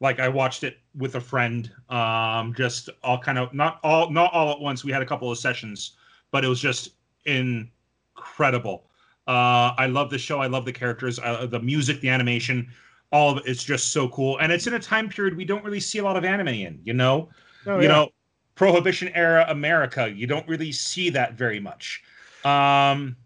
like 0.00 0.20
I 0.20 0.28
watched 0.28 0.62
it 0.62 0.78
with 0.94 1.16
a 1.16 1.20
friend. 1.20 1.70
Um 1.88 2.54
just 2.54 2.88
all 3.02 3.18
kind 3.18 3.36
of 3.36 3.52
not 3.52 3.80
all 3.82 4.10
not 4.10 4.32
all 4.32 4.52
at 4.52 4.60
once. 4.60 4.84
We 4.84 4.92
had 4.92 5.02
a 5.02 5.06
couple 5.06 5.30
of 5.30 5.38
sessions, 5.38 5.96
but 6.30 6.44
it 6.44 6.48
was 6.48 6.60
just 6.60 6.90
incredible. 7.26 8.86
Uh 9.26 9.74
I 9.76 9.86
love 9.86 10.08
the 10.08 10.18
show. 10.18 10.40
I 10.40 10.46
love 10.46 10.64
the 10.64 10.72
characters, 10.72 11.18
uh, 11.18 11.46
the 11.46 11.60
music, 11.60 12.00
the 12.00 12.08
animation, 12.10 12.70
all 13.12 13.38
of. 13.38 13.46
It's 13.46 13.62
just 13.64 13.92
so 13.92 14.08
cool. 14.08 14.38
And 14.38 14.50
it's 14.52 14.66
in 14.66 14.74
a 14.74 14.78
time 14.80 15.08
period 15.08 15.36
we 15.36 15.44
don't 15.44 15.64
really 15.64 15.80
see 15.80 15.98
a 15.98 16.04
lot 16.04 16.16
of 16.16 16.24
anime 16.24 16.48
in, 16.48 16.80
you 16.84 16.94
know? 16.94 17.30
Oh, 17.66 17.78
you 17.78 17.88
yeah. 17.88 17.88
know 17.88 18.08
prohibition 18.54 19.08
era 19.14 19.46
america 19.48 20.10
you 20.14 20.26
don't 20.26 20.46
really 20.46 20.70
see 20.72 21.08
that 21.10 21.32
very 21.34 21.58
much 21.58 22.02
um 22.44 23.16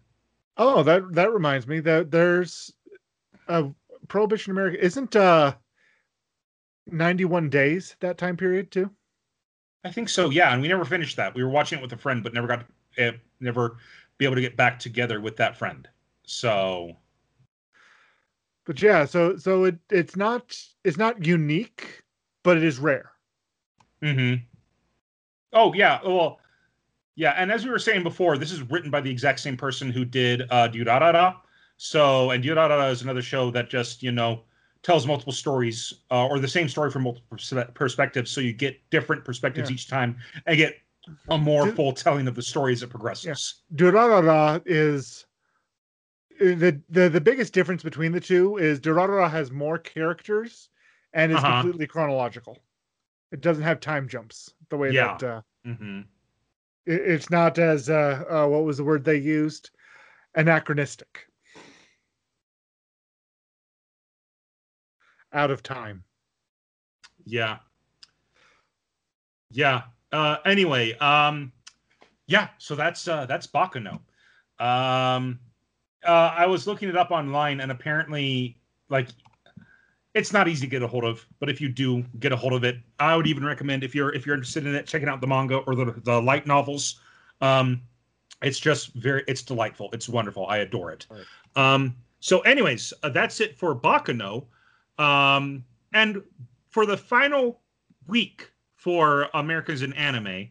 Oh, 0.57 0.83
that 0.83 1.13
that 1.13 1.31
reminds 1.31 1.67
me 1.67 1.79
that 1.81 2.11
there's 2.11 2.71
a 3.47 3.71
Prohibition 4.09 4.51
America 4.51 4.83
isn't 4.83 5.15
uh 5.15 5.55
91 6.87 7.49
days 7.49 7.95
that 8.01 8.17
time 8.17 8.37
period 8.37 8.71
too. 8.71 8.91
i 9.83 9.91
think 9.91 10.09
so 10.09 10.29
yeah 10.29 10.53
and 10.53 10.61
we 10.61 10.67
never 10.67 10.85
finished 10.85 11.15
that 11.17 11.33
we 11.35 11.43
were 11.43 11.49
watching 11.49 11.79
it 11.79 11.81
with 11.81 11.93
a 11.93 11.97
friend 11.97 12.23
but 12.23 12.33
never 12.33 12.47
got 12.47 12.65
uh, 12.99 13.11
never 13.39 13.77
be 14.17 14.25
able 14.25 14.35
to 14.35 14.41
get 14.41 14.57
back 14.57 14.79
together 14.79 15.19
with 15.21 15.37
that 15.37 15.55
friend 15.57 15.87
so 16.23 16.95
But 18.67 18.81
yeah, 18.81 19.05
so 19.05 19.37
so 19.37 19.63
it 19.63 19.77
it's 19.89 20.15
not 20.17 20.55
it's 20.83 20.97
not 20.97 21.25
unique, 21.25 22.03
but 22.43 22.57
it 22.57 22.63
is 22.63 22.77
rare. 22.77 23.11
Mm-hmm. 24.03 24.43
oh 25.53 25.73
yeah 25.73 25.99
well 26.05 26.39
yeah 27.15 27.31
and 27.31 27.51
as 27.51 27.65
we 27.65 27.71
were 27.71 27.79
saying 27.79 28.03
before 28.03 28.37
this 28.37 28.51
is 28.51 28.61
written 28.69 28.91
by 28.91 29.01
the 29.01 29.09
exact 29.09 29.39
same 29.39 29.57
person 29.57 29.89
who 29.89 30.05
did 30.05 30.43
uh 30.51 30.67
Durarara. 30.69 31.37
so 31.77 32.29
and 32.29 32.43
Durarara 32.43 32.91
is 32.91 33.01
another 33.01 33.23
show 33.23 33.49
that 33.51 33.71
just 33.71 34.03
you 34.03 34.11
know 34.11 34.43
tells 34.83 35.07
multiple 35.07 35.33
stories 35.33 35.91
uh, 36.11 36.27
or 36.27 36.37
the 36.39 36.47
same 36.47 36.69
story 36.69 36.91
from 36.91 37.03
multiple 37.03 37.37
perspe- 37.37 37.73
perspectives 37.73 38.29
so 38.29 38.39
you 38.39 38.53
get 38.53 38.77
different 38.91 39.25
perspectives 39.25 39.69
Yeah. 39.71 39.73
each 39.73 39.87
time 39.87 40.17
and 40.45 40.55
get 40.57 40.75
a 41.29 41.37
more 41.39 41.65
Do- 41.65 41.71
full 41.71 41.93
telling 41.93 42.27
of 42.27 42.35
the 42.35 42.43
story 42.43 42.73
as 42.73 42.83
it 42.83 42.89
progresses 42.91 43.63
Durarara 43.73 44.61
is 44.67 45.25
the, 46.39 46.81
the 46.89 47.09
the 47.09 47.21
biggest 47.21 47.53
difference 47.53 47.83
between 47.83 48.11
the 48.11 48.19
two 48.19 48.57
is 48.57 48.79
Durarara 48.79 49.29
has 49.29 49.51
more 49.51 49.77
characters 49.77 50.69
and 51.13 51.31
is 51.31 51.37
Uh-huh. 51.39 51.61
completely 51.63 51.87
chronological. 51.87 52.57
It 53.31 53.41
doesn't 53.41 53.63
have 53.63 53.79
time 53.79 54.07
jumps 54.07 54.53
the 54.69 54.77
way 54.77 54.91
Yeah. 54.93 55.17
that 55.17 55.23
uh, 55.23 55.41
hmm 55.65 56.01
it, 56.85 57.01
it's 57.01 57.29
not 57.29 57.57
as 57.59 57.89
uh, 57.89 58.23
uh, 58.29 58.47
what 58.47 58.63
was 58.63 58.77
the 58.77 58.83
word 58.83 59.03
they 59.03 59.17
used 59.17 59.71
anachronistic. 60.35 61.27
Out 65.33 65.51
of 65.51 65.61
time. 65.63 66.03
Yeah. 67.25 67.59
Yeah. 69.51 69.83
Uh 70.11 70.37
anyway, 70.45 70.93
um 70.99 71.51
yeah, 72.27 72.49
so 72.57 72.75
that's 72.75 73.07
uh 73.07 73.25
that's 73.25 73.47
Baccano. 73.47 74.01
Um, 74.59 75.39
uh, 76.05 76.33
I 76.35 76.45
was 76.45 76.67
looking 76.67 76.89
it 76.89 76.97
up 76.97 77.11
online, 77.11 77.59
and 77.59 77.71
apparently, 77.71 78.57
like, 78.89 79.09
it's 80.13 80.33
not 80.33 80.47
easy 80.47 80.65
to 80.65 80.69
get 80.69 80.83
a 80.83 80.87
hold 80.87 81.03
of. 81.03 81.25
But 81.39 81.49
if 81.49 81.61
you 81.61 81.69
do 81.69 82.03
get 82.19 82.31
a 82.31 82.35
hold 82.35 82.53
of 82.53 82.63
it, 82.63 82.77
I 82.99 83.15
would 83.15 83.27
even 83.27 83.45
recommend 83.45 83.83
if 83.83 83.93
you're 83.93 84.13
if 84.13 84.25
you're 84.25 84.35
interested 84.35 84.65
in 84.65 84.75
it, 84.75 84.87
checking 84.87 85.09
out 85.09 85.21
the 85.21 85.27
manga 85.27 85.57
or 85.57 85.75
the 85.75 85.93
the 86.03 86.21
light 86.21 86.47
novels. 86.47 86.99
Um, 87.41 87.81
it's 88.41 88.59
just 88.59 88.93
very 88.93 89.23
it's 89.27 89.41
delightful. 89.41 89.89
It's 89.93 90.09
wonderful. 90.09 90.47
I 90.47 90.57
adore 90.57 90.91
it. 90.91 91.07
Right. 91.09 91.25
Um, 91.55 91.95
so, 92.19 92.39
anyways, 92.41 92.93
uh, 93.03 93.09
that's 93.09 93.39
it 93.41 93.57
for 93.57 93.75
Baccano. 93.75 94.45
Um, 94.97 95.63
and 95.93 96.21
for 96.69 96.85
the 96.85 96.97
final 96.97 97.61
week 98.07 98.51
for 98.75 99.29
Americans 99.33 99.81
in 99.81 99.93
Anime, 99.93 100.49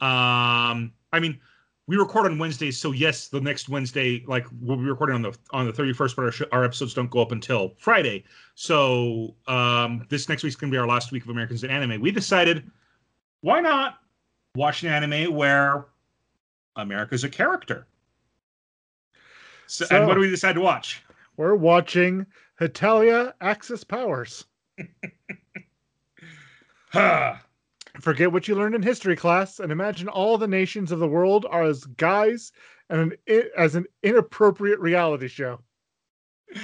um, 0.00 0.92
I 1.12 1.20
mean, 1.20 1.40
we 1.86 1.96
record 1.96 2.24
on 2.26 2.38
Wednesdays, 2.38 2.78
so 2.78 2.92
yes, 2.92 3.28
the 3.28 3.40
next 3.40 3.68
Wednesday, 3.68 4.24
like 4.26 4.46
we'll 4.60 4.76
be 4.78 4.84
recording 4.84 5.16
on 5.16 5.22
the 5.22 5.36
on 5.50 5.66
the 5.66 5.72
thirty 5.72 5.92
first, 5.92 6.16
but 6.16 6.24
our, 6.24 6.32
sh- 6.32 6.42
our 6.50 6.64
episodes 6.64 6.94
don't 6.94 7.10
go 7.10 7.20
up 7.20 7.30
until 7.32 7.74
Friday. 7.78 8.24
So 8.54 9.34
um, 9.46 10.06
this 10.08 10.28
next 10.28 10.42
week's 10.42 10.56
gonna 10.56 10.70
be 10.70 10.78
our 10.78 10.86
last 10.86 11.12
week 11.12 11.24
of 11.24 11.28
Americans 11.28 11.62
in 11.62 11.70
Anime. 11.70 12.00
We 12.00 12.10
decided, 12.10 12.70
why 13.42 13.60
not 13.60 13.98
watch 14.54 14.82
an 14.82 14.88
anime 14.90 15.34
where 15.34 15.86
America's 16.76 17.22
a 17.24 17.28
character? 17.28 17.86
So, 19.66 19.84
So- 19.84 19.96
and 19.96 20.06
what 20.06 20.14
do 20.14 20.20
we 20.20 20.30
decide 20.30 20.54
to 20.54 20.60
watch? 20.62 21.02
We're 21.36 21.54
watching 21.56 22.24
Hetalia 22.60 23.34
Axis 23.40 23.84
Powers. 23.84 24.44
Huh. 26.92 27.34
Forget 28.00 28.32
what 28.32 28.48
you 28.48 28.54
learned 28.56 28.74
in 28.74 28.82
history 28.82 29.16
class 29.16 29.60
and 29.60 29.70
imagine 29.70 30.08
all 30.08 30.36
the 30.36 30.48
nations 30.48 30.90
of 30.90 30.98
the 30.98 31.08
world 31.08 31.46
are 31.48 31.62
as 31.62 31.84
guys 31.84 32.50
and 32.90 33.16
an, 33.28 33.42
as 33.56 33.74
an 33.76 33.86
inappropriate 34.02 34.80
reality 34.80 35.28
show. 35.28 35.60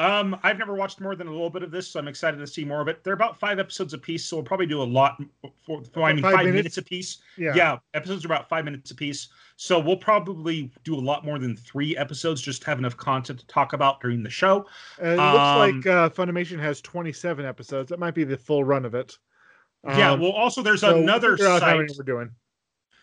Um, 0.00 0.38
I've 0.44 0.58
never 0.58 0.74
watched 0.74 1.00
more 1.00 1.16
than 1.16 1.26
a 1.26 1.32
little 1.32 1.50
bit 1.50 1.64
of 1.64 1.72
this, 1.72 1.88
so 1.88 1.98
I'm 1.98 2.06
excited 2.06 2.36
to 2.36 2.46
see 2.46 2.64
more 2.64 2.80
of 2.80 2.86
it. 2.86 3.02
They're 3.02 3.14
about 3.14 3.36
five 3.36 3.58
episodes 3.58 3.94
a 3.94 3.98
piece, 3.98 4.24
so 4.24 4.36
we'll 4.36 4.44
probably 4.44 4.66
do 4.66 4.80
a 4.80 4.84
lot. 4.84 5.20
For, 5.66 5.82
for 5.92 6.02
I 6.04 6.12
mean, 6.12 6.22
Five 6.22 6.34
five, 6.34 6.44
minutes? 6.46 6.56
minutes? 6.56 6.78
a 6.78 6.82
piece. 6.84 7.18
Yeah. 7.36 7.52
Yeah. 7.56 7.78
episodes 7.94 8.24
are 8.24 8.28
about 8.28 8.48
five 8.48 8.64
minutes 8.64 8.92
a 8.92 8.94
piece, 8.94 9.26
so 9.56 9.80
we'll 9.80 9.96
probably 9.96 10.70
do 10.84 10.94
a 10.94 11.00
lot 11.00 11.24
more 11.24 11.40
than 11.40 11.56
three 11.56 11.96
episodes. 11.96 12.40
Just 12.40 12.62
have 12.62 12.78
enough 12.78 12.96
content 12.96 13.40
to 13.40 13.46
talk 13.48 13.72
about 13.72 14.00
during 14.00 14.22
the 14.22 14.30
show. 14.30 14.66
Uh, 15.02 15.06
it 15.06 15.18
Um, 15.18 15.32
looks 15.34 15.84
like 15.84 15.92
uh, 15.92 16.08
Funimation 16.10 16.60
has 16.60 16.80
27 16.80 17.44
episodes. 17.44 17.88
That 17.90 17.98
might 17.98 18.14
be 18.14 18.22
the 18.22 18.36
full 18.36 18.62
run 18.62 18.84
of 18.84 18.94
it. 18.94 19.18
Yeah. 19.88 20.12
Um, 20.12 20.20
Well, 20.20 20.32
also 20.32 20.62
there's 20.62 20.80
so 20.80 20.94
we'll 20.94 21.02
another 21.02 21.36
how 21.40 21.58
site. 21.58 21.90
we're 21.96 22.04
doing. 22.04 22.30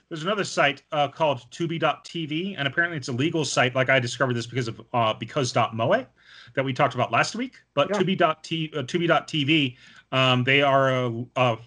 There's 0.09 0.23
another 0.23 0.43
site 0.43 0.83
uh, 0.91 1.07
called 1.07 1.39
Tubi.tv, 1.49 2.55
and 2.57 2.67
apparently 2.67 2.97
it's 2.97 3.07
a 3.07 3.11
legal 3.11 3.43
site. 3.43 3.73
Like 3.73 3.89
I 3.89 3.99
discovered 3.99 4.35
this 4.35 4.45
because 4.45 4.67
of 4.67 4.79
uh, 4.93 5.13
because.moe 5.15 6.05
that 6.53 6.63
we 6.63 6.73
talked 6.73 6.93
about 6.93 7.11
last 7.11 7.35
week. 7.35 7.55
But 7.73 7.89
Yeah. 7.89 7.99
Tubi.t, 8.01 8.71
uh, 8.75 8.83
Tubi.tv, 8.83 9.77
um, 10.11 10.43
they 10.43 10.61
are 10.61 10.91
a, 11.05 11.25
a, 11.35 11.57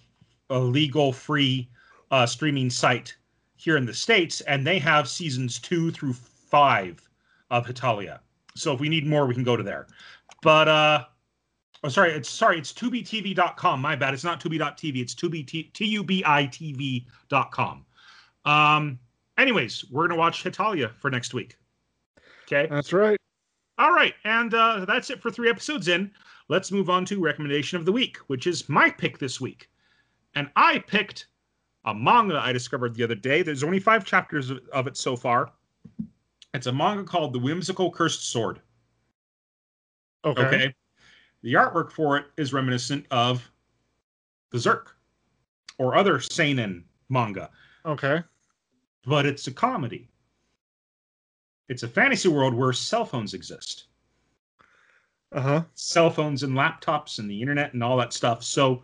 a 0.50 0.58
legal 0.58 1.12
free 1.12 1.68
uh, 2.12 2.26
streaming 2.26 2.70
site 2.70 3.16
here 3.56 3.76
in 3.76 3.84
the 3.84 3.94
states, 3.94 4.40
and 4.42 4.64
they 4.64 4.78
have 4.78 5.08
seasons 5.08 5.58
two 5.58 5.90
through 5.90 6.12
five 6.12 7.02
of 7.50 7.66
Hetalia. 7.66 8.20
So 8.54 8.72
if 8.72 8.78
we 8.78 8.88
need 8.88 9.04
more, 9.04 9.26
we 9.26 9.34
can 9.34 9.42
go 9.44 9.56
to 9.56 9.64
there. 9.64 9.88
But 10.42 10.68
uh, 10.68 11.04
oh, 11.84 11.88
sorry, 11.88 12.12
it's 12.12 12.28
sorry, 12.28 12.58
it's 12.58 12.72
tubitv.com. 12.72 13.80
My 13.80 13.96
bad. 13.96 14.14
It's 14.14 14.24
not 14.24 14.40
tubi.tv. 14.40 14.96
It's 14.96 15.14
tubi 15.14 15.46
t 15.46 15.84
u 15.84 16.04
b 16.04 16.22
i 16.26 16.46
t 16.46 16.72
v.com. 16.72 17.84
Um, 18.44 18.98
anyways, 19.36 19.84
we're 19.90 20.08
gonna 20.08 20.18
watch 20.18 20.42
Hetalia 20.42 20.92
for 20.98 21.10
next 21.10 21.34
week. 21.34 21.56
Okay. 22.46 22.66
That's 22.70 22.92
right. 22.92 23.18
All 23.78 23.92
right, 23.92 24.14
and 24.24 24.52
uh, 24.54 24.84
that's 24.86 25.10
it 25.10 25.22
for 25.22 25.30
three 25.30 25.48
episodes 25.48 25.86
in. 25.86 26.10
Let's 26.48 26.72
move 26.72 26.90
on 26.90 27.04
to 27.06 27.20
recommendation 27.20 27.78
of 27.78 27.84
the 27.84 27.92
week, 27.92 28.16
which 28.26 28.46
is 28.46 28.68
my 28.68 28.90
pick 28.90 29.18
this 29.18 29.40
week. 29.40 29.70
And 30.34 30.50
I 30.56 30.80
picked 30.80 31.28
a 31.84 31.94
manga 31.94 32.38
I 32.38 32.52
discovered 32.52 32.94
the 32.94 33.04
other 33.04 33.14
day. 33.14 33.42
There's 33.42 33.62
only 33.62 33.78
five 33.78 34.04
chapters 34.04 34.50
of, 34.50 34.60
of 34.72 34.86
it 34.86 34.96
so 34.96 35.14
far. 35.14 35.52
It's 36.54 36.66
a 36.66 36.72
manga 36.72 37.04
called 37.04 37.32
The 37.32 37.38
Whimsical 37.38 37.90
Cursed 37.90 38.30
Sword. 38.30 38.60
Okay. 40.24 40.42
Okay. 40.42 40.74
The 41.42 41.54
artwork 41.54 41.92
for 41.92 42.16
it 42.16 42.26
is 42.36 42.52
reminiscent 42.52 43.06
of 43.10 43.48
Berserk 44.50 44.96
or 45.78 45.96
other 45.96 46.20
seinen 46.20 46.84
manga, 47.08 47.50
Okay. 47.86 48.22
but 49.06 49.24
it's 49.26 49.46
a 49.46 49.52
comedy. 49.52 50.08
It's 51.68 51.82
a 51.82 51.88
fantasy 51.88 52.28
world 52.28 52.54
where 52.54 52.72
cell 52.72 53.04
phones 53.04 53.34
exist. 53.34 53.84
Uh 55.30 55.40
huh. 55.42 55.64
cell 55.74 56.08
phones 56.08 56.42
and 56.42 56.54
laptops 56.54 57.18
and 57.18 57.30
the 57.30 57.40
internet 57.40 57.74
and 57.74 57.84
all 57.84 57.98
that 57.98 58.14
stuff. 58.14 58.42
So 58.42 58.82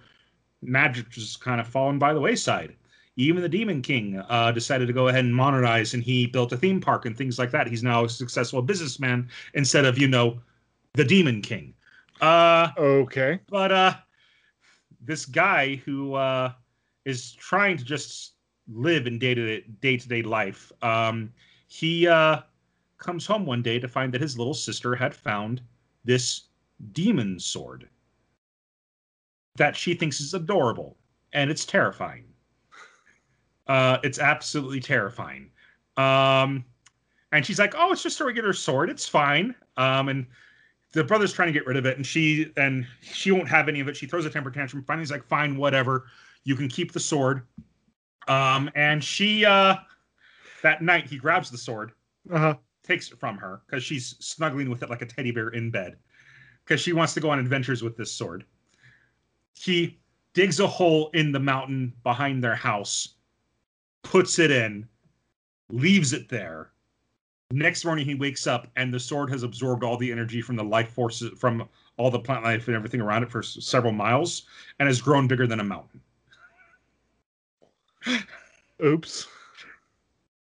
magic 0.61 1.09
just 1.09 1.41
kind 1.41 1.59
of 1.59 1.67
fallen 1.67 1.99
by 1.99 2.13
the 2.13 2.21
wayside. 2.21 2.77
Even 3.17 3.41
the 3.43 3.49
Demon 3.49 3.81
King 3.81 4.23
uh, 4.29 4.53
decided 4.53 4.87
to 4.87 4.93
go 4.93 5.09
ahead 5.09 5.25
and 5.25 5.35
modernize, 5.35 5.95
and 5.95 6.03
he 6.03 6.27
built 6.27 6.53
a 6.53 6.57
theme 6.57 6.81
park 6.81 7.07
and 7.07 7.17
things 7.17 7.39
like 7.39 7.51
that. 7.53 7.67
He's 7.67 7.83
now 7.83 8.05
a 8.05 8.09
successful 8.09 8.61
businessman 8.61 9.29
instead 9.55 9.85
of, 9.87 9.97
you 9.97 10.09
know, 10.09 10.39
the 10.95 11.05
Demon 11.05 11.41
King. 11.41 11.73
Uh, 12.21 12.69
Okay. 12.77 13.41
but 13.49 13.73
uh, 13.73 13.95
this 15.01 15.27
guy 15.27 15.77
who 15.77 16.15
uh, 16.15 16.53
is 17.05 17.33
trying 17.33 17.77
to 17.77 17.85
just 17.85 18.35
live 18.69 19.07
in 19.07 19.19
day 19.19 19.35
to 19.35 19.61
day 19.61 19.97
to 19.97 20.09
day 20.09 20.23
life, 20.23 20.73
um, 20.83 21.33
he 21.67 22.07
uh, 22.07 22.41
comes 22.99 23.27
home 23.27 23.45
one 23.45 23.63
day 23.63 23.79
to 23.79 23.89
find 23.89 24.13
that 24.15 24.21
his 24.21 24.39
little 24.39 24.55
sister 24.55 24.95
had 24.95 25.15
found 25.15 25.61
this 26.05 26.49
demon 26.93 27.39
sword 27.39 27.89
that 29.57 29.77
she 29.77 29.95
thinks 29.95 30.21
is 30.21 30.35
adorable, 30.35 30.97
and 31.33 31.51
it's 31.51 31.65
terrifying. 31.65 32.25
Uh, 33.67 33.99
it's 34.03 34.19
absolutely 34.19 34.81
terrifying. 34.81 35.51
Um, 35.97 36.65
and 37.33 37.45
she's 37.45 37.59
like, 37.59 37.75
"Oh, 37.77 37.93
it's 37.93 38.03
just 38.03 38.21
a 38.21 38.25
regular 38.25 38.53
sword. 38.53 38.91
It's 38.91 39.09
fine." 39.09 39.55
Um, 39.77 40.09
and 40.09 40.27
the 40.95 41.05
brother's 41.05 41.33
trying 41.33 41.49
to 41.49 41.53
get 41.53 41.67
rid 41.67 41.77
of 41.77 41.87
it, 41.87 41.97
and 41.97 42.07
she 42.07 42.53
and 42.57 42.87
she 43.01 43.31
won't 43.31 43.49
have 43.49 43.69
any 43.69 43.81
of 43.81 43.89
it. 43.89 43.97
She 43.97 44.07
throws 44.07 44.25
a 44.25 44.31
temper 44.31 44.51
tantrum. 44.51 44.85
Finally, 44.85 45.03
he's 45.03 45.11
like, 45.11 45.27
"Fine, 45.27 45.57
whatever. 45.57 46.07
You 46.45 46.57
can 46.57 46.69
keep 46.69 46.93
the 46.93 47.01
sword." 47.01 47.43
Um, 48.29 48.71
and 48.75 49.03
she 49.03 49.45
uh, 49.45 49.77
that 50.63 50.83
night 50.83 51.07
he 51.07 51.19
grabs 51.19 51.51
the 51.51 51.59
sword, 51.59 51.93
Uh 52.33 52.39
huh. 52.39 52.55
takes 52.83 53.11
it 53.11 53.19
from 53.19 53.37
her 53.37 53.63
because 53.67 53.83
she's 53.85 54.17
snuggling 54.21 54.71
with 54.71 54.83
it 54.83 54.91
like 54.91 55.03
a 55.03 55.07
teddy 55.07 55.31
bear 55.31 55.49
in 55.49 55.71
bed 55.71 55.97
because 56.65 56.81
she 56.81 56.93
wants 56.93 57.13
to 57.15 57.21
go 57.21 57.31
on 57.31 57.39
adventures 57.39 57.83
with 57.83 57.97
this 57.97 58.11
sword. 58.13 58.45
He 59.53 59.99
digs 60.33 60.59
a 60.61 60.67
hole 60.67 61.11
in 61.15 61.33
the 61.33 61.39
mountain 61.41 61.93
behind 62.03 62.43
their 62.43 62.57
house, 62.57 63.17
puts 64.03 64.39
it 64.39 64.51
in, 64.51 64.89
leaves 65.71 66.13
it 66.13 66.29
there. 66.29 66.71
Next 67.51 67.85
morning, 67.85 68.05
he 68.05 68.15
wakes 68.15 68.47
up 68.47 68.69
and 68.77 68.93
the 68.93 69.01
sword 69.01 69.31
has 69.31 69.43
absorbed 69.43 69.85
all 69.85 69.97
the 69.97 70.11
energy 70.11 70.41
from 70.41 70.57
the 70.57 70.65
life 70.65 70.91
forces, 70.91 71.39
from 71.39 71.69
all 71.97 72.11
the 72.11 72.19
plant 72.19 72.45
life 72.45 72.67
and 72.67 72.77
everything 72.77 73.01
around 73.01 73.23
it 73.23 73.31
for 73.31 73.43
several 73.43 73.93
miles 73.93 74.45
and 74.79 74.89
has 74.89 75.01
grown 75.01 75.29
bigger 75.29 75.47
than 75.47 75.61
a 75.61 75.65
mountain. 75.65 76.01
Oops. 78.85 79.27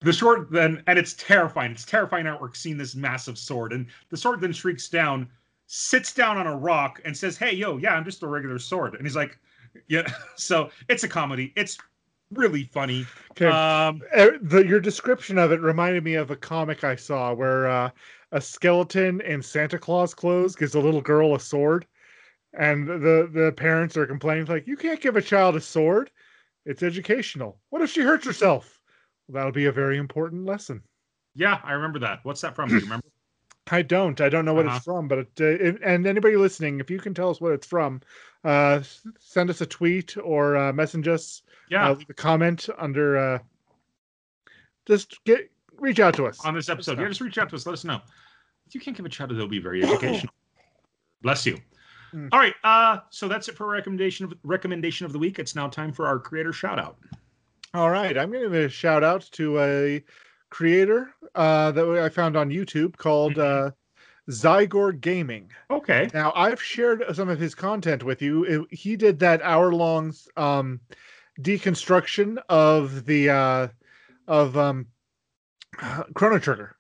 The 0.02 0.14
sword 0.14 0.48
then, 0.50 0.84
and 0.88 0.98
it's 0.98 1.14
terrifying. 1.14 1.72
It's 1.72 1.86
terrifying 1.86 2.26
artwork 2.26 2.56
seeing 2.56 2.78
this 2.78 2.96
massive 2.96 3.38
sword. 3.38 3.74
And 3.74 3.88
the 4.10 4.18
sword 4.18 4.40
then 4.40 4.54
shrieks 4.54 4.88
down, 4.88 5.28
sits 5.68 6.14
down 6.14 6.38
on 6.38 6.48
a 6.48 6.56
rock, 6.56 7.02
and 7.04 7.16
says, 7.16 7.38
Hey, 7.38 7.54
yo, 7.54 7.78
yeah, 7.78 7.96
I'm 7.96 8.06
just 8.06 8.24
a 8.24 8.28
regular 8.28 8.60
sword. 8.60 8.96
And 8.96 9.04
he's 9.04 9.16
like, 9.16 9.38
Yeah. 9.88 10.08
So 10.36 10.70
it's 10.88 11.04
a 11.04 11.10
comedy. 11.10 11.52
It's 11.56 11.78
really 12.32 12.64
funny. 12.66 13.06
Okay. 13.32 13.48
Um, 13.48 14.02
Uh, 14.16 14.32
the, 14.42 14.66
your 14.66 14.80
description 14.80 15.38
of 15.38 15.52
it 15.52 15.62
reminded 15.62 16.04
me 16.04 16.16
of 16.16 16.32
a 16.32 16.36
comic 16.36 16.84
I 16.84 16.96
saw 16.96 17.34
where 17.34 17.68
uh, 17.68 17.92
a 18.32 18.42
skeleton 18.42 19.22
in 19.22 19.42
Santa 19.42 19.78
Claus 19.78 20.14
clothes 20.14 20.56
gives 20.56 20.76
a 20.76 20.80
little 20.80 21.02
girl 21.02 21.36
a 21.36 21.40
sword, 21.40 21.86
and 22.54 22.88
the 22.88 23.30
the 23.32 23.54
parents 23.56 23.98
are 23.98 24.06
complaining 24.06 24.46
like, 24.46 24.68
"You 24.68 24.78
can't 24.78 25.02
give 25.02 25.16
a 25.16 25.22
child 25.22 25.56
a 25.56 25.62
sword; 25.62 26.12
it's 26.66 26.84
educational. 26.84 27.60
What 27.70 27.82
if 27.82 27.90
she 27.92 28.02
hurts 28.02 28.26
herself? 28.26 28.82
Well, 29.28 29.36
that'll 29.36 29.52
be 29.52 29.66
a 29.66 29.72
very 29.72 29.98
important 29.98 30.46
lesson." 30.46 30.84
yeah, 31.36 31.60
I 31.64 31.74
remember 31.74 32.00
that. 32.00 32.20
What's 32.24 32.42
that 32.42 32.56
from? 32.56 32.70
Do 32.70 32.76
you 32.76 32.82
remember? 32.82 33.06
I 33.72 33.84
don't. 33.84 34.20
I 34.20 34.30
don't 34.30 34.46
know 34.46 34.56
what 34.56 34.66
Uh-huh. 34.66 34.76
it's 34.78 34.86
from, 34.86 35.08
but 35.08 35.20
it, 35.20 35.32
uh, 35.40 35.44
if- 35.46 35.80
and 35.84 36.06
anybody 36.08 36.36
listening, 36.36 36.80
if 36.80 36.90
you 36.90 37.00
can 37.00 37.14
tell 37.14 37.30
us 37.30 37.40
what 37.40 37.54
it's 37.54 37.68
from, 37.68 38.02
uh, 38.44 38.82
send 39.20 39.50
us 39.50 39.62
a 39.62 39.66
tweet 39.66 40.16
or 40.24 40.56
uh, 40.58 40.74
message 40.74 41.08
us. 41.08 41.42
Yeah, 41.70 41.90
Uh, 41.90 41.94
leave 41.96 42.10
a 42.10 42.14
comment 42.14 42.68
under. 42.78 43.18
Uh, 43.18 43.40
just 44.88 45.24
get 45.26 45.52
reach 45.78 46.00
out 46.00 46.14
to 46.16 46.26
us. 46.26 46.44
on 46.46 46.54
this 46.56 46.70
episode. 46.70 47.00
Yeah, 47.00 47.08
just 47.08 47.22
reach 47.22 47.38
out 47.38 47.50
to 47.50 47.56
us. 47.56 47.66
Let 47.66 47.74
us 47.74 47.84
know. 47.84 48.02
If 48.68 48.76
you 48.76 48.82
can't 48.82 48.96
give 48.98 49.06
a 49.06 49.12
shout 49.12 49.30
out, 49.30 49.36
it'll 49.36 49.48
be 49.48 49.60
very 49.60 49.84
educational. 49.84 50.34
Bless 51.22 51.46
you. 51.46 51.58
Mm. 52.14 52.30
All 52.32 52.40
right. 52.40 52.56
Uh, 52.64 53.00
so 53.12 53.28
that's 53.28 53.48
it 53.50 53.56
for 53.56 53.68
recommendation 53.68 54.26
of 54.26 54.34
recommendation 54.44 55.06
of 55.06 55.12
the 55.14 55.20
week. 55.20 55.38
It's 55.40 55.56
now 55.56 55.68
time 55.68 55.92
for 55.92 56.08
our 56.08 56.18
creator 56.20 56.52
shout 56.54 56.80
out. 56.80 56.98
All 57.76 57.92
right, 57.92 58.18
I'm 58.18 58.32
going 58.32 58.44
to 58.44 58.50
give 58.50 58.66
a 58.66 58.70
shout 58.70 59.04
out 59.04 59.22
to 59.34 59.60
a 59.60 60.04
creator 60.50 61.14
uh, 61.36 61.72
that 61.72 61.88
I 61.88 62.10
found 62.10 62.36
on 62.36 62.50
YouTube 62.50 62.98
called 62.98 63.36
Mhm. 63.36 63.68
uh, 63.68 63.72
Zygor 64.30 65.00
Gaming. 65.00 65.50
Okay. 65.72 66.10
Now, 66.14 66.32
I've 66.36 66.62
shared 66.62 67.04
some 67.14 67.30
of 67.30 67.40
his 67.40 67.56
content 67.56 68.04
with 68.04 68.22
you. 68.22 68.44
It- 68.44 68.74
he 68.74 68.96
did 68.96 69.20
that 69.20 69.42
hour 69.42 69.74
long 69.74 70.14
um, 70.38 70.80
deconstruction 71.42 72.38
of 72.50 73.06
the 73.06 73.30
uh, 73.30 73.68
of 74.28 74.58
um, 74.58 74.88
Chrono 76.14 76.40
Trigger 76.40 76.76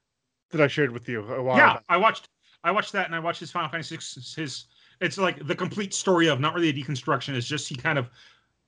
that 0.51 0.61
I 0.61 0.67
shared 0.67 0.91
with 0.91 1.07
you 1.07 1.21
a 1.21 1.41
while 1.41 1.57
yeah, 1.57 1.73
back. 1.75 1.83
I 1.89 1.97
watched 1.97 2.29
I 2.63 2.71
watched 2.71 2.91
that 2.93 3.05
and 3.05 3.15
I 3.15 3.19
watched 3.19 3.39
his 3.39 3.51
Final 3.51 3.69
Fantasy 3.69 3.97
VI, 3.97 4.41
his 4.41 4.65
it's 5.01 5.17
like 5.17 5.45
the 5.47 5.55
complete 5.55 5.93
story 5.93 6.27
of 6.27 6.39
not 6.39 6.53
really 6.53 6.69
a 6.69 6.73
deconstruction, 6.73 7.33
it's 7.35 7.47
just 7.47 7.69
he 7.69 7.75
kind 7.75 7.97
of 7.97 8.09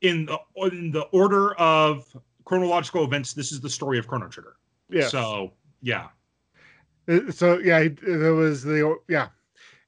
in 0.02 0.26
the 0.26 0.40
in 0.72 0.92
the 0.92 1.04
order 1.12 1.54
of 1.56 2.06
chronological 2.46 3.04
events, 3.04 3.34
this 3.34 3.52
is 3.52 3.62
the 3.62 3.70
story 3.70 4.00
of 4.00 4.08
Chrono 4.08 4.28
Trigger. 4.28 4.56
Yeah. 4.90 5.08
So 5.08 5.54
yeah. 5.82 6.08
So 7.32 7.58
yeah, 7.60 7.80
it 7.80 8.02
was 8.36 8.64
the 8.64 8.98
yeah, 9.10 9.26
it 9.26 9.32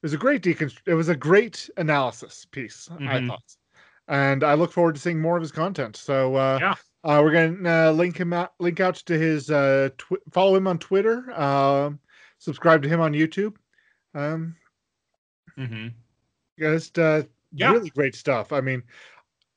was 0.04 0.14
a 0.14 0.18
great 0.18 0.42
deconstr. 0.44 0.82
It 0.86 0.96
was 0.96 1.10
a 1.10 1.16
great 1.16 1.70
analysis 1.78 2.46
piece, 2.46 2.90
I 2.92 2.98
Mhm. 3.00 3.28
thought, 3.28 3.44
and 4.08 4.44
I 4.44 4.56
look 4.56 4.72
forward 4.72 4.96
to 4.96 5.02
seeing 5.02 5.22
more 5.22 5.38
of 5.38 5.42
his 5.44 5.52
content. 5.52 5.96
So 5.96 6.36
uh, 6.36 6.62
Yeah. 6.62 6.76
uh, 7.04 7.22
we're 7.24 7.32
gonna 7.34 7.90
uh, 7.90 7.92
link 7.94 8.18
him 8.20 8.34
out, 8.34 8.54
link 8.60 8.80
out 8.80 8.96
to 8.98 9.18
his 9.18 9.52
uh, 9.52 9.90
tw- 9.98 10.24
follow 10.32 10.56
him 10.56 10.68
on 10.68 10.80
Twitter, 10.80 11.32
um, 11.40 12.00
subscribe 12.40 12.84
to 12.84 12.90
him 12.90 13.02
on 13.02 13.14
YouTube. 13.14 13.58
Um, 14.16 14.58
hmm 15.58 15.88
just 16.60 17.00
uh, 17.00 17.24
Yeah. 17.52 17.74
really 17.74 17.90
great 17.90 18.16
stuff. 18.16 18.52
I 18.52 18.62
mean, 18.62 18.84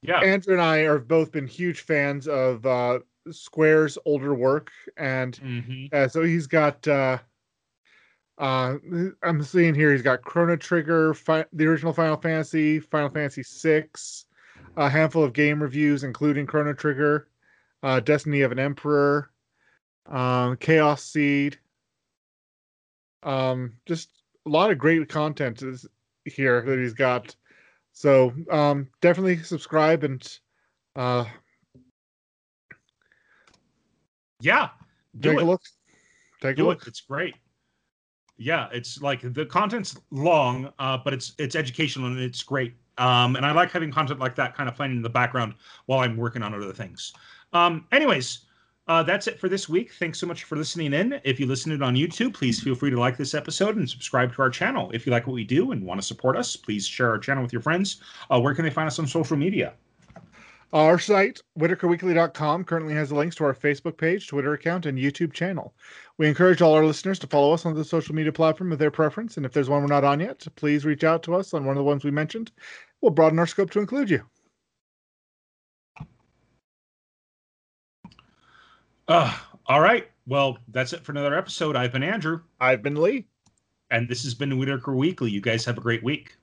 Yeah. 0.02 0.20
Andrew 0.20 0.54
and 0.54 0.62
I 0.62 0.78
have 0.78 1.08
both 1.08 1.32
been 1.32 1.46
huge 1.46 1.80
fans 1.80 2.28
of 2.28 2.64
uh, 2.66 3.00
Square's 3.30 3.98
older 4.04 4.34
work, 4.34 4.72
and 4.96 5.40
hmm 5.40 5.86
uh, 5.92 6.08
so 6.08 6.22
he's 6.22 6.46
got. 6.46 6.86
Uh, 6.88 7.18
uh, 8.38 8.76
I'm 9.22 9.42
seeing 9.42 9.74
here 9.74 9.92
he's 9.92 10.02
got 10.02 10.22
Chrono 10.22 10.56
Trigger, 10.56 11.14
fi- 11.14 11.46
the 11.52 11.66
original 11.66 11.92
Final 11.92 12.16
Fantasy, 12.16 12.80
Final 12.80 13.08
Fantasy 13.10 13.42
Six, 13.42 14.26
a 14.76 14.88
handful 14.90 15.24
of 15.24 15.32
game 15.32 15.62
reviews, 15.62 16.04
including 16.04 16.46
Chrono 16.46 16.72
Trigger, 16.74 17.28
uh, 17.82 18.00
Destiny 18.00 18.42
of 18.42 18.52
an 18.52 18.58
Emperor, 18.58 19.30
um, 20.06 20.56
Chaos 20.58 21.02
Seed. 21.02 21.58
Um, 23.22 23.74
just 23.86 24.10
a 24.46 24.50
lot 24.50 24.70
of 24.70 24.78
great 24.78 25.08
content 25.08 25.62
is 25.62 25.86
here 26.24 26.60
that 26.62 26.78
he's 26.78 26.94
got. 26.94 27.34
So 27.92 28.32
um, 28.50 28.88
definitely 29.00 29.42
subscribe 29.42 30.04
and 30.04 30.38
uh, 30.94 31.24
Yeah. 34.40 34.68
Do 35.18 35.30
take 35.30 35.38
it. 35.38 35.42
a 35.42 35.46
look. 35.46 35.62
Take 36.42 36.58
a 36.58 36.62
look. 36.62 36.82
it. 36.82 36.88
It's 36.88 37.00
great. 37.00 37.34
Yeah, 38.38 38.68
it's 38.70 39.00
like 39.00 39.32
the 39.32 39.46
content's 39.46 39.96
long, 40.10 40.72
uh, 40.78 40.98
but 40.98 41.14
it's 41.14 41.32
it's 41.38 41.56
educational 41.56 42.08
and 42.08 42.18
it's 42.18 42.42
great. 42.42 42.74
Um, 42.98 43.36
and 43.36 43.44
I 43.44 43.52
like 43.52 43.70
having 43.70 43.90
content 43.90 44.20
like 44.20 44.34
that 44.36 44.54
kind 44.54 44.68
of 44.68 44.74
playing 44.74 44.92
in 44.92 45.02
the 45.02 45.08
background 45.08 45.54
while 45.86 46.00
I'm 46.00 46.16
working 46.16 46.42
on 46.42 46.54
other 46.54 46.72
things. 46.72 47.12
Um, 47.52 47.86
anyways, 47.92 48.46
uh, 48.88 49.02
that's 49.02 49.26
it 49.26 49.40
for 49.40 49.48
this 49.48 49.68
week. 49.68 49.92
Thanks 49.94 50.18
so 50.18 50.26
much 50.26 50.44
for 50.44 50.56
listening 50.56 50.92
in. 50.92 51.20
If 51.24 51.40
you 51.40 51.46
listened 51.46 51.82
on 51.82 51.94
YouTube, 51.94 52.34
please 52.34 52.60
feel 52.60 52.74
free 52.74 52.90
to 52.90 53.00
like 53.00 53.16
this 53.16 53.34
episode 53.34 53.76
and 53.76 53.88
subscribe 53.88 54.34
to 54.34 54.42
our 54.42 54.50
channel. 54.50 54.90
If 54.94 55.06
you 55.06 55.12
like 55.12 55.26
what 55.26 55.34
we 55.34 55.44
do 55.44 55.72
and 55.72 55.84
want 55.84 56.00
to 56.00 56.06
support 56.06 56.36
us, 56.36 56.56
please 56.56 56.86
share 56.86 57.10
our 57.10 57.18
channel 57.18 57.42
with 57.42 57.52
your 57.52 57.62
friends. 57.62 58.00
Uh, 58.30 58.40
where 58.40 58.54
can 58.54 58.64
they 58.64 58.70
find 58.70 58.86
us 58.86 58.98
on 58.98 59.06
social 59.06 59.36
media? 59.36 59.74
Our 60.72 60.98
site, 60.98 61.40
whitakerweekly.com, 61.58 62.64
currently 62.64 62.94
has 62.94 63.10
links 63.12 63.36
to 63.36 63.44
our 63.44 63.54
Facebook 63.54 63.96
page, 63.96 64.28
Twitter 64.28 64.52
account, 64.52 64.86
and 64.86 64.98
YouTube 64.98 65.32
channel. 65.32 65.74
We 66.18 66.28
encourage 66.28 66.60
all 66.60 66.74
our 66.74 66.84
listeners 66.84 67.18
to 67.20 67.26
follow 67.26 67.52
us 67.52 67.64
on 67.66 67.74
the 67.74 67.84
social 67.84 68.14
media 68.14 68.32
platform 68.32 68.72
of 68.72 68.78
their 68.78 68.90
preference, 68.90 69.36
and 69.36 69.46
if 69.46 69.52
there's 69.52 69.68
one 69.68 69.80
we're 69.82 69.88
not 69.88 70.04
on 70.04 70.20
yet, 70.20 70.46
please 70.56 70.84
reach 70.84 71.04
out 71.04 71.22
to 71.24 71.34
us 71.34 71.54
on 71.54 71.64
one 71.64 71.76
of 71.76 71.78
the 71.78 71.84
ones 71.84 72.04
we 72.04 72.10
mentioned. 72.10 72.52
We'll 73.00 73.12
broaden 73.12 73.38
our 73.38 73.46
scope 73.46 73.70
to 73.72 73.80
include 73.80 74.10
you. 74.10 74.22
Uh, 79.08 79.36
all 79.66 79.80
right. 79.80 80.08
Well, 80.26 80.58
that's 80.68 80.92
it 80.92 81.04
for 81.04 81.12
another 81.12 81.36
episode. 81.36 81.76
I've 81.76 81.92
been 81.92 82.02
Andrew, 82.02 82.40
I've 82.60 82.82
been 82.82 83.00
Lee. 83.00 83.28
and 83.90 84.08
this 84.08 84.24
has 84.24 84.34
been 84.34 84.58
Whitaker 84.58 84.94
Weekly. 84.96 85.30
You 85.30 85.40
guys 85.40 85.64
have 85.64 85.78
a 85.78 85.80
great 85.80 86.02
week. 86.02 86.36